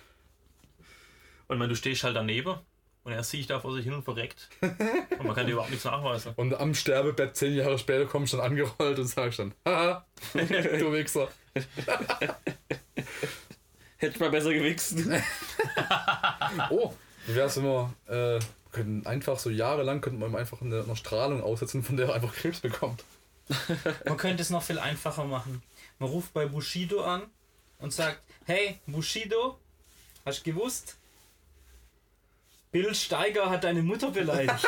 Und 1.47 1.59
wenn 1.59 1.69
du 1.69 1.75
stehst 1.75 2.03
halt 2.03 2.15
daneben 2.15 2.55
und 3.03 3.11
er 3.11 3.23
sieht 3.23 3.49
da 3.49 3.59
vor 3.59 3.73
sich 3.73 3.83
hin 3.83 3.93
und 3.93 4.03
verreckt. 4.03 4.49
Und 4.61 5.23
man 5.25 5.35
kann 5.35 5.45
dir 5.45 5.53
überhaupt 5.53 5.71
nichts 5.71 5.85
nachweisen. 5.85 6.33
Und 6.35 6.53
am 6.53 6.73
Sterbebett 6.73 7.35
zehn 7.35 7.53
Jahre 7.53 7.77
später 7.77 8.05
kommst 8.05 8.33
du 8.33 8.37
dann 8.37 8.51
angerollt 8.51 8.97
und 8.97 9.07
sagst 9.07 9.39
dann, 9.39 9.53
haha, 9.65 10.05
du 10.33 10.93
Wichser. 10.93 11.27
Hätte 13.97 14.13
ich 14.15 14.19
mal 14.19 14.29
besser 14.31 14.53
gewichst. 14.53 14.97
Oh, 16.69 16.93
wie 17.25 17.35
wär's, 17.35 17.59
wir 17.61 17.93
äh, 18.07 18.39
könnten 18.71 19.07
einfach 19.07 19.39
so 19.39 19.49
jahrelang 19.49 20.01
könnten 20.01 20.19
wir 20.19 20.27
ihm 20.27 20.35
einfach 20.35 20.61
eine, 20.61 20.83
eine 20.83 20.95
Strahlung 20.95 21.41
aussetzen, 21.41 21.83
von 21.83 21.97
der 21.97 22.09
er 22.09 22.15
einfach 22.15 22.33
Krebs 22.33 22.59
bekommt. 22.59 23.03
Man 24.05 24.17
könnte 24.17 24.43
es 24.43 24.49
noch 24.49 24.61
viel 24.61 24.77
einfacher 24.77 25.25
machen. 25.25 25.63
Man 25.99 26.09
ruft 26.09 26.33
bei 26.33 26.45
Bushido 26.45 27.03
an 27.03 27.23
und 27.79 27.91
sagt, 27.91 28.21
hey 28.45 28.79
Bushido, 28.85 29.57
hast 30.25 30.45
du 30.45 30.51
gewusst? 30.51 30.97
Bill 32.73 32.93
Steiger 32.95 33.49
hat 33.51 33.63
deine 33.63 33.83
Mutter 33.83 34.09
beleidigt. 34.09 34.67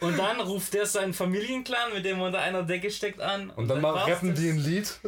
und 0.00 0.16
dann 0.16 0.40
ruft 0.40 0.72
der 0.72 0.86
seinen 0.86 1.12
Familienclan, 1.12 1.92
mit 1.92 2.04
dem 2.04 2.20
er 2.20 2.26
unter 2.26 2.38
einer 2.38 2.62
Decke 2.62 2.92
steckt, 2.92 3.20
an. 3.20 3.50
Und 3.50 3.66
dann 3.66 3.80
mal 3.80 3.92
war's 3.92 4.08
rappen 4.08 4.30
das. 4.30 4.38
die 4.38 4.50
ein 4.50 4.58
Lied. 4.58 5.00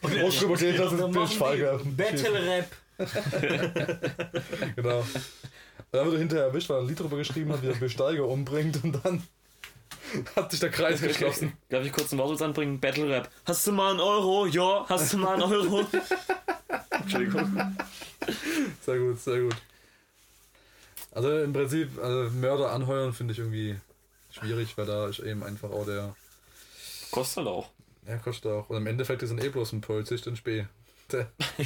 Groß 0.00 0.38
drüber 0.38 0.56
geht, 0.56 0.78
dass 0.78 0.92
es 0.92 1.00
Dann 1.00 1.10
Bill 1.10 1.26
Schweiger. 1.26 1.80
Battle 1.84 2.46
Rap. 2.46 2.70
Genau. 4.76 5.00
Und 5.00 5.98
dann 5.98 6.04
wird 6.04 6.14
er 6.14 6.18
hinterher 6.20 6.44
erwischt, 6.46 6.68
weil 6.68 6.76
er 6.76 6.82
ein 6.82 6.88
Lied 6.88 7.00
drüber 7.00 7.16
geschrieben 7.16 7.52
hat, 7.52 7.62
wie 7.62 7.66
er 7.68 7.74
Bill 7.74 7.88
Steiger 7.88 8.28
umbringt 8.28 8.84
und 8.84 9.04
dann 9.04 9.24
hat 10.36 10.52
sich 10.52 10.60
der 10.60 10.70
Kreis 10.70 11.00
geschlossen. 11.00 11.54
Darf 11.68 11.84
ich 11.84 11.92
kurz 11.92 12.12
einen 12.12 12.20
Wortwitz 12.20 12.42
anbringen? 12.42 12.78
Battle 12.78 13.08
Rap. 13.08 13.28
Hast 13.44 13.66
du 13.66 13.72
mal 13.72 13.90
einen 13.90 14.00
Euro? 14.00 14.46
Ja, 14.46 14.84
hast 14.88 15.12
du 15.12 15.18
mal 15.18 15.34
einen 15.34 15.42
Euro? 15.42 15.84
Entschuldigung. 16.90 17.76
Sehr 18.82 18.98
gut, 18.98 19.18
sehr 19.18 19.40
gut. 19.40 19.56
Also 21.12 21.38
im 21.40 21.52
Prinzip, 21.52 21.98
also 21.98 22.30
Mörder 22.30 22.70
anheuern 22.72 23.12
finde 23.12 23.32
ich 23.32 23.38
irgendwie 23.38 23.78
schwierig, 24.30 24.76
weil 24.78 24.86
da 24.86 25.08
ist 25.08 25.18
eben 25.18 25.42
einfach 25.42 25.70
auch 25.70 25.84
der. 25.84 26.14
Kostet 27.10 27.38
halt 27.38 27.48
auch. 27.48 27.70
Ja, 28.06 28.16
kostet 28.18 28.52
auch. 28.52 28.70
Und 28.70 28.76
im 28.76 28.86
Endeffekt 28.86 29.22
ist 29.22 29.30
ein 29.30 29.42
eh 29.42 29.48
bloß 29.48 29.72
ein 29.72 29.80
Polizist 29.80 30.26
in 30.26 30.36
Spee. 30.36 30.66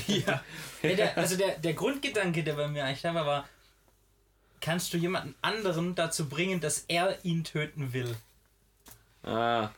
Ja. 0.07 0.43
Ja, 0.83 0.95
der, 0.95 1.19
also 1.19 1.37
der, 1.37 1.59
der 1.59 1.75
Grundgedanke, 1.75 2.43
der 2.43 2.55
bei 2.55 2.67
mir 2.67 2.83
eigentlich 2.83 3.03
da 3.03 3.15
war, 3.15 3.27
war, 3.27 3.49
kannst 4.63 4.95
du 4.95 4.97
jemanden 4.97 5.35
anderen 5.43 5.95
dazu 5.95 6.31
bringen, 6.31 6.61
dass 6.61 6.87
er 6.89 7.23
ihn 7.27 7.45
töten 7.45 7.93
will? 7.93 8.17
Ah, 9.23 9.69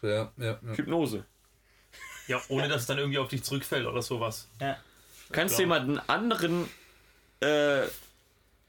ja, 0.00 0.08
ja, 0.08 0.30
ja. 0.38 0.58
Hypnose. 0.74 1.26
ja, 2.28 2.40
ohne 2.48 2.68
dass 2.68 2.80
es 2.82 2.86
dann 2.86 2.96
irgendwie 2.96 3.18
auf 3.18 3.28
dich 3.28 3.42
zurückfällt 3.42 3.86
oder 3.86 4.00
sowas. 4.00 4.48
Ja. 4.58 4.78
Kannst 5.32 5.56
Klar. 5.56 5.60
jemanden 5.60 5.98
anderen 5.98 6.66
äh, 7.40 7.82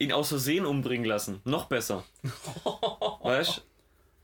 ihn 0.02 0.12
aus 0.12 0.28
Versehen 0.28 0.66
umbringen 0.66 1.06
lassen. 1.06 1.40
Noch 1.44 1.66
besser. 1.66 2.04
weißt 3.22 3.58
du? 3.58 3.60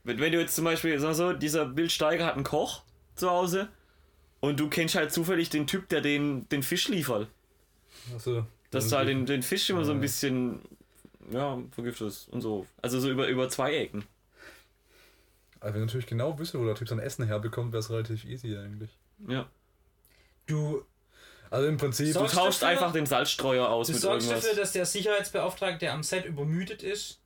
Wenn, 0.03 0.19
wenn 0.19 0.31
du 0.31 0.39
jetzt 0.39 0.55
zum 0.55 0.65
Beispiel, 0.65 0.99
sag 0.99 1.13
so, 1.15 1.33
dieser 1.33 1.65
Bill 1.65 1.89
Steiger 1.89 2.25
hat 2.25 2.35
einen 2.35 2.43
Koch 2.43 2.83
zu 3.15 3.29
Hause 3.29 3.69
und 4.39 4.59
du 4.59 4.69
kennst 4.69 4.95
halt 4.95 5.11
zufällig 5.11 5.49
den 5.49 5.67
Typ, 5.67 5.89
der 5.89 6.01
den, 6.01 6.47
den 6.49 6.63
Fisch 6.63 6.87
liefert. 6.87 7.27
Also, 8.13 8.45
Dass 8.71 8.89
du 8.89 8.95
halt 8.95 9.09
den, 9.09 9.25
den 9.25 9.43
Fisch 9.43 9.69
immer 9.69 9.83
so 9.83 9.91
ein 9.91 10.01
bisschen, 10.01 10.61
ja, 11.31 11.59
vergiftest 11.71 12.29
und 12.29 12.41
so. 12.41 12.65
Also 12.81 12.99
so 12.99 13.09
über, 13.09 13.27
über 13.27 13.49
zwei 13.49 13.75
Ecken. 13.75 14.05
Aber 15.59 15.73
wenn 15.73 15.81
du 15.81 15.85
natürlich 15.87 16.07
genau 16.07 16.39
wüsste, 16.39 16.59
wo 16.59 16.65
der 16.65 16.75
Typ 16.75 16.87
sein 16.87 16.99
Essen 16.99 17.25
herbekommt, 17.25 17.73
wäre 17.73 17.79
es 17.79 17.89
relativ 17.89 18.23
easy 18.25 18.55
eigentlich. 18.57 18.91
Ja. 19.27 19.49
Du, 20.45 20.85
Also 21.51 21.67
im 21.67 21.77
Prinzip. 21.77 22.13
Du 22.13 22.19
tauscht 22.19 22.61
dafür- 22.61 22.67
einfach 22.67 22.91
den 22.93 23.05
Salzstreuer 23.05 23.67
aus 23.69 23.87
du 23.87 23.93
mit 23.93 24.01
sorgst 24.01 24.27
irgendwas. 24.27 24.45
dafür, 24.45 24.61
dass 24.61 24.71
der 24.71 24.85
Sicherheitsbeauftragte 24.85 25.91
am 25.91 26.03
Set 26.03 26.25
übermüdet 26.25 26.83
ist, 26.83 27.19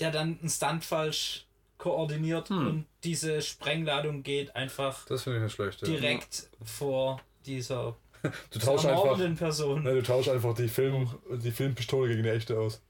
der 0.00 0.10
dann 0.10 0.38
einen 0.40 0.48
Stunt 0.50 0.84
falsch 0.84 1.46
koordiniert 1.78 2.48
Hm. 2.48 2.66
und 2.66 2.86
diese 3.04 3.42
Sprengladung 3.42 4.22
geht 4.22 4.54
einfach 4.56 5.04
Das 5.06 5.22
finde 5.22 5.38
ich 5.38 5.44
nicht 5.44 5.54
schlecht. 5.54 5.82
Ja. 5.82 5.88
direkt 5.88 6.48
vor 6.64 7.20
dieser 7.46 7.96
Du 8.50 8.58
tauschst 8.58 8.86
einfach, 8.86 9.18
Person. 9.36 9.82
ne, 9.82 9.92
du 9.94 10.02
tauschst 10.02 10.30
einfach 10.30 10.54
die, 10.54 10.68
Film, 10.68 11.08
die 11.30 11.50
Filmpistole 11.50 12.08
gegen 12.08 12.22
die 12.22 12.30
echte 12.30 12.58
aus. 12.58 12.80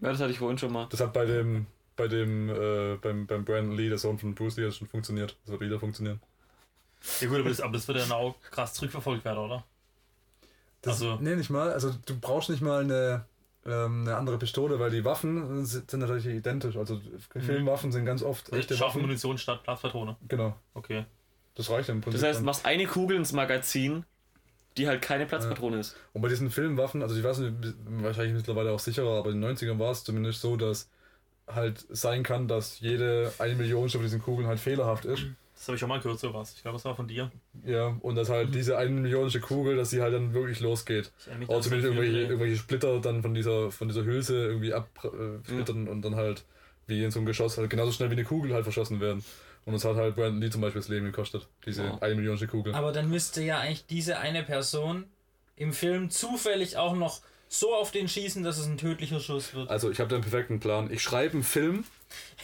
Ja, 0.00 0.10
das 0.10 0.20
hatte 0.20 0.32
ich 0.32 0.38
vorhin 0.38 0.58
schon 0.58 0.70
mal. 0.72 0.86
Das 0.90 1.00
hat 1.00 1.14
bei 1.14 1.24
dem, 1.24 1.66
bei 1.96 2.08
dem, 2.08 2.50
äh, 2.50 2.96
beim, 3.00 3.26
beim 3.26 3.44
Brandon 3.46 3.74
Lee, 3.74 3.88
der 3.88 3.96
Sohn 3.96 4.18
von 4.18 4.34
Bruce 4.34 4.58
Lee, 4.58 4.64
das 4.66 4.76
schon 4.76 4.86
funktioniert. 4.88 5.34
Das 5.44 5.52
wird 5.52 5.62
wieder 5.62 5.80
funktionieren. 5.80 6.20
Ja 7.20 7.28
gut, 7.28 7.40
aber 7.40 7.48
das, 7.48 7.60
aber 7.60 7.72
das 7.72 7.86
wird 7.88 7.98
dann 7.98 8.12
auch 8.12 8.34
krass 8.50 8.74
zurückverfolgt 8.74 9.24
werden, 9.24 9.38
oder? 9.38 9.64
Das, 10.82 10.94
Also- 10.94 11.16
nee, 11.20 11.34
nicht 11.36 11.50
mal. 11.50 11.72
Also 11.72 11.92
du 12.06 12.18
brauchst 12.18 12.50
nicht 12.50 12.62
mal 12.62 12.82
eine, 12.82 13.24
ähm, 13.64 14.02
eine 14.02 14.16
andere 14.16 14.38
Pistole, 14.38 14.78
weil 14.78 14.90
die 14.90 15.04
Waffen 15.04 15.64
sind, 15.64 15.90
sind 15.90 16.00
natürlich 16.00 16.26
identisch. 16.26 16.76
Also 16.76 17.00
Filmwaffen 17.34 17.90
sind 17.92 18.04
ganz 18.04 18.22
oft 18.22 18.52
echte 18.52 18.74
Scharfe 18.76 18.94
Waffen. 18.94 19.02
Munition 19.02 19.38
statt 19.38 19.62
Platzpatrone. 19.64 20.16
Genau. 20.28 20.54
Okay. 20.74 21.04
Das 21.54 21.70
reicht 21.70 21.88
im 21.88 22.00
Prinzip. 22.00 22.20
Das 22.20 22.28
heißt, 22.28 22.38
dann. 22.40 22.44
machst 22.44 22.66
eine 22.66 22.86
Kugel 22.86 23.16
ins 23.16 23.32
Magazin, 23.32 24.04
die 24.76 24.86
halt 24.86 25.00
keine 25.02 25.26
Platzpatrone 25.26 25.78
ist. 25.80 25.96
Und 26.12 26.20
bei 26.22 26.28
diesen 26.28 26.50
Filmwaffen, 26.50 27.02
also 27.02 27.16
ich 27.16 27.24
weiß 27.24 27.38
nicht, 27.38 27.54
wahrscheinlich 27.86 28.34
mittlerweile 28.34 28.72
auch 28.72 28.78
sicherer, 28.78 29.18
aber 29.18 29.30
in 29.30 29.40
den 29.40 29.56
90ern 29.56 29.78
war 29.78 29.90
es 29.90 30.04
zumindest 30.04 30.40
so, 30.42 30.56
dass 30.56 30.90
halt 31.48 31.84
sein 31.88 32.22
kann, 32.22 32.46
dass 32.46 32.80
jede 32.80 33.32
eine 33.38 33.54
Million 33.54 33.88
von 33.88 34.02
diesen 34.02 34.20
Kugeln 34.20 34.46
halt 34.48 34.60
fehlerhaft 34.60 35.04
ist. 35.06 35.24
Das 35.66 35.70
habe 35.70 35.74
ich 35.74 35.80
schon 35.80 35.88
mal 35.88 35.98
gehört, 35.98 36.20
sowas. 36.20 36.52
Ich 36.54 36.62
glaube, 36.62 36.76
das 36.76 36.84
war 36.84 36.94
von 36.94 37.08
dir. 37.08 37.28
Ja, 37.64 37.96
und 38.00 38.14
dass 38.14 38.28
halt 38.28 38.54
diese 38.54 38.78
eine 38.78 38.88
Millionische 38.90 39.40
Kugel, 39.40 39.74
dass 39.74 39.90
sie 39.90 40.00
halt 40.00 40.14
dann 40.14 40.32
wirklich 40.32 40.60
losgeht. 40.60 41.10
Oder 41.48 41.60
zumindest 41.60 41.92
irgendwelche, 41.92 42.20
irgendwelche 42.20 42.56
Splitter 42.56 43.00
dann 43.00 43.20
von 43.20 43.34
dieser, 43.34 43.72
von 43.72 43.88
dieser 43.88 44.04
Hülse 44.04 44.46
irgendwie 44.46 44.72
absplittern 44.72 45.88
und 45.88 46.02
dann 46.02 46.14
halt 46.14 46.44
wie 46.86 47.02
in 47.02 47.10
so 47.10 47.18
einem 47.18 47.26
Geschoss 47.26 47.58
halt 47.58 47.68
genauso 47.68 47.90
schnell 47.90 48.10
wie 48.10 48.14
eine 48.14 48.22
Kugel 48.22 48.54
halt 48.54 48.62
verschossen 48.62 49.00
werden. 49.00 49.24
Und 49.64 49.74
uns 49.74 49.84
hat 49.84 49.96
halt 49.96 50.14
Brandon 50.14 50.40
Lee 50.40 50.50
zum 50.50 50.60
Beispiel 50.60 50.82
das 50.82 50.88
Leben 50.88 51.06
gekostet. 51.06 51.48
Diese 51.66 51.82
Wow. 51.82 52.00
eine 52.00 52.14
Millionische 52.14 52.46
Kugel. 52.46 52.72
Aber 52.72 52.92
dann 52.92 53.10
müsste 53.10 53.42
ja 53.42 53.58
eigentlich 53.58 53.86
diese 53.86 54.20
eine 54.20 54.44
Person 54.44 55.02
im 55.56 55.72
Film 55.72 56.10
zufällig 56.10 56.76
auch 56.76 56.94
noch 56.94 57.22
so 57.48 57.74
auf 57.74 57.90
den 57.90 58.06
schießen, 58.06 58.44
dass 58.44 58.58
es 58.58 58.66
ein 58.66 58.78
tödlicher 58.78 59.18
Schuss 59.18 59.52
wird. 59.52 59.68
Also 59.68 59.90
ich 59.90 59.98
habe 59.98 60.10
den 60.10 60.20
perfekten 60.20 60.60
Plan. 60.60 60.92
Ich 60.92 61.02
schreibe 61.02 61.34
einen 61.34 61.42
Film. 61.42 61.82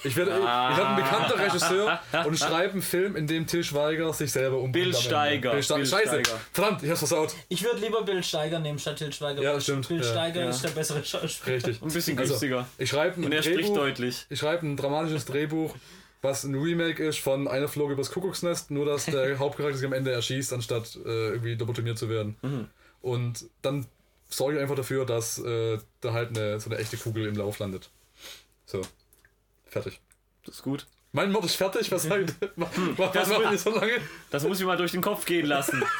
Ich 0.04 0.16
werde, 0.16 0.32
Ah. 0.34 0.70
ich 0.72 0.76
werde 0.78 0.90
ein 0.90 0.96
bekannter 0.96 1.38
Regisseur 1.38 2.00
und 2.26 2.36
schreibe 2.36 2.72
einen 2.72 2.82
Film, 2.82 3.14
in 3.14 3.26
dem 3.28 3.46
Till 3.46 3.62
Schweiger 3.62 4.12
sich 4.12 4.32
selber 4.32 4.56
umbringt. 4.58 4.90
Bill. 4.90 4.94
Steiger. 4.94 5.52
Bill 5.52 5.62
Ste 5.62 5.74
Bill 5.74 5.86
Scheiße. 5.86 6.08
Steiger. 6.08 6.40
Verdammt, 6.52 6.82
ich 6.82 6.90
hab's 6.90 6.98
versaut. 6.98 7.34
Ich 7.48 7.62
würde 7.62 7.78
lieber 7.80 8.02
Bill 8.02 8.22
Steiger 8.24 8.58
nehmen 8.58 8.78
statt 8.80 8.96
Til 8.96 9.12
Schweiger. 9.12 9.40
Ja, 9.42 9.60
stimmt. 9.60 9.86
Bill 9.86 9.98
Ja. 9.98 10.02
Steiger 10.10 10.40
Ja. 10.42 10.50
ist 10.50 10.64
der 10.64 10.70
bessere 10.70 11.04
Schauspieler. 11.04 11.56
Richtig. 11.56 11.80
Ein 11.82 11.92
bisschen 11.92 12.18
Also, 12.18 12.32
günstiger. 12.32 12.66
Ich 12.78 12.90
schreibe 12.90 13.20
ein 13.20 13.24
Und 13.24 13.32
er 13.32 13.42
spricht 13.42 13.60
Drehbuch. 13.60 13.76
deutlich. 13.76 14.26
Ich 14.28 14.40
schreibe 14.40 14.66
ein 14.66 14.76
dramatisches 14.76 15.24
Drehbuch, 15.26 15.74
was 16.20 16.42
ein 16.42 16.54
Remake 16.56 17.04
ist 17.06 17.20
von 17.20 17.46
Einer 17.46 17.68
flog 17.68 17.90
übers 17.92 18.10
Kuckucksnest, 18.10 18.72
nur 18.72 18.86
dass 18.86 19.04
der 19.06 19.38
Hauptcharakter 19.38 19.76
sich 19.78 19.86
am 19.86 19.92
Ende 19.92 20.10
erschießt, 20.10 20.52
anstatt 20.52 20.96
äh, 21.04 21.28
irgendwie 21.28 21.54
lobotomiert 21.54 21.96
zu 21.98 22.08
werden. 22.08 22.36
Mhm. 22.42 22.66
Und 23.02 23.44
dann 23.62 23.86
sorge 24.28 24.56
ich 24.56 24.62
einfach 24.62 24.76
dafür, 24.76 25.06
dass 25.06 25.38
äh, 25.38 25.78
da 26.00 26.12
halt 26.12 26.30
eine, 26.36 26.58
so 26.58 26.70
eine 26.70 26.78
echte 26.80 26.96
Kugel 26.96 27.26
im 27.26 27.36
Lauf 27.36 27.60
landet. 27.60 27.88
So. 28.66 28.80
Fertig. 29.72 30.00
Das 30.44 30.56
ist 30.56 30.62
gut. 30.62 30.86
Mein 31.12 31.32
Mord 31.32 31.44
ist 31.46 31.56
fertig, 31.56 31.90
was 31.90 32.02
sagt 32.02 32.34
was, 32.56 32.68
was 32.98 33.12
Das 33.12 33.62
so 33.62 33.70
lange? 33.74 34.00
Das 34.30 34.42
muss 34.44 34.60
ich 34.60 34.66
mal 34.66 34.76
durch 34.76 34.92
den 34.92 35.00
Kopf 35.00 35.24
gehen 35.24 35.46
lassen. 35.46 35.82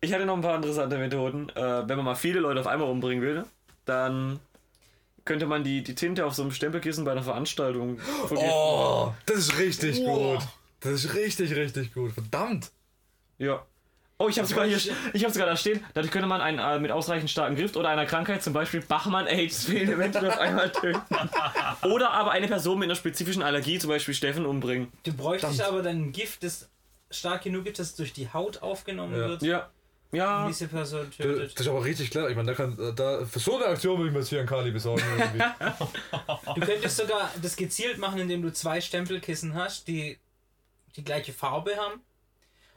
Ich 0.00 0.12
hatte 0.12 0.26
noch 0.26 0.34
ein 0.36 0.42
paar 0.42 0.56
interessante 0.56 0.98
Methoden. 0.98 1.48
Äh, 1.50 1.88
wenn 1.88 1.96
man 1.96 2.04
mal 2.04 2.14
viele 2.14 2.40
Leute 2.40 2.60
auf 2.60 2.66
einmal 2.66 2.88
umbringen 2.88 3.22
will, 3.22 3.44
dann 3.86 4.38
könnte 5.24 5.46
man 5.46 5.64
die, 5.64 5.82
die 5.82 5.94
Tinte 5.94 6.24
auf 6.26 6.34
so 6.34 6.42
einem 6.42 6.52
Stempelkissen 6.52 7.04
bei 7.04 7.12
einer 7.12 7.22
Veranstaltung 7.22 7.98
vergiften. 7.98 8.50
Oh, 8.52 9.12
das 9.26 9.38
ist 9.38 9.58
richtig 9.58 9.98
Wow. 10.00 10.38
gut. 10.38 10.48
Das 10.80 10.92
ist 11.04 11.14
richtig, 11.14 11.54
richtig 11.56 11.92
gut. 11.94 12.12
Verdammt. 12.12 12.70
Ja. 13.38 13.64
Oh, 14.18 14.28
ich 14.28 14.38
habe 14.38 14.48
sogar 14.48 14.64
hier, 14.66 14.78
ich 15.12 15.22
habe 15.24 15.32
sogar 15.32 15.46
da 15.46 15.56
stehen. 15.56 15.84
Dadurch 15.92 16.10
könnte 16.10 16.26
man 16.26 16.40
einen 16.40 16.58
äh, 16.58 16.78
mit 16.78 16.90
ausreichend 16.90 17.30
starken 17.30 17.54
Griff 17.54 17.76
oder 17.76 17.90
einer 17.90 18.06
Krankheit, 18.06 18.42
zum 18.42 18.54
Beispiel 18.54 18.80
Bachmann 18.80 19.26
AIDS, 19.26 19.64
fehlende 19.66 19.96
Menschen 19.96 20.26
auf 20.26 20.38
einmal 20.38 20.72
töten. 20.72 21.02
Oder 21.82 22.12
aber 22.12 22.30
eine 22.30 22.48
Person 22.48 22.78
mit 22.78 22.86
einer 22.86 22.94
spezifischen 22.94 23.42
Allergie, 23.42 23.78
zum 23.78 23.90
Beispiel 23.90 24.14
Steffen, 24.14 24.46
umbringen. 24.46 24.90
Du 25.04 25.12
bräuchtest 25.12 25.60
aber 25.60 25.82
dann 25.82 25.96
ein 26.06 26.12
Gift, 26.12 26.42
das 26.44 26.68
stark 27.10 27.42
genug 27.42 27.66
ist, 27.66 27.78
dass 27.78 27.94
durch 27.94 28.14
die 28.14 28.32
Haut 28.32 28.62
aufgenommen 28.62 29.12
Ja. 29.20 29.28
wird 29.28 29.42
Ja. 29.42 29.68
und 30.12 30.18
Ja. 30.18 30.46
diese 30.48 30.68
Person 30.68 31.10
tötet. 31.10 31.52
das 31.52 31.60
ist 31.60 31.68
aber 31.68 31.84
richtig 31.84 32.10
klar. 32.10 32.30
Ich 32.30 32.36
meine, 32.36 32.52
da 32.52 32.54
kann, 32.54 32.94
da, 32.96 33.22
für 33.26 33.38
so 33.38 33.56
eine 33.56 33.66
Aktion 33.66 33.98
würde 33.98 34.08
ich 34.08 34.12
mir 34.14 34.20
jetzt 34.20 34.28
hier 34.30 34.38
einen 34.38 34.48
Kali 34.48 34.70
besorgen. 34.70 35.02
Irgendwie. 35.18 35.44
Du 36.54 36.60
könntest 36.62 36.96
sogar 36.96 37.30
das 37.42 37.54
gezielt 37.54 37.98
machen, 37.98 38.18
indem 38.18 38.40
du 38.40 38.50
zwei 38.50 38.80
Stempelkissen 38.80 39.54
hast, 39.54 39.88
die 39.88 40.18
die 40.96 41.04
gleiche 41.04 41.34
Farbe 41.34 41.72
haben 41.76 42.00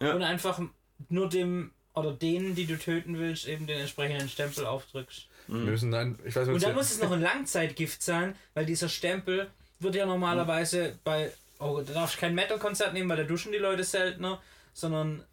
Ja. 0.01 0.13
und 0.15 0.21
einfach 0.23 0.59
nur 1.07 1.29
dem 1.29 1.71
oder 1.93 2.11
denen, 2.11 2.55
die 2.55 2.65
du 2.65 2.77
töten 2.77 3.17
willst, 3.17 3.47
eben 3.47 3.67
den 3.67 3.79
entsprechenden 3.79 4.29
Stempel 4.29 4.65
aufdrückst. 4.65 5.27
Wir 5.47 5.57
müssen 5.57 5.93
ein, 5.93 6.19
ich 6.25 6.35
weiß 6.35 6.47
nicht, 6.47 6.53
Und 6.55 6.63
dann 6.63 6.75
muss 6.75 6.91
es 6.91 7.01
noch 7.01 7.11
ein 7.11 7.21
Langzeitgift 7.21 8.03
sein, 8.03 8.35
weil 8.53 8.65
dieser 8.65 8.87
Stempel 8.89 9.49
wird 9.79 9.95
ja 9.95 10.05
normalerweise 10.05 10.99
bei. 11.03 11.31
Oh, 11.57 11.81
da 11.85 11.93
darfst 11.93 12.15
du 12.15 12.19
kein 12.19 12.35
Metal-Konzert 12.35 12.93
nehmen, 12.93 13.09
weil 13.09 13.17
da 13.17 13.23
duschen 13.23 13.51
die 13.51 13.57
Leute 13.57 13.83
seltener, 13.83 14.41
sondern 14.73 15.23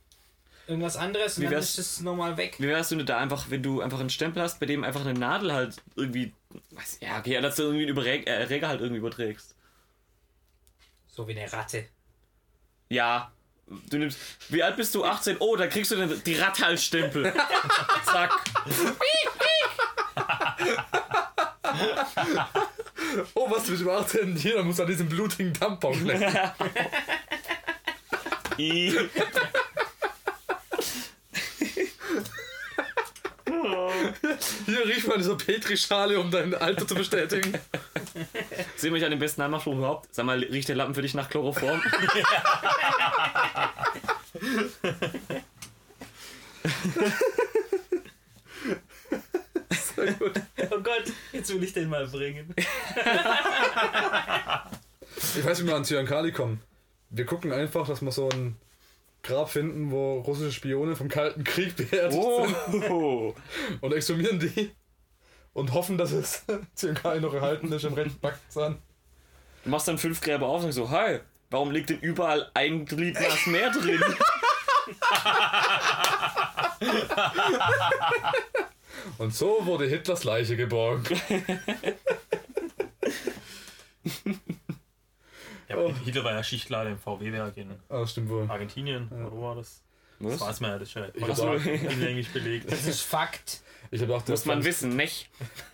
irgendwas 0.67 0.97
anderes 0.97 1.37
und 1.39 1.45
Wie 1.45 1.49
dann 1.49 1.59
ist 1.61 1.79
es 1.79 2.01
normal 2.01 2.37
weg. 2.37 2.57
Wie 2.59 2.67
wärst 2.67 2.91
du 2.91 2.97
denn 2.97 3.07
da 3.07 3.19
einfach, 3.19 3.51
wenn 3.51 3.63
du 3.63 3.81
einfach 3.81 4.01
einen 4.01 4.11
Stempel 4.11 4.43
hast, 4.43 4.59
bei 4.59 4.67
dem 4.67 4.83
einfach 4.83 5.05
eine 5.05 5.17
Nadel 5.17 5.53
halt 5.53 5.77
irgendwie. 5.95 6.33
Was, 6.71 6.99
ja, 7.01 7.19
okay, 7.19 7.41
dass 7.41 7.57
du 7.57 7.65
irgendwie 7.65 7.87
einen 7.87 7.97
Überreg- 7.97 8.27
äh, 8.27 8.41
Erreger 8.41 8.69
halt 8.69 8.81
irgendwie 8.81 8.99
überträgst. 8.99 9.55
So 11.07 11.29
wie 11.29 11.39
eine 11.39 11.53
Ratte. 11.53 11.85
Ja. 12.89 13.33
Du 13.67 13.99
nimmst. 13.99 14.19
Wie 14.49 14.63
alt 14.63 14.77
bist 14.77 14.95
du? 14.95 15.05
18? 15.05 15.39
Oh, 15.41 15.57
da 15.57 15.67
kriegst 15.67 15.91
du 15.91 15.97
den, 15.97 16.23
die 16.25 16.35
Ratte 16.37 16.67
als 16.67 16.85
Stempel. 16.85 17.33
Zack. 18.05 18.33
Oh, 23.35 23.51
was, 23.51 23.65
du 23.65 23.71
bist 23.71 23.83
über 23.83 23.99
18? 23.99 24.37
Jeder 24.37 24.63
muss 24.63 24.79
an 24.81 24.87
diesem 24.87 25.09
blutigen 25.09 25.55
Tampon 25.55 26.05
lecken. 26.05 26.35
Hier 34.67 34.85
riecht 34.87 35.07
man 35.07 35.19
dieser 35.19 35.37
Petrischale, 35.37 36.19
um 36.19 36.31
dein 36.31 36.55
Alter 36.55 36.87
zu 36.87 36.95
bestätigen. 36.95 37.53
Sehen 38.77 38.93
wir 38.93 38.93
nicht 38.93 39.05
an 39.05 39.11
den 39.11 39.19
besten 39.19 39.43
Anmachspruch 39.43 39.77
überhaupt? 39.77 40.15
Sag 40.15 40.27
mal, 40.27 40.39
riecht 40.39 40.69
der 40.69 40.77
Lappen 40.77 40.95
für 40.95 41.03
dich 41.03 41.15
nach 41.15 41.29
Chloroform? 41.29 41.83
Gut. 44.41 44.71
Oh 50.71 50.81
Gott, 50.83 51.05
jetzt 51.33 51.53
will 51.55 51.63
ich 51.65 51.73
den 51.73 51.89
mal 51.89 52.07
bringen. 52.07 52.55
Ich 55.37 55.45
weiß, 55.45 55.63
wie 55.63 55.67
wir 55.67 55.77
an 55.77 55.85
Zyankali 55.85 56.33
kommen. 56.33 56.61
Wir 57.11 57.25
gucken 57.25 57.53
einfach, 57.53 57.87
dass 57.87 58.03
wir 58.03 58.11
so 58.13 58.29
ein 58.29 58.57
Grab 59.23 59.49
finden, 59.51 59.91
wo 59.91 60.21
russische 60.21 60.53
Spione 60.53 60.97
vom 60.97 61.09
Kalten 61.09 61.45
Krieg 61.45 61.77
beerdigt 61.77 62.23
sind 62.71 62.91
Oh. 62.91 63.35
und 63.81 63.93
exhumieren 63.95 64.39
die 64.39 64.71
und 65.53 65.73
hoffen, 65.73 65.99
dass 65.99 66.13
es 66.13 66.45
Zyankali 66.75 67.21
noch 67.21 67.35
erhalten 67.35 67.73
ist 67.73 67.85
im 67.85 67.95
rechten 67.95 68.19
Backzahn. 68.21 68.79
Du 69.65 69.71
machst 69.71 69.89
dann 69.89 69.99
fünf 69.99 70.21
Gräber 70.21 70.47
auf 70.47 70.63
und 70.65 70.73
sagst 70.73 70.77
so, 70.77 70.91
hi, 70.91 71.21
warum 71.51 71.71
liegt 71.71 71.91
denn 71.91 72.01
überall 72.01 72.51
ein 72.55 72.85
Gliedmaß 72.87 73.47
mehr 73.47 73.71
drin? 73.71 74.01
Und 79.19 79.35
so 79.35 79.65
wurde 79.67 79.87
Hitlers 79.87 80.25
Leiche 80.25 80.57
geborgen. 80.57 81.05
Ja, 85.69 85.77
aber 85.77 85.93
Hitler 86.05 86.25
war 86.25 86.33
ja 86.33 86.43
Schichtlader 86.45 86.91
im 86.91 86.99
VW-Werk 86.99 87.57
in 87.57 87.71
Ah, 87.89 88.01
das 88.01 88.13
stimmt 88.13 88.29
wohl. 88.31 88.49
Argentinien. 88.49 89.09
Oder 89.11 89.33
wo 89.33 89.43
war 89.43 89.55
das? 89.57 89.83
Das 90.21 90.33
Was? 90.41 90.41
weiß 90.49 90.61
man 90.61 90.71
ja, 90.73 90.79
das 90.79 90.89
ist 90.89 90.95
ja 90.95 91.53
hinlänglich 91.59 92.33
belegt. 92.33 92.71
Das 92.71 92.87
ist 92.87 93.03
Fakt. 93.03 93.61
Ich 93.91 94.01
habe 94.03 94.15
auch, 94.17 94.27
Muss 94.27 94.45
man 94.47 94.63
pflanzt- 94.63 94.67
wissen, 94.67 94.97
nicht? 94.97 95.29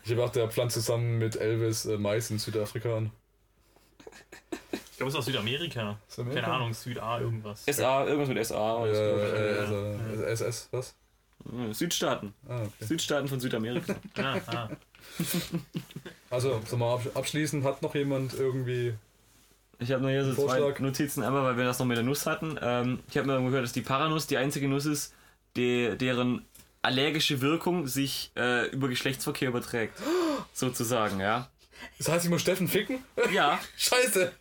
ich 0.05 0.13
hab 0.13 0.19
auch 0.19 0.31
der 0.33 0.49
pflanzt 0.49 0.75
zusammen 0.75 1.19
mit 1.19 1.37
Elvis 1.37 1.85
äh, 1.87 1.97
Mais 1.97 2.31
in 2.31 2.39
Südafrika 2.39 2.97
an. 2.97 3.11
Glaube, 5.03 5.09
es 5.09 5.15
ist 5.15 5.19
aus 5.19 5.25
Südamerika. 5.27 5.99
Südamerika? 6.07 6.43
Keine 6.43 6.55
Ahnung, 6.55 6.75
Süd-A 6.75 7.21
irgendwas. 7.21 7.65
SA, 7.67 8.05
irgendwas 8.07 8.29
mit 8.29 8.47
SA. 8.47 8.55
Äh, 8.55 8.83
alles 8.83 8.99
gut. 8.99 9.37
äh, 9.37 9.59
also, 9.59 10.23
SS, 10.45 10.69
was? 10.71 10.95
Hm, 11.51 11.75
Südstaaten. 11.75 12.35
Ah, 12.49 12.61
okay. 12.63 12.85
Südstaaten 12.87 13.27
von 13.27 13.41
Südamerika. 13.41 13.97
Ah, 14.17 14.37
ah. 14.47 14.69
Also, 16.31 16.61
sag 16.67 16.79
mal, 16.79 16.95
absch- 16.97 17.13
abschließend 17.17 17.65
hat 17.65 17.83
noch 17.83 17.95
jemand 17.97 18.35
irgendwie. 18.35 18.95
Ich 19.81 19.91
habe 19.91 20.03
nur 20.03 20.13
hier 20.13 20.25
so 20.25 20.35
Vorschlag. 20.35 20.77
zwei 20.77 20.83
Notizen, 20.85 21.25
einmal, 21.25 21.43
weil 21.43 21.57
wir 21.57 21.65
das 21.65 21.81
noch 21.81 21.87
mit 21.87 21.97
der 21.97 22.05
Nuss 22.05 22.27
hatten. 22.27 22.57
Ähm, 22.63 23.01
ich 23.11 23.17
habe 23.17 23.27
mir 23.27 23.33
irgendwo 23.33 23.51
gehört, 23.51 23.65
dass 23.67 23.73
die 23.73 23.81
Paranuss 23.83 24.29
die 24.29 24.37
einzige 24.37 24.69
Nuss 24.69 24.87
ist, 24.87 25.15
die, 25.57 25.97
deren 25.99 26.45
allergische 26.83 27.41
Wirkung 27.41 27.89
sich 27.89 28.31
äh, 28.37 28.69
über 28.69 28.87
Geschlechtsverkehr 28.89 29.49
überträgt. 29.49 29.99
Sozusagen, 30.53 31.19
ja. 31.19 31.49
Das 31.99 32.09
heißt, 32.09 32.25
ich 32.25 32.31
muss 32.31 32.43
Steffen 32.43 32.69
ficken? 32.69 33.05
Ja, 33.33 33.59
Scheiße! 33.77 34.33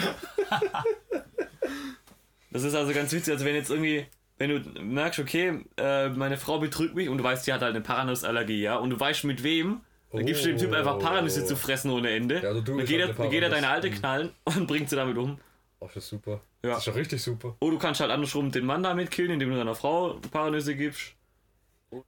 das 2.50 2.62
ist 2.62 2.74
also 2.74 2.92
ganz 2.92 3.12
witzig. 3.12 3.32
Also 3.32 3.44
wenn 3.44 3.54
jetzt 3.54 3.70
irgendwie, 3.70 4.06
wenn 4.38 4.50
du 4.50 4.80
merkst, 4.80 5.20
okay, 5.20 5.64
äh, 5.76 6.08
meine 6.08 6.36
Frau 6.36 6.58
betrügt 6.58 6.94
mich 6.94 7.08
und 7.08 7.18
du 7.18 7.24
weißt, 7.24 7.46
die 7.46 7.52
hat 7.52 7.62
halt 7.62 7.74
eine 7.74 7.82
Paranussallergie, 7.82 8.62
ja, 8.62 8.76
und 8.76 8.90
du 8.90 8.98
weißt 8.98 9.24
mit 9.24 9.42
wem, 9.42 9.80
dann 10.12 10.24
gibst 10.24 10.44
du 10.44 10.48
dem 10.48 10.58
Typ 10.58 10.72
einfach 10.72 10.98
Paranüsse 10.98 11.44
zu 11.44 11.56
fressen 11.56 11.90
ohne 11.90 12.10
Ende. 12.10 12.36
Ja, 12.36 12.48
also 12.48 12.62
du 12.62 12.76
dann 12.76 12.86
geht, 12.86 13.00
er, 13.00 13.28
geht 13.28 13.42
er 13.42 13.50
deine 13.50 13.68
Alte 13.68 13.90
knallen 13.90 14.30
und 14.44 14.66
bringt 14.66 14.88
sie 14.88 14.96
damit 14.96 15.18
um. 15.18 15.38
Oh, 15.80 15.86
das 15.86 15.96
ist 15.96 16.08
super. 16.08 16.40
Ja. 16.62 16.70
Das 16.70 16.80
ist 16.80 16.86
ja 16.86 16.92
richtig 16.94 17.22
super. 17.22 17.56
Oder 17.60 17.72
du 17.72 17.78
kannst 17.78 18.00
halt 18.00 18.10
andersrum 18.10 18.50
den 18.50 18.64
Mann 18.64 18.82
damit 18.82 19.10
killen, 19.10 19.30
indem 19.30 19.50
du 19.50 19.56
deiner 19.56 19.74
Frau 19.74 20.18
Paranüsse 20.30 20.74
gibst. 20.74 21.14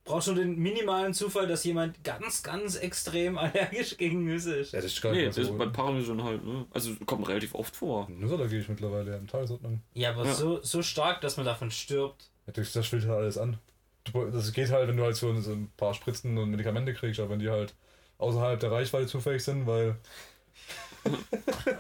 Brauchst 0.05 0.29
du 0.29 0.35
den 0.35 0.57
minimalen 0.59 1.15
Zufall, 1.15 1.47
dass 1.47 1.65
jemand 1.65 2.05
ganz, 2.05 2.43
ganz 2.43 2.77
extrem 2.77 3.39
allergisch 3.39 3.97
gegen 3.97 4.25
Nüsse 4.25 4.57
ist. 4.57 4.73
Ja, 4.73 4.81
das 4.83 4.93
ist 4.93 5.01
gar 5.01 5.13
Nee, 5.13 5.19
nicht 5.27 5.29
das 5.29 5.37
mehr 5.37 5.45
ist 5.45 5.51
so. 5.53 5.57
bei 5.59 5.67
Paranüssen 5.67 6.23
halt, 6.23 6.45
ne? 6.45 6.67
Also 6.71 6.95
kommt 7.07 7.27
relativ 7.29 7.55
oft 7.55 7.75
vor. 7.75 8.07
Nussallergie 8.11 8.59
ich 8.59 8.69
mittlerweile 8.69 9.17
im 9.17 9.27
Tagesordnung. 9.27 9.81
Ja, 9.95 10.11
aber 10.11 10.27
Ja. 10.27 10.35
So, 10.35 10.61
so 10.63 10.83
stark, 10.83 11.21
dass 11.23 11.37
man 11.39 11.47
davon 11.47 11.71
stirbt. 11.71 12.29
Ja, 12.47 12.53
das, 12.53 12.73
das 12.73 12.87
schwillt 12.87 13.07
halt 13.07 13.19
alles 13.21 13.39
an. 13.39 13.57
Du- 14.05 14.31
Das 14.31 14.53
geht 14.53 14.71
halt, 14.71 14.89
wenn 14.89 14.97
du 14.99 15.05
halt 15.05 15.17
so, 15.17 15.35
so 15.41 15.53
ein 15.53 15.71
paar 15.79 15.95
Spritzen 15.95 16.37
und 16.37 16.51
Medikamente 16.51 16.93
kriegst, 16.93 17.19
aber 17.21 17.31
wenn 17.31 17.39
die 17.39 17.49
halt 17.51 17.75
außerhalb 18.19 18.61
der 18.61 18.71
Reichweite 18.73 19.07
zufällig 19.07 19.43
sind, 19.43 19.67
weil. 19.67 19.97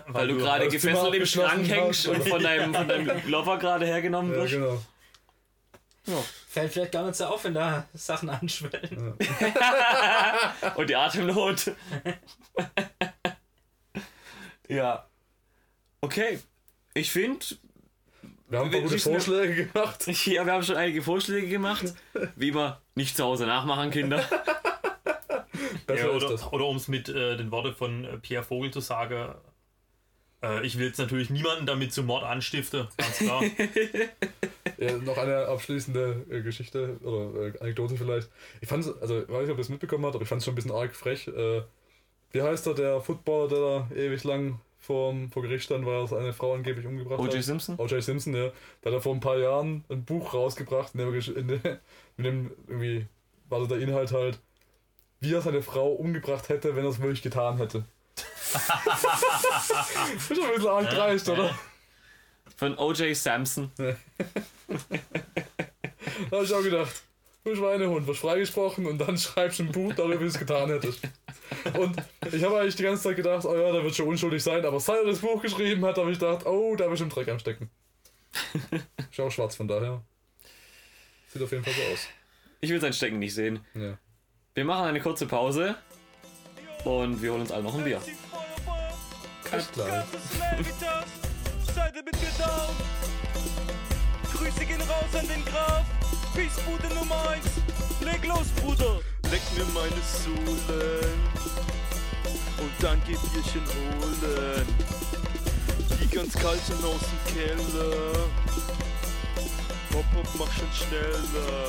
Weil 0.08 0.28
du 0.28 0.36
gerade 0.38 0.64
das 0.68 0.80
Zimmer 0.80 1.10
gefesselt 1.10 1.14
im 1.16 1.26
Schrank 1.26 1.68
hängst 1.68 2.08
und 2.08 2.26
von 2.26 2.42
deinem, 2.42 2.72
von 2.74 2.88
deinem 2.88 3.28
Lover 3.28 3.58
gerade 3.58 3.84
hergenommen 3.86 4.32
Ja, 4.32 4.38
wirst. 4.38 4.52
genau. 4.54 4.80
Fällt 6.48 6.72
vielleicht 6.72 6.92
gar 6.92 7.04
nicht 7.06 7.16
so 7.16 7.26
auf, 7.26 7.44
wenn 7.44 7.54
da 7.54 7.86
Sachen 7.94 8.28
anschwellen. 8.30 9.14
Und 10.76 10.90
die 10.90 10.96
Atemnot. 10.96 11.72
Ja. 14.68 15.06
Okay. 16.00 16.38
Ich 16.94 17.10
finde, 17.10 17.44
Wir 18.48 18.58
haben 18.60 18.66
ein 18.66 18.70
paar 18.70 18.80
Wir 18.80 18.82
gute 18.82 18.96
ja- 18.96 19.00
Vorschläge 19.00 19.66
gemacht. 19.66 20.06
ja, 20.26 20.44
wir 20.46 20.52
haben 20.52 20.62
schon 20.62 20.76
einige 20.76 21.02
Vorschläge 21.02 21.48
gemacht. 21.48 21.92
Wie 22.36 22.48
immer, 22.50 22.80
nicht 22.94 23.16
zu 23.16 23.24
Hause 23.24 23.46
nachmachen, 23.46 23.90
Kinder. 23.90 24.24
Besser 25.86 26.06
Ja, 26.06 26.10
oder 26.10 26.52
oder 26.52 26.66
um 26.66 26.76
es 26.76 26.88
mit 26.88 27.08
äh, 27.08 27.36
den 27.36 27.50
Worten 27.50 27.74
von 27.74 28.04
äh, 28.04 28.16
Pierre 28.18 28.44
Vogel 28.44 28.72
zu 28.72 28.80
sagen, 28.80 29.34
äh, 30.42 30.64
ich 30.66 30.78
will 30.78 30.86
jetzt 30.86 30.98
natürlich 30.98 31.30
niemanden 31.30 31.66
damit 31.66 31.92
zum 31.92 32.06
Mord 32.06 32.24
anstiften, 32.24 32.88
ganz 32.96 33.18
klar. 33.18 33.42
Ja, 34.78 34.96
noch 34.96 35.18
eine 35.18 35.46
abschließende 35.46 36.24
äh, 36.30 36.40
Geschichte 36.40 36.96
oder 37.02 37.48
äh, 37.48 37.58
Anekdote 37.60 37.96
vielleicht. 37.96 38.30
Ich 38.62 38.68
fand's, 38.68 38.88
also 39.00 39.20
ich 39.22 39.28
weiß 39.28 39.42
nicht, 39.42 39.50
ob 39.50 39.56
ihr 39.56 39.62
das 39.62 39.68
mitbekommen 39.68 40.06
habt, 40.06 40.14
aber 40.14 40.22
ich 40.22 40.28
fand 40.28 40.38
es 40.40 40.46
schon 40.46 40.52
ein 40.52 40.54
bisschen 40.54 40.70
arg 40.72 40.94
frech. 40.96 41.28
Äh, 41.28 41.62
wie 42.32 42.40
heißt 42.40 42.66
er, 42.66 42.74
der 42.74 43.00
Footballer, 43.02 43.48
der 43.48 43.58
da 43.58 43.94
ewig 43.94 44.24
lang 44.24 44.58
vorm, 44.78 45.30
vor 45.30 45.42
Gericht 45.42 45.64
stand, 45.64 45.84
weil 45.84 46.00
er 46.00 46.06
seine 46.06 46.32
Frau 46.32 46.54
angeblich 46.54 46.86
umgebracht 46.86 47.20
hat? 47.20 47.28
O.J. 47.28 47.42
Simpson? 47.44 47.74
O.J. 47.78 48.02
Simpson, 48.02 48.34
ja. 48.34 48.44
Der 48.82 48.92
hat 48.92 48.98
er 48.98 49.00
vor 49.02 49.14
ein 49.14 49.20
paar 49.20 49.36
Jahren 49.38 49.84
ein 49.90 50.04
Buch 50.04 50.32
rausgebracht, 50.32 50.94
in 50.94 51.00
dem, 51.00 51.12
er 51.12 51.20
gesch- 51.20 51.34
in 51.34 51.48
dem, 51.48 51.60
mit 52.16 52.26
dem 52.26 52.50
irgendwie 52.66 53.06
war 53.50 53.60
so 53.60 53.66
der 53.66 53.78
Inhalt 53.80 54.12
halt, 54.12 54.38
wie 55.20 55.34
er 55.34 55.42
seine 55.42 55.60
Frau 55.60 55.88
umgebracht 55.92 56.48
hätte, 56.48 56.74
wenn 56.74 56.84
er 56.84 56.90
es 56.90 57.00
wirklich 57.02 57.20
getan 57.22 57.58
hätte. 57.58 57.84
ist 60.16 60.26
schon 60.28 60.44
ein 60.44 60.54
bisschen 60.54 60.68
arg 60.68 60.90
dreist, 60.90 61.28
oder? 61.28 61.58
Von 62.56 62.76
O.J. 62.78 63.16
Sampson. 63.16 63.70
Da 63.76 63.96
habe 66.32 66.44
ich 66.44 66.52
auch 66.52 66.62
gedacht, 66.62 67.02
du 67.44 67.56
Schweinehund, 67.56 68.06
wirst 68.06 68.20
freigesprochen 68.20 68.86
und 68.86 68.98
dann 68.98 69.16
schreibst 69.18 69.58
du 69.58 69.64
ein 69.64 69.72
Buch 69.72 69.92
darüber, 69.94 70.20
wie 70.20 70.24
du 70.24 70.30
es 70.30 70.38
getan 70.38 70.68
hättest. 70.68 71.00
Und 71.78 71.96
ich 72.32 72.44
habe 72.44 72.60
eigentlich 72.60 72.76
die 72.76 72.82
ganze 72.82 73.02
Zeit 73.02 73.16
gedacht, 73.16 73.44
oh 73.44 73.56
ja, 73.56 73.72
der 73.72 73.82
wird 73.82 73.94
schon 73.94 74.08
unschuldig 74.08 74.42
sein, 74.42 74.64
aber 74.64 74.80
seit 74.80 74.98
er 74.98 75.06
das 75.06 75.18
Buch 75.18 75.40
geschrieben 75.42 75.84
hat, 75.84 75.96
habe 75.96 76.10
ich 76.12 76.18
gedacht, 76.18 76.46
oh, 76.46 76.76
da 76.76 76.84
habe 76.84 76.94
ich 76.94 77.00
im 77.00 77.08
Dreck 77.08 77.28
am 77.28 77.38
Stecken. 77.38 77.70
Ist 79.10 79.20
auch 79.20 79.30
schwarz 79.30 79.56
von 79.56 79.66
daher. 79.66 80.02
Sieht 81.28 81.42
auf 81.42 81.50
jeden 81.50 81.64
Fall 81.64 81.72
so 81.72 81.82
aus. 81.92 82.08
Ich 82.60 82.70
will 82.70 82.80
sein 82.80 82.92
Stecken 82.92 83.18
nicht 83.18 83.34
sehen. 83.34 83.60
Ja. 83.74 83.98
Wir 84.54 84.64
machen 84.64 84.84
eine 84.86 85.00
kurze 85.00 85.26
Pause 85.26 85.76
und 86.84 87.22
wir 87.22 87.32
holen 87.32 87.42
uns 87.42 87.52
alle 87.52 87.62
noch 87.62 87.76
ein 87.76 87.84
Bier. 87.84 88.00
Echt 89.52 89.72
klar. 89.72 90.04
Seid 91.74 91.96
ihr 91.96 92.02
mit 92.04 92.14
mir 92.20 92.30
down? 92.38 92.74
Grüße 94.32 94.64
gehen 94.64 94.80
raus 94.82 95.12
an 95.18 95.26
den 95.26 95.44
Graf. 95.44 95.84
Peace-Bude 96.34 96.94
Nummer 96.94 97.30
1. 97.30 97.44
Leg 98.00 98.24
los, 98.26 98.46
Bruder. 98.62 99.00
Leck 99.30 99.42
mir 99.56 99.64
meine 99.74 100.00
Sohlen. 100.22 101.18
Und 102.58 102.72
dann 102.80 103.00
geh 103.06 103.16
Bierchen 103.16 103.66
holen. 103.66 104.66
Die 106.00 106.08
ganz 106.08 106.32
kalten 106.34 106.84
aus 106.84 107.00
dem 107.10 107.20
Keller. 107.34 108.12
Hopp, 109.92 110.06
hopp, 110.14 110.28
mach 110.38 110.52
schon 110.52 110.72
schneller. 110.72 111.66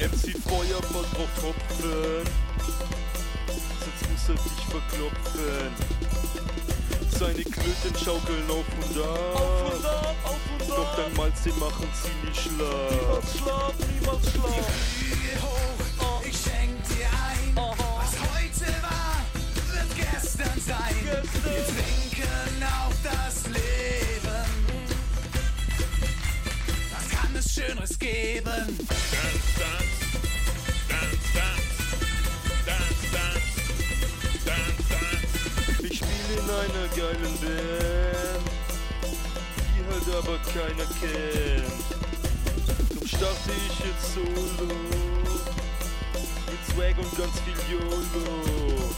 MC 0.00 0.36
Feuerball 0.48 1.04
braucht 1.12 1.36
Tropfen. 1.38 2.26
Sonst 4.30 4.44
muss 4.44 4.52
er 4.52 4.56
dich 4.56 4.66
verklopfen. 4.66 5.72
Seine 7.18 7.42
Klöten 7.42 7.94
schaukeln 8.04 8.48
auf 8.48 8.64
und 8.78 8.96
ab. 9.02 10.36
Doch 10.68 10.96
dann 10.96 11.12
mal 11.14 11.32
sie 11.42 11.52
machen 11.52 11.88
sie 12.00 12.26
nicht 12.26 12.40
schlaf. 12.40 12.90
Niemals 12.90 13.38
schlaf, 13.38 13.74
niemals 14.00 14.30
schlaf. 14.30 14.68
Ich 16.24 16.36
schenk 16.36 16.76
dir 16.88 17.08
ein, 17.10 17.56
was 17.56 18.12
heute 18.30 18.70
war, 18.82 19.18
wird 19.72 19.90
gestern 19.96 20.60
sein. 20.60 20.94
Wir 21.02 21.22
trinken 21.64 22.62
auf 22.62 22.94
das 23.02 23.46
Leben. 23.48 24.44
Was 26.92 27.06
kann 27.18 27.34
es 27.36 27.52
Schöneres 27.52 27.98
geben? 27.98 28.78
Dance, 28.88 29.79
geilen 37.10 37.38
Band, 37.40 38.46
die 39.74 39.82
halt 39.90 40.08
aber 40.18 40.38
keiner 40.52 40.88
kennt. 41.00 41.82
Drum 42.90 43.06
starte 43.06 43.50
ich 43.66 43.78
jetzt 43.84 44.14
solo, 44.14 44.68
mit 46.46 46.62
Swag 46.70 46.96
und 46.98 47.18
ganz 47.18 47.40
viel 47.40 47.58
YOLO. 47.70 48.90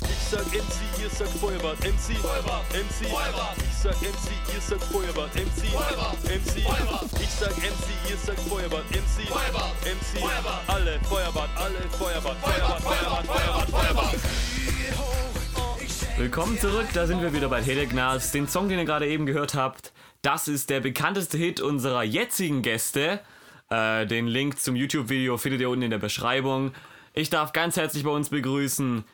Ich 0.00 0.30
sag 0.30 0.46
MC, 0.46 1.02
ihr 1.02 1.10
sagt 1.10 1.30
Feuerbad, 1.40 1.78
MC, 1.80 2.16
Feuerbad, 2.20 2.64
MC, 2.72 3.08
Feuerbad. 3.08 3.56
Ich 3.58 3.78
sag 3.82 3.96
MC, 4.02 4.28
ihr 4.54 4.60
sagt 4.60 4.84
Feuerbad, 4.84 5.34
MC, 5.34 5.68
Feuerbad, 5.72 6.24
MC, 6.24 6.62
Feuerbad. 6.62 7.08
Ich 7.20 7.30
sag 7.30 7.56
MC, 7.56 7.88
ihr 8.10 8.16
sagt 8.26 8.40
Feuerbad, 8.40 8.84
MC, 8.90 9.26
Feuerbad, 9.28 9.72
MC, 9.84 10.20
Feuerbad. 10.20 10.60
Alle 10.66 11.00
Feuerbad, 11.08 11.48
alle 11.56 11.80
Feuerbad, 11.98 12.36
Feuerbad, 12.42 12.82
Feuerbad, 12.82 13.26
Feuerbad, 13.26 13.70
Feuerbad. 13.70 14.14
Willkommen 16.18 16.58
zurück, 16.58 16.88
da 16.94 17.06
sind 17.06 17.22
wir 17.22 17.32
wieder 17.32 17.48
bei 17.48 17.60
Telegnaz. 17.60 18.32
Den 18.32 18.48
Song, 18.48 18.68
den 18.68 18.80
ihr 18.80 18.84
gerade 18.84 19.06
eben 19.06 19.24
gehört 19.24 19.54
habt, 19.54 19.92
das 20.20 20.48
ist 20.48 20.68
der 20.68 20.80
bekannteste 20.80 21.38
Hit 21.38 21.60
unserer 21.60 22.02
jetzigen 22.02 22.62
Gäste. 22.62 23.20
Äh, 23.70 24.04
den 24.04 24.26
Link 24.26 24.58
zum 24.58 24.74
YouTube-Video 24.74 25.36
findet 25.36 25.60
ihr 25.60 25.70
unten 25.70 25.82
in 25.82 25.92
der 25.92 25.98
Beschreibung. 25.98 26.72
Ich 27.14 27.30
darf 27.30 27.52
ganz 27.52 27.76
herzlich 27.76 28.02
bei 28.02 28.10
uns 28.10 28.30
begrüßen 28.30 29.04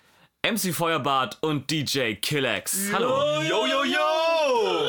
MC 0.50 0.74
Feuerbart 0.74 1.36
und 1.42 1.70
DJ 1.70 2.14
Killex. 2.14 2.90
Hallo. 2.90 3.42
Yo, 3.42 3.66
yo, 3.66 3.84
yo! 3.84 4.88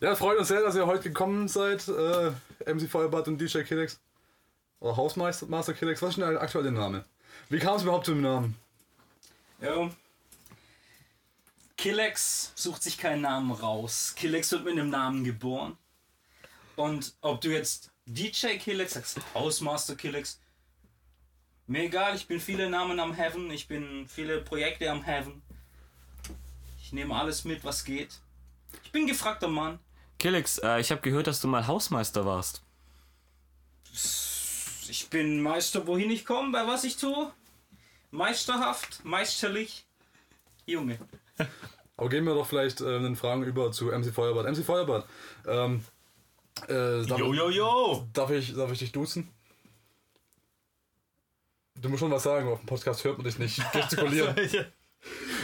Ja, 0.00 0.14
freut 0.14 0.38
uns 0.38 0.48
sehr, 0.48 0.62
dass 0.62 0.74
ihr 0.74 0.86
heute 0.86 1.02
gekommen 1.02 1.48
seid. 1.48 1.86
Äh, 1.86 2.30
MC 2.72 2.88
Feuerbad 2.88 3.28
und 3.28 3.38
DJ 3.38 3.58
Killex. 3.58 4.00
Oder 4.80 4.96
Hausmeister 4.96 5.74
Killex. 5.74 6.00
Was 6.00 6.10
ist 6.10 6.16
denn 6.18 6.30
der 6.30 6.40
aktuelle 6.40 6.72
Name? 6.72 7.04
Wie 7.50 7.58
kam 7.58 7.76
es 7.76 7.82
überhaupt 7.82 8.06
zum 8.06 8.22
Namen? 8.22 8.56
Ja. 9.60 9.90
Killex 11.76 12.52
sucht 12.54 12.82
sich 12.82 12.98
keinen 12.98 13.22
Namen 13.22 13.52
raus. 13.52 14.14
Killex 14.16 14.50
wird 14.52 14.64
mit 14.64 14.72
einem 14.72 14.90
Namen 14.90 15.24
geboren. 15.24 15.76
Und 16.74 17.14
ob 17.20 17.40
du 17.40 17.50
jetzt 17.50 17.90
DJ 18.06 18.56
Killex 18.58 18.94
sagst, 18.94 19.20
Hausmaster 19.34 19.94
Killex, 19.96 20.40
mir 21.66 21.84
egal, 21.84 22.14
ich 22.14 22.26
bin 22.26 22.40
viele 22.40 22.70
Namen 22.70 23.00
am 23.00 23.14
Heaven, 23.14 23.50
ich 23.50 23.66
bin 23.66 24.06
viele 24.08 24.40
Projekte 24.40 24.90
am 24.90 25.02
Heaven. 25.02 25.42
Ich 26.82 26.92
nehme 26.92 27.14
alles 27.14 27.44
mit, 27.44 27.64
was 27.64 27.84
geht. 27.84 28.20
Ich 28.84 28.92
bin 28.92 29.06
gefragter 29.06 29.48
Mann. 29.48 29.78
Killex, 30.18 30.58
äh, 30.58 30.80
ich 30.80 30.90
habe 30.90 31.00
gehört, 31.00 31.26
dass 31.26 31.40
du 31.40 31.48
mal 31.48 31.66
Hausmeister 31.66 32.24
warst. 32.24 32.62
Ich 34.88 35.08
bin 35.10 35.42
Meister, 35.42 35.86
wohin 35.86 36.10
ich 36.10 36.24
komme, 36.24 36.52
bei 36.52 36.66
was 36.66 36.84
ich 36.84 36.96
tue. 36.96 37.32
Meisterhaft, 38.10 39.04
meisterlich. 39.04 39.86
Junge. 40.66 40.98
Aber 41.96 42.08
gehen 42.08 42.24
wir 42.24 42.34
doch 42.34 42.46
vielleicht 42.46 42.80
äh, 42.80 43.00
den 43.00 43.16
Fragen 43.16 43.42
über 43.44 43.72
zu 43.72 43.86
MC 43.86 44.12
Feuerbad. 44.12 44.46
MC 44.46 44.64
Feuerbad, 44.64 45.06
ähm, 45.46 45.82
äh, 46.68 47.06
darf, 47.06 47.18
Yo, 47.18 47.32
yo, 47.32 47.50
yo! 47.50 48.08
darf, 48.12 48.30
ich, 48.30 48.54
darf 48.54 48.70
ich 48.72 48.78
dich 48.80 48.92
duzen? 48.92 49.30
Du 51.74 51.88
musst 51.88 52.00
schon 52.00 52.10
was 52.10 52.22
sagen, 52.22 52.48
auf 52.48 52.60
dem 52.60 52.66
Podcast 52.66 53.04
hört 53.04 53.18
man 53.18 53.24
dich 53.24 53.38
nicht 53.38 53.60
gestikulieren. 53.72 54.34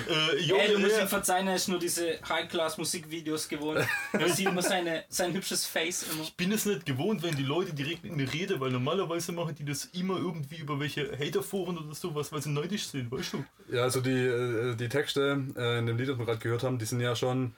Äh, 0.09 0.40
yo, 0.43 0.56
Ey, 0.56 0.73
du 0.73 0.78
musst 0.78 1.01
ihm 1.01 1.09
verzeihen, 1.09 1.48
er 1.48 1.56
ist 1.56 1.69
nur 1.69 1.78
diese 1.78 2.19
High-Class-Musikvideos 2.28 3.48
gewohnt. 3.48 3.81
Man 4.12 4.28
sieht 4.32 4.48
immer 4.48 4.62
seine, 4.62 5.05
sein 5.09 5.32
hübsches 5.32 5.66
Face 5.66 6.05
immer. 6.12 6.23
Ich 6.23 6.35
bin 6.36 6.52
es 6.52 6.64
nicht 6.66 6.86
gewohnt, 6.86 7.23
wenn 7.23 7.35
die 7.36 7.43
Leute 7.43 7.73
direkt 7.74 8.05
mit 8.05 8.16
mir 8.16 8.32
reden, 8.32 8.60
weil 8.60 8.70
normalerweise 8.70 9.32
machen 9.32 9.55
die 9.55 9.64
das 9.64 9.86
immer 9.86 10.16
irgendwie 10.19 10.56
über 10.56 10.78
welche 10.81 11.16
Haterforen 11.19 11.78
oder 11.78 11.94
sowas, 11.94 12.32
weil 12.32 12.43
sie 12.43 12.51
neidisch 12.51 12.86
sind, 12.86 13.10
weißt 13.10 13.35
du? 13.35 13.44
Ja, 13.70 13.82
also 13.82 14.01
die, 14.01 14.10
äh, 14.10 14.74
die 14.77 14.89
Texte 14.89 15.43
äh, 15.56 15.78
in 15.78 15.86
dem 15.86 15.97
Lied, 15.98 16.09
das 16.09 16.19
wir 16.19 16.24
gerade 16.27 16.39
gehört 16.39 16.62
haben, 16.62 16.78
die 16.78 16.85
sind 16.85 17.01
ja 17.01 17.14
schon, 17.16 17.55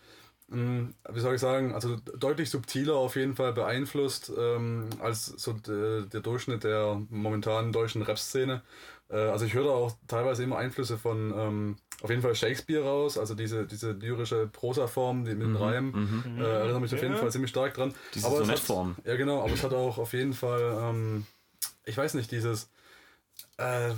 mh, 0.49 0.89
wie 1.11 1.21
soll 1.21 1.35
ich 1.35 1.41
sagen, 1.41 1.75
also 1.75 1.97
deutlich 2.19 2.51
subtiler 2.51 2.95
auf 2.95 3.17
jeden 3.17 3.35
Fall 3.37 3.53
beeinflusst 3.53 4.31
ähm, 4.37 4.89
als 5.01 5.27
so 5.27 5.53
d- 5.55 6.07
der 6.13 6.21
Durchschnitt 6.21 6.65
der 6.65 7.01
momentanen 7.11 7.73
deutschen 7.73 8.03
Rap-Szene. 8.03 8.63
Äh, 9.09 9.17
also 9.17 9.45
ich 9.45 9.55
höre 9.55 9.65
da 9.65 9.71
auch 9.71 9.93
teilweise 10.09 10.43
immer 10.43 10.57
Einflüsse 10.59 10.99
von 10.99 11.33
ähm, 11.37 11.77
auf 12.03 12.11
jeden 12.11 12.23
Fall 12.23 12.35
Shakespeare 12.35 12.85
raus, 12.85 13.17
also 13.19 13.35
diese, 13.35 13.67
diese 13.67 13.93
lyrische 13.93 14.47
Prosaform, 14.47 15.25
die 15.25 15.35
mit 15.35 15.47
den 15.47 15.57
Reimen, 15.57 16.39
äh, 16.39 16.43
erinnert 16.43 16.81
mich 16.81 16.95
auf 16.95 17.01
jeden 17.01 17.15
Ja. 17.15 17.21
Fall 17.21 17.31
ziemlich 17.31 17.51
stark 17.51 17.75
dran. 17.75 17.95
Diese 18.15 18.27
es 18.27 18.33
hat, 18.33 18.39
Sonettform. 18.47 18.97
Ja 19.05 19.17
genau, 19.17 19.43
aber 19.43 19.53
es 19.53 19.63
hat 19.63 19.73
auch 19.73 19.99
auf 19.99 20.13
jeden 20.13 20.33
Fall, 20.35 20.77
ähm, 20.81 21.27
ich 21.85 21.97
weiß 21.97 22.15
nicht, 22.15 22.31
dieses 22.31 22.69
äh, 23.59 23.93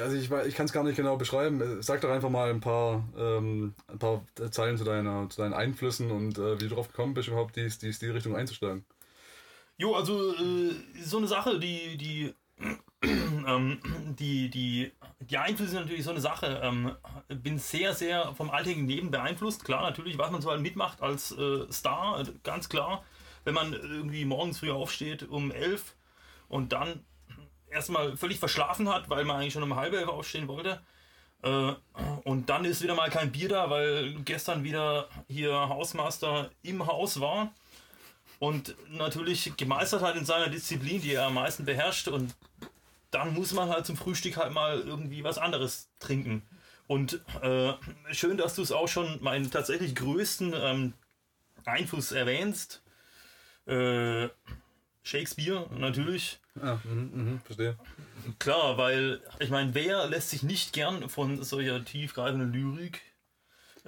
also 0.00 0.16
ich, 0.16 0.30
ich 0.48 0.54
kann 0.54 0.66
es 0.66 0.72
gar 0.72 0.84
nicht 0.84 0.96
genau 0.96 1.16
beschreiben. 1.16 1.82
Sag 1.82 2.00
doch 2.00 2.10
einfach 2.10 2.30
mal 2.30 2.50
ein 2.50 2.60
paar, 2.60 3.08
ähm, 3.16 3.74
ein 3.88 3.98
paar 3.98 4.24
Zeilen 4.50 4.76
zu, 4.76 4.84
deiner, 4.84 5.28
zu 5.30 5.40
deinen 5.40 5.54
Einflüssen 5.54 6.10
und 6.10 6.38
äh, 6.38 6.60
wie 6.60 6.68
du 6.68 6.74
drauf 6.74 6.88
gekommen 6.88 7.14
bist, 7.14 7.28
überhaupt 7.28 7.56
die, 7.56 7.68
die, 7.68 7.90
die 7.90 8.06
Richtung 8.06 8.36
einzuschlagen. 8.36 8.84
Jo, 9.76 9.94
also 9.94 10.32
äh, 10.34 10.74
so 11.02 11.18
eine 11.18 11.26
Sache, 11.28 11.58
die, 11.58 11.96
die, 11.96 12.34
ähm, 13.46 13.80
die, 14.18 14.50
die 14.50 14.92
die 15.20 15.38
Einflüsse 15.38 15.72
sind 15.72 15.82
natürlich 15.82 16.04
so 16.04 16.10
eine 16.10 16.20
Sache. 16.20 16.60
Ähm, 16.62 16.96
bin 17.28 17.58
sehr, 17.58 17.94
sehr 17.94 18.34
vom 18.34 18.50
alltäglichen 18.50 18.88
Leben 18.88 19.10
beeinflusst. 19.10 19.64
Klar, 19.64 19.82
natürlich, 19.82 20.18
was 20.18 20.30
man 20.30 20.40
so 20.40 20.50
halt 20.50 20.62
mitmacht 20.62 21.02
als 21.02 21.32
äh, 21.32 21.70
Star, 21.70 22.20
äh, 22.20 22.24
ganz 22.42 22.68
klar. 22.68 23.04
Wenn 23.44 23.54
man 23.54 23.72
irgendwie 23.72 24.24
morgens 24.24 24.58
früh 24.58 24.70
aufsteht 24.70 25.22
um 25.28 25.50
elf 25.50 25.94
und 26.48 26.72
dann 26.72 27.04
erstmal 27.70 28.16
völlig 28.16 28.38
verschlafen 28.38 28.88
hat, 28.88 29.08
weil 29.08 29.24
man 29.24 29.36
eigentlich 29.36 29.52
schon 29.52 29.62
um 29.62 29.76
halb 29.76 29.92
elf 29.94 30.08
aufstehen 30.08 30.48
wollte. 30.48 30.80
Äh, 31.42 31.72
und 32.24 32.48
dann 32.48 32.64
ist 32.64 32.82
wieder 32.82 32.94
mal 32.94 33.10
kein 33.10 33.32
Bier 33.32 33.48
da, 33.48 33.70
weil 33.70 34.14
gestern 34.24 34.64
wieder 34.64 35.08
hier 35.28 35.52
Hausmaster 35.54 36.50
im 36.62 36.86
Haus 36.86 37.20
war 37.20 37.52
und 38.38 38.74
natürlich 38.90 39.54
gemeistert 39.56 40.02
hat 40.02 40.16
in 40.16 40.24
seiner 40.24 40.48
Disziplin, 40.48 41.00
die 41.00 41.14
er 41.14 41.26
am 41.26 41.34
meisten 41.34 41.64
beherrscht. 41.64 42.08
Und 42.08 42.34
dann 43.10 43.34
muss 43.34 43.52
man 43.52 43.68
halt 43.68 43.86
zum 43.86 43.96
Frühstück 43.96 44.36
halt 44.36 44.52
mal 44.52 44.80
irgendwie 44.80 45.24
was 45.24 45.38
anderes 45.38 45.90
trinken. 45.98 46.42
Und 46.86 47.20
äh, 47.42 47.74
schön, 48.10 48.36
dass 48.36 48.54
du 48.54 48.62
es 48.62 48.72
auch 48.72 48.88
schon 48.88 49.22
meinen 49.22 49.50
tatsächlich 49.50 49.94
größten 49.94 50.54
ähm, 50.56 50.94
Einfluss 51.64 52.12
erwähnst. 52.12 52.82
Äh, 53.66 54.28
Shakespeare, 55.02 55.68
natürlich. 55.70 56.40
Ah, 56.60 56.78
mhm, 56.84 57.10
mhm, 57.12 57.40
verstehe. 57.44 57.78
Klar, 58.38 58.76
weil 58.76 59.20
ich 59.38 59.50
meine, 59.50 59.74
wer 59.74 60.06
lässt 60.08 60.30
sich 60.30 60.42
nicht 60.42 60.72
gern 60.72 61.08
von 61.08 61.42
solcher 61.42 61.84
tiefgreifenden 61.84 62.52
Lyrik, 62.52 63.00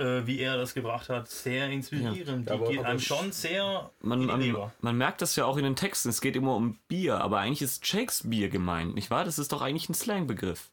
äh, 0.02 0.26
wie 0.26 0.40
er 0.40 0.56
das 0.56 0.74
gebracht 0.74 1.08
hat, 1.08 1.28
sehr 1.28 1.70
inspirieren. 1.70 2.44
Ja, 2.44 2.56
Die 2.56 2.72
geht 2.72 2.84
einem 2.84 2.98
schon 2.98 3.30
sehr 3.30 3.90
Man, 4.00 4.26
man, 4.26 4.72
man 4.80 4.96
merkt 4.96 5.22
das 5.22 5.36
ja 5.36 5.44
auch 5.44 5.56
in 5.56 5.64
den 5.64 5.76
Texten. 5.76 6.08
Es 6.08 6.20
geht 6.20 6.34
immer 6.34 6.56
um 6.56 6.78
Bier, 6.88 7.20
aber 7.20 7.38
eigentlich 7.38 7.62
ist 7.62 7.86
Shakespeare 7.86 8.48
gemeint, 8.48 8.94
nicht 8.94 9.10
wahr? 9.10 9.24
Das 9.24 9.38
ist 9.38 9.52
doch 9.52 9.62
eigentlich 9.62 9.88
ein 9.88 9.94
Slangbegriff. 9.94 10.70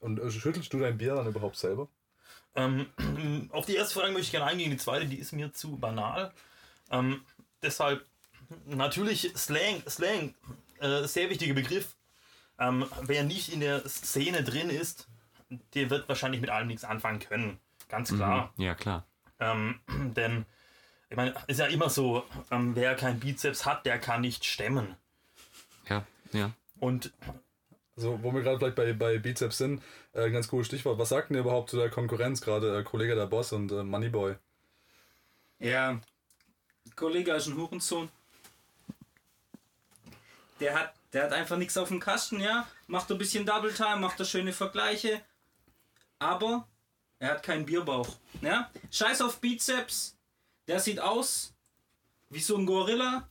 Und 0.00 0.18
äh, 0.18 0.30
schüttelst 0.30 0.72
du 0.72 0.80
dein 0.80 0.98
Bier 0.98 1.14
dann 1.14 1.28
überhaupt 1.28 1.56
selber? 1.56 1.88
Ähm, 2.56 2.86
auf 3.52 3.66
die 3.66 3.76
erste 3.76 3.94
Frage 3.94 4.12
möchte 4.12 4.26
ich 4.26 4.32
gerne 4.32 4.46
eingehen. 4.46 4.70
Die 4.70 4.76
zweite, 4.76 5.06
die 5.06 5.18
ist 5.18 5.32
mir 5.32 5.52
zu 5.52 5.76
banal. 5.76 6.32
Ähm, 6.90 7.22
deshalb 7.62 8.04
natürlich 8.66 9.32
Slang, 9.36 9.82
Slang, 9.88 10.34
äh, 10.80 11.04
sehr 11.04 11.30
wichtiger 11.30 11.54
Begriff. 11.54 11.94
Ähm, 12.58 12.84
wer 13.02 13.24
nicht 13.24 13.52
in 13.52 13.60
der 13.60 13.88
Szene 13.88 14.42
drin 14.42 14.70
ist, 14.70 15.08
der 15.74 15.90
wird 15.90 16.08
wahrscheinlich 16.08 16.40
mit 16.40 16.50
allem 16.50 16.66
nichts 16.68 16.84
anfangen 16.84 17.20
können. 17.20 17.58
Ganz 17.88 18.12
klar. 18.14 18.52
Ja, 18.56 18.74
klar. 18.74 19.06
Ähm, 19.40 19.80
denn, 20.16 20.46
ich 21.10 21.16
meine, 21.16 21.34
ist 21.46 21.60
ja 21.60 21.66
immer 21.66 21.90
so, 21.90 22.24
ähm, 22.50 22.74
wer 22.74 22.94
kein 22.94 23.20
Bizeps 23.20 23.64
hat, 23.66 23.86
der 23.86 23.98
kann 23.98 24.20
nicht 24.20 24.44
stemmen. 24.44 24.96
Ja, 25.88 26.04
ja. 26.32 26.50
Und 26.80 27.12
Also, 27.96 28.20
wo 28.22 28.32
wir 28.32 28.42
gerade 28.42 28.58
vielleicht 28.58 28.74
bei, 28.76 28.92
bei 28.92 29.18
Bizeps 29.18 29.58
sind, 29.58 29.82
äh, 30.12 30.24
ein 30.24 30.32
ganz 30.32 30.48
cooles 30.48 30.66
Stichwort. 30.66 30.98
Was 30.98 31.10
sagt 31.10 31.30
denn 31.30 31.36
ihr 31.36 31.42
überhaupt 31.42 31.70
zu 31.70 31.76
der 31.76 31.90
Konkurrenz, 31.90 32.40
gerade 32.40 32.78
äh, 32.78 32.82
Kollege 32.82 33.14
der 33.14 33.26
Boss 33.26 33.52
und 33.52 33.70
äh, 33.70 33.84
Moneyboy? 33.84 34.34
Ja, 35.60 36.00
Kollege 36.96 37.32
ist 37.32 37.46
ein 37.46 37.56
Hurensohn. 37.56 38.08
Der 40.60 40.78
hat, 40.78 40.94
der 41.12 41.24
hat 41.24 41.32
einfach 41.32 41.56
nichts 41.56 41.76
auf 41.76 41.88
dem 41.88 42.00
Kasten, 42.00 42.40
ja. 42.40 42.66
Macht 42.86 43.10
ein 43.10 43.18
bisschen 43.18 43.46
Double 43.46 43.72
Time, 43.72 43.96
macht 43.96 44.18
da 44.18 44.24
schöne 44.24 44.52
Vergleiche. 44.52 45.20
Aber 46.18 46.66
er 47.24 47.30
hat 47.30 47.42
keinen 47.42 47.64
Bierbauch. 47.64 48.08
Ja? 48.42 48.70
Scheiß 48.90 49.22
auf 49.22 49.40
Bizeps. 49.40 50.16
Der 50.68 50.78
sieht 50.78 51.00
aus 51.00 51.54
wie 52.28 52.40
so 52.40 52.56
ein 52.56 52.66
Gorilla, 52.66 53.28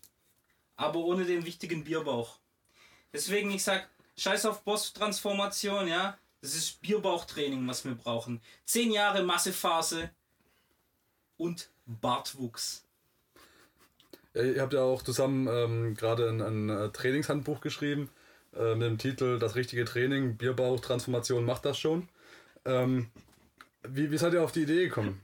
aber 0.76 1.00
ohne 1.00 1.26
den 1.26 1.46
wichtigen 1.46 1.84
Bierbauch. 1.84 2.40
Deswegen, 3.12 3.52
ich 3.52 3.64
sag, 3.64 3.88
scheiß 4.18 4.46
auf 4.48 4.64
Boss-Transformation, 4.64 5.88
ja. 5.88 6.18
Das 6.42 6.56
ist 6.56 6.82
Bierbauchtraining, 6.82 7.68
was 7.68 7.86
wir 7.86 7.96
brauchen. 7.96 8.42
Zehn 8.66 8.92
Jahre 8.92 9.24
Massephase 9.24 10.10
und 11.38 11.70
Bartwuchs. 11.86 12.84
Ihr 14.34 14.62
habt 14.62 14.74
ja 14.74 14.82
auch 14.82 15.04
zusammen 15.04 15.48
ähm, 15.48 15.96
gerade 15.96 16.30
ein, 16.30 16.42
ein 16.42 16.70
äh, 16.70 16.90
Trainingshandbuch 16.90 17.62
geschrieben 17.62 18.10
äh, 18.56 18.74
mit 18.74 18.88
dem 18.88 18.98
Titel 18.98 19.38
Das 19.38 19.56
richtige 19.56 19.86
Training, 19.86 20.36
Bierbauch, 20.38 20.80
Transformation 20.80 21.46
macht 21.46 21.66
das 21.66 21.78
schon. 21.78 22.10
Ähm, 22.66 23.12
wie, 23.88 24.12
wie 24.12 24.18
seid 24.18 24.34
ihr 24.34 24.44
auf 24.44 24.52
die 24.52 24.64
Idee 24.64 24.86
gekommen? 24.86 25.22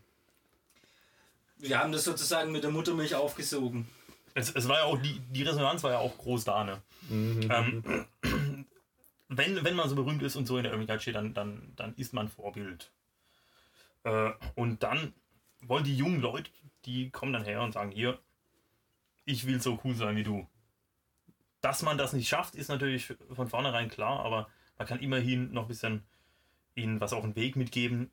Wir 1.58 1.80
haben 1.80 1.92
das 1.92 2.06
sozusagen 2.06 2.52
mit 2.52 2.64
der 2.64 2.72
Muttermilch 2.72 3.16
aufgesogen. 3.16 3.88
es, 4.34 4.52
es 4.52 4.68
war 4.68 4.78
ja 4.78 4.84
auch, 4.84 4.98
die, 4.98 5.20
die 5.32 5.44
Resonanz 5.44 5.84
war 5.84 5.92
ja 5.92 5.98
auch 6.00 6.18
groß 6.18 6.46
da, 6.46 6.64
ne? 6.64 6.82
Ähm, 7.10 8.06
wenn, 9.28 9.64
wenn 9.64 9.76
man 9.76 9.90
so 9.90 9.96
berühmt 9.96 10.24
ist 10.24 10.36
und 10.36 10.46
so 10.46 10.58
in 10.58 10.64
der 10.64 10.72
Öffentlichkeit 10.72 11.02
steht, 11.02 11.16
dann, 11.16 11.34
dann, 11.34 11.74
dann 11.76 11.94
ist 11.96 12.14
man 12.14 12.30
Vorbild. 12.30 12.92
Äh, 14.04 14.32
und 14.56 14.84
dann 14.84 15.14
wollen 15.62 15.84
die 15.84 15.96
jungen 15.98 16.22
Leute, 16.22 16.50
die 16.86 17.10
kommen 17.10 17.34
dann 17.34 17.44
her 17.44 17.62
und 17.62 17.74
sagen, 17.74 17.92
hier, 17.92 18.20
ich 19.26 19.46
will 19.46 19.62
so 19.62 19.80
cool 19.84 19.96
sein 19.96 20.16
wie 20.16 20.24
du. 20.24 20.48
Dass 21.62 21.82
man 21.84 21.98
das 21.98 22.14
nicht 22.14 22.30
schafft, 22.30 22.56
ist 22.56 22.70
natürlich 22.70 23.14
von 23.34 23.50
vornherein 23.50 23.90
klar, 23.90 24.22
aber 24.22 24.50
man 24.78 24.88
kann 24.88 25.00
immerhin 25.00 25.52
noch 25.52 25.64
ein 25.64 25.68
bisschen 25.68 26.04
ihnen 26.76 27.02
was 27.02 27.14
auf 27.14 27.24
den 27.24 27.36
Weg 27.36 27.58
mitgeben, 27.58 28.10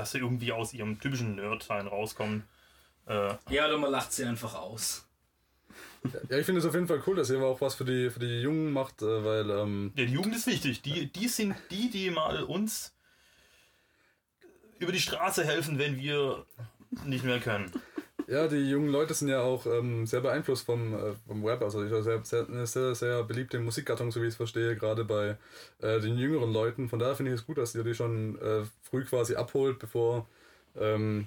dass 0.00 0.12
sie 0.12 0.18
irgendwie 0.18 0.50
aus 0.52 0.72
ihrem 0.72 0.98
typischen 0.98 1.34
Nerd-Sein 1.34 1.86
rauskommen. 1.86 2.44
Äh, 3.06 3.34
Ja, 3.50 3.66
oder 3.66 3.76
man 3.76 3.90
lacht 3.90 4.12
sie 4.12 4.24
einfach 4.24 4.54
aus. 4.54 5.06
Ja, 6.30 6.38
ich 6.38 6.46
finde 6.46 6.60
es 6.60 6.64
auf 6.64 6.72
jeden 6.72 6.88
Fall 6.88 7.02
cool, 7.06 7.16
dass 7.16 7.28
ihr 7.28 7.38
auch 7.42 7.60
was 7.60 7.74
für 7.74 7.84
die, 7.84 8.08
für 8.08 8.20
die 8.20 8.40
Jungen 8.40 8.72
macht, 8.72 9.02
äh, 9.02 9.24
weil 9.24 9.50
ähm, 9.50 9.92
Ja, 9.96 10.06
die 10.06 10.12
Jugend 10.14 10.34
ist 10.34 10.46
wichtig. 10.46 10.80
Die, 10.80 11.12
die 11.12 11.28
sind 11.28 11.54
die, 11.70 11.90
die 11.90 12.10
mal 12.10 12.42
uns 12.42 12.94
über 14.78 14.92
die 14.92 15.00
Straße 15.00 15.44
helfen, 15.44 15.78
wenn 15.78 15.98
wir 15.98 16.46
nicht 17.04 17.24
mehr 17.24 17.38
können. 17.38 17.70
Ja, 18.30 18.46
die 18.46 18.70
jungen 18.70 18.88
Leute 18.88 19.12
sind 19.12 19.28
ja 19.28 19.42
auch 19.42 19.66
ähm, 19.66 20.06
sehr 20.06 20.20
beeinflusst 20.20 20.64
vom, 20.64 20.94
äh, 20.94 21.14
vom 21.26 21.44
Rap. 21.44 21.62
Also 21.62 21.82
ich 21.82 21.90
sehr, 21.90 22.24
sehr, 22.24 22.66
sehr, 22.66 22.94
sehr 22.94 23.24
beliebte 23.24 23.58
Musikgattung, 23.58 24.12
so 24.12 24.22
wie 24.22 24.26
ich 24.26 24.30
es 24.32 24.36
verstehe, 24.36 24.76
gerade 24.76 25.04
bei 25.04 25.36
äh, 25.80 26.00
den 26.00 26.16
jüngeren 26.16 26.52
Leuten. 26.52 26.88
Von 26.88 27.00
daher 27.00 27.16
finde 27.16 27.32
ich 27.32 27.40
es 27.40 27.46
gut, 27.46 27.58
dass 27.58 27.74
ihr 27.74 27.82
die 27.82 27.94
schon 27.94 28.40
äh, 28.40 28.62
früh 28.82 29.04
quasi 29.04 29.34
abholt, 29.34 29.80
bevor 29.80 30.28
ähm, 30.76 31.26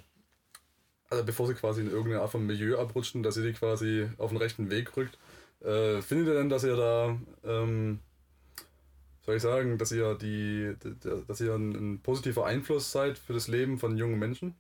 also 1.09 1.25
bevor 1.25 1.47
sie 1.47 1.53
quasi 1.53 1.81
in 1.81 1.91
irgendeine 1.91 2.21
Art 2.21 2.31
von 2.31 2.45
Milieu 2.45 2.79
abrutschen, 2.79 3.21
dass 3.21 3.37
ihr 3.37 3.43
die 3.43 3.53
quasi 3.53 4.09
auf 4.17 4.29
den 4.29 4.37
rechten 4.37 4.69
Weg 4.69 4.95
rückt. 4.97 5.19
Äh, 5.61 6.01
findet 6.01 6.27
ihr 6.27 6.33
denn, 6.35 6.49
dass 6.49 6.63
ihr 6.63 6.75
da, 6.75 7.17
ähm, 7.43 7.99
soll 9.25 9.35
ich 9.35 9.41
sagen, 9.41 9.77
dass 9.77 9.91
ihr 9.91 10.15
die, 10.15 10.73
dass 11.27 11.41
ihr 11.41 11.53
ein, 11.53 11.71
ein 11.71 11.99
positiver 12.01 12.45
Einfluss 12.45 12.91
seid 12.91 13.17
für 13.17 13.33
das 13.33 13.47
Leben 13.47 13.77
von 13.77 13.97
jungen 13.97 14.19
Menschen? 14.19 14.55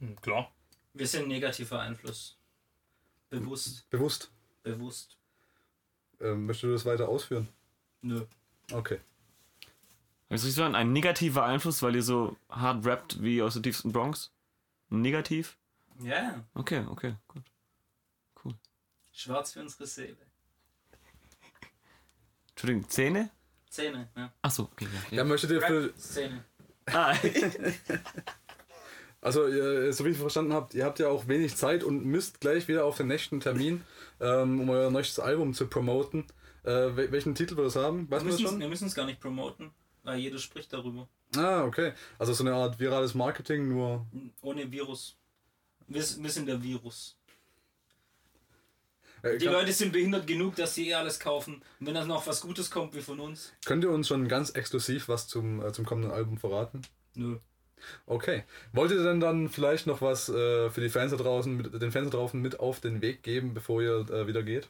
Hm, 0.00 0.16
Klar. 0.22 0.50
Wir 0.94 1.06
sind 1.06 1.28
negativer 1.28 1.80
Einfluss. 1.80 2.36
Bewusst, 3.30 3.88
Bewusst. 3.90 4.30
bewusst. 4.62 5.16
Ähm, 6.20 6.46
möchtest 6.46 6.64
du 6.64 6.72
das 6.72 6.84
weiter 6.84 7.08
ausführen? 7.08 7.48
Nö. 8.02 8.24
Okay. 8.72 9.00
Also 10.30 10.48
ich 10.48 10.54
sagen, 10.54 10.74
ein 10.74 10.92
negativer 10.92 11.44
Einfluss, 11.44 11.82
weil 11.82 11.94
ihr 11.96 12.02
so 12.02 12.36
hart 12.50 12.84
rappt 12.84 13.22
wie 13.22 13.40
aus 13.42 13.54
der 13.54 13.62
tiefsten 13.62 13.92
Bronx? 13.92 14.30
Negativ? 14.88 15.56
Ja, 16.00 16.44
Okay, 16.54 16.84
okay, 16.88 17.14
gut. 17.28 17.42
schwarz 19.12 19.52
für 19.52 19.60
unsere 19.60 19.86
Seele. 19.86 20.16
Entschuldigung, 22.50 22.88
Zähne? 22.88 23.30
Zähne, 23.68 24.08
ja. 24.16 24.32
Achso, 24.42 24.64
okay. 24.64 24.86
Ja, 25.10 25.18
Ja, 25.18 25.24
möchtet 25.24 25.50
ihr 25.50 25.60
für, 25.60 25.84
Rap-Szene. 25.86 26.44
Ah, 26.86 27.14
also 29.20 29.46
ihr, 29.48 29.92
so 29.92 30.04
wie 30.04 30.10
ich 30.10 30.18
verstanden 30.18 30.52
habt, 30.52 30.74
ihr 30.74 30.84
habt 30.84 30.98
ja 30.98 31.08
auch 31.08 31.26
wenig 31.28 31.56
Zeit 31.56 31.82
und 31.84 32.04
müsst 32.04 32.40
gleich 32.40 32.68
wieder 32.68 32.84
auf 32.84 32.96
den 32.96 33.08
nächsten 33.08 33.40
Termin, 33.40 33.82
ähm, 34.20 34.60
um 34.60 34.70
euer 34.70 34.90
neues 34.90 35.18
Album 35.18 35.54
zu 35.54 35.66
promoten. 35.66 36.24
Äh, 36.64 36.70
wel- 36.96 37.10
welchen 37.12 37.34
Titel 37.34 37.56
wird 37.56 37.66
das 37.68 37.76
haben? 37.76 38.10
Weiß 38.10 38.22
Wir 38.24 38.32
müssen 38.32 38.46
schon? 38.46 38.60
wir 38.60 38.68
müssen 38.68 38.86
es 38.88 38.94
gar 38.94 39.06
nicht 39.06 39.20
promoten, 39.20 39.70
weil 40.02 40.18
jeder 40.18 40.38
spricht 40.38 40.72
darüber. 40.72 41.08
Ah, 41.36 41.64
okay. 41.64 41.92
Also 42.18 42.32
so 42.32 42.42
eine 42.44 42.54
Art 42.54 42.78
virales 42.80 43.14
Marketing, 43.14 43.68
nur. 43.68 44.06
Ohne 44.42 44.70
Virus. 44.70 45.16
Wir, 45.86 46.02
sind 46.02 46.46
der 46.46 46.62
Virus. 46.62 47.16
Äh, 49.22 49.38
Die 49.38 49.46
Leute 49.46 49.72
sind 49.72 49.92
behindert 49.92 50.26
genug, 50.26 50.56
dass 50.56 50.74
sie 50.74 50.88
eh 50.90 50.94
alles 50.94 51.18
kaufen. 51.18 51.62
Und 51.80 51.86
wenn 51.86 51.94
dann 51.94 52.08
noch 52.08 52.26
was 52.26 52.40
Gutes 52.40 52.70
kommt 52.70 52.94
wie 52.94 53.00
von 53.00 53.18
uns, 53.20 53.52
könnt 53.64 53.84
ihr 53.84 53.90
uns 53.90 54.06
schon 54.08 54.28
ganz 54.28 54.50
exklusiv 54.50 55.08
was 55.08 55.26
zum, 55.28 55.64
äh, 55.64 55.72
zum 55.72 55.84
kommenden 55.86 56.12
Album 56.12 56.38
verraten? 56.38 56.82
nö. 57.14 57.38
Okay. 58.06 58.44
Wollt 58.72 58.90
ihr 58.90 59.02
denn 59.02 59.20
dann 59.20 59.48
vielleicht 59.48 59.86
noch 59.86 60.02
was 60.02 60.28
äh, 60.28 60.70
für 60.70 60.80
die 60.80 60.88
Fans 60.88 61.10
da 61.10 61.16
draußen, 61.16 61.56
mit, 61.56 61.80
den 61.80 61.92
Fans 61.92 62.10
da 62.10 62.16
draußen 62.16 62.40
mit 62.40 62.60
auf 62.60 62.80
den 62.80 63.02
Weg 63.02 63.22
geben, 63.22 63.54
bevor 63.54 63.82
ihr 63.82 64.08
äh, 64.10 64.26
wieder 64.26 64.42
geht? 64.42 64.68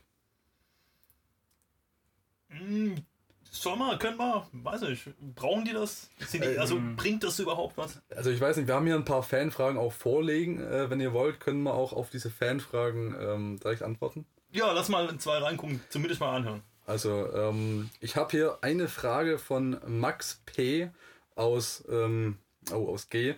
Soll 3.51 3.77
man, 3.77 3.99
können 3.99 4.19
wir, 4.19 4.47
weiß 4.53 4.83
nicht, 4.83 5.09
brauchen 5.35 5.65
die 5.65 5.73
das? 5.73 6.11
Die, 6.33 6.59
also 6.59 6.81
bringt 6.97 7.25
das 7.25 7.39
überhaupt 7.39 7.77
was? 7.77 8.01
Also 8.15 8.31
ich 8.31 8.41
weiß 8.41 8.57
nicht, 8.57 8.69
wir 8.69 8.75
haben 8.75 8.87
hier 8.87 8.95
ein 8.95 9.05
paar 9.05 9.23
Fanfragen 9.23 9.79
auch 9.79 9.93
vorlegen. 9.93 10.61
Äh, 10.61 10.91
wenn 10.91 11.01
ihr 11.01 11.13
wollt, 11.13 11.41
können 11.41 11.63
wir 11.63 11.75
auch 11.75 11.93
auf 11.93 12.11
diese 12.11 12.31
Fanfragen 12.31 13.17
ähm, 13.21 13.61
direkt 13.61 13.83
antworten. 13.83 14.27
Ja, 14.51 14.73
lass 14.73 14.89
mal 14.89 15.09
in 15.09 15.19
zwei 15.19 15.39
reingucken, 15.39 15.81
zumindest 15.91 16.21
mal 16.21 16.37
anhören. 16.37 16.63
Also, 16.87 17.31
ähm, 17.35 17.91
ich 18.01 18.17
habe 18.17 18.31
hier 18.31 18.59
eine 18.63 18.89
Frage 18.89 19.39
von 19.39 19.79
Max 19.87 20.41
P. 20.47 20.91
aus, 21.35 21.85
ähm, 21.91 22.39
oh, 22.73 22.89
aus 22.89 23.09
G. 23.09 23.35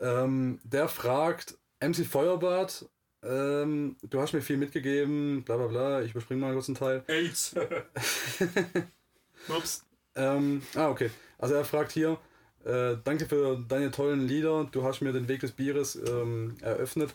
Ähm, 0.00 0.60
der 0.64 0.88
fragt, 0.88 1.56
MC 1.80 2.06
Feuerbart, 2.06 2.88
ähm, 3.22 3.96
du 4.02 4.20
hast 4.20 4.32
mir 4.32 4.42
viel 4.42 4.56
mitgegeben, 4.56 5.42
bla 5.42 5.56
bla 5.56 5.66
bla, 5.66 6.02
ich 6.02 6.12
überspringe 6.12 6.40
mal 6.40 6.52
kurz 6.52 6.68
einen 6.68 6.76
Teil. 6.76 7.02
AIDS. 7.08 7.54
Ups. 9.48 9.84
Ähm, 10.14 10.62
ah, 10.74 10.88
okay. 10.88 11.10
Also 11.38 11.54
er 11.54 11.64
fragt 11.64 11.92
hier, 11.92 12.18
äh, 12.64 12.96
danke 13.04 13.26
für 13.26 13.64
deine 13.68 13.90
tollen 13.90 14.26
Lieder, 14.26 14.68
du 14.70 14.84
hast 14.84 15.00
mir 15.00 15.12
den 15.12 15.28
Weg 15.28 15.40
des 15.40 15.52
Bieres 15.52 15.96
ähm, 15.96 16.56
eröffnet. 16.60 17.14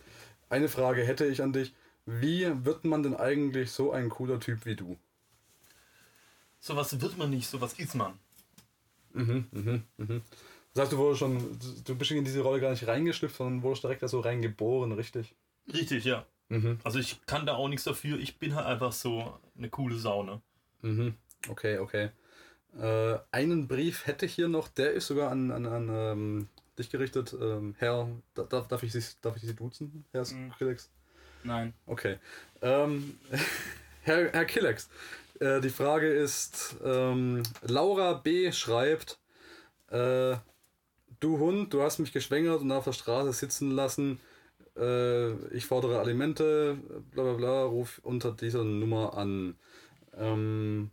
Eine 0.50 0.68
Frage 0.68 1.04
hätte 1.04 1.26
ich 1.26 1.42
an 1.42 1.54
dich. 1.54 1.74
Wie 2.06 2.48
wird 2.66 2.84
man 2.84 3.02
denn 3.02 3.16
eigentlich 3.16 3.72
so 3.72 3.92
ein 3.92 4.10
cooler 4.10 4.40
Typ 4.40 4.66
wie 4.66 4.76
du? 4.76 4.98
Sowas 6.60 7.00
wird 7.00 7.18
man 7.18 7.30
nicht, 7.30 7.50
sowas 7.50 7.74
ist 7.78 7.96
man. 7.96 8.14
Das 10.74 10.84
heißt, 10.84 10.94
du 10.94 10.98
wurdest 10.98 11.20
schon, 11.20 11.60
du 11.86 11.96
bist 11.96 12.12
in 12.12 12.26
diese 12.26 12.42
Rolle 12.42 12.60
gar 12.60 12.72
nicht 12.72 12.88
reingeschlüpft, 12.88 13.36
sondern 13.38 13.62
wurdest 13.62 13.84
direkt 13.84 14.02
da 14.02 14.08
so 14.08 14.20
reingeboren, 14.22 14.92
richtig? 14.92 15.36
Richtig, 15.72 16.06
ja. 16.06 16.26
Also 16.84 17.00
ich 17.00 17.26
kann 17.26 17.46
da 17.46 17.56
auch 17.56 17.68
nichts 17.68 17.84
dafür. 17.84 18.20
Ich 18.20 18.38
bin 18.38 18.56
halt 18.56 18.66
einfach 18.68 18.92
so 18.92 19.40
eine 19.58 19.70
coole 19.70 19.96
Sau, 19.98 20.24
ne? 20.24 20.42
Mhm. 20.82 21.16
Okay, 21.50 21.78
okay. 21.80 22.10
Äh, 22.80 23.18
einen 23.32 23.68
Brief 23.68 24.08
hätte 24.08 24.26
ich 24.26 24.34
hier 24.34 24.48
noch, 24.48 24.68
der 24.68 24.92
ist 24.94 25.08
sogar 25.08 25.32
an, 25.32 25.52
an, 25.52 25.66
an 25.66 25.90
ähm, 25.92 26.48
dich 26.78 26.90
gerichtet. 26.90 27.36
Ähm, 27.40 27.76
Herr, 27.78 28.08
da- 28.34 28.44
darf, 28.44 28.68
darf, 28.68 28.84
ich 28.84 28.92
Sie, 28.92 29.04
darf 29.22 29.36
ich 29.36 29.44
Sie 29.44 29.56
duzen, 29.56 30.06
Herr 30.12 30.26
Skrillex? 30.26 30.90
Nein. 31.44 31.74
Okay. 31.86 32.18
Ähm, 32.62 33.18
Herr, 34.04 34.32
Herr 34.32 34.46
Killex, 34.46 34.90
äh, 35.40 35.62
die 35.62 35.70
Frage 35.70 36.08
ist, 36.12 36.76
ähm, 36.84 37.44
Laura 37.62 38.14
B. 38.14 38.52
schreibt, 38.52 39.20
äh, 39.90 40.36
du 41.24 41.40
Hund, 41.40 41.74
du 41.74 41.82
hast 41.82 42.00
mich 42.00 42.12
geschwängert 42.12 42.62
und 42.62 42.72
auf 42.72 42.84
der 42.84 42.94
Straße 42.94 43.32
sitzen 43.32 43.72
lassen. 43.72 44.20
Äh, 44.76 45.32
ich 45.56 45.66
fordere 45.66 46.00
Alimente, 46.00 46.78
bla 47.12 47.24
bla 47.24 47.34
bla, 47.34 47.64
ruf 47.64 48.02
unter 48.04 48.32
dieser 48.32 48.64
Nummer 48.64 49.16
an. 49.16 49.58
Ähm, 50.18 50.92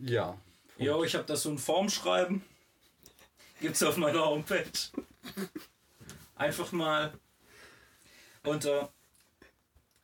ja. 0.00 0.38
Jo, 0.78 1.04
ich 1.04 1.14
habe 1.14 1.24
da 1.24 1.36
so 1.36 1.50
ein 1.50 1.58
Formschreiben. 1.58 2.42
Gibt's 3.60 3.82
auf 3.82 3.96
meiner 3.96 4.24
Homepage. 4.24 4.70
Einfach 6.36 6.72
mal 6.72 7.12
unter 8.44 8.92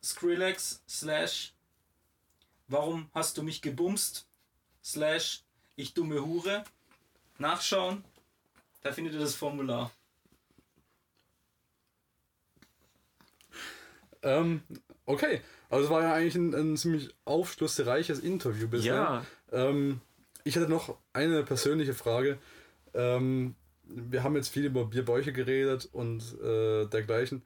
Skrillex 0.03 0.83
slash 0.87 1.53
Warum 2.67 3.09
hast 3.13 3.37
du 3.37 3.43
mich 3.43 3.61
gebumst? 3.61 4.27
Slash 4.83 5.43
Ich 5.75 5.93
dumme 5.93 6.25
Hure. 6.25 6.63
Nachschauen. 7.37 8.03
Da 8.85 8.91
findet 8.91 9.15
ihr 9.15 9.19
das 9.19 9.33
Formular. 9.33 9.91
Ähm, 14.21 14.61
okay, 15.07 15.41
also 15.71 15.85
es 15.85 15.89
war 15.89 16.03
ja 16.03 16.13
eigentlich 16.13 16.35
ein, 16.35 16.53
ein 16.53 16.77
ziemlich 16.77 17.09
aufschlussreiches 17.25 18.19
Interview 18.19 18.67
bisher. 18.67 18.93
Ja. 18.93 19.25
Ähm, 19.51 20.01
ich 20.43 20.55
hätte 20.55 20.69
noch 20.69 20.99
eine 21.13 21.41
persönliche 21.41 21.95
Frage. 21.95 22.37
Ähm, 22.93 23.55
wir 23.85 24.21
haben 24.21 24.35
jetzt 24.35 24.49
viel 24.49 24.65
über 24.65 24.85
Bierbäuche 24.85 25.33
geredet 25.33 25.89
und 25.91 26.21
äh, 26.43 26.85
dergleichen. 26.85 27.41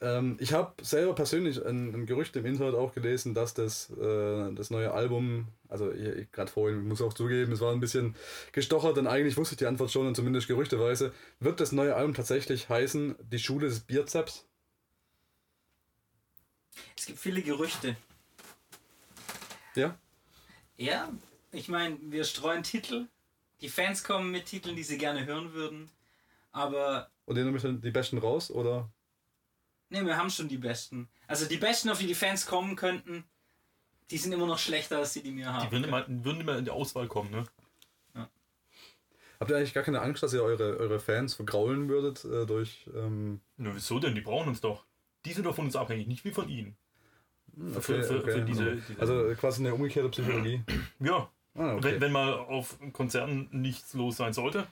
Ähm, 0.00 0.36
ich 0.40 0.52
habe 0.52 0.74
selber 0.84 1.14
persönlich 1.14 1.64
ein, 1.64 1.94
ein 1.94 2.06
Gerücht 2.06 2.36
im 2.36 2.44
Internet 2.44 2.74
auch 2.74 2.92
gelesen, 2.92 3.32
dass 3.32 3.54
das, 3.54 3.90
äh, 3.90 4.52
das 4.52 4.70
neue 4.70 4.92
Album, 4.92 5.48
also 5.68 5.90
gerade 6.32 6.50
vorhin, 6.50 6.80
ich 6.80 6.86
muss 6.86 7.00
auch 7.00 7.14
zugeben, 7.14 7.52
es 7.52 7.60
war 7.60 7.72
ein 7.72 7.80
bisschen 7.80 8.14
gestochert, 8.52 8.98
denn 8.98 9.06
eigentlich 9.06 9.36
wusste 9.36 9.54
ich 9.54 9.58
die 9.58 9.66
Antwort 9.66 9.90
schon 9.90 10.06
und 10.06 10.14
zumindest 10.14 10.48
gerüchteweise, 10.48 11.14
wird 11.40 11.60
das 11.60 11.72
neue 11.72 11.96
Album 11.96 12.12
tatsächlich 12.12 12.68
heißen 12.68 13.16
Die 13.30 13.38
Schule 13.38 13.68
des 13.68 13.80
Bierzeps? 13.80 14.46
Es 16.96 17.06
gibt 17.06 17.18
viele 17.18 17.40
Gerüchte. 17.40 17.96
Ja? 19.74 19.98
Ja, 20.76 21.10
ich 21.52 21.68
meine, 21.68 21.96
wir 22.02 22.24
streuen 22.24 22.62
Titel. 22.62 23.06
Die 23.62 23.70
Fans 23.70 24.04
kommen 24.04 24.30
mit 24.30 24.44
Titeln, 24.44 24.76
die 24.76 24.82
sie 24.82 24.98
gerne 24.98 25.24
hören 25.24 25.54
würden. 25.54 25.90
Aber 26.52 27.10
Und 27.24 27.36
nehmen 27.36 27.54
wir 27.54 27.72
die 27.72 27.90
besten 27.90 28.18
raus, 28.18 28.50
oder? 28.50 28.90
Ne, 29.88 30.04
wir 30.04 30.16
haben 30.16 30.30
schon 30.30 30.48
die 30.48 30.58
besten. 30.58 31.08
Also 31.28 31.46
die 31.46 31.56
besten, 31.58 31.88
auf 31.90 31.98
die 31.98 32.06
die 32.06 32.14
Fans 32.14 32.46
kommen 32.46 32.74
könnten, 32.76 33.24
die 34.10 34.18
sind 34.18 34.32
immer 34.32 34.46
noch 34.46 34.58
schlechter 34.58 34.98
als 34.98 35.12
die, 35.12 35.22
die 35.22 35.36
wir 35.36 35.52
haben. 35.52 35.66
Die 35.66 35.72
würden 35.72 35.84
immer, 35.84 36.04
würden 36.08 36.40
immer 36.40 36.58
in 36.58 36.64
die 36.64 36.70
Auswahl 36.70 37.06
kommen, 37.08 37.30
ne? 37.30 37.44
Habt 39.38 39.50
ihr 39.50 39.56
eigentlich 39.58 39.74
gar 39.74 39.82
keine 39.84 40.00
Angst, 40.00 40.22
dass 40.22 40.32
ihr 40.32 40.42
eure, 40.42 40.78
eure 40.78 40.98
Fans 40.98 41.34
vergraulen 41.34 41.90
würdet 41.90 42.24
äh, 42.24 42.46
durch. 42.46 42.88
Ähm, 42.94 43.40
Na, 43.58 43.70
wieso 43.74 43.98
denn? 43.98 44.14
Die 44.14 44.22
brauchen 44.22 44.48
uns 44.48 44.62
doch. 44.62 44.86
Die 45.26 45.34
sind 45.34 45.44
doch 45.44 45.54
von 45.54 45.66
uns 45.66 45.76
abhängig, 45.76 46.06
nicht 46.06 46.24
wie 46.24 46.30
von 46.30 46.48
ihnen. 46.48 46.74
okay, 47.54 47.80
für- 47.82 48.02
für 48.02 48.18
okay, 48.20 48.44
diese- 48.46 48.64
also, 48.70 48.80
diese- 48.88 49.00
also 49.00 49.34
quasi 49.38 49.60
eine 49.62 49.74
umgekehrte 49.74 50.08
Psychologie. 50.08 50.62
Ja. 51.00 51.30
Ah, 51.54 51.74
okay. 51.74 51.82
Wenn, 51.92 52.00
wenn 52.00 52.12
mal 52.12 52.32
auf 52.32 52.78
Konzerten 52.94 53.48
nichts 53.52 53.92
los 53.92 54.16
sein 54.16 54.32
sollte, 54.32 54.66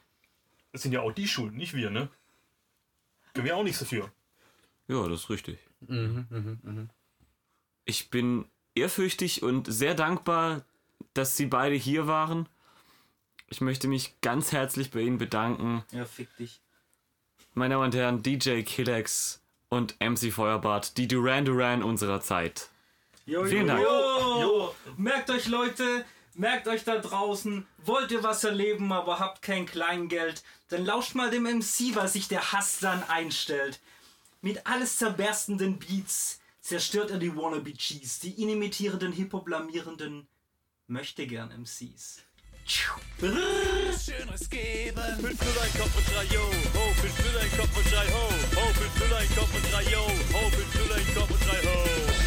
das 0.72 0.80
sind 0.80 0.92
ja 0.92 1.02
auch 1.02 1.12
die 1.12 1.28
schuld, 1.28 1.52
nicht 1.54 1.74
wir, 1.74 1.90
ne? 1.90 2.08
Können 3.34 3.46
wir 3.46 3.56
auch 3.58 3.64
nichts 3.64 3.80
dafür. 3.80 4.10
Ja, 4.89 5.09
das 5.09 5.20
ist 5.24 5.31
richtig. 5.31 5.59
Mhm, 5.81 6.89
Ich 7.85 8.11
bin 8.11 8.47
ehrfürchtig 8.74 9.43
und 9.43 9.73
sehr 9.73 9.94
dankbar, 9.94 10.62
dass 11.15 11.36
Sie 11.36 11.47
beide 11.47 11.74
hier 11.74 12.06
waren. 12.06 12.48
Ich 13.48 13.61
möchte 13.61 13.89
mich 13.89 14.20
ganz 14.20 14.52
herzlich 14.52 14.90
bei 14.90 15.01
Ihnen 15.01 15.19
bedanken. 15.19 15.85
Ja, 15.93 16.05
fick 16.05 16.35
dich. 16.36 16.61
Meine 17.55 17.74
Damen 17.74 17.85
und 17.85 17.94
Herren, 17.94 18.23
DJ 18.23 18.62
Killex 18.62 19.40
und 19.69 19.97
MC 20.01 20.32
Feuerbart, 20.32 20.97
die 20.98 21.06
Duran 21.06 21.44
Duran 21.44 21.82
unserer 21.82 22.20
Zeit. 22.20 22.69
Jo, 23.27 23.44
Vielen 23.44 23.69
Dank. 23.69 23.82
Jo, 23.82 24.40
jo. 24.40 24.74
Merkt 24.97 25.31
euch, 25.31 25.47
Leute, 25.47 26.05
merkt 26.35 26.66
euch 26.69 26.85
da 26.85 26.98
draußen, 26.98 27.66
wollt 27.85 28.11
ihr 28.11 28.23
was 28.23 28.43
erleben, 28.44 28.93
aber 28.93 29.19
habt 29.19 29.40
kein 29.43 29.66
Kleingeld, 29.66 30.43
dann 30.69 30.85
lauscht 30.85 31.15
mal 31.15 31.31
dem 31.31 31.44
MC, 31.44 31.94
was 31.94 32.15
sich 32.15 32.28
der 32.28 32.52
Hass 32.52 32.81
dann 32.81 33.02
einstellt. 33.05 33.81
Mit 34.44 34.66
alles 34.66 34.98
zerberstenden 34.98 35.78
Beats 35.78 36.38
zerstört 36.60 37.10
er 37.10 37.16
die 37.16 37.34
Wannabe 37.34 37.72
Cheese, 37.72 38.20
die 38.20 38.34
ihn 38.34 38.50
imitierenden, 38.50 39.10
Hip-Hop-blamierenden 39.10 40.28
Möchtegern-MCs. 40.86 42.20
Schöneres 42.66 44.50
geben. 44.50 45.00
Fünf 45.18 45.40
Null 45.40 45.58
ein 45.62 45.72
Kopf 45.80 45.96
und 45.96 46.14
drei 46.14 46.24
Yo, 46.24 46.42
ho, 46.42 46.92
fünf 46.92 47.18
Null 47.24 47.40
ein 47.40 47.50
Kopf 47.56 47.74
und 47.74 47.90
drei 47.90 48.06
Ho, 48.06 48.28
ho, 48.54 48.74
fünf 48.74 49.00
Null 49.00 49.14
ein 49.14 49.34
Kopf 49.34 49.54
und 49.54 49.72
drei 49.72 49.82
Yo, 49.90 50.00
ho, 50.02 50.50
fünf 50.50 50.74
Null 50.74 50.92
ein 50.92 51.14
Kopf 51.14 51.30
und 51.30 51.40
drei 51.48 51.60
Ho, 51.64 51.76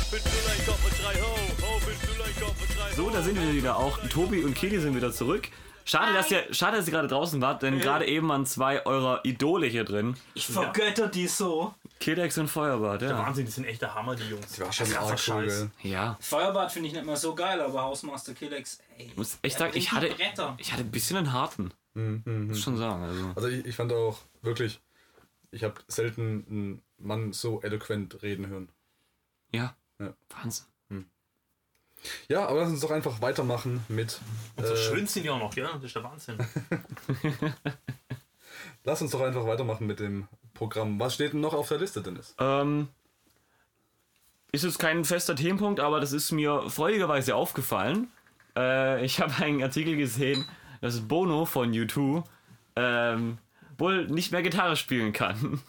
fünf 0.09 0.25
Null 0.25 0.47
ein 0.49 0.65
Kopf 0.65 0.85
und 0.85 0.97
drei 1.03 1.21
Ho, 1.21 1.37
ho, 1.61 1.79
fünf 1.81 2.01
Null 2.07 2.25
ein 2.25 2.35
Kopf 2.41 2.61
und 2.61 2.77
drei 2.79 2.91
Ho. 2.93 2.95
So, 2.95 3.09
da 3.11 3.21
sind 3.21 3.39
wir 3.39 3.53
wieder 3.53 3.77
auch. 3.77 3.99
Tobi 4.09 4.43
und 4.43 4.55
Kili 4.55 4.79
sind 4.79 4.95
wieder 4.95 5.11
zurück. 5.11 5.49
Schade, 5.85 6.13
dass 6.13 6.31
ihr, 6.31 6.51
schade, 6.51 6.77
dass 6.77 6.87
ihr 6.87 6.91
gerade 6.91 7.07
draußen 7.07 7.39
wart, 7.41 7.61
denn 7.61 7.79
gerade 7.79 8.07
eben 8.07 8.27
waren 8.27 8.47
zwei 8.47 8.85
eurer 8.87 9.21
Idole 9.23 9.67
hier 9.67 9.85
drin. 9.85 10.17
Ich 10.33 10.47
vergötter 10.47 11.07
die 11.07 11.27
so. 11.27 11.75
Killex 11.99 12.37
und 12.37 12.47
Feuerbart, 12.47 13.01
ja. 13.01 13.17
Wahnsinn, 13.17 13.45
die 13.45 13.51
sind 13.51 13.65
echter 13.65 13.93
Hammer, 13.93 14.15
die 14.15 14.29
Jungs. 14.29 14.53
Die 14.53 14.61
war 14.61 14.71
schon 14.71 14.87
Krasser 14.87 15.33
arg 15.33 15.45
cool? 15.45 15.71
Ja. 15.83 16.17
Feuerbad 16.19 16.71
finde 16.71 16.87
ich 16.89 16.93
nicht 16.93 17.05
mehr 17.05 17.17
so 17.17 17.35
geil, 17.35 17.59
aber 17.61 17.81
Hausmaster 17.81 18.33
Killex, 18.33 18.79
ey. 18.97 19.07
Ich 19.07 19.17
muss 19.17 19.39
echt 19.41 19.57
sagen, 19.57 19.73
ich 19.75 19.91
hatte, 19.91 20.09
Bretter. 20.09 20.55
ich 20.59 20.71
hatte 20.71 20.83
ein 20.83 20.91
bisschen 20.91 21.17
einen 21.17 21.33
harten. 21.33 21.71
Muss 21.93 22.61
schon 22.61 22.77
sagen. 22.77 23.03
Also. 23.03 23.31
Also 23.35 23.47
ich, 23.47 23.65
ich 23.65 23.75
fand 23.75 23.91
auch 23.91 24.19
wirklich, 24.43 24.79
ich 25.51 25.63
habe 25.63 25.75
selten 25.87 26.45
einen 26.49 26.81
Mann 26.97 27.33
so 27.33 27.61
eloquent 27.61 28.21
reden 28.21 28.47
hören. 28.47 28.69
Ja. 29.51 29.75
Ja. 29.99 30.13
Wahnsinn. 30.29 30.65
Ja, 32.27 32.47
aber 32.47 32.61
lass 32.61 32.69
uns 32.69 32.81
doch 32.81 32.91
einfach 32.91 33.21
weitermachen 33.21 33.83
mit. 33.87 34.19
Und 34.55 34.67
so 34.67 34.73
äh, 34.73 34.77
schön 34.77 35.07
sind 35.07 35.23
die 35.23 35.29
auch 35.29 35.39
noch, 35.39 35.55
ja? 35.55 35.73
Das 35.73 35.83
ist 35.83 35.95
der 35.95 36.03
Wahnsinn. 36.03 36.37
Lass 38.83 39.01
uns 39.01 39.11
doch 39.11 39.21
einfach 39.21 39.45
weitermachen 39.45 39.87
mit 39.87 39.99
dem 39.99 40.27
Programm. 40.57 40.99
Was 40.99 41.13
steht 41.13 41.33
denn 41.33 41.39
noch 41.39 41.53
auf 41.53 41.69
der 41.69 41.77
Liste, 41.77 42.01
Dennis? 42.01 42.35
Ähm, 42.39 42.89
ist 44.51 44.63
jetzt 44.63 44.79
kein 44.79 45.05
fester 45.05 45.35
Themenpunkt, 45.35 45.79
aber 45.79 45.99
das 45.99 46.11
ist 46.13 46.31
mir 46.31 46.69
freudigerweise 46.69 47.35
aufgefallen. 47.35 48.07
Äh, 48.55 49.05
ich 49.05 49.19
habe 49.21 49.33
einen 49.43 49.61
Artikel 49.63 49.95
gesehen, 49.95 50.45
dass 50.81 51.01
Bono 51.01 51.45
von 51.45 51.71
U2 51.71 52.23
ähm, 52.75 53.37
wohl 53.77 54.05
nicht 54.07 54.31
mehr 54.31 54.41
Gitarre 54.41 54.75
spielen 54.75 55.13
kann. 55.13 55.61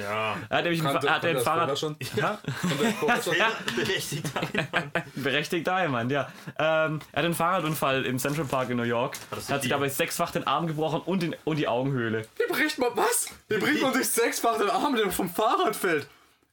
ja. 0.00 0.36
Er 0.48 0.56
hat 0.58 0.64
nämlich 0.64 0.80
ein, 0.82 0.86
Kannte- 0.92 1.06
er 1.06 1.14
hat 1.14 1.24
ein 1.24 1.38
Fahrrad. 1.40 1.78
schon? 1.78 1.96
Ja, 2.16 2.38
Kannte 2.60 2.84
das 3.06 3.24
vorher 3.24 3.50
schon? 3.66 3.76
Berechtigt. 3.76 4.30
berechtigter 5.14 5.74
Einwand, 5.74 6.10
ja. 6.10 6.28
Ähm, 6.58 7.00
er 7.12 7.18
hat 7.18 7.24
einen 7.24 7.34
Fahrradunfall 7.34 8.04
im 8.06 8.18
Central 8.18 8.46
Park 8.46 8.70
in 8.70 8.76
New 8.76 8.82
York. 8.84 9.16
Er 9.48 9.54
hat 9.54 9.62
sich 9.62 9.70
dabei 9.70 9.88
sechsfach 9.88 10.30
den 10.30 10.46
Arm 10.46 10.66
gebrochen 10.66 11.00
und, 11.04 11.22
den, 11.22 11.36
und 11.44 11.56
die 11.58 11.68
Augenhöhle. 11.68 12.22
Wie 12.36 12.52
bricht 12.52 12.78
man 12.78 12.90
was? 12.94 13.28
Wie 13.48 13.58
bricht 13.58 13.82
man 13.82 13.92
sich 13.94 14.08
sechsfach 14.08 14.58
den 14.58 14.70
Arm, 14.70 14.96
der 14.96 15.10
vom 15.10 15.28
Fahrrad 15.28 15.76
fällt? 15.76 16.06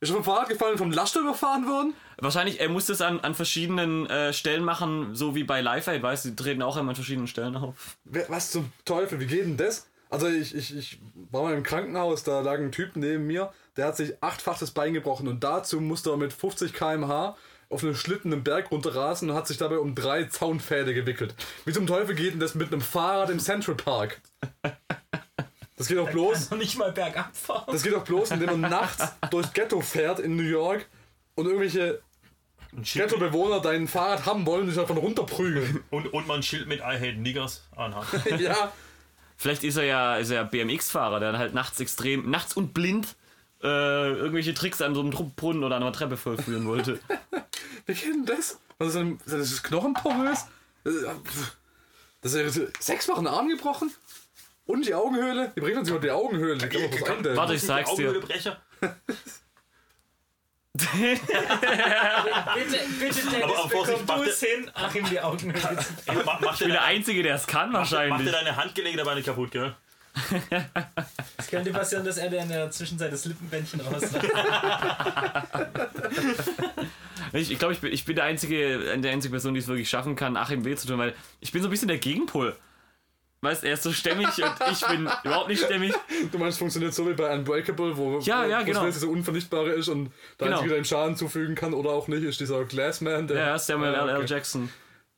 Ist 0.04 0.10
er 0.10 0.16
vom 0.16 0.24
Fahrrad 0.26 0.50
gefallen 0.50 0.74
und 0.74 0.78
vom 0.80 0.92
Laster 0.92 1.22
überfahren 1.22 1.66
worden? 1.66 1.94
Wahrscheinlich, 2.18 2.60
er 2.60 2.68
muss 2.68 2.88
das 2.88 3.00
an, 3.02 3.22
an 3.22 3.34
verschiedenen 3.36 4.06
äh, 4.08 4.34
Stellen 4.34 4.64
machen, 4.66 5.16
so 5.16 5.34
wie 5.34 5.44
bei 5.46 5.62
Live 5.62 5.88
Aid, 5.88 6.04
weißt 6.04 6.26
du, 6.26 6.30
die 6.32 6.36
treten 6.36 6.62
auch 6.62 6.76
immer 6.76 6.90
an 6.90 6.96
verschiedenen 6.96 7.28
Stellen 7.28 7.56
auf. 7.56 7.96
Wer- 8.04 8.30
Was 8.30 8.52
zum 8.52 8.72
Teufel, 8.84 9.20
wie 9.22 9.28
geht 9.28 9.46
denn 9.46 9.56
das? 9.58 9.88
Also 10.10 10.28
ich, 10.28 10.54
ich, 10.54 10.78
ich 10.78 11.00
war 11.32 11.44
mal 11.44 11.54
im 11.54 11.64
Krankenhaus, 11.64 12.24
da 12.24 12.42
lag 12.42 12.60
ein 12.60 12.72
Typ 12.74 12.96
neben 12.98 13.26
mir, 13.26 13.52
der 13.78 13.88
hat 13.88 13.96
sich 13.98 14.14
achtfach 14.22 14.60
das 14.60 14.72
Bein 14.72 14.94
gebrochen 14.94 15.28
und 15.30 15.44
dazu 15.44 15.80
musste 15.80 16.12
er 16.12 16.18
mit 16.18 16.34
50 16.34 16.74
km/h 16.74 17.36
auf 17.70 17.82
einem 17.84 17.96
Schlitten 17.96 18.32
einen 18.34 18.44
Berg 18.44 18.72
runterrasen 18.72 19.30
und 19.30 19.36
hat 19.36 19.48
sich 19.48 19.58
dabei 19.58 19.78
um 19.80 19.96
drei 19.96 20.26
Zaunpfähle 20.26 20.94
gewickelt. 20.94 21.34
Wie 21.66 21.72
zum 21.72 21.88
Teufel 21.88 22.14
geht 22.14 22.34
denn 22.34 22.40
das 22.42 22.54
mit 22.56 22.72
einem 22.72 22.82
Fahrrad 22.82 23.30
im 23.30 23.40
Central 23.40 23.76
Park? 23.76 24.22
Das 25.84 25.90
geht 25.90 25.98
doch 25.98 26.10
bloß, 26.10 26.52
Noch 26.52 26.58
nicht 26.58 26.78
mal 26.78 26.94
bergab 26.94 27.36
fahren. 27.36 27.66
das 27.68 27.84
geht 27.84 27.92
doch 27.92 28.06
bloß, 28.06 28.32
indem 28.32 28.62
man 28.62 28.72
nachts 28.72 29.06
durchs 29.32 29.52
Ghetto 29.52 29.82
fährt 29.82 30.20
in 30.20 30.38
New 30.38 30.44
York 30.44 30.86
und 31.36 31.46
irgendwelche 31.46 32.02
Ghetto-Bewohner 32.72 33.60
dein 33.60 33.90
Fahrrad 33.90 34.26
haben 34.26 34.46
wollen 34.46 34.62
und 34.62 34.68
dich 34.68 34.78
davon 34.78 34.98
runterprügeln. 34.98 35.84
Und, 35.92 36.14
und 36.14 36.26
man 36.26 36.38
ein 36.38 36.44
Schild 36.44 36.68
mit 36.68 36.80
I 36.80 36.96
hate 36.96 37.16
niggers 37.18 37.64
anhat. 37.76 38.06
ja, 38.40 38.72
Vielleicht 39.36 39.66
ist 39.66 39.76
er 39.76 39.84
ja, 39.84 40.16
ist 40.16 40.30
er 40.30 40.38
ja 40.38 40.44
BMX-Fahrer, 40.44 41.20
der 41.20 41.34
dann 41.34 41.42
halt 41.42 41.54
nachts 41.54 41.82
extrem, 41.82 42.30
nachts 42.30 42.54
und 42.54 42.74
blind 42.74 43.16
äh, 43.62 43.68
irgendwelche 43.68 44.54
Tricks 44.54 44.82
an 44.82 44.96
so 44.96 45.02
einem 45.02 45.12
Brunnen 45.12 45.66
oder 45.66 45.76
an 45.76 45.84
einer 45.84 45.92
Treppe 45.92 46.16
vollführen 46.16 46.66
wollte. 46.66 47.00
Wie 47.86 47.94
geht 47.94 48.06
denn 48.06 48.26
das? 48.26 48.58
Was 48.78 48.90
ist 48.90 48.96
denn 48.96 49.20
das 49.26 49.52
ist 49.52 49.64
knochenporös? 49.64 50.46
Das 52.22 52.34
ist 52.34 52.56
ja 52.58 52.66
sechsfachen 52.80 53.28
Arm 53.28 53.50
gebrochen? 53.50 53.92
Und 54.66 54.86
die 54.86 54.94
Augenhöhle? 54.94 55.52
Die 55.56 55.62
bringt 55.62 55.78
uns 55.78 55.90
über 55.90 56.00
die 56.00 56.12
Augenhöhle. 56.12 56.58
Die 56.58 56.68
kann 56.70 56.82
man 56.82 56.92
was 57.02 57.10
eindämmen. 57.10 57.38
Warte, 57.38 57.54
ich 57.56 57.62
sag's 57.62 57.90
dir. 57.96 58.10
Augenhöhlebrecher. 58.10 58.58
Bitte, 60.76 60.90
bitte, 63.00 63.00
Dennis, 63.00 63.44
Aber- 63.44 63.60
aber 63.60 63.70
Vorsicht, 63.70 64.00
du 64.00 64.04
mach 64.08 64.26
es 64.26 64.40
hin, 64.40 64.72
Achim 64.74 65.06
die 65.10 65.20
Augen. 65.20 65.54
Aber 66.08 66.24
ma- 66.24 66.40
Mach 66.42 66.54
Ich 66.54 66.60
bin 66.60 66.70
der 66.70 66.84
Einzige, 66.84 67.24
der 67.24 67.36
es 67.36 67.46
kann 67.46 67.72
mach 67.72 67.88
dir 67.88 67.98
wahrscheinlich. 67.98 68.32
deine 68.32 68.56
Handgelenke 68.56 68.98
dabei 68.98 69.16
nicht 69.16 69.26
kaputt, 69.26 69.52
gell? 69.52 69.76
Es 71.38 71.48
könnte 71.48 71.72
passieren, 71.72 72.06
dass 72.06 72.18
er 72.18 72.30
dir 72.30 72.40
in 72.42 72.50
der 72.50 72.72
Zwischenzeit 72.72 73.12
das 73.12 73.26
Lippenbändchen 73.26 73.82
rauslässt. 73.82 74.16
Ich, 77.36 77.50
ich 77.52 77.58
glaube, 77.58 77.74
ich 77.74 77.80
bin, 77.82 77.92
ich 77.92 78.06
bin 78.06 78.16
der 78.16 78.26
einzige, 78.26 78.96
der 79.00 79.12
einzige 79.12 79.32
Person, 79.32 79.56
die 79.56 79.60
es 79.60 79.68
wirklich 79.68 79.90
schaffen 79.90 80.16
kann, 80.16 80.38
Achim 80.38 80.66
weh 80.66 80.76
zu 80.76 80.88
tun, 80.88 81.00
weil 81.00 81.16
ich 81.40 81.52
bin 81.52 81.64
so 81.64 81.68
ein 81.68 81.72
bisschen 81.72 81.88
der 81.88 81.98
Gegenpol. 81.98 82.56
Weißt, 83.44 83.64
er 83.66 83.74
ist 83.74 83.84
so 83.84 83.92
stämmig 83.92 84.28
und 84.42 84.54
ich 84.72 84.88
bin 84.88 85.02
überhaupt 85.24 85.50
nicht 85.50 85.64
stämmig. 85.64 85.94
Du 86.32 86.38
meinst, 86.38 86.54
es 86.56 86.60
funktioniert 86.60 86.94
so 86.94 87.08
wie 87.10 87.14
bei 87.14 87.34
Unbreakable, 87.36 87.96
wo, 87.98 88.20
Ja, 88.20 88.46
wo, 88.46 88.50
ja, 88.50 88.62
wo 88.62 88.66
genau. 88.66 88.86
das 88.86 89.00
so 89.02 89.10
Unvernichtbare 89.10 89.72
ist 89.72 89.90
und 89.90 90.12
der 90.40 90.48
Genau. 90.48 90.52
Einzige, 90.58 90.70
der 90.70 90.78
ihm 90.80 90.86
Schaden 90.86 91.16
zufügen 91.18 91.54
kann 91.56 91.74
oder 91.74 91.90
auch 91.92 92.08
nicht, 92.08 92.24
ist 92.24 92.40
dieser 92.40 92.64
Glassman. 92.66 93.28
Der, 93.28 93.38
Ja, 93.48 93.60
Samuel 93.60 93.96
Ah, 93.96 94.04
L. 94.04 94.10
L. 94.10 94.16
okay. 94.18 94.26
Jackson. 94.28 94.70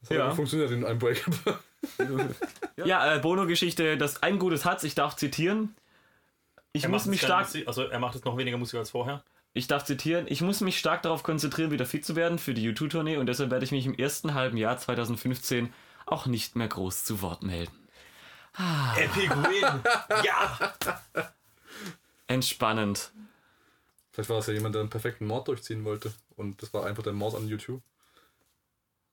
So 0.01 0.13
ja. 0.15 0.31
funktioniert 0.31 0.71
in 0.71 0.83
Unbreakable. 0.83 1.59
Ja, 2.77 3.15
äh, 3.15 3.19
Bono-Geschichte, 3.19 3.95
das 3.97 4.23
ein 4.23 4.39
Gutes 4.39 4.65
hat's, 4.65 4.83
ich 4.83 4.95
darf 4.95 5.15
zitieren. 5.15 5.75
Ich 6.73 6.83
Er 6.83 6.89
muss 6.89 7.05
mich 7.05 7.21
stark, 7.21 7.45
Musik- 7.45 7.67
Also 7.67 7.83
er 7.83 7.99
macht 7.99 8.15
jetzt 8.15 8.25
noch 8.25 8.37
weniger 8.37 8.57
Musik 8.57 8.79
als 8.79 8.89
vorher. 8.89 9.23
ich 9.53 9.67
darf 9.67 9.85
zitieren, 9.85 10.25
ich 10.27 10.41
muss 10.41 10.61
mich 10.61 10.79
stark 10.79 11.03
darauf 11.03 11.21
konzentrieren, 11.23 11.69
wieder 11.71 11.85
fit 11.85 12.03
zu 12.05 12.15
werden 12.15 12.39
für 12.39 12.53
die 12.55 12.67
U2-Tournee 12.73 13.17
und 13.17 13.27
deshalb 13.27 13.51
werde 13.51 13.63
ich 13.65 13.71
mich 13.71 13.85
im 13.85 13.93
ersten 13.93 14.33
halben 14.33 14.57
Jahr 14.57 14.77
2015 14.79 15.71
auch 16.07 16.25
nicht 16.25 16.55
mehr 16.55 16.67
groß 16.67 17.05
zu 17.05 17.21
Wort 17.21 17.43
melden. 17.43 17.71
Epic 18.97 19.29
Win! 19.29 19.81
ja! 20.23 20.73
Entspannend. 22.27 23.11
Vielleicht 24.11 24.29
war 24.29 24.39
es 24.39 24.47
ja 24.47 24.53
jemand, 24.53 24.75
der 24.75 24.81
einen 24.81 24.89
perfekten 24.89 25.27
Mord 25.27 25.47
durchziehen 25.47 25.83
wollte. 25.83 26.13
Und 26.37 26.61
das 26.61 26.73
war 26.73 26.85
einfach 26.85 27.03
der 27.03 27.13
Mord 27.13 27.35
an 27.35 27.47
YouTube. 27.47 27.81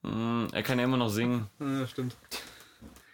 Hm, 0.03 0.47
er 0.51 0.63
kann 0.63 0.79
ja 0.79 0.85
immer 0.85 0.97
noch 0.97 1.09
singen. 1.09 1.49
Ja, 1.59 1.87
stimmt. 1.87 2.15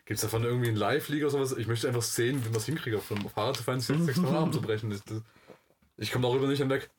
Gibt 0.06 0.18
es 0.18 0.22
davon 0.22 0.44
irgendwie 0.44 0.70
einen 0.70 0.78
Live-League 0.78 1.22
oder 1.22 1.32
sowas? 1.32 1.52
Ich 1.58 1.68
möchte 1.68 1.88
einfach 1.88 2.02
sehen, 2.02 2.44
wie 2.44 2.50
man 2.50 2.58
es 2.58 2.66
hinkriegt, 2.66 2.96
auf 2.96 3.12
einem 3.12 3.30
Fahrrad 3.30 3.58
zu 3.58 3.64
fahren, 3.64 3.80
sich 3.80 3.96
jetzt 3.96 4.06
sechs 4.06 4.24
Arm 4.24 4.52
zu 4.52 4.62
brechen. 4.62 4.90
Das, 4.90 5.04
das, 5.04 5.22
ich 5.98 6.12
komme 6.12 6.28
darüber 6.28 6.48
nicht 6.48 6.60
hinweg. 6.60 6.90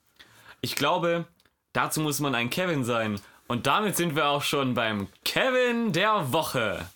Ich 0.60 0.76
glaube, 0.76 1.24
dazu 1.72 2.00
muss 2.00 2.20
man 2.20 2.34
ein 2.34 2.50
Kevin 2.50 2.84
sein. 2.84 3.20
Und 3.48 3.66
damit 3.66 3.96
sind 3.96 4.14
wir 4.14 4.28
auch 4.28 4.42
schon 4.42 4.74
beim 4.74 5.08
Kevin 5.24 5.92
der 5.92 6.32
Woche. 6.32 6.88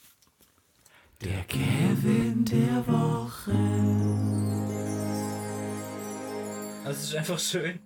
Der 1.21 1.43
Kevin 1.45 2.14
der 2.45 2.87
Woche. 2.87 3.53
Also 6.85 6.99
es 6.99 7.05
ist 7.05 7.17
einfach 7.17 7.39
schön, 7.39 7.79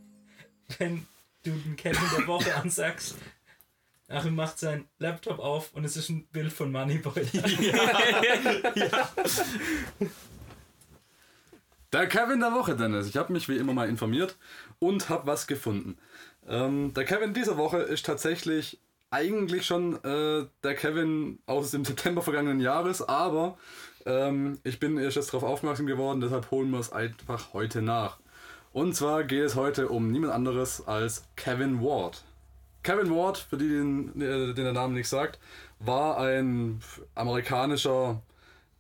wenn 0.79 1.07
du 1.45 1.53
den 1.53 1.77
Kevin 1.77 2.03
der 2.19 2.27
Woche 2.27 2.55
ansagst. 2.57 3.17
Achim 4.09 4.35
macht 4.35 4.59
seinen 4.59 4.89
Laptop 4.99 5.39
auf 5.39 5.75
und 5.75 5.85
es 5.85 5.97
ist 5.97 6.09
ein 6.09 6.27
Bild 6.27 6.53
von 6.53 6.73
Moneyboy. 6.73 7.27
Der 11.91 12.07
Kevin 12.07 12.41
der 12.41 12.53
Woche, 12.53 12.77
Dennis. 12.77 13.09
Ich 13.09 13.17
habe 13.17 13.33
mich 13.33 13.49
wie 13.49 13.57
immer 13.57 13.73
mal 13.73 13.89
informiert 13.89 14.37
und 14.79 15.09
habe 15.09 15.27
was 15.27 15.47
gefunden. 15.47 15.97
Ähm, 16.47 16.93
der 16.93 17.07
Kevin 17.07 17.33
dieser 17.33 17.57
Woche 17.57 17.79
ist 17.79 18.05
tatsächlich 18.05 18.79
eigentlich 19.11 19.65
schon 19.65 20.03
äh, 20.05 20.47
der 20.63 20.75
Kevin 20.75 21.39
aus 21.47 21.71
dem 21.71 21.85
September 21.85 22.21
vergangenen 22.23 22.61
Jahres, 22.61 23.01
aber 23.01 23.57
ähm, 24.07 24.59
ich 24.65 24.81
bin 24.81 24.99
erst 24.99 25.17
jetzt 25.17 25.33
darauf 25.33 25.49
aufmerksam 25.49 25.87
geworden, 25.87 26.21
deshalb 26.21 26.51
holen 26.51 26.71
wir 26.71 26.79
es 26.79 26.93
einfach 26.93 27.53
heute 27.53 27.83
nach. 27.83 28.19
Und 28.73 28.95
zwar 28.95 29.25
geht 29.25 29.45
es 29.45 29.55
heute 29.55 29.89
um 29.89 30.13
niemand 30.13 30.33
anderes 30.33 30.87
als 30.87 31.25
Kevin 31.37 31.83
Ward. 31.83 32.23
Kevin 32.83 33.11
Ward, 33.11 33.39
für 33.39 33.57
die, 33.57 33.69
den, 33.69 34.21
äh, 34.21 34.55
den 34.55 34.65
der 34.65 34.73
Name 34.73 34.95
nicht 34.95 35.09
sagt, 35.09 35.39
war 35.81 36.19
ein 36.19 36.81
amerikanischer 37.15 38.23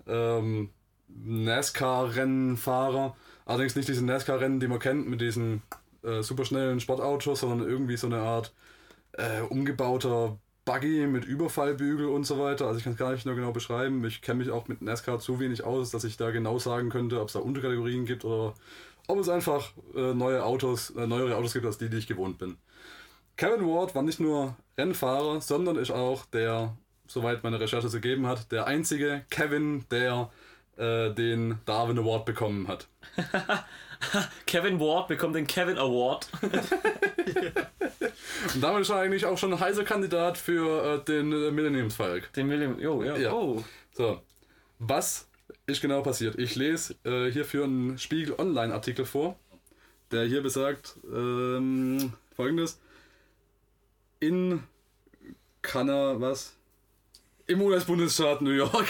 ähm, 0.06 0.70
NASCAR-Rennfahrer. 1.08 3.16
Allerdings 3.46 3.76
nicht 3.76 3.88
diese 3.88 4.04
NASCAR-Rennen, 4.04 4.60
die 4.60 4.68
man 4.68 4.78
kennt 4.78 5.08
mit 5.08 5.20
diesen 5.20 5.62
äh, 6.02 6.22
superschnellen 6.22 6.80
Sportautos, 6.80 7.40
sondern 7.40 7.68
irgendwie 7.68 7.96
so 7.96 8.06
eine 8.06 8.18
Art 8.18 8.52
äh, 9.12 9.40
umgebauter 9.40 10.38
Buggy 10.68 11.06
mit 11.06 11.24
Überfallbügel 11.24 12.08
und 12.08 12.24
so 12.24 12.38
weiter. 12.38 12.66
Also 12.66 12.76
ich 12.76 12.84
kann 12.84 12.92
es 12.92 12.98
gar 12.98 13.12
nicht 13.12 13.24
nur 13.24 13.34
genau 13.34 13.52
beschreiben. 13.52 14.04
Ich 14.04 14.20
kenne 14.20 14.40
mich 14.40 14.50
auch 14.50 14.68
mit 14.68 14.82
NASCAR 14.82 15.18
zu 15.18 15.40
wenig 15.40 15.64
aus, 15.64 15.90
dass 15.90 16.04
ich 16.04 16.18
da 16.18 16.30
genau 16.30 16.58
sagen 16.58 16.90
könnte, 16.90 17.22
ob 17.22 17.28
es 17.28 17.32
da 17.32 17.38
Unterkategorien 17.38 18.04
gibt 18.04 18.26
oder 18.26 18.52
ob 19.06 19.18
es 19.18 19.30
einfach 19.30 19.72
äh, 19.96 20.12
neue 20.12 20.44
Autos, 20.44 20.90
äh, 20.90 21.06
neuere 21.06 21.36
Autos 21.36 21.54
gibt 21.54 21.64
als 21.64 21.78
die, 21.78 21.88
die 21.88 21.96
ich 21.96 22.06
gewohnt 22.06 22.36
bin. 22.36 22.58
Kevin 23.38 23.66
Ward 23.66 23.94
war 23.94 24.02
nicht 24.02 24.20
nur 24.20 24.56
Rennfahrer, 24.76 25.40
sondern 25.40 25.76
ist 25.76 25.90
auch 25.90 26.26
der, 26.26 26.76
soweit 27.06 27.42
meine 27.44 27.58
Recherche 27.58 27.86
es 27.86 27.94
ergeben 27.94 28.26
hat, 28.26 28.52
der 28.52 28.66
einzige 28.66 29.24
Kevin, 29.30 29.86
der 29.90 30.30
äh, 30.76 31.14
den 31.14 31.60
Darwin 31.64 31.98
Award 31.98 32.26
bekommen 32.26 32.68
hat. 32.68 32.88
Kevin 34.44 34.78
Ward 34.80 35.08
bekommt 35.08 35.34
den 35.34 35.46
Kevin 35.46 35.78
Award. 35.78 36.28
Und 38.54 38.62
damit 38.62 38.82
ist 38.82 38.90
er 38.90 38.96
eigentlich 38.96 39.26
auch 39.26 39.38
schon 39.38 39.52
ein 39.52 39.60
heißer 39.60 39.84
Kandidat 39.84 40.38
für 40.38 41.00
äh, 41.00 41.04
den 41.04 41.32
äh, 41.32 41.50
Millenniumsfalk. 41.50 42.32
Den 42.32 42.50
William. 42.50 42.78
Jo, 42.78 43.02
ja. 43.02 43.16
Ja. 43.16 43.32
Oh. 43.32 43.64
So, 43.92 44.20
was 44.78 45.28
ist 45.66 45.80
genau 45.80 46.02
passiert? 46.02 46.38
Ich 46.38 46.54
lese 46.56 46.94
äh, 47.04 47.30
hierfür 47.30 47.64
einen 47.64 47.98
Spiegel 47.98 48.34
Online-Artikel 48.38 49.04
vor, 49.04 49.38
der 50.10 50.24
hier 50.24 50.42
besagt 50.42 50.96
ähm, 51.12 52.12
folgendes. 52.34 52.80
In 54.20 54.62
Kanada, 55.62 56.20
was? 56.20 56.56
Im 57.46 57.62
US-Bundesstaat 57.62 58.42
New 58.42 58.50
York. 58.50 58.86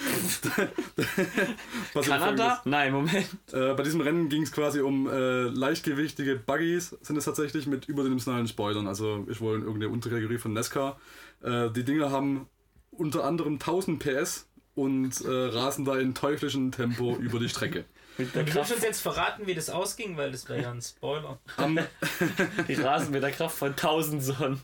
Was 1.94 2.06
Kanada? 2.06 2.60
Nein, 2.64 2.92
Moment. 2.92 3.28
äh, 3.52 3.74
bei 3.74 3.82
diesem 3.82 4.00
Rennen 4.00 4.28
ging 4.28 4.42
es 4.42 4.52
quasi 4.52 4.80
um 4.80 5.08
äh, 5.08 5.42
leichtgewichtige 5.42 6.36
Buggies, 6.36 6.96
sind 7.02 7.16
es 7.16 7.24
tatsächlich 7.24 7.66
mit 7.66 7.86
überdimensionalen 7.86 8.48
Spoilern. 8.48 8.86
Also 8.86 9.24
ist 9.28 9.40
wohl 9.40 9.58
irgendeine 9.60 9.88
Unterkategorie 9.88 10.38
von 10.38 10.52
NASCAR. 10.52 10.98
Äh, 11.42 11.70
die 11.70 11.84
Dinger 11.84 12.10
haben 12.10 12.48
unter 12.90 13.24
anderem 13.24 13.54
1000 13.54 13.98
PS 13.98 14.46
und 14.74 15.20
äh, 15.22 15.28
rasen 15.28 15.84
da 15.84 15.98
in 15.98 16.14
teuflischem 16.14 16.72
Tempo 16.72 17.16
über 17.20 17.38
die 17.38 17.48
Strecke. 17.48 17.84
Mit 18.18 18.34
der 18.34 18.44
Du 18.44 18.52
Kraft, 18.52 18.72
uns 18.72 18.82
jetzt 18.82 19.00
verraten, 19.00 19.46
wie 19.46 19.54
das 19.54 19.70
ausging, 19.70 20.16
weil 20.16 20.32
das 20.32 20.48
wäre 20.48 20.62
ja 20.62 20.70
ein 20.70 20.82
Spoiler. 20.82 21.38
Am, 21.56 21.78
die 22.68 22.74
rasen 22.74 23.12
mit 23.12 23.22
der 23.22 23.30
Kraft 23.30 23.56
von 23.56 23.70
1000 23.70 24.22
Sonnen. 24.22 24.60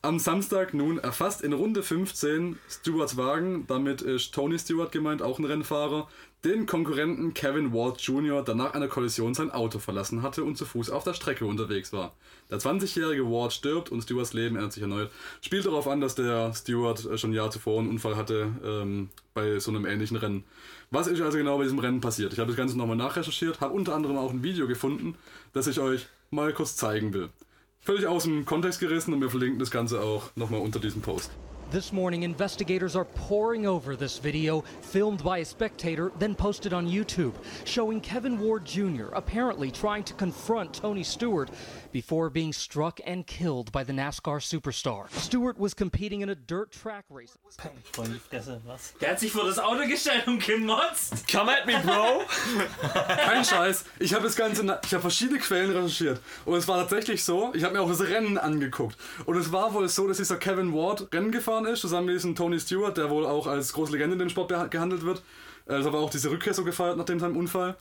Am 0.00 0.18
Samstag 0.18 0.74
nun 0.74 0.98
erfasst 0.98 1.42
in 1.42 1.52
Runde 1.52 1.82
15 1.82 2.58
Stewarts 2.68 3.16
Wagen, 3.16 3.66
damit 3.66 4.00
ist 4.00 4.32
Tony 4.32 4.58
Stewart 4.58 4.92
gemeint, 4.92 5.22
auch 5.22 5.38
ein 5.38 5.44
Rennfahrer, 5.44 6.08
den 6.44 6.66
Konkurrenten 6.66 7.34
Kevin 7.34 7.72
Ward 7.72 8.00
Jr., 8.00 8.44
der 8.44 8.54
nach 8.54 8.74
einer 8.74 8.86
Kollision 8.86 9.34
sein 9.34 9.50
Auto 9.50 9.80
verlassen 9.80 10.22
hatte 10.22 10.44
und 10.44 10.56
zu 10.56 10.66
Fuß 10.66 10.90
auf 10.90 11.02
der 11.02 11.14
Strecke 11.14 11.46
unterwegs 11.46 11.92
war. 11.92 12.14
Der 12.48 12.60
20-jährige 12.60 13.24
Ward 13.24 13.52
stirbt 13.52 13.90
und 13.90 14.02
Stewarts 14.02 14.34
Leben 14.34 14.54
ändert 14.54 14.72
sich 14.72 14.82
erneut. 14.82 15.10
Spielt 15.40 15.66
darauf 15.66 15.88
an, 15.88 16.00
dass 16.00 16.14
der 16.14 16.54
Stewart 16.54 17.00
schon 17.18 17.30
ein 17.30 17.34
Jahr 17.34 17.50
zuvor 17.50 17.80
einen 17.80 17.90
Unfall 17.90 18.16
hatte 18.16 18.52
ähm, 18.64 19.08
bei 19.34 19.58
so 19.58 19.72
einem 19.72 19.84
ähnlichen 19.84 20.16
Rennen. 20.16 20.44
Was 20.92 21.08
ist 21.08 21.20
also 21.20 21.38
genau 21.38 21.58
bei 21.58 21.64
diesem 21.64 21.80
Rennen 21.80 22.00
passiert? 22.00 22.32
Ich 22.32 22.38
habe 22.38 22.48
das 22.48 22.56
Ganze 22.56 22.78
nochmal 22.78 22.96
nachrecherchiert, 22.96 23.60
habe 23.60 23.74
unter 23.74 23.96
anderem 23.96 24.16
auch 24.16 24.30
ein 24.30 24.44
Video 24.44 24.68
gefunden, 24.68 25.16
das 25.52 25.66
ich 25.66 25.80
euch 25.80 26.06
mal 26.30 26.52
kurz 26.52 26.76
zeigen 26.76 27.12
will. 27.12 27.30
Völlig 27.80 28.06
aus 28.06 28.24
dem 28.24 28.44
Kontext 28.44 28.80
gerissen 28.80 29.14
und 29.14 29.20
wir 29.20 29.30
verlinken 29.30 29.58
das 29.58 29.70
Ganze 29.70 30.00
auch 30.02 30.30
nochmal 30.36 30.60
unter 30.60 30.78
diesem 30.78 31.00
Post. 31.00 31.30
This 31.70 31.92
morning, 31.92 32.22
investigators 32.22 32.96
are 32.96 33.04
poring 33.04 33.66
over 33.66 33.94
this 33.94 34.18
video 34.18 34.64
filmed 34.80 35.22
by 35.22 35.40
a 35.40 35.44
spectator, 35.44 36.10
then 36.18 36.34
posted 36.34 36.72
on 36.72 36.86
YouTube, 36.88 37.34
showing 37.66 38.00
Kevin 38.00 38.38
Ward 38.38 38.64
Jr. 38.64 39.12
apparently 39.12 39.70
trying 39.70 40.02
to 40.04 40.14
confront 40.14 40.72
Tony 40.72 41.02
Stewart 41.04 41.50
before 41.92 42.30
being 42.30 42.52
struck 42.52 43.00
and 43.06 43.26
killed 43.26 43.72
by 43.72 43.84
the 43.84 43.92
NASCAR 43.92 44.40
superstar. 44.40 45.10
Stewart 45.10 45.58
was 45.58 45.74
competing 45.74 46.20
in 46.20 46.28
a 46.28 46.34
dirt 46.34 46.72
track 46.72 47.04
race. 47.10 47.38
Voll 47.92 48.06
in 48.06 48.12
die 48.12 48.18
Fresse, 48.18 48.60
was? 48.66 48.94
Der 49.00 49.10
hat 49.10 49.20
sich 49.20 49.32
vor 49.32 49.44
das 49.44 49.58
Auto 49.58 49.86
gestellt 49.86 50.26
und 50.26 50.44
gemotzt. 50.44 51.26
Come 51.30 51.50
at 51.50 51.66
me, 51.66 51.78
Bro! 51.80 52.22
Kein 53.16 53.44
Scheiß. 53.44 53.84
Ich 53.98 54.14
habe 54.14 54.24
das 54.24 54.36
Ganze, 54.36 54.62
ich 54.84 54.92
habe 54.92 55.00
verschiedene 55.00 55.38
Quellen 55.38 55.70
recherchiert. 55.70 56.20
Und 56.44 56.56
es 56.56 56.68
war 56.68 56.78
tatsächlich 56.78 57.24
so, 57.24 57.52
ich 57.54 57.64
habe 57.64 57.74
mir 57.74 57.80
auch 57.80 57.88
das 57.88 58.02
Rennen 58.02 58.38
angeguckt. 58.38 58.96
Und 59.26 59.36
es 59.36 59.52
war 59.52 59.72
wohl 59.74 59.88
so, 59.88 60.06
dass 60.06 60.18
dieser 60.18 60.36
Kevin 60.36 60.72
Ward 60.72 61.12
Rennen 61.12 61.32
gefahren 61.32 61.66
ist, 61.66 61.80
zusammen 61.80 62.06
mit 62.06 62.16
diesem 62.16 62.34
Tony 62.34 62.60
Stewart, 62.60 62.96
der 62.96 63.10
wohl 63.10 63.26
auch 63.26 63.46
als 63.46 63.72
große 63.72 63.92
Legende 63.92 64.14
in 64.14 64.18
dem 64.18 64.30
Sport 64.30 64.70
gehandelt 64.70 65.04
wird. 65.04 65.22
Es 65.66 65.86
aber 65.86 65.98
auch 65.98 66.10
diese 66.10 66.30
Rückkehr 66.30 66.54
so 66.54 66.64
gefeiert 66.64 66.96
nach 66.96 67.04
dem 67.04 67.36
Unfall. 67.36 67.76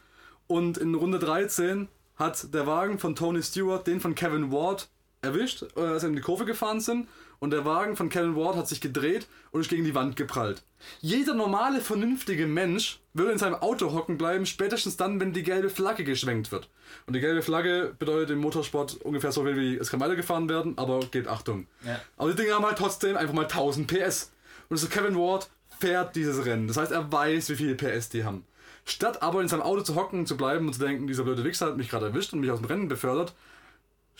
Und 0.48 0.78
in 0.78 0.96
Runde 0.96 1.20
13 1.20 1.88
hat 2.18 2.54
der 2.54 2.68
Wagen 2.68 3.00
von 3.00 3.16
Tony 3.16 3.42
Stewart 3.42 3.88
den 3.88 4.00
von 4.00 4.16
Kevin 4.16 4.52
Ward 4.52 4.90
erwischt, 5.22 5.64
äh, 5.76 5.82
als 5.82 6.02
sie 6.02 6.08
in 6.08 6.16
die 6.16 6.22
Kurve 6.22 6.46
gefahren 6.46 6.80
sind. 6.80 7.08
Und 7.40 7.52
der 7.52 7.66
Wagen 7.66 7.96
von 7.96 8.10
Kevin 8.10 8.36
Ward 8.36 8.56
hat 8.56 8.68
sich 8.68 8.82
gedreht 8.82 9.28
und 9.52 9.62
ist 9.62 9.70
gegen 9.70 9.84
die 9.84 9.94
Wand 9.94 10.16
geprallt. 10.16 10.64
Jeder 11.02 11.36
normale, 11.36 11.82
vernünftige 11.82 12.48
Mensch 12.48 13.00
würde 13.14 13.32
in 13.32 13.38
seinem 13.38 13.56
Auto 13.56 13.94
hocken 13.94 14.18
bleiben, 14.18 14.48
spätestens 14.48 14.98
dann, 14.98 15.20
wenn 15.20 15.34
die 15.34 15.44
gelbe 15.44 15.70
Flagge 15.70 16.04
geschwenkt 16.04 16.52
wird. 16.52 16.68
Und 17.06 17.16
die 17.16 17.20
gelbe 17.20 17.44
Flagge 17.44 17.96
bedeutet 18.00 18.32
im 18.32 18.40
Motorsport 18.40 18.96
ungefähr 19.04 19.32
so 19.32 19.44
viel 19.44 19.56
wie 19.56 19.76
es 19.76 19.92
kann 19.92 20.00
weitergefahren 20.00 20.50
werden, 20.50 20.80
aber 20.80 21.00
gebt 21.12 21.28
Achtung. 21.28 21.68
Ja. 21.86 22.02
Aber 22.18 22.32
die 22.32 22.42
Dinger 22.42 22.56
haben 22.56 22.66
halt 22.66 22.80
trotzdem 22.80 23.16
einfach 23.16 23.36
mal 23.36 23.44
1000 23.44 23.88
PS. 23.88 24.32
Und 24.70 24.78
so 24.78 24.88
Kevin 24.88 25.16
Ward 25.16 25.48
fährt 25.80 26.16
dieses 26.16 26.44
Rennen. 26.44 26.68
Das 26.68 26.78
heißt, 26.78 26.92
er 26.92 27.12
weiß, 27.12 27.50
wie 27.50 27.56
viele 27.56 27.76
PS 27.76 28.10
die 28.10 28.24
haben. 28.24 28.46
Statt 28.88 29.22
aber 29.22 29.42
in 29.42 29.50
seinem 29.50 29.64
Auto 29.64 29.82
zu 29.82 29.96
hocken, 29.96 30.26
zu 30.26 30.38
bleiben 30.38 30.66
und 30.66 30.74
zu 30.74 30.80
denken, 30.80 31.08
dieser 31.08 31.24
blöde 31.24 31.44
Wichser 31.44 31.68
hat 31.68 31.78
mich 31.78 31.90
gerade 31.90 32.06
erwischt 32.06 32.32
und 32.32 32.40
mich 32.40 32.50
aus 32.50 32.60
dem 32.60 32.68
Rennen 32.68 32.88
befördert, 32.88 33.34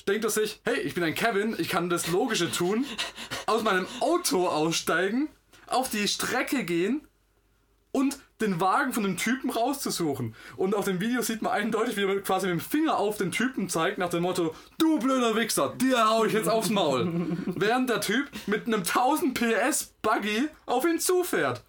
denkt 0.06 0.26
er 0.26 0.30
sich, 0.30 0.60
hey, 0.66 0.80
ich 0.82 0.94
bin 0.94 1.04
ein 1.04 1.16
Kevin, 1.16 1.56
ich 1.58 1.70
kann 1.70 1.90
das 1.90 2.08
Logische 2.08 2.52
tun, 2.52 2.86
aus 3.46 3.64
meinem 3.64 3.88
Auto 4.02 4.48
aussteigen, 4.48 5.30
auf 5.68 5.90
die 5.90 6.08
Strecke 6.08 6.66
gehen 6.66 7.07
und 7.92 8.18
den 8.42 8.62
Wagen 8.62 8.94
von 8.94 9.04
dem 9.04 9.18
Typen 9.18 9.50
rauszusuchen. 9.50 10.36
Und 10.56 10.76
auf 10.76 10.86
dem 10.86 11.00
Video 11.00 11.22
sieht 11.22 11.42
man 11.42 11.54
eindeutig, 11.54 11.98
wie 11.98 12.04
er 12.04 12.22
quasi 12.22 12.48
mit 12.48 12.60
dem 12.60 12.62
Finger 12.62 12.98
auf 12.98 13.18
den 13.18 13.32
Typen 13.32 13.70
zeigt, 13.70 13.98
nach 13.98 14.10
dem 14.10 14.24
Motto, 14.24 14.54
du 14.78 15.00
blöder 15.00 15.36
Wichser, 15.36 15.74
dir 15.76 16.08
hau 16.08 16.26
ich 16.26 16.34
jetzt 16.34 16.50
aufs 16.50 16.70
Maul. 16.70 17.08
Während 17.48 17.90
der 17.90 18.02
Typ 18.02 18.30
mit 18.46 18.68
einem 18.68 18.82
1000 18.82 19.34
PS 19.34 19.94
Buggy 20.02 20.48
auf 20.68 20.86
ihn 20.86 21.00
zufährt. 21.00 21.64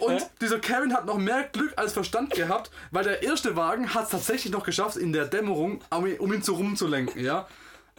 Und 0.00 0.24
dieser 0.40 0.60
Kevin 0.60 0.92
hat 0.92 1.06
noch 1.06 1.18
mehr 1.18 1.44
Glück 1.52 1.72
als 1.76 1.92
Verstand 1.92 2.32
gehabt, 2.34 2.70
weil 2.92 3.04
der 3.04 3.22
erste 3.22 3.56
Wagen 3.56 3.92
hat 3.94 4.04
es 4.04 4.10
tatsächlich 4.10 4.52
noch 4.52 4.64
geschafft, 4.64 4.96
in 4.96 5.12
der 5.12 5.26
Dämmerung, 5.26 5.80
um 5.90 6.32
ihn, 6.32 6.42
so 6.42 6.54
rumzulenken, 6.54 7.24
ja. 7.24 7.48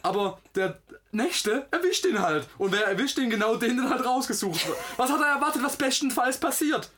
Aber 0.02 0.38
der 0.54 0.78
nächste 1.12 1.66
erwischt 1.70 2.06
ihn 2.06 2.20
halt. 2.20 2.48
Und 2.56 2.72
wer 2.72 2.86
erwischt 2.86 3.18
ihn? 3.18 3.28
Genau 3.28 3.56
den, 3.56 3.76
den 3.76 3.90
halt 3.90 4.02
rausgesucht 4.02 4.66
wird. 4.66 4.78
Was 4.96 5.10
hat 5.10 5.20
er 5.20 5.26
erwartet, 5.26 5.62
was 5.62 5.76
bestenfalls 5.76 6.38
passiert? 6.38 6.90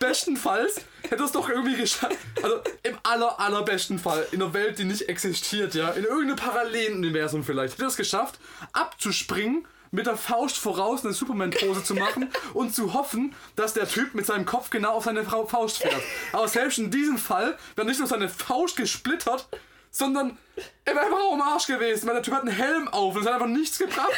Bestenfalls 0.00 0.80
hätte 1.02 1.22
er 1.22 1.26
es 1.26 1.32
doch 1.32 1.48
irgendwie 1.48 1.76
geschafft. 1.76 2.16
Also 2.42 2.60
im 2.82 2.96
aller, 3.02 3.38
allerbesten 3.38 3.98
Fall, 3.98 4.26
in 4.32 4.42
einer 4.42 4.54
Welt, 4.54 4.78
die 4.78 4.84
nicht 4.84 5.08
existiert, 5.08 5.74
ja, 5.74 5.90
in 5.90 6.04
irgendeinem 6.04 6.36
Paralleluniversum 6.36 7.44
vielleicht, 7.44 7.74
hätte 7.74 7.84
er 7.84 7.88
es 7.88 7.96
geschafft, 7.96 8.40
abzuspringen, 8.72 9.66
mit 9.90 10.06
der 10.06 10.16
Faust 10.16 10.56
voraus 10.56 11.04
eine 11.04 11.12
Superman-Pose 11.12 11.84
zu 11.84 11.94
machen 11.94 12.30
und 12.54 12.74
zu 12.74 12.94
hoffen, 12.94 13.34
dass 13.56 13.74
der 13.74 13.86
Typ 13.86 14.14
mit 14.14 14.24
seinem 14.24 14.46
Kopf 14.46 14.70
genau 14.70 14.92
auf 14.92 15.04
seine 15.04 15.22
Frau 15.22 15.46
Faust 15.46 15.78
fährt. 15.78 16.02
Aber 16.32 16.48
selbst 16.48 16.78
in 16.78 16.90
diesem 16.90 17.18
Fall 17.18 17.58
wäre 17.76 17.86
nicht 17.86 17.98
nur 17.98 18.08
seine 18.08 18.28
Faust 18.28 18.76
gesplittert, 18.76 19.48
sondern 19.90 20.38
er 20.84 20.94
wäre 20.94 21.06
einfach 21.06 21.20
auch 21.20 21.32
am 21.32 21.42
Arsch 21.42 21.66
gewesen, 21.66 22.06
weil 22.06 22.14
der 22.14 22.22
Typ 22.22 22.34
hat 22.34 22.42
einen 22.42 22.54
Helm 22.54 22.88
auf 22.88 23.14
und 23.14 23.22
es 23.22 23.26
hat 23.26 23.34
einfach 23.34 23.46
nichts 23.46 23.78
gebracht. 23.78 24.12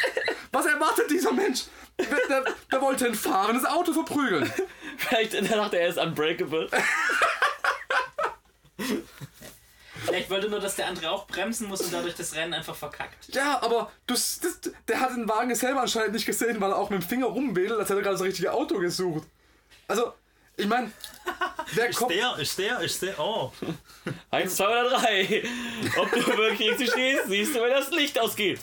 Was 0.51 0.65
erwartet 0.65 1.09
dieser 1.09 1.31
Mensch? 1.31 1.65
Der, 1.97 2.07
der, 2.27 2.45
der 2.71 2.81
wollte 2.81 3.05
ein 3.05 3.15
fahrendes 3.15 3.65
Auto 3.65 3.93
verprügeln. 3.93 4.51
Vielleicht 4.97 5.33
dachte 5.33 5.77
er, 5.77 5.83
er 5.83 5.89
ist 5.89 5.97
unbreakable. 5.97 6.69
Vielleicht 10.05 10.29
wollte 10.29 10.49
nur, 10.49 10.59
dass 10.59 10.75
der 10.75 10.87
andere 10.87 11.09
auch 11.11 11.27
bremsen 11.27 11.67
muss 11.67 11.81
und 11.81 11.93
dadurch 11.93 12.15
das 12.15 12.35
Rennen 12.35 12.53
einfach 12.53 12.75
verkackt. 12.75 13.33
Ja, 13.33 13.61
aber 13.61 13.91
du, 14.05 14.13
das, 14.13 14.41
der 14.87 14.99
hat 14.99 15.11
den 15.11 15.29
Wagen 15.29 15.53
selber 15.55 15.81
anscheinend 15.81 16.13
nicht 16.13 16.25
gesehen, 16.25 16.59
weil 16.59 16.71
er 16.71 16.77
auch 16.77 16.89
mit 16.89 17.01
dem 17.01 17.07
Finger 17.07 17.27
rumwedelt, 17.27 17.79
als 17.79 17.89
hätte 17.89 17.99
er 17.99 18.03
gerade 18.03 18.17
das 18.17 18.25
richtige 18.25 18.51
Auto 18.51 18.77
gesucht. 18.79 19.27
Also, 19.87 20.13
ich 20.55 20.67
meine, 20.67 20.91
der 21.75 21.89
Ist 21.89 21.97
kommt. 21.97 22.11
der, 22.11 22.37
ist 22.37 22.59
der, 22.59 22.79
ist 22.81 23.01
der, 23.01 23.19
oh. 23.19 23.51
Eins, 24.29 24.55
zwei 24.55 24.67
oder 24.67 24.89
drei. 24.89 25.43
Ob 25.97 26.11
du 26.11 26.17
wirklich 26.37 26.71
richtig 26.71 26.91
stehst, 26.91 27.27
siehst 27.27 27.55
du, 27.55 27.61
wenn 27.61 27.71
das 27.71 27.89
Licht 27.91 28.19
ausgeht. 28.19 28.59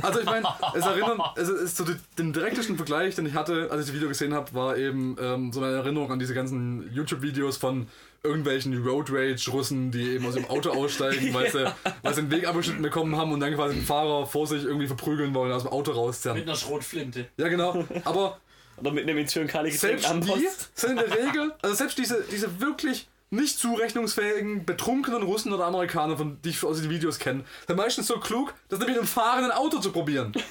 Also 0.00 0.20
ich 0.20 0.26
meine, 0.26 0.46
es 0.74 0.84
erinnert, 0.84 1.20
es 1.36 1.48
ist 1.48 1.76
so 1.76 1.84
die, 1.84 1.96
den 2.18 2.32
direktesten 2.32 2.76
Vergleich, 2.76 3.14
den 3.14 3.26
ich 3.26 3.34
hatte, 3.34 3.68
als 3.70 3.82
ich 3.82 3.86
das 3.88 3.94
Video 3.94 4.08
gesehen 4.08 4.32
habe, 4.34 4.52
war 4.54 4.76
eben 4.76 5.16
ähm, 5.20 5.52
so 5.52 5.62
eine 5.62 5.74
Erinnerung 5.74 6.10
an 6.12 6.18
diese 6.18 6.34
ganzen 6.34 6.90
YouTube-Videos 6.92 7.56
von 7.56 7.88
irgendwelchen 8.22 8.86
Road 8.86 9.10
Rage-Russen, 9.10 9.90
die 9.90 10.12
eben 10.12 10.24
aus 10.26 10.34
dem 10.34 10.48
Auto 10.48 10.70
aussteigen, 10.70 11.34
weil 11.34 11.50
sie, 11.50 11.64
weil 12.02 12.14
sie 12.14 12.22
den 12.22 12.30
Weg 12.30 12.46
abgeschnitten 12.46 12.82
bekommen 12.82 13.16
haben 13.16 13.32
und 13.32 13.40
dann 13.40 13.52
quasi 13.54 13.74
den 13.74 13.84
Fahrer 13.84 14.26
vor 14.26 14.46
sich 14.46 14.62
irgendwie 14.64 14.86
verprügeln 14.86 15.34
wollen, 15.34 15.52
aus 15.52 15.62
dem 15.64 15.72
Auto 15.72 15.90
Mit 15.90 15.98
rauszerren. 15.98 16.42
einer 16.42 16.54
Schrotflinte. 16.54 17.26
Ja, 17.36 17.48
genau. 17.48 17.84
Aber 18.04 18.38
Oder 18.82 18.92
mit 18.92 19.04
einem 19.04 19.18
in 19.18 19.26
Türkali 19.26 19.70
selbst 19.70 20.08
die 20.12 20.48
sind 20.74 20.90
in 20.90 20.96
der 20.96 21.10
Regel, 21.26 21.54
also 21.62 21.74
selbst 21.74 21.98
diese, 21.98 22.24
diese 22.30 22.60
wirklich 22.60 23.08
nicht 23.30 23.58
zurechnungsfähigen, 23.58 24.66
betrunkenen 24.66 25.22
Russen 25.22 25.52
oder 25.52 25.66
Amerikaner, 25.66 26.16
von 26.16 26.42
die 26.42 26.50
ich 26.50 26.64
aus 26.64 26.80
den 26.80 26.90
Videos 26.90 27.20
kenne, 27.20 27.44
sind 27.66 27.76
meistens 27.76 28.08
so 28.08 28.18
klug, 28.18 28.54
das 28.68 28.80
mit 28.80 28.88
einem 28.88 29.06
fahrenden 29.06 29.52
Auto 29.52 29.78
zu 29.78 29.92
probieren. 29.92 30.32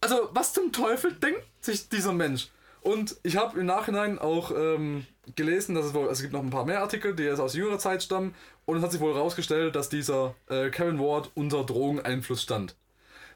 Also, 0.00 0.28
was 0.32 0.52
zum 0.52 0.70
Teufel 0.70 1.14
denkt 1.14 1.42
sich 1.62 1.88
dieser 1.88 2.12
Mensch? 2.12 2.50
Und 2.82 3.16
ich 3.22 3.38
habe 3.38 3.58
im 3.58 3.64
Nachhinein 3.64 4.18
auch 4.18 4.50
ähm, 4.54 5.06
gelesen, 5.34 5.74
dass 5.74 5.86
es 5.86 5.94
wohl, 5.94 6.02
also 6.02 6.12
es 6.12 6.20
gibt 6.20 6.34
noch 6.34 6.42
ein 6.42 6.50
paar 6.50 6.66
mehr 6.66 6.82
Artikel, 6.82 7.16
die 7.16 7.22
jetzt 7.22 7.40
aus 7.40 7.54
jüngerer 7.54 7.78
Zeit 7.78 8.02
stammen. 8.02 8.34
Und 8.66 8.76
es 8.76 8.82
hat 8.82 8.92
sich 8.92 9.00
wohl 9.00 9.14
herausgestellt, 9.14 9.74
dass 9.74 9.88
dieser 9.88 10.34
äh, 10.50 10.68
Kevin 10.68 10.98
Ward 10.98 11.30
unter 11.34 11.64
Drogeneinfluss 11.64 12.42
stand. 12.42 12.76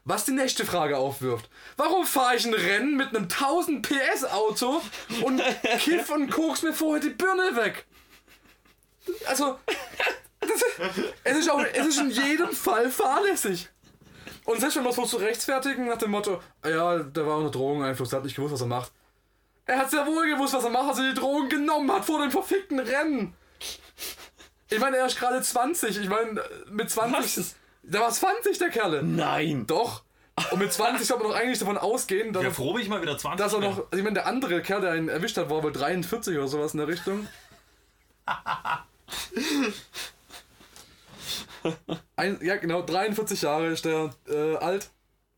Was 0.05 0.25
die 0.25 0.31
nächste 0.31 0.65
Frage 0.65 0.97
aufwirft. 0.97 1.49
Warum 1.77 2.05
fahre 2.05 2.35
ich 2.35 2.45
ein 2.45 2.53
Rennen 2.53 2.95
mit 2.95 3.09
einem 3.09 3.23
1000 3.23 3.87
PS 3.87 4.25
Auto 4.25 4.81
und 5.23 5.41
kiff 5.79 6.09
und 6.09 6.29
koks 6.31 6.63
mir 6.63 6.73
vorher 6.73 7.01
die 7.01 7.09
Birne 7.09 7.55
weg? 7.55 7.85
Also, 9.27 9.59
das, 10.39 10.49
es, 11.23 11.37
ist 11.37 11.49
auch, 11.49 11.63
es 11.73 11.87
ist 11.87 11.99
in 11.99 12.11
jedem 12.11 12.51
Fall 12.51 12.89
fahrlässig. 12.89 13.69
Und 14.45 14.59
selbst 14.59 14.77
wenn 14.77 14.83
man 14.83 14.91
es 14.91 14.95
versucht 14.95 15.19
zu 15.19 15.25
rechtfertigen 15.25 15.85
nach 15.85 15.97
dem 15.97 16.11
Motto, 16.11 16.41
ja, 16.65 16.99
der 16.99 17.27
war 17.27 17.37
unter 17.37 17.51
Drogeneinfluss, 17.51 18.09
der 18.09 18.17
hat 18.17 18.23
nicht 18.23 18.35
gewusst, 18.35 18.53
was 18.53 18.61
er 18.61 18.67
macht. 18.67 18.91
Er 19.65 19.77
hat 19.77 19.91
sehr 19.91 20.05
wohl 20.07 20.27
gewusst, 20.27 20.53
was 20.53 20.63
er 20.63 20.71
macht, 20.71 20.89
als 20.89 20.99
er 20.99 21.13
die 21.13 21.19
Drogen 21.19 21.49
genommen 21.49 21.91
hat 21.91 22.05
vor 22.05 22.19
dem 22.19 22.31
verfickten 22.31 22.79
Rennen. 22.79 23.35
Ich 24.71 24.79
meine, 24.79 24.97
er 24.97 25.05
ist 25.05 25.19
gerade 25.19 25.41
20. 25.41 25.97
Ich 25.97 26.09
meine, 26.09 26.43
mit 26.69 26.89
20. 26.89 27.37
Was? 27.37 27.55
Der 27.83 28.01
war 28.01 28.11
20, 28.11 28.57
der 28.57 28.69
Kerle. 28.69 29.03
Nein. 29.03 29.65
Doch. 29.67 30.03
Und 30.51 30.59
mit 30.59 30.71
20 30.71 31.05
soll 31.05 31.17
man 31.19 31.27
doch 31.27 31.35
eigentlich 31.35 31.59
davon 31.59 31.77
ausgehen, 31.77 32.31
dass, 32.33 32.43
Ja, 32.43 32.51
froh 32.51 32.73
bin 32.73 32.81
ich 32.81 32.89
mal 32.89 33.01
wieder 33.01 33.17
20. 33.17 33.37
dass 33.43 33.53
er 33.53 33.59
noch. 33.59 33.77
Also 33.77 33.87
ich 33.91 34.03
meine, 34.03 34.13
der 34.13 34.25
andere 34.25 34.61
Kerl, 34.61 34.81
der 34.81 34.95
ihn 34.95 35.09
erwischt 35.09 35.37
hat, 35.37 35.49
war 35.49 35.63
wohl 35.63 35.71
43 35.73 36.37
oder 36.37 36.47
sowas 36.47 36.73
in 36.73 36.77
der 36.79 36.87
Richtung. 36.87 37.27
Ein, 42.15 42.39
ja, 42.41 42.55
genau, 42.57 42.81
43 42.81 43.41
Jahre 43.41 43.67
ist 43.67 43.85
der 43.85 44.11
äh, 44.27 44.55
alt. 44.57 44.89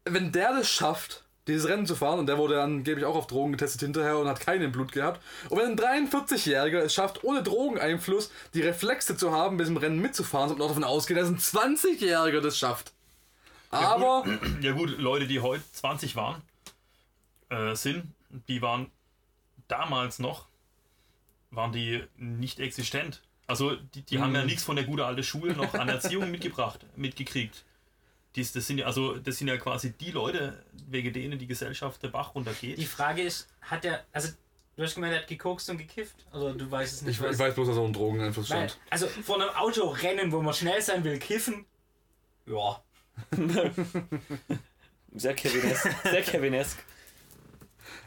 Wenn 0.06 0.32
der 0.32 0.54
das 0.54 0.70
schafft, 0.70 1.26
dieses 1.48 1.68
Rennen 1.68 1.86
zu 1.86 1.96
fahren, 1.96 2.20
und 2.20 2.28
der 2.28 2.38
wurde 2.38 2.56
dann, 2.56 2.84
gebe 2.84 3.00
ich 3.00 3.06
auch 3.06 3.16
auf 3.16 3.28
Drogen 3.28 3.52
getestet 3.52 3.82
hinterher 3.82 4.18
und 4.18 4.28
hat 4.28 4.40
keinen 4.40 4.72
Blut 4.72 4.92
gehabt. 4.92 5.22
Und 5.50 5.58
wenn 5.58 5.80
ein 5.80 6.08
43-Jähriger 6.08 6.80
es 6.80 6.94
schafft, 6.94 7.24
ohne 7.24 7.42
Drogeneinfluss 7.44 8.32
die 8.54 8.62
Reflexe 8.62 9.18
zu 9.18 9.32
haben, 9.32 9.58
bei 9.58 9.64
diesem 9.64 9.78
Rennen 9.78 10.00
mitzufahren, 10.00 10.50
sollte 10.50 10.60
man 10.60 10.70
auch 10.70 10.76
davon 10.76 10.84
ausgehen, 10.84 11.20
dass 11.20 11.30
ein 11.30 11.76
20-Jähriger 11.76 12.42
das 12.42 12.58
schafft. 12.58 12.94
Aber, 13.72 14.26
Ja 14.62 14.74
gut, 14.74 14.98
Leute, 15.00 15.28
die 15.28 15.40
heute 15.40 15.64
20 15.72 16.16
waren, 16.16 16.42
äh, 17.50 17.76
sind, 17.76 18.06
die 18.48 18.62
waren 18.62 18.92
damals 19.68 20.20
noch, 20.20 20.46
waren 21.50 21.72
die 21.72 22.04
nicht 22.18 22.60
existent. 22.60 23.22
Also 23.48 23.76
die, 23.76 24.04
die 24.04 24.20
haben 24.20 24.34
ja 24.34 24.46
nichts 24.46 24.64
von 24.64 24.76
der 24.76 24.86
gute 24.86 25.06
alte 25.06 25.24
Schule 25.24 25.54
noch 25.54 25.74
an 25.74 25.90
Erziehung 25.90 26.32
mitgebracht, 26.32 26.86
mitgekriegt. 26.96 27.66
Dies, 28.36 28.54
das 28.54 28.68
sind 28.68 28.78
ja 28.78 28.86
also 28.86 29.18
das 29.18 29.38
sind 29.38 29.48
ja 29.48 29.58
quasi 29.58 29.92
die 29.92 30.12
Leute, 30.12 30.64
wegen 30.88 31.12
denen 31.12 31.38
die 31.38 31.48
Gesellschaft 31.48 32.02
der 32.04 32.10
Bach 32.10 32.34
runtergeht. 32.34 32.78
Die 32.78 32.86
Frage 32.86 33.24
ist, 33.24 33.50
hat 33.62 33.84
er, 33.86 34.06
also 34.12 34.30
Du 34.78 34.84
hast 34.84 34.96
gemeint, 34.96 35.14
er 35.14 35.20
hat 35.20 35.28
gekokst 35.28 35.70
und 35.70 35.78
gekifft? 35.78 36.26
Oder 36.34 36.54
du 36.54 36.72
weißt 36.72 36.94
es 36.94 37.02
nicht? 37.02 37.18
Ich, 37.18 37.22
was? 37.22 37.34
ich 37.34 37.40
weiß 37.40 37.54
bloß, 37.56 37.68
dass 37.68 37.78
er 37.78 37.84
einen 37.84 37.94
Drogeneinfluss 37.94 38.50
Nein, 38.50 38.70
stand. 38.70 38.82
also 38.90 39.08
vor 39.08 39.36
einem 39.36 39.50
Autorennen, 39.50 40.32
wo 40.32 40.42
man 40.42 40.54
schnell 40.54 40.82
sein 40.82 41.04
will, 41.04 41.20
kiffen. 41.20 41.66
Ja. 42.46 42.82
Sehr 45.14 45.34
Kevinesk. 45.34 45.90
Sehr 46.04 46.22
Kevinesk. 46.22 46.80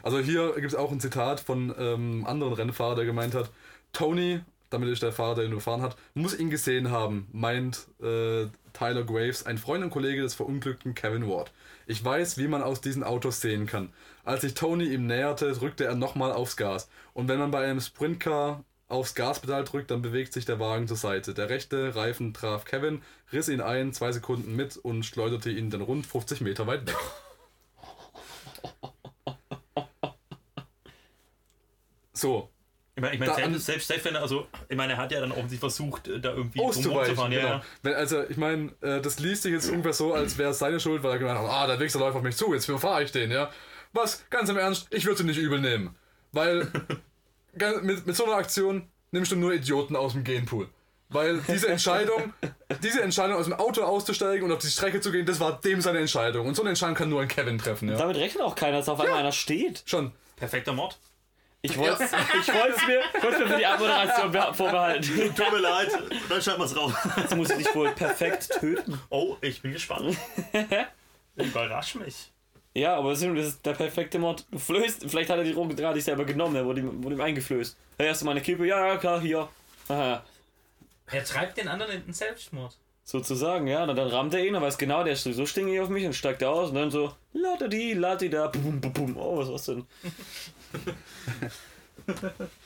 Also 0.01 0.19
hier 0.19 0.53
gibt 0.55 0.67
es 0.67 0.75
auch 0.75 0.91
ein 0.91 0.99
Zitat 0.99 1.39
von 1.39 1.73
ähm, 1.77 2.25
anderen 2.25 2.53
Rennfahrer, 2.53 2.95
der 2.95 3.05
gemeint 3.05 3.35
hat, 3.35 3.51
Tony, 3.93 4.41
damit 4.69 4.89
ist 4.89 5.03
der 5.03 5.13
Fahrer, 5.13 5.35
der 5.35 5.45
ihn 5.45 5.51
gefahren 5.51 5.81
hat, 5.81 5.95
muss 6.13 6.37
ihn 6.37 6.49
gesehen 6.49 6.91
haben, 6.91 7.27
meint 7.31 7.87
äh, 8.01 8.47
Tyler 8.75 9.03
Graves, 9.03 9.45
ein 9.45 9.57
Freund 9.57 9.83
und 9.83 9.89
Kollege 9.89 10.21
des 10.21 10.35
verunglückten 10.35 10.93
Kevin 10.93 11.27
Ward. 11.27 11.51
Ich 11.87 12.03
weiß, 12.03 12.37
wie 12.37 12.47
man 12.47 12.61
aus 12.61 12.81
diesen 12.81 13.03
Autos 13.03 13.41
sehen 13.41 13.65
kann. 13.65 13.93
Als 14.23 14.41
sich 14.41 14.53
Tony 14.53 14.85
ihm 14.85 15.07
näherte, 15.07 15.53
drückte 15.53 15.85
er 15.85 15.95
nochmal 15.95 16.31
aufs 16.31 16.57
Gas. 16.57 16.89
Und 17.13 17.27
wenn 17.27 17.39
man 17.39 17.51
bei 17.51 17.63
einem 17.63 17.81
Sprintcar 17.81 18.63
aufs 18.87 19.15
Gaspedal 19.15 19.63
drückt, 19.63 19.91
dann 19.91 20.01
bewegt 20.01 20.33
sich 20.33 20.45
der 20.45 20.59
Wagen 20.59 20.87
zur 20.87 20.97
Seite. 20.97 21.33
Der 21.33 21.49
rechte 21.49 21.95
Reifen 21.95 22.33
traf 22.33 22.65
Kevin, 22.65 23.01
riss 23.31 23.49
ihn 23.49 23.61
ein, 23.61 23.93
zwei 23.93 24.11
Sekunden 24.11 24.55
mit 24.55 24.77
und 24.77 25.03
schleuderte 25.03 25.49
ihn 25.49 25.69
dann 25.69 25.81
rund 25.81 26.05
50 26.05 26.41
Meter 26.41 26.67
weit 26.67 26.87
weg. 26.87 26.95
So, 32.17 32.49
Ich 32.97 33.01
meine, 33.01 33.15
ich 33.15 33.21
an- 33.21 33.35
selbst, 33.51 33.65
selbst, 33.65 33.87
selbst 33.87 34.05
wenn 34.05 34.15
er, 34.15 34.21
also, 34.21 34.47
ich 34.69 34.77
meine, 34.77 34.93
er 34.93 34.97
hat 34.97 35.11
ja 35.11 35.19
dann 35.19 35.31
offensichtlich 35.31 35.59
versucht, 35.59 36.07
äh, 36.07 36.19
da 36.19 36.33
irgendwie 36.33 36.59
rumzufahren. 36.59 37.31
Ja, 37.31 37.39
genau. 37.41 37.53
ja. 37.55 37.63
Wenn, 37.83 37.93
also, 37.93 38.23
ich 38.23 38.37
meine, 38.37 38.71
äh, 38.81 39.01
das 39.01 39.19
liest 39.19 39.43
sich 39.43 39.51
jetzt 39.51 39.69
ungefähr 39.69 39.91
so, 39.91 40.13
als 40.13 40.37
wäre 40.37 40.51
es 40.51 40.59
seine 40.59 40.79
Schuld, 40.79 41.03
weil 41.03 41.11
er 41.11 41.19
gemeint 41.19 41.39
hat, 41.39 41.49
ah, 41.49 41.67
der 41.67 41.79
Wichser 41.79 41.99
läuft 41.99 42.15
auf 42.15 42.23
mich 42.23 42.37
zu, 42.37 42.53
jetzt 42.53 42.65
fahre 42.65 43.03
ich 43.03 43.11
den, 43.11 43.31
ja. 43.31 43.49
Was, 43.91 44.23
ganz 44.29 44.49
im 44.49 44.57
Ernst, 44.57 44.87
ich 44.91 45.05
würde 45.05 45.21
ihn 45.23 45.27
nicht 45.27 45.39
übel 45.39 45.59
nehmen. 45.59 45.95
Weil 46.31 46.71
mit, 47.81 48.07
mit 48.07 48.15
so 48.15 48.25
einer 48.25 48.35
Aktion 48.35 48.89
nimmst 49.11 49.31
du 49.31 49.35
nur 49.35 49.53
Idioten 49.53 49.95
aus 49.95 50.13
dem 50.13 50.23
Genpool. 50.23 50.69
Weil 51.09 51.39
diese 51.47 51.67
Entscheidung, 51.67 52.33
diese 52.83 53.01
Entscheidung 53.01 53.37
aus 53.37 53.45
dem 53.45 53.53
Auto 53.53 53.83
auszusteigen 53.83 54.43
und 54.43 54.51
auf 54.51 54.59
die 54.59 54.67
Strecke 54.67 55.01
zu 55.01 55.11
gehen, 55.11 55.25
das 55.25 55.39
war 55.39 55.59
dem 55.61 55.81
seine 55.81 55.99
Entscheidung. 55.99 56.47
Und 56.47 56.55
so 56.55 56.61
eine 56.63 56.69
Entscheidung 56.69 56.95
kann 56.95 57.09
nur 57.09 57.21
ein 57.21 57.27
Kevin 57.27 57.57
treffen, 57.57 57.89
ja. 57.89 57.97
Damit 57.97 58.17
rechnet 58.17 58.41
auch 58.43 58.55
keiner, 58.55 58.77
dass 58.77 58.89
auf 58.89 58.99
einmal 58.99 59.19
einer 59.19 59.31
steht. 59.31 59.83
Schon. 59.85 60.13
Perfekter 60.35 60.73
Mord. 60.73 60.97
Ich 61.71 61.77
wollte 61.77 62.03
es 62.03 62.11
ich 62.47 62.53
wollt's 62.53 62.87
mir, 62.87 63.01
wollt's 63.21 63.39
mir 63.39 63.47
für 63.47 63.57
die 63.57 63.65
Abmoderation 63.65 64.31
beha- 64.31 64.53
vorbehalten. 64.53 65.33
Tut 65.35 65.51
mir 65.51 65.59
leid, 65.59 65.89
dann 66.29 66.41
schreiben 66.41 66.59
wir 66.59 66.65
es 66.65 66.75
raus. 66.75 66.93
Jetzt 67.17 67.35
muss 67.35 67.49
ich 67.49 67.57
dich 67.57 67.75
wohl 67.75 67.91
perfekt 67.91 68.49
töten. 68.59 68.99
Oh, 69.09 69.37
ich 69.41 69.61
bin 69.61 69.71
gespannt. 69.73 70.15
Überrasch 71.35 71.95
mich. 71.95 72.31
Ja, 72.73 72.97
aber 72.97 73.11
das 73.11 73.21
ist 73.21 73.65
der 73.65 73.73
perfekte 73.73 74.19
Mord. 74.19 74.45
Du 74.51 74.59
flößt, 74.59 75.05
vielleicht 75.09 75.29
hat 75.29 75.37
er 75.37 75.43
die 75.45 75.53
Drogen 75.53 75.75
gerade 75.75 75.95
nicht 75.95 76.03
selber 76.05 76.25
genommen, 76.25 76.55
er 76.57 76.65
wurde 76.65 76.81
ihm, 76.81 77.03
wurde 77.03 77.15
ihm 77.15 77.21
eingeflößt. 77.21 77.77
Hey, 77.97 78.09
hast 78.09 78.21
du 78.21 78.25
mal 78.25 78.31
eine 78.31 78.41
Kippe? 78.41 78.65
Ja, 78.67 78.85
ja, 78.87 78.97
klar, 78.97 79.21
hier. 79.21 79.47
Aha. 79.87 80.23
Er 81.11 81.23
treibt 81.23 81.57
den 81.57 81.67
anderen 81.69 81.93
in 81.93 82.03
den 82.03 82.13
Selbstmord. 82.13 82.75
Sozusagen, 83.05 83.67
ja. 83.67 83.83
Und 83.83 83.95
dann 83.95 84.07
rammt 84.09 84.33
er 84.33 84.43
ihn, 84.45 84.55
er 84.55 84.61
weiß 84.61 84.77
genau, 84.77 85.03
der 85.03 85.13
ist 85.13 85.23
so 85.23 85.45
stinkig 85.45 85.79
auf 85.79 85.89
mich 85.89 86.05
und 86.05 86.13
steigt 86.13 86.41
er 86.41 86.49
aus 86.49 86.69
und 86.69 86.75
dann 86.75 86.89
so, 86.91 87.13
latadi, 87.33 87.93
latida, 87.93 88.47
bum, 88.47 88.81
bum, 88.81 88.91
bum. 88.91 89.15
Oh, 89.17 89.37
was 89.37 89.49
war's 89.49 89.65
denn? 89.65 89.85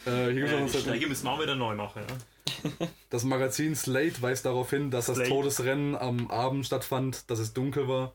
Äh, 0.05 0.31
hier 0.31 0.45
Äh, 0.45 0.63
was 0.63 0.71
die 0.73 0.79
Strecke 0.79 1.07
müssen 1.07 1.25
wir 1.25 1.31
auch 1.31 1.41
wieder 1.41 1.55
neu 1.55 1.75
machen. 1.75 2.01
Ja? 2.07 2.87
Das 3.09 3.23
Magazin 3.23 3.75
Slate 3.75 4.21
weist 4.21 4.45
darauf 4.45 4.69
hin, 4.69 4.91
dass 4.91 5.05
das 5.05 5.15
Slate. 5.15 5.29
Todesrennen 5.29 5.95
am 5.95 6.29
Abend 6.29 6.65
stattfand, 6.65 7.29
dass 7.29 7.39
es 7.39 7.53
dunkel 7.53 7.87
war, 7.87 8.13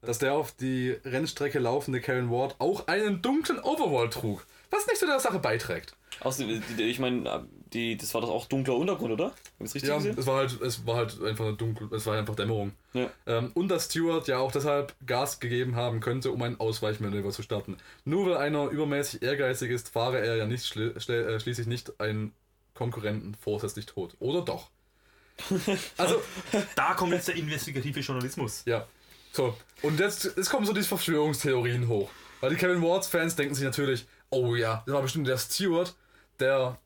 dass 0.00 0.18
der 0.18 0.34
auf 0.34 0.52
die 0.52 0.96
Rennstrecke 1.04 1.58
laufende 1.58 2.00
Karen 2.00 2.30
Ward 2.30 2.56
auch 2.58 2.88
einen 2.88 3.22
dunklen 3.22 3.60
Overall 3.60 4.10
trug, 4.10 4.44
was 4.70 4.86
nicht 4.86 4.98
zu 4.98 5.06
der 5.06 5.20
Sache 5.20 5.38
beiträgt. 5.38 5.94
Außerdem, 6.20 6.62
ich 6.78 6.98
meine, 6.98 7.46
die, 7.72 7.96
das 7.96 8.14
war 8.14 8.20
doch 8.20 8.30
auch 8.30 8.46
dunkler 8.46 8.76
Untergrund, 8.76 9.12
oder? 9.12 9.26
Hab 9.26 9.60
richtig 9.60 9.82
Ja, 9.84 9.96
gesehen? 9.96 10.16
es 10.18 10.26
war 10.26 10.36
halt, 10.36 10.60
es 10.60 10.86
war 10.86 10.96
halt 10.96 11.20
einfach 11.22 11.44
eine 11.46 11.54
dunkel, 11.54 11.88
es 11.92 12.06
war 12.06 12.16
einfach 12.16 12.34
Dämmerung. 12.36 12.72
Ja. 12.92 13.10
Ähm, 13.26 13.50
und 13.54 13.68
dass 13.68 13.86
Stewart 13.86 14.28
ja 14.28 14.38
auch 14.38 14.52
deshalb 14.52 14.94
Gas 15.06 15.40
gegeben 15.40 15.74
haben 15.76 16.00
könnte, 16.00 16.30
um 16.30 16.40
ein 16.42 16.58
Ausweichmanöver 16.60 17.30
zu 17.30 17.42
starten. 17.42 17.76
Nur 18.04 18.26
weil 18.26 18.36
einer 18.36 18.68
übermäßig 18.68 19.22
ehrgeizig 19.22 19.70
ist, 19.70 19.88
fahre 19.88 20.20
er 20.20 20.36
ja 20.36 20.46
nicht 20.46 20.64
schli 20.66 20.90
schli- 20.98 21.26
äh, 21.26 21.40
schließlich 21.40 21.66
nicht 21.66 22.00
einen 22.00 22.32
Konkurrenten 22.74 23.34
vorsätzlich 23.34 23.86
tot. 23.86 24.14
Oder 24.20 24.42
doch? 24.42 24.70
Also, 25.98 26.22
Da 26.76 26.94
kommt 26.94 27.12
jetzt 27.12 27.28
der 27.28 27.36
investigative 27.36 28.00
Journalismus. 28.00 28.62
Ja. 28.64 28.86
So, 29.32 29.54
und 29.82 30.00
jetzt, 30.00 30.24
jetzt 30.36 30.48
kommen 30.50 30.64
so 30.64 30.72
diese 30.72 30.88
Verschwörungstheorien 30.88 31.88
hoch. 31.88 32.08
Weil 32.40 32.50
die 32.50 32.56
Kevin 32.56 32.80
Wards-Fans 32.82 33.34
denken 33.36 33.54
sich 33.54 33.64
natürlich, 33.64 34.06
oh 34.30 34.54
ja, 34.54 34.82
das 34.86 34.94
war 34.94 35.02
bestimmt 35.02 35.26
der 35.26 35.36
Stewart, 35.38 35.94
der 36.40 36.78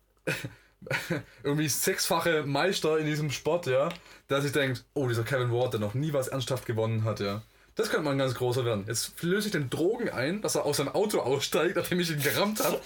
irgendwie 1.43 1.69
sechsfache 1.69 2.45
Meister 2.45 2.99
in 2.99 3.07
diesem 3.07 3.31
Sport, 3.31 3.67
ja, 3.67 3.91
der 4.29 4.41
sich 4.43 4.53
denkt, 4.53 4.85
oh, 4.95 5.09
dieser 5.09 5.23
Kevin 5.25 5.53
Ward, 5.53 5.75
der 5.75 5.81
noch 5.81 5.95
nie 5.95 6.13
was 6.13 6.29
ernsthaft 6.29 6.67
gewonnen 6.67 7.05
hat, 7.05 7.21
ja. 7.21 7.43
Das 7.77 7.89
könnte 7.89 8.05
mal 8.05 8.11
ein 8.13 8.19
ganz 8.19 8.35
großer 8.35 8.65
werden. 8.65 8.85
Jetzt 8.89 9.23
löse 9.23 9.47
ich 9.49 9.53
den 9.53 9.71
Drogen 9.71 10.11
ein, 10.11 10.43
dass 10.43 10.55
er 10.55 10.65
aus 10.65 10.79
seinem 10.79 10.89
Auto 10.89 11.21
aussteigt, 11.21 11.77
nachdem 11.77 12.01
ich 12.01 12.11
ihn 12.11 12.21
gerammt 12.21 12.63
habe. 12.63 12.81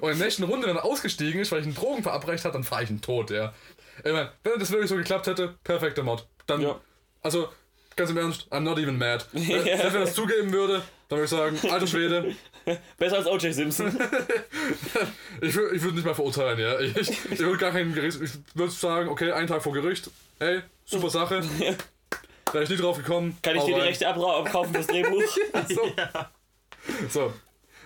Und 0.00 0.10
in 0.10 0.16
der 0.16 0.26
nächsten 0.26 0.44
Runde 0.44 0.66
dann 0.68 0.78
ausgestiegen 0.78 1.40
ist, 1.40 1.50
weil 1.52 1.60
ich 1.60 1.66
einen 1.66 1.74
Drogen 1.74 2.02
verabreicht 2.02 2.44
habe, 2.44 2.52
dann 2.54 2.64
fahre 2.64 2.84
ich 2.84 2.90
ihn 2.90 3.00
tot, 3.02 3.30
ja. 3.30 3.52
Ich 3.98 4.12
meine, 4.12 4.30
wenn 4.44 4.58
das 4.58 4.70
wirklich 4.70 4.88
so 4.88 4.96
geklappt 4.96 5.26
hätte, 5.26 5.54
perfekter 5.64 6.02
Mod. 6.02 6.26
Dann, 6.46 6.62
Ja. 6.62 6.80
also, 7.22 7.48
ganz 7.96 8.10
im 8.10 8.16
Ernst, 8.16 8.46
I'm 8.50 8.60
not 8.60 8.78
even 8.78 8.96
mad. 8.96 9.26
Wenn 9.32 9.48
wenn 9.48 9.66
er 9.66 9.90
das 9.90 10.14
zugeben 10.14 10.52
würde, 10.52 10.82
dann 11.08 11.18
würde 11.18 11.24
ich 11.24 11.30
sagen, 11.30 11.58
alter 11.70 11.86
Schwede, 11.86 12.34
Besser 12.98 13.16
als 13.16 13.26
O.J. 13.26 13.52
Simpson. 13.54 13.88
ich, 15.40 15.54
wür- 15.54 15.72
ich 15.72 15.82
würde 15.82 15.96
nicht 15.96 16.06
mal 16.06 16.14
verurteilen, 16.14 16.58
ja. 16.58 16.78
Ich, 16.80 16.96
ich 17.30 17.38
würde 17.38 17.58
gar 17.58 17.72
keinen 17.72 17.94
Gericht, 17.94 18.20
ich 18.20 18.32
würde 18.54 18.72
sagen, 18.72 19.08
okay, 19.08 19.32
einen 19.32 19.46
Tag 19.48 19.62
vor 19.62 19.72
Gericht, 19.72 20.10
hey, 20.38 20.62
super 20.84 21.10
Sache. 21.10 21.42
Wäre 22.52 22.64
ich 22.64 22.70
nie 22.70 22.76
drauf 22.76 22.96
gekommen. 22.96 23.36
Kann 23.42 23.56
ich 23.56 23.64
dir 23.64 23.74
die. 23.74 23.80
Rechte 23.80 24.08
abkaufen 24.08 24.72
fürs 24.74 24.86
Drehbuch? 24.86 25.22
So. 25.68 25.92
so. 27.10 27.32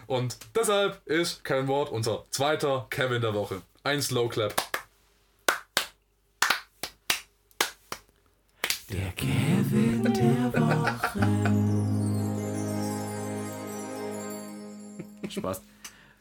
Und 0.06 0.36
deshalb 0.54 1.00
ist 1.06 1.42
Kevin 1.44 1.68
Ward 1.68 1.90
unser 1.90 2.24
zweiter 2.30 2.86
Kevin 2.90 3.20
der 3.22 3.34
Woche. 3.34 3.62
Ein 3.82 4.00
Slow 4.00 4.28
Clap. 4.28 4.54
Spaß. 15.30 15.62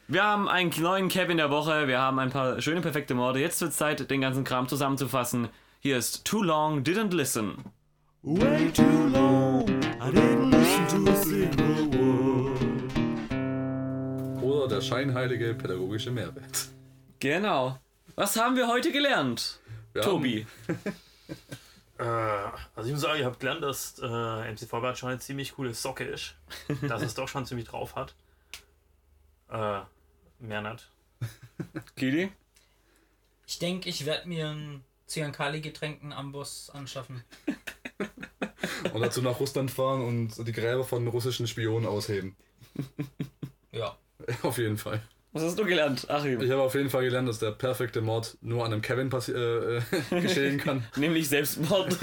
Wir 0.08 0.24
haben 0.24 0.50
einen 0.50 0.72
neuen 0.78 1.08
Kevin 1.08 1.38
der 1.38 1.50
Woche, 1.50 1.88
wir 1.88 2.00
haben 2.00 2.20
ein 2.20 2.32
paar 2.32 2.62
schöne, 2.62 2.82
perfekte 2.82 3.14
Morde. 3.14 3.40
Jetzt 3.40 3.62
wird 3.62 3.74
Zeit, 3.74 4.10
den 4.10 4.22
ganzen 4.22 4.44
Kram 4.44 4.68
zusammenzufassen. 4.68 5.48
Hier 5.80 5.98
ist 5.98 6.26
Too 6.26 6.44
Long 6.44 6.84
Didn't 6.84 7.16
Listen. 7.16 7.64
Way 8.24 8.72
too 8.72 8.84
long, 8.84 9.68
I 10.00 10.12
didn't 10.12 10.52
listen 10.52 10.88
to 11.06 11.12
a 11.12 11.16
single 11.16 11.88
word. 11.92 12.62
Oder 14.44 14.68
der 14.68 14.82
scheinheilige 14.82 15.56
pädagogische 15.56 16.12
Mehrwert. 16.12 16.68
Genau. 17.20 17.80
Was 18.16 18.38
haben 18.38 18.56
wir 18.56 18.68
heute 18.68 18.92
gelernt? 18.92 19.60
Wir 19.94 20.04
Tobi. 20.04 20.46
Äh, 21.98 22.04
also 22.76 22.88
ich 22.88 22.94
muss 22.94 23.02
sagen, 23.02 23.20
ich 23.20 23.26
habe 23.26 23.38
gelernt, 23.38 23.62
dass 23.62 24.00
äh, 24.00 24.52
MC 24.52 24.68
Vollbart 24.68 24.98
schon 24.98 25.10
eine 25.10 25.20
ziemlich 25.20 25.54
coole 25.54 25.76
Socke 25.76 26.04
ist. 26.04 26.34
dass 26.88 27.04
es 27.04 27.14
doch 27.14 27.28
schon 27.28 27.46
ziemlich 27.46 27.68
drauf 27.68 27.96
hat. 27.96 28.16
Äh, 29.52 29.82
mehr 30.40 30.62
nicht. 30.62 30.90
Kili? 31.96 32.32
Ich 33.46 33.60
denke, 33.60 33.90
ich 33.90 34.06
werde 34.06 34.28
mir 34.28 34.50
ein 34.50 34.84
Zyankali-getränkten 35.08 36.14
Amboss 36.14 36.70
anschaffen. 36.70 37.24
Und 38.94 39.02
dazu 39.02 39.22
nach 39.22 39.40
Russland 39.40 39.70
fahren 39.70 40.02
und 40.02 40.48
die 40.48 40.52
Gräber 40.52 40.84
von 40.84 41.08
russischen 41.08 41.48
Spionen 41.48 41.86
ausheben. 41.86 42.36
Ja. 43.74 43.96
Auf 44.44 44.58
jeden 44.58 44.78
Fall. 44.78 45.02
Was 45.32 45.44
hast 45.44 45.58
du 45.58 45.64
gelernt, 45.64 46.10
Achim? 46.10 46.42
Ich 46.42 46.52
habe 46.52 46.62
auf 46.62 46.76
jeden 46.76 46.90
Fall 46.90 47.06
gelernt, 47.06 47.30
dass 47.30 47.40
der 47.40 47.52
perfekte 47.52 48.02
Mord 48.02 48.38
nur 48.42 48.66
an 48.66 48.74
einem 48.74 48.82
Kevin 48.82 49.10
äh, 49.10 49.78
äh, 49.78 49.82
geschehen 50.22 50.58
kann. 50.58 50.84
Nämlich 50.98 51.30
Selbstmord. 51.30 51.98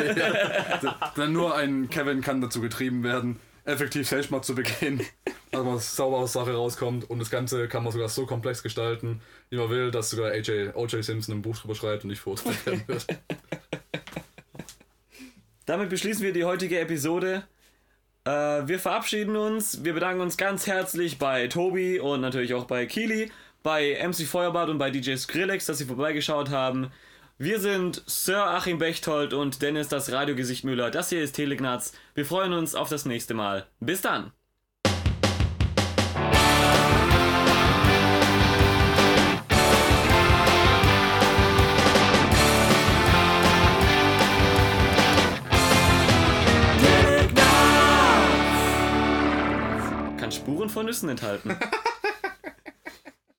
Denn 1.14 1.32
nur 1.32 1.54
ein 1.54 1.90
Kevin 1.90 2.22
kann 2.22 2.40
dazu 2.40 2.62
getrieben 2.62 3.02
werden, 3.02 3.38
effektiv 3.68 4.08
Selbstmord 4.08 4.44
zu 4.44 4.54
begehen. 4.54 5.02
Also 5.52 5.64
man 5.70 5.78
sauber 5.78 6.18
aus 6.18 6.32
Sache 6.32 6.54
rauskommt 6.54 7.08
und 7.08 7.18
das 7.18 7.30
Ganze 7.30 7.68
kann 7.68 7.84
man 7.84 7.92
sogar 7.92 8.08
so 8.08 8.26
komplex 8.26 8.62
gestalten, 8.62 9.20
wie 9.50 9.56
man 9.56 9.70
will, 9.70 9.90
dass 9.90 10.10
sogar 10.10 10.30
AJ, 10.30 10.70
O.J. 10.74 11.04
Simpson 11.04 11.36
ein 11.36 11.42
Buch 11.42 11.56
drüber 11.56 11.74
schreibt 11.74 12.04
und 12.04 12.10
nicht 12.10 12.20
verurteilt 12.20 12.64
werden 12.66 12.82
wird. 12.86 13.06
Damit 15.66 15.90
beschließen 15.90 16.24
wir 16.24 16.32
die 16.32 16.44
heutige 16.44 16.80
Episode. 16.80 17.44
Äh, 18.24 18.30
wir 18.30 18.78
verabschieden 18.78 19.36
uns. 19.36 19.84
Wir 19.84 19.92
bedanken 19.92 20.22
uns 20.22 20.38
ganz 20.38 20.66
herzlich 20.66 21.18
bei 21.18 21.46
Tobi 21.48 22.00
und 22.00 22.22
natürlich 22.22 22.54
auch 22.54 22.64
bei 22.64 22.86
Kili, 22.86 23.30
bei 23.62 23.98
MC 24.02 24.26
Feuerbart 24.26 24.70
und 24.70 24.78
bei 24.78 24.90
DJ 24.90 25.16
Skrillex, 25.16 25.66
dass 25.66 25.76
sie 25.76 25.84
vorbeigeschaut 25.84 26.48
haben. 26.48 26.90
Wir 27.40 27.60
sind 27.60 28.02
Sir 28.06 28.48
Achim 28.48 28.78
Bechtold 28.78 29.32
und 29.32 29.62
Dennis 29.62 29.86
das 29.86 30.10
Radiogesicht 30.10 30.64
Müller. 30.64 30.90
Das 30.90 31.10
hier 31.10 31.22
ist 31.22 31.36
Telegnaz. 31.36 31.92
Wir 32.16 32.26
freuen 32.26 32.52
uns 32.52 32.74
auf 32.74 32.88
das 32.88 33.04
nächste 33.04 33.32
Mal. 33.32 33.68
Bis 33.78 34.00
dann! 34.00 34.32
Kann 50.16 50.32
Spuren 50.32 50.68
von 50.68 50.86
Nüssen 50.86 51.08
enthalten. 51.08 51.56